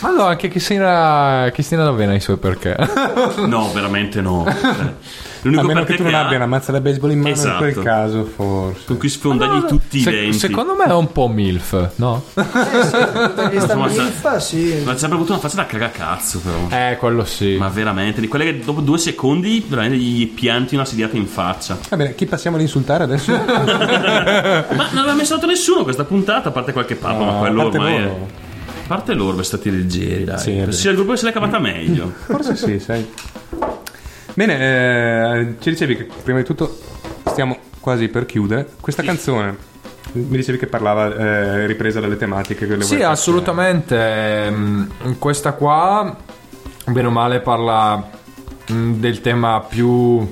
Allora, 0.00 0.28
anche 0.30 0.48
Cristina, 0.48 1.50
Cristina 1.52 1.84
D'Avena 1.84 2.12
ha 2.12 2.14
i 2.14 2.20
suoi 2.20 2.38
perché. 2.38 2.74
No, 3.46 3.70
veramente 3.70 4.22
no. 4.22 4.46
Cioè, 5.40 5.48
A 5.48 5.54
L'unico 5.54 5.66
meno 5.68 5.84
che 5.84 5.94
tu 5.96 6.02
non 6.02 6.14
ha- 6.14 6.24
abbia 6.26 6.36
una 6.36 6.46
mazza 6.46 6.70
da 6.70 6.80
baseball 6.80 7.12
in 7.12 7.20
mano, 7.20 7.34
in 7.34 7.54
quel 7.56 7.68
Esatto. 7.70 7.82
caso 7.82 8.24
forse. 8.24 8.84
con 8.86 8.96
cui 8.98 9.08
sfondagli 9.08 9.64
tutti 9.64 9.98
i 9.98 10.02
Se- 10.02 10.10
denti. 10.10 10.38
secondo 10.38 10.74
me 10.74 10.84
è 10.84 10.92
un 10.92 11.10
po' 11.12 11.28
MILF, 11.28 11.90
no? 11.96 12.24
Questa 12.34 13.50
Insomma, 13.52 13.88
sa- 13.88 14.02
milf, 14.02 14.36
sì. 14.36 14.82
Ma 14.84 14.92
ha 14.92 14.96
sempre 14.98 15.16
avuto 15.16 15.32
una 15.32 15.40
faccia 15.40 15.56
da 15.56 15.66
cagacazzo, 15.66 16.40
però. 16.40 16.66
Eh, 16.68 16.96
quello 16.98 17.24
sì. 17.24 17.56
Ma 17.56 17.68
veramente, 17.68 18.20
di 18.20 18.28
quelle 18.28 18.44
che 18.44 18.58
dopo 18.58 18.80
due 18.82 18.98
secondi 18.98 19.64
veramente 19.66 19.96
gli 19.98 20.28
pianti 20.28 20.74
una 20.74 20.84
sediata 20.84 21.16
in 21.16 21.26
faccia. 21.26 21.78
Va 21.88 21.96
bene, 21.96 22.14
chi 22.14 22.26
passiamo 22.26 22.56
ad 22.56 22.62
insultare 22.62 23.04
adesso? 23.04 23.32
Ma 23.32 24.88
non 24.92 25.04
mai 25.16 25.24
salutato 25.24 25.46
nessuno 25.46 25.82
questa 25.84 26.04
puntata, 26.04 26.50
a 26.50 26.52
parte 26.52 26.72
qualche 26.72 26.96
papo, 26.96 27.24
ma 27.24 27.32
No, 27.32 27.38
quello 27.38 27.60
a 27.60 27.62
parte 27.62 27.78
ormai 27.78 27.98
loro. 28.02 28.14
è. 28.14 28.18
A 28.84 28.86
parte 28.96 29.14
loro, 29.14 29.30
sono 29.30 29.42
stati 29.44 29.70
leggeri, 29.70 30.24
dai. 30.24 30.38
Sì. 30.38 30.66
Sia 30.70 30.90
il 30.90 30.96
gruppo 30.96 31.14
se 31.16 31.24
l'è 31.26 31.32
cavata 31.32 31.58
meglio. 31.60 32.12
Forse 32.26 32.56
sì, 32.56 32.78
sai. 32.80 33.06
Bene, 34.40 34.58
eh, 34.58 35.54
ci 35.58 35.68
dicevi 35.68 35.96
che 35.96 36.08
prima 36.22 36.38
di 36.38 36.46
tutto 36.46 36.74
stiamo 37.26 37.58
quasi 37.78 38.08
per 38.08 38.24
chiudere. 38.24 38.70
Questa 38.80 39.02
canzone, 39.02 39.54
mi 40.12 40.34
dicevi 40.38 40.56
che 40.56 40.66
parlava, 40.66 41.14
eh, 41.14 41.66
ripresa 41.66 42.00
dalle 42.00 42.16
tematiche 42.16 42.66
che 42.66 42.76
le 42.76 42.84
Sì, 42.84 43.02
assolutamente. 43.02 44.46
Ehm, 44.46 45.18
Questa 45.18 45.52
qua, 45.52 46.16
bene 46.86 47.06
o 47.06 47.10
male, 47.10 47.40
parla 47.40 48.02
mm, 48.72 48.94
del 48.94 49.20
tema 49.20 49.60
più, 49.60 50.26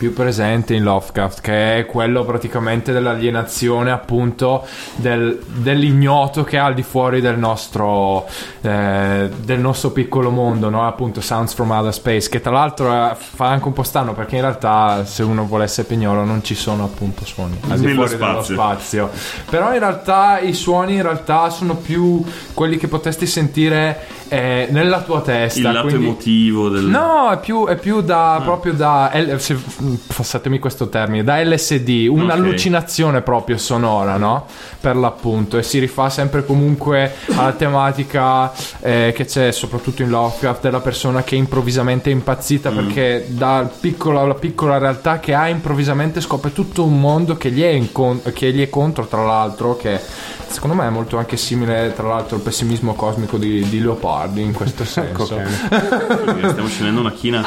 più 0.00 0.14
presente 0.14 0.72
in 0.72 0.82
Lovecraft, 0.82 1.42
che 1.42 1.76
è 1.80 1.84
quello 1.84 2.24
praticamente 2.24 2.90
dell'alienazione, 2.90 3.90
appunto, 3.90 4.64
del- 4.96 5.38
dell'ignoto 5.44 6.42
che 6.42 6.56
è 6.56 6.58
al 6.58 6.72
di 6.72 6.82
fuori 6.82 7.20
del 7.20 7.36
nostro, 7.36 8.26
eh, 8.62 9.28
del 9.44 9.58
nostro 9.60 9.90
piccolo 9.90 10.30
mondo, 10.30 10.70
no? 10.70 10.86
Appunto, 10.86 11.20
Sounds 11.20 11.52
from 11.52 11.70
Outer 11.72 11.92
Space, 11.92 12.30
che 12.30 12.40
tra 12.40 12.50
l'altro 12.50 12.90
eh, 12.90 13.14
fa 13.14 13.48
anche 13.48 13.66
un 13.66 13.74
po' 13.74 13.82
strano, 13.82 14.14
perché 14.14 14.36
in 14.36 14.40
realtà, 14.40 15.04
se 15.04 15.22
uno 15.22 15.44
volesse 15.46 15.84
pignolo, 15.84 16.24
non 16.24 16.42
ci 16.42 16.54
sono 16.54 16.84
appunto 16.84 17.26
suoni 17.26 17.58
al 17.68 17.78
di 17.78 17.92
fuori 17.92 18.16
dello 18.16 18.42
spazio. 18.42 18.54
spazio. 18.54 19.10
Però 19.50 19.70
in 19.74 19.80
realtà 19.80 20.38
i 20.40 20.54
suoni 20.54 20.94
in 20.94 21.02
realtà 21.02 21.50
sono 21.50 21.74
più 21.74 22.24
quelli 22.54 22.78
che 22.78 22.88
potresti 22.88 23.26
sentire 23.26 24.06
eh, 24.28 24.66
nella 24.70 25.02
tua 25.02 25.20
testa. 25.20 25.58
Il 25.58 25.64
lato 25.74 25.88
quindi- 25.88 26.04
emotivo 26.06 26.68
del. 26.70 26.84
No, 26.84 27.30
è 27.32 27.38
più, 27.38 27.66
è 27.66 27.76
più 27.76 28.00
da 28.00 28.40
proprio 28.42 28.72
da 28.72 29.10
L- 29.12 29.36
se- 29.38 29.58
passatemi 30.06 30.58
questo 30.58 30.88
termine, 30.88 31.24
da 31.24 31.42
LSD, 31.42 32.06
un'allucinazione 32.08 33.22
proprio 33.22 33.58
sonora, 33.58 34.16
no? 34.16 34.46
Per 34.80 34.96
l'appunto, 34.96 35.58
e 35.58 35.62
si 35.62 35.78
rifà 35.78 36.10
sempre 36.10 36.44
comunque 36.44 37.14
alla 37.34 37.52
tematica 37.52 38.52
eh, 38.80 39.12
che 39.14 39.24
c'è 39.24 39.52
soprattutto 39.52 40.02
in 40.02 40.10
Lovecraft 40.10 40.62
della 40.62 40.80
persona 40.80 41.22
che 41.22 41.36
improvvisamente 41.36 42.10
è 42.10 42.12
impazzita 42.12 42.70
perché 42.70 43.26
dal 43.28 43.70
piccolo 43.78 44.20
alla 44.20 44.34
piccola 44.34 44.78
realtà 44.78 45.20
che 45.20 45.34
ha 45.34 45.48
improvvisamente 45.48 46.20
scopre 46.20 46.52
tutto 46.52 46.84
un 46.84 46.98
mondo 47.00 47.36
che 47.36 47.50
gli 47.50 47.62
è, 47.62 47.68
in 47.68 47.92
con- 47.92 48.20
che 48.32 48.52
gli 48.52 48.62
è 48.62 48.68
contro, 48.68 49.06
tra 49.06 49.24
l'altro, 49.24 49.76
che 49.76 50.00
secondo 50.46 50.74
me 50.74 50.86
è 50.86 50.90
molto 50.90 51.16
anche 51.16 51.36
simile, 51.36 51.92
tra 51.94 52.08
l'altro, 52.08 52.36
al 52.36 52.42
pessimismo 52.42 52.94
cosmico 52.94 53.36
di, 53.36 53.68
di 53.68 53.80
Leopardi 53.80 54.42
in 54.42 54.52
questo 54.52 54.84
senso. 54.84 55.36
Perché 55.36 56.48
Stiamo 56.48 56.68
scendendo 56.68 57.00
una 57.00 57.12
china. 57.12 57.42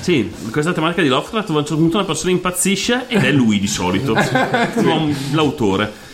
Sì, 0.00 0.32
questa 0.50 0.72
tematica 0.78 1.02
di 1.02 1.08
Lovecraft, 1.08 1.48
a 1.48 1.52
un 1.52 1.58
certo 1.58 1.76
punto 1.76 1.96
una 1.96 2.06
persona 2.06 2.30
impazzisce 2.30 3.06
ed 3.08 3.24
è 3.24 3.32
lui 3.32 3.58
di 3.58 3.66
solito. 3.66 4.14
L'autore. 5.32 6.06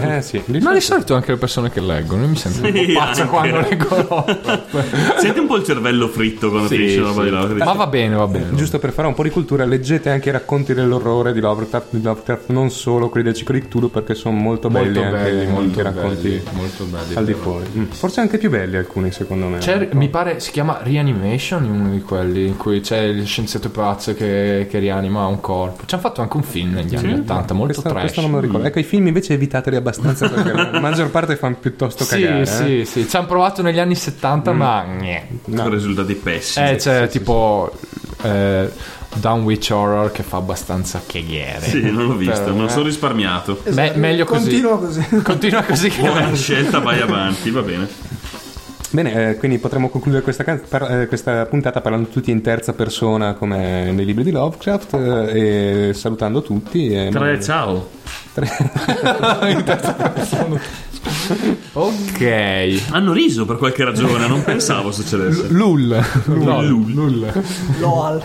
Eh, 0.00 0.16
eh, 0.16 0.22
sì, 0.22 0.42
di 0.46 0.58
Ma 0.60 0.72
di 0.72 0.80
solito- 0.80 1.14
anche 1.14 1.30
le 1.32 1.36
persone 1.38 1.70
che 1.70 1.80
leggono, 1.80 2.22
io 2.22 2.28
mi 2.28 2.36
sento 2.36 2.66
un 2.66 2.72
Sì, 2.74 2.92
po' 2.92 2.98
pazza 2.98 3.22
anche. 3.22 3.32
quando 3.32 3.60
leggono. 3.60 4.24
Senti 5.18 5.38
un 5.38 5.46
po' 5.46 5.56
il 5.56 5.64
cervello 5.64 6.08
fritto 6.08 6.50
quando 6.50 6.68
finisce 6.68 7.00
la 7.00 7.08
roba 7.08 7.22
di 7.24 7.30
Lovecraft. 7.30 7.64
Ma 7.64 7.72
va 7.72 7.86
bene, 7.86 8.14
va 8.16 8.26
bene. 8.26 8.54
Giusto 8.54 8.78
per 8.78 8.92
fare 8.92 9.08
un 9.08 9.14
po' 9.14 9.22
di 9.22 9.30
cultura, 9.30 9.64
leggete 9.64 10.10
anche 10.10 10.28
i 10.28 10.32
racconti 10.32 10.74
dell'orrore 10.74 11.32
di 11.32 11.40
Lovecraft, 11.40 11.86
di 11.90 12.02
Lovecraft, 12.02 12.48
non 12.50 12.70
solo 12.70 13.08
quelli 13.08 13.26
del 13.26 13.34
ciclo 13.34 13.54
di 13.54 13.62
Cthulhu, 13.62 13.90
perché 13.90 14.14
sono 14.14 14.36
molto 14.36 14.68
belli 14.68 14.98
molto 14.98 15.00
anche, 15.02 15.22
belli, 15.22 15.40
anche 15.40 15.52
molto 15.52 15.78
i 15.78 15.82
racconti 15.82 16.28
belli, 16.28 16.42
molto 16.52 16.84
belli. 16.84 17.14
al 17.14 17.24
di 17.24 17.34
fuori. 17.34 17.64
Mm, 17.76 17.84
Forse 17.86 18.20
anche 18.20 18.38
più 18.38 18.50
belli 18.50 18.76
alcuni, 18.76 19.12
secondo 19.12 19.46
me. 19.46 19.58
C'è, 19.58 19.88
mi 19.92 20.08
pare 20.08 20.40
si 20.40 20.50
chiama 20.50 20.80
Reanimation 20.82 21.64
in 21.64 21.70
uno 21.72 21.90
di 21.90 22.00
quelli 22.02 22.46
in 22.46 22.56
cui 22.56 22.80
c'è 22.80 23.00
il 23.02 23.24
scienziato 23.26 23.70
pazzo 23.70 24.14
che, 24.14 24.66
che 24.68 24.78
rianima 24.78 25.26
un 25.26 25.40
corpo. 25.40 25.82
Ci 25.86 25.94
hanno 25.94 26.02
fatto 26.02 26.20
anche 26.20 26.36
un 26.36 26.42
film 26.42 26.72
negli 26.74 26.94
anni 26.96 27.12
80, 27.14 27.54
molto 27.54 27.72
questo, 27.74 27.82
trash. 27.90 28.00
questo 28.02 28.20
non 28.20 28.30
me 28.30 28.36
lo 28.36 28.42
ricordo. 28.42 28.66
Ecco, 28.66 28.78
i 28.78 28.84
film 28.84 29.06
invece 29.06 29.34
evitateli 29.60 29.76
abbastanza 29.76 30.28
perché 30.28 30.52
la 30.52 30.80
maggior 30.80 31.10
parte 31.10 31.36
fanno 31.36 31.56
piuttosto 31.60 32.04
Sì, 32.04 32.20
cagare. 32.22 32.46
sì, 32.46 32.80
eh. 32.80 32.84
sì. 32.84 33.08
Ci 33.08 33.16
hanno 33.16 33.26
provato 33.26 33.62
negli 33.62 33.78
anni 33.78 33.94
70, 33.94 34.52
ma 34.52 34.82
niente. 34.82 35.50
Con 35.54 35.70
risultati 35.70 36.14
pessimi. 36.14 36.70
Eh, 36.70 36.76
c'è 36.76 37.08
tipo 37.08 37.72
eh, 38.22 38.70
Dunwich 39.14 39.70
Horror 39.70 40.10
che 40.10 40.22
fa 40.22 40.38
abbastanza 40.38 41.02
cheghiere. 41.06 41.66
Sì, 41.66 41.90
non 41.90 42.06
l'ho 42.06 42.16
visto, 42.16 42.42
Però, 42.42 42.54
non 42.56 42.66
eh. 42.66 42.70
sono 42.70 42.84
risparmiato. 42.84 43.62
Me- 43.68 43.92
meglio 43.96 44.24
così. 44.24 44.42
Continua 44.44 44.78
così. 44.78 45.06
Continua 45.22 45.62
così 45.62 45.88
che 45.90 46.00
Buona 46.00 46.34
scelta, 46.34 46.78
vai 46.78 47.00
avanti, 47.00 47.50
va 47.50 47.62
bene. 47.62 47.88
Bene, 48.92 49.30
eh, 49.30 49.36
quindi 49.36 49.58
potremmo 49.58 49.88
concludere 49.88 50.22
questa, 50.22 50.42
can- 50.42 50.60
par- 50.68 51.02
eh, 51.02 51.06
questa 51.06 51.46
puntata 51.46 51.80
parlando 51.80 52.08
tutti 52.08 52.32
in 52.32 52.42
terza 52.42 52.72
persona 52.72 53.34
come 53.34 53.92
nei 53.92 54.04
libri 54.04 54.24
di 54.24 54.32
Lovecraft 54.32 54.94
eh, 54.94 55.88
e 55.90 55.94
salutando 55.94 56.42
tutti. 56.42 56.92
E 56.92 57.08
Tre, 57.10 57.40
ciao. 57.40 57.88
Ok. 61.72 62.82
Hanno 62.90 63.12
riso 63.12 63.44
per 63.46 63.56
qualche 63.56 63.84
ragione, 63.84 64.26
non 64.26 64.42
pensavo 64.42 64.90
succedesse. 64.92 65.46
Lul. 65.48 66.02
Lul. 66.26 67.32
Loal. 67.78 68.22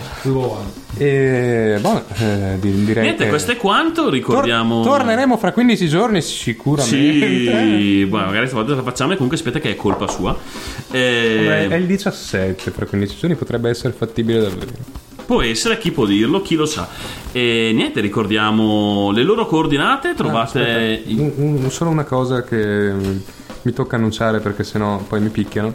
E 0.98 1.76
boh, 1.80 2.04
eh, 2.18 2.56
di- 2.58 2.84
direi 2.86 3.02
Niente, 3.04 3.24
che 3.24 3.28
questo 3.28 3.52
è 3.52 3.56
quanto, 3.56 4.04
tor- 4.04 4.12
ricordiamo... 4.12 4.82
torneremo 4.82 5.36
fra 5.36 5.52
15 5.52 5.88
giorni 5.88 6.22
sicuramente. 6.22 6.96
Sì, 6.96 8.06
boh, 8.06 8.16
magari 8.18 8.46
stavolta 8.46 8.74
la 8.74 8.82
facciamo 8.82 9.12
e 9.12 9.14
comunque 9.16 9.36
aspetta 9.36 9.58
che 9.58 9.70
è 9.72 9.76
colpa 9.76 10.06
sua. 10.08 10.34
Eh, 10.90 11.68
È 11.68 11.74
il 11.74 11.86
17 11.86 12.70
fra 12.70 12.86
15 12.86 13.16
giorni, 13.18 13.36
potrebbe 13.36 13.68
essere 13.68 13.92
fattibile 13.92 14.40
davvero. 14.40 14.72
Può 15.26 15.42
essere, 15.42 15.76
chi 15.78 15.90
può 15.90 16.06
dirlo, 16.06 16.40
chi 16.40 16.54
lo 16.54 16.66
sa. 16.66 16.88
E 17.32 17.72
niente, 17.74 18.00
ricordiamo 18.00 19.10
le 19.12 19.22
loro 19.24 19.46
coordinate, 19.46 20.14
trovate... 20.14 21.02
Aspetta, 21.04 21.10
un- 21.42 21.58
un- 21.64 21.70
solo 21.70 21.90
una 21.90 22.04
cosa 22.04 22.42
che 22.44 22.92
mm, 22.92 23.16
mi 23.62 23.72
tocca 23.72 23.96
annunciare 23.96 24.38
perché 24.38 24.62
sennò 24.62 24.98
poi 24.98 25.20
mi 25.20 25.28
picchiano. 25.30 25.72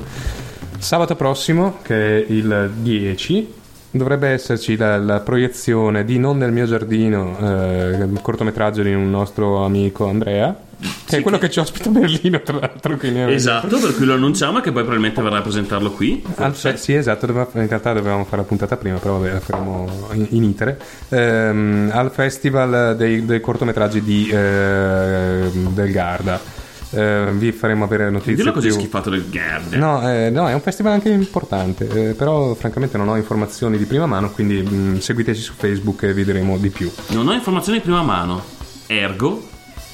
Sabato 0.80 1.16
prossimo, 1.16 1.80
che 1.84 2.26
è 2.26 2.26
il 2.32 2.72
10, 2.78 3.54
dovrebbe 3.92 4.30
esserci 4.30 4.78
la, 4.78 4.98
la 4.98 5.20
proiezione 5.20 6.06
di 6.06 6.18
Non 6.18 6.38
nel 6.38 6.52
mio 6.54 6.66
giardino, 6.66 7.38
eh, 7.40 8.04
un 8.04 8.20
cortometraggio 8.22 8.82
di 8.84 8.94
un 8.94 9.10
nostro 9.10 9.64
amico 9.66 10.08
Andrea, 10.08 10.58
che 11.06 11.18
è 11.18 11.22
quello 11.22 11.38
che 11.38 11.50
ci 11.50 11.60
ospita 11.60 11.90
a 11.90 11.92
Berlino, 11.92 12.42
tra 12.42 12.58
l'altro. 12.60 12.98
Esatto, 13.02 13.80
per 13.80 13.96
cui 13.96 14.06
lo 14.06 14.14
annunciamo 14.14 14.60
e 14.60 14.62
che 14.62 14.72
poi 14.72 14.82
probabilmente 14.82 15.22
verrà 15.22 15.38
a 15.38 15.42
presentarlo 15.42 15.92
qui. 15.92 16.24
Al 16.36 16.56
fe- 16.56 16.78
sì, 16.78 16.94
esatto, 16.94 17.26
in 17.28 17.68
realtà 17.68 17.94
dovevamo 17.94 18.24
fare 18.24 18.38
la 18.38 18.48
puntata 18.48 18.78
prima, 18.78 18.98
però 18.98 19.18
vabbè, 19.18 19.34
la 19.34 19.40
faremo 19.40 20.08
in, 20.14 20.28
in 20.30 20.44
itere. 20.44 20.80
Ehm, 21.10 21.90
al 21.94 22.12
festival 22.12 22.96
dei, 22.98 23.26
dei 23.26 23.40
cortometraggi 23.40 24.02
di, 24.02 24.28
eh, 24.30 25.50
del 25.52 25.92
Garda. 25.92 26.60
Eh, 26.94 27.28
vi 27.32 27.54
faremo 27.54 27.86
avere 27.86 28.10
notizie. 28.10 28.36
Dillo 28.36 28.52
così 28.52 28.68
più- 28.68 28.76
schifato 28.78 29.10
del 29.10 29.30
Gerd. 29.30 29.74
No, 29.76 30.02
eh, 30.12 30.30
no, 30.30 30.50
è 30.50 30.54
un 30.54 30.60
festival 30.60 30.92
anche 30.92 31.10
importante, 31.10 31.88
eh, 32.10 32.14
però 32.16 32.54
francamente 32.54 32.98
non 32.98 33.08
ho 33.08 33.16
informazioni 33.16 33.78
di 33.78 33.86
prima 33.86 34.06
mano, 34.06 34.30
quindi 34.32 34.62
mh, 34.62 35.00
seguiteci 35.00 35.40
su 35.40 35.54
Facebook 35.56 36.04
e 36.04 36.14
vi 36.14 36.26
diremo 36.26 36.58
di 36.58 36.70
più. 36.70 36.92
Non 37.10 37.30
ho 37.30 37.34
informazioni 37.34 37.78
di 37.78 37.84
prima 37.86 38.02
mano. 38.02 38.44
Ergo, 38.88 39.48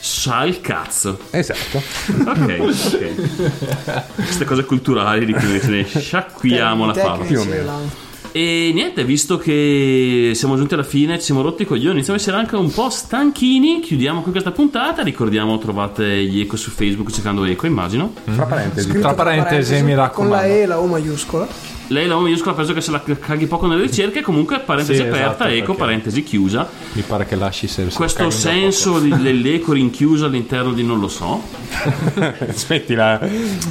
sa 0.07 0.45
il 0.45 0.61
cazzo. 0.61 1.19
Esatto. 1.31 1.77
Ok, 2.25 2.55
ok. 2.59 4.15
Queste 4.15 4.45
cose 4.45 4.63
culturali 4.63 5.25
di 5.25 5.34
cui 5.34 5.59
ce 5.59 5.67
ne 5.67 5.85
sciacquiamo 5.85 6.85
la 6.85 6.93
tecnici 6.93 7.34
Più 7.34 7.39
o 7.41 7.45
meno. 7.45 8.05
E 8.31 8.71
niente, 8.73 9.03
visto 9.03 9.38
che 9.38 10.31
siamo 10.35 10.55
giunti 10.57 10.75
alla 10.75 10.84
fine, 10.84 11.17
ci 11.17 11.25
siamo 11.25 11.41
rotti 11.41 11.63
i 11.63 11.65
coglioni, 11.65 11.93
iniziamo 11.93 12.19
a 12.19 12.21
essere 12.21 12.38
anche 12.38 12.55
un 12.55 12.71
po' 12.71 12.89
stanchini, 12.89 13.79
chiudiamo 13.79 14.21
con 14.21 14.31
questa 14.31 14.51
puntata. 14.51 15.01
Ricordiamo, 15.01 15.57
trovate 15.57 16.23
gli 16.23 16.39
eco 16.39 16.55
su 16.55 16.69
Facebook 16.69 17.11
cercando 17.11 17.43
eco, 17.45 17.65
immagino. 17.65 18.13
Fra 18.23 18.45
parentesi. 18.45 18.89
Scritto 18.89 18.99
Tra 18.99 19.13
parentesi, 19.13 19.73
mi 19.75 19.79
Con 19.79 19.89
la 19.95 20.01
raccomando. 20.03 20.45
E 20.45 20.59
e 20.59 20.65
la 20.65 20.79
O 20.79 20.85
maiuscola. 20.85 21.47
Lei 21.89 22.05
la 22.05 22.18
minuscola 22.19 22.53
penso 22.53 22.73
che 22.73 22.81
se 22.81 22.91
la 22.91 23.01
caghi 23.01 23.45
poco 23.45 23.65
nelle 23.68 23.84
ricerche, 23.84 24.22
comunque 24.22 24.59
parentesi 24.59 25.01
Sì, 25.01 25.07
aperta, 25.07 25.45
esatto, 25.45 25.64
eco, 25.64 25.73
parentesi 25.76 26.23
chiusa. 26.23 26.69
Mi 26.93 27.01
pare 27.01 27.26
che 27.26 27.35
lasci 27.35 27.68
se 27.68 27.88
Questo 27.93 28.30
senso 28.30 28.99
dell'eco 28.99 29.73
rinchiuso 29.73 30.26
all'interno 30.26 30.73
di 30.73 30.84
non 30.84 30.99
lo 30.99 31.07
so. 31.07 31.41
Smettila. 32.53 33.19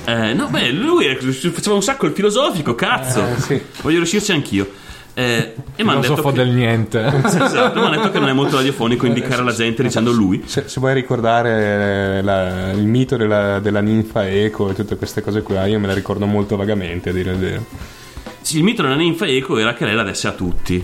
Eh, 0.04 0.32
no, 0.32 0.46
beh, 0.48 0.70
lui 0.70 1.06
faceva 1.14 1.74
un 1.74 1.82
sacco 1.82 2.06
il 2.06 2.12
filosofico, 2.12 2.74
cazzo. 2.74 3.22
Eh, 3.26 3.40
sì. 3.40 3.62
Voglio 3.82 3.98
riuscirci 3.98 4.32
anch'io. 4.32 4.70
Eh, 5.18 5.54
e 5.76 5.82
mi 5.82 5.90
hanno 5.90 6.00
detto 6.00 6.20
che, 6.22 6.32
del 6.32 6.50
niente. 6.50 7.02
esatto, 7.24 7.80
m'hanno 7.80 7.96
detto 7.96 8.10
che 8.10 8.18
non 8.18 8.28
è 8.28 8.34
molto 8.34 8.56
radiofonico 8.56 9.06
indicare 9.06 9.40
alla 9.40 9.52
gente 9.54 9.82
dicendo 9.82 10.10
lui. 10.12 10.42
Se, 10.44 10.64
se 10.66 10.78
vuoi 10.78 10.92
ricordare 10.92 12.20
la- 12.22 12.70
il 12.72 12.86
mito 12.86 13.16
della, 13.16 13.58
della 13.60 13.80
ninfa 13.80 14.28
eco 14.28 14.70
e 14.70 14.74
tutte 14.74 14.96
queste 14.96 15.22
cose 15.22 15.40
qua, 15.40 15.64
io 15.64 15.78
me 15.78 15.86
la 15.86 15.94
ricordo 15.94 16.26
molto 16.26 16.56
vagamente, 16.56 17.08
a 17.10 17.12
dire 17.12 17.30
il 17.30 17.38
vero. 17.38 17.64
Sì, 18.46 18.58
il 18.58 18.62
mito 18.62 18.82
della 18.82 18.94
ninfa 18.94 19.26
eco 19.26 19.58
era 19.58 19.74
che 19.74 19.84
lei 19.84 19.96
la 19.96 20.04
desse 20.04 20.28
a 20.28 20.30
tutti. 20.30 20.76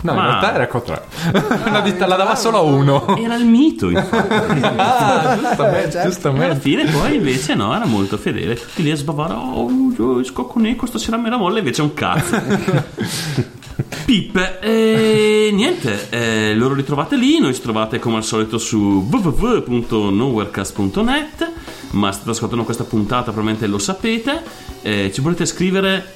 No, 0.00 0.12
in 0.12 0.16
Ma- 0.16 0.40
realtà 0.40 0.54
era 0.54 0.66
tre. 0.66 1.02
La, 1.70 1.80
ditta- 1.84 2.06
la 2.06 2.16
dava 2.16 2.34
solo 2.34 2.56
a 2.56 2.62
uno. 2.62 3.18
Era 3.18 3.34
il 3.34 3.44
mito, 3.44 3.90
infatti. 3.92 4.60
Ah, 4.62 5.36
giustamente, 5.38 5.90
certo. 5.90 5.96
E 5.96 6.00
alla 6.00 6.08
giustamente. 6.08 6.60
fine 6.60 6.86
poi 6.86 7.16
invece 7.16 7.54
no, 7.54 7.74
era 7.74 7.84
molto 7.84 8.16
fedele. 8.16 8.54
Tutti 8.54 8.82
lì 8.82 8.90
a 8.92 8.96
sbavare, 8.96 9.34
oh, 9.34 9.68
io 9.94 10.20
esco 10.20 10.46
con 10.46 10.64
Eco, 10.64 10.86
stasera 10.86 11.18
me 11.18 11.28
la 11.28 11.36
molla, 11.36 11.58
invece 11.58 11.82
è 11.82 11.84
un 11.84 11.92
cazzo. 11.92 12.40
Pippe, 14.06 14.58
e 14.60 15.50
niente, 15.52 16.08
eh, 16.08 16.54
loro 16.54 16.72
li 16.72 16.82
trovate 16.82 17.16
lì, 17.16 17.38
noi 17.40 17.52
ci 17.52 17.60
trovate 17.60 17.98
come 17.98 18.16
al 18.16 18.24
solito 18.24 18.56
su 18.56 19.06
www.nowherecast.net, 19.06 21.52
ma 21.90 22.10
state 22.10 22.30
ascoltando 22.30 22.64
questa 22.64 22.84
puntata 22.84 23.32
probabilmente 23.32 23.66
lo 23.66 23.78
sapete, 23.78 24.42
eh, 24.80 25.10
ci 25.12 25.20
volete 25.20 25.44
scrivere 25.44 26.14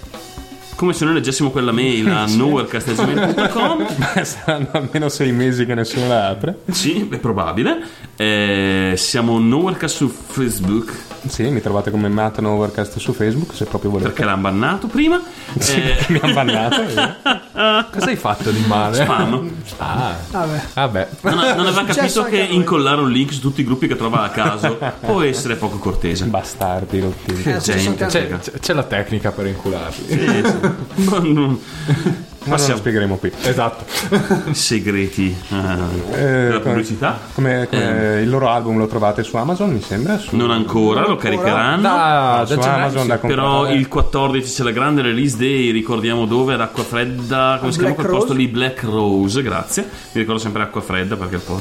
come 0.80 0.94
se 0.94 1.04
noi 1.04 1.12
leggessimo 1.12 1.50
quella 1.50 1.72
mail 1.72 2.08
a 2.08 2.24
nowherecast.gmail.com 2.34 3.86
Ma 3.98 4.24
saranno 4.24 4.68
almeno 4.72 5.10
sei 5.10 5.30
mesi 5.30 5.66
che 5.66 5.74
nessuno 5.74 6.08
la 6.08 6.28
apre. 6.28 6.60
sì, 6.70 7.06
è 7.10 7.18
probabile. 7.18 7.82
Eh, 8.16 8.94
siamo 8.96 9.38
Nowherecast 9.38 9.96
su 9.96 10.08
Facebook 10.08 11.09
Sì, 11.28 11.44
mi 11.50 11.60
trovate 11.60 11.90
come 11.90 12.08
Matt 12.08 12.38
Overcast 12.38 12.98
su 12.98 13.12
Facebook, 13.12 13.54
se 13.54 13.64
proprio 13.66 13.90
volete. 13.90 14.08
perché 14.08 14.24
l'hanno 14.24 14.40
bannato 14.42 14.86
prima. 14.86 15.20
Eh, 15.68 15.96
mi 16.08 16.18
hanno 16.22 16.32
bannato. 16.32 16.82
eh. 16.82 17.16
Cosa 17.90 18.06
hai 18.06 18.16
fatto 18.16 18.50
di 18.50 18.64
male? 18.66 18.96
spam. 19.02 19.50
Ah, 19.78 20.14
Vabbè. 20.30 20.60
vabbè. 20.74 21.08
Non, 21.22 21.34
non 21.34 21.66
aveva 21.66 21.84
capito 21.84 22.22
che 22.24 22.38
incollare 22.38 23.00
un 23.02 23.10
link 23.10 23.32
su 23.32 23.40
tutti 23.40 23.60
i 23.60 23.64
gruppi 23.64 23.86
che 23.86 23.96
trova 23.96 24.22
a 24.22 24.30
caso 24.30 24.78
può 25.00 25.20
essere 25.22 25.56
poco 25.56 25.78
cortese. 25.78 26.24
Bastardi 26.24 27.00
rotti. 27.00 27.34
Successo 27.36 27.88
anche 27.90 28.04
a 28.04 28.08
Gente, 28.08 28.28
noi. 28.30 28.38
C'è, 28.40 28.50
c'è- 28.52 28.58
c'è 28.58 28.72
la 28.72 28.82
tecnica 28.84 29.30
per 29.30 29.46
incularli. 29.46 30.04
Sì, 30.06 30.42
sì. 30.44 32.28
Ma 32.44 32.56
non- 32.56 32.68
lo 32.68 32.76
spiegheremo 32.76 33.16
qui. 33.16 33.30
Esatto. 33.42 33.84
Segreti 34.52 35.36
eh, 35.50 35.54
Eh, 35.56 36.16
della 36.16 36.58
come- 36.60 36.74
pubblicità. 36.74 37.18
Come, 37.34 37.66
come 37.70 38.20
il 38.22 38.28
loro 38.30 38.48
album 38.48 38.78
lo 38.78 38.86
trovate 38.86 39.22
su 39.22 39.36
Amazon, 39.36 39.70
mi 39.72 39.80
sembra. 39.82 40.16
Su, 40.18 40.34
Non 40.36 40.50
ancora, 40.50 41.06
lo 41.06 41.16
caricheranno. 41.16 41.82
Da, 41.82 42.44
su 42.46 42.54
da 42.54 42.60
gennaio, 42.60 42.82
Amazon 42.82 43.02
sì. 43.02 43.08
da 43.08 43.18
comprare. 43.18 43.42
Però 43.42 43.70
il 43.72 43.88
14 43.88 44.52
c'è 44.54 44.62
la 44.62 44.70
grande 44.70 45.02
release 45.02 45.36
day, 45.36 45.70
ricordiamo 45.70 46.24
dove, 46.24 46.54
ad 46.54 46.60
Acqua 46.62 46.82
Fredda, 46.82 47.56
come 47.60 47.72
si 47.72 47.78
chiama 47.78 47.94
quel 47.94 48.06
posto 48.06 48.32
lì? 48.32 48.48
Black 48.48 48.82
Rose, 48.84 49.42
grazie. 49.42 49.82
Mi 50.12 50.20
ricordo 50.20 50.40
sempre 50.40 50.62
Acqua 50.62 50.80
Fredda 50.80 51.16
perché 51.16 51.36
poi 51.38 51.60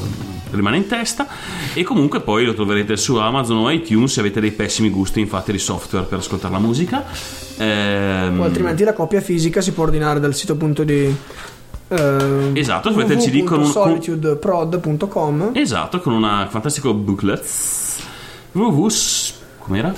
rimane 0.52 0.78
in 0.78 0.86
testa. 0.86 1.26
E 1.74 1.82
comunque 1.82 2.20
poi 2.20 2.44
lo 2.46 2.54
troverete 2.54 2.96
su 2.96 3.16
Amazon 3.16 3.58
o 3.58 3.70
iTunes 3.70 4.12
se 4.12 4.20
avete 4.20 4.40
dei 4.40 4.52
pessimi 4.52 4.88
gusti 4.90 5.20
infatti 5.20 5.52
di 5.52 5.58
software 5.58 6.06
per 6.06 6.18
ascoltare 6.18 6.52
la 6.54 6.58
musica. 6.58 7.04
Ehm, 7.58 8.40
O 8.40 8.44
altrimenti 8.44 8.84
la 8.84 8.94
copia 8.94 9.20
fisica 9.20 9.60
si 9.60 9.72
può 9.72 9.84
ordinare 9.84 10.18
dal 10.18 10.34
sito 10.34 10.54
appunto 10.70 10.84
di 10.84 11.14
eh, 11.88 12.50
Esatto, 12.54 12.90
CD 12.92 13.42
con 13.44 13.58
un- 13.60 13.64
www.solitudeprod.com 13.66 15.50
Esatto, 15.54 16.00
con 16.00 16.12
una 16.12 16.46
fantastico 16.48 16.94
booklet. 16.94 17.44
www. 18.52 18.88
Com'era? 19.58 19.92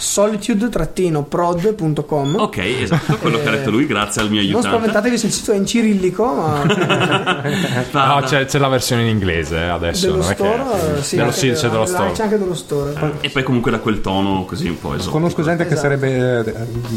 solitude-prod.com 0.00 2.34
Ok, 2.38 2.56
esatto, 2.58 3.16
quello 3.16 3.38
che 3.40 3.48
ha 3.48 3.50
detto 3.52 3.70
lui, 3.70 3.86
grazie 3.86 4.20
al 4.22 4.28
mio 4.30 4.40
Non 4.40 4.48
aiutante. 4.50 4.68
spaventatevi 4.76 5.18
se 5.18 5.26
il 5.26 5.32
sito 5.32 5.52
è 5.52 5.56
in 5.56 5.66
cirillico, 5.66 6.24
ma 6.34 6.62
No, 7.92 8.20
c'è, 8.24 8.44
c'è 8.46 8.58
la 8.58 8.68
versione 8.68 9.02
in 9.02 9.08
inglese 9.08 9.56
eh, 9.56 9.68
adesso. 9.68 10.06
dello 10.06 10.18
non 10.22 10.30
è 10.30 10.34
store, 10.34 10.56
che... 10.56 10.98
eh, 10.98 11.02
sì, 11.02 11.16
dello, 11.16 11.32
sì, 11.32 11.50
c'è 11.52 11.68
dello 11.68 11.86
store. 11.86 12.12
C'è 12.12 12.22
anche 12.22 12.38
dello 12.38 12.54
store. 12.54 13.18
E 13.20 13.30
poi 13.30 13.42
comunque 13.42 13.70
da 13.70 13.78
quel 13.78 14.00
tono 14.00 14.44
così 14.44 14.68
un 14.68 14.78
po' 14.78 14.90
esotico. 14.94 15.10
Conosco 15.12 15.42
gente 15.42 15.66
che 15.66 15.72
Esatto. 15.74 15.88
sarebbe 15.88 16.44
eh, 16.46 16.54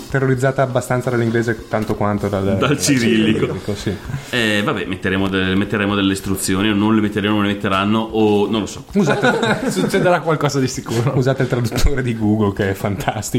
terrorizzata 0.10 0.62
abbastanza 0.62 1.10
dall'inglese 1.10 1.66
tanto 1.70 1.96
quanto 1.96 2.28
dal, 2.28 2.58
Dal 2.58 2.80
cirillico. 2.80 3.58
sì. 3.76 3.94
Eh, 4.30 4.62
vabbè, 4.64 4.86
metteremo, 4.86 5.28
delle- 5.28 5.56
metteremo 5.56 5.96
delle 5.96 6.14
istruzioni, 6.14 6.70
o 6.70 6.76
non 6.76 6.96
le 6.96 7.02
metteremo, 7.02 7.36
non 7.36 7.46
le 7.46 7.54
metteranno, 7.54 8.00
o 8.00 8.48
non 8.50 8.62
lo 8.62 8.66
so. 8.66 8.84
Usate, 8.94 9.60
Succederà 9.72 10.22
qualcosa 10.22 10.60
di 10.60 10.68
sicuro. 10.68 11.14
usate 11.16 11.44
il 11.44 11.48
traduttore 11.50 12.02
di 12.02 12.18
Google 12.18 12.54
che 12.54 12.70
è 12.70 12.74
fantastico, 12.74 12.92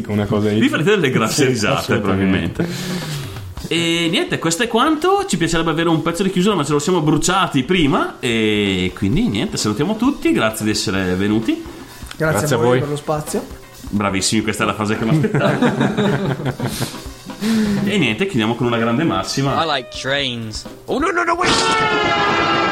una 0.08 0.26
cosa 0.26 0.50
Vi 0.50 0.68
farete 0.68 0.90
delle 0.90 1.10
grasse 1.10 1.46
risate, 1.46 1.98
probabilmente. 1.98 2.66
E 3.68 4.08
niente, 4.10 4.38
questo 4.38 4.62
è 4.62 4.68
quanto. 4.68 5.24
Ci 5.26 5.36
piacerebbe 5.36 5.70
avere 5.70 5.88
un 5.88 6.02
pezzo 6.02 6.22
di 6.22 6.30
chiusura, 6.30 6.54
ma 6.54 6.64
ce 6.64 6.72
lo 6.72 6.78
siamo 6.78 7.00
bruciati 7.00 7.62
prima. 7.62 8.16
E 8.20 8.92
quindi 8.94 9.28
niente, 9.28 9.56
salutiamo 9.56 9.96
tutti. 9.96 10.32
Grazie 10.32 10.64
di 10.64 10.70
essere 10.70 11.14
venuti. 11.14 11.62
Grazie, 12.16 12.38
Grazie 12.38 12.56
a 12.56 12.58
a 12.58 12.62
voi 12.62 12.70
voi. 12.70 12.80
per 12.80 12.88
lo 12.90 12.96
spazio. 12.96 13.44
Bravissimi, 13.88 14.42
questa 14.42 14.64
è 14.64 14.66
la 14.66 14.74
frase 14.74 14.98
che 14.98 15.04
mi 15.04 15.10
aspettavo. 15.10 17.12
e 17.84 17.98
niente, 17.98 18.26
chiudiamo 18.26 18.54
con 18.54 18.66
una 18.66 18.78
grande 18.78 19.04
massima. 19.04 19.62
I 19.62 19.66
like 19.66 19.88
trains. 19.96 20.64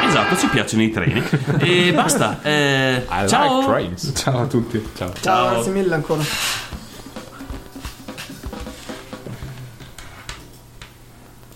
Esatto, 0.07 0.37
ci 0.37 0.47
piacciono 0.49 0.83
i 0.83 0.91
treni. 0.91 1.23
E 1.59 1.93
basta. 1.93 2.41
eh, 2.43 3.07
I 3.09 3.29
ciao. 3.29 3.65
like. 3.67 4.13
Ciao 4.15 4.43
a 4.43 4.47
tutti. 4.47 4.83
Ciao. 4.97 5.13
Ciao, 5.21 5.51
grazie 5.55 5.73
mille 5.73 5.95
ancora. 5.95 6.23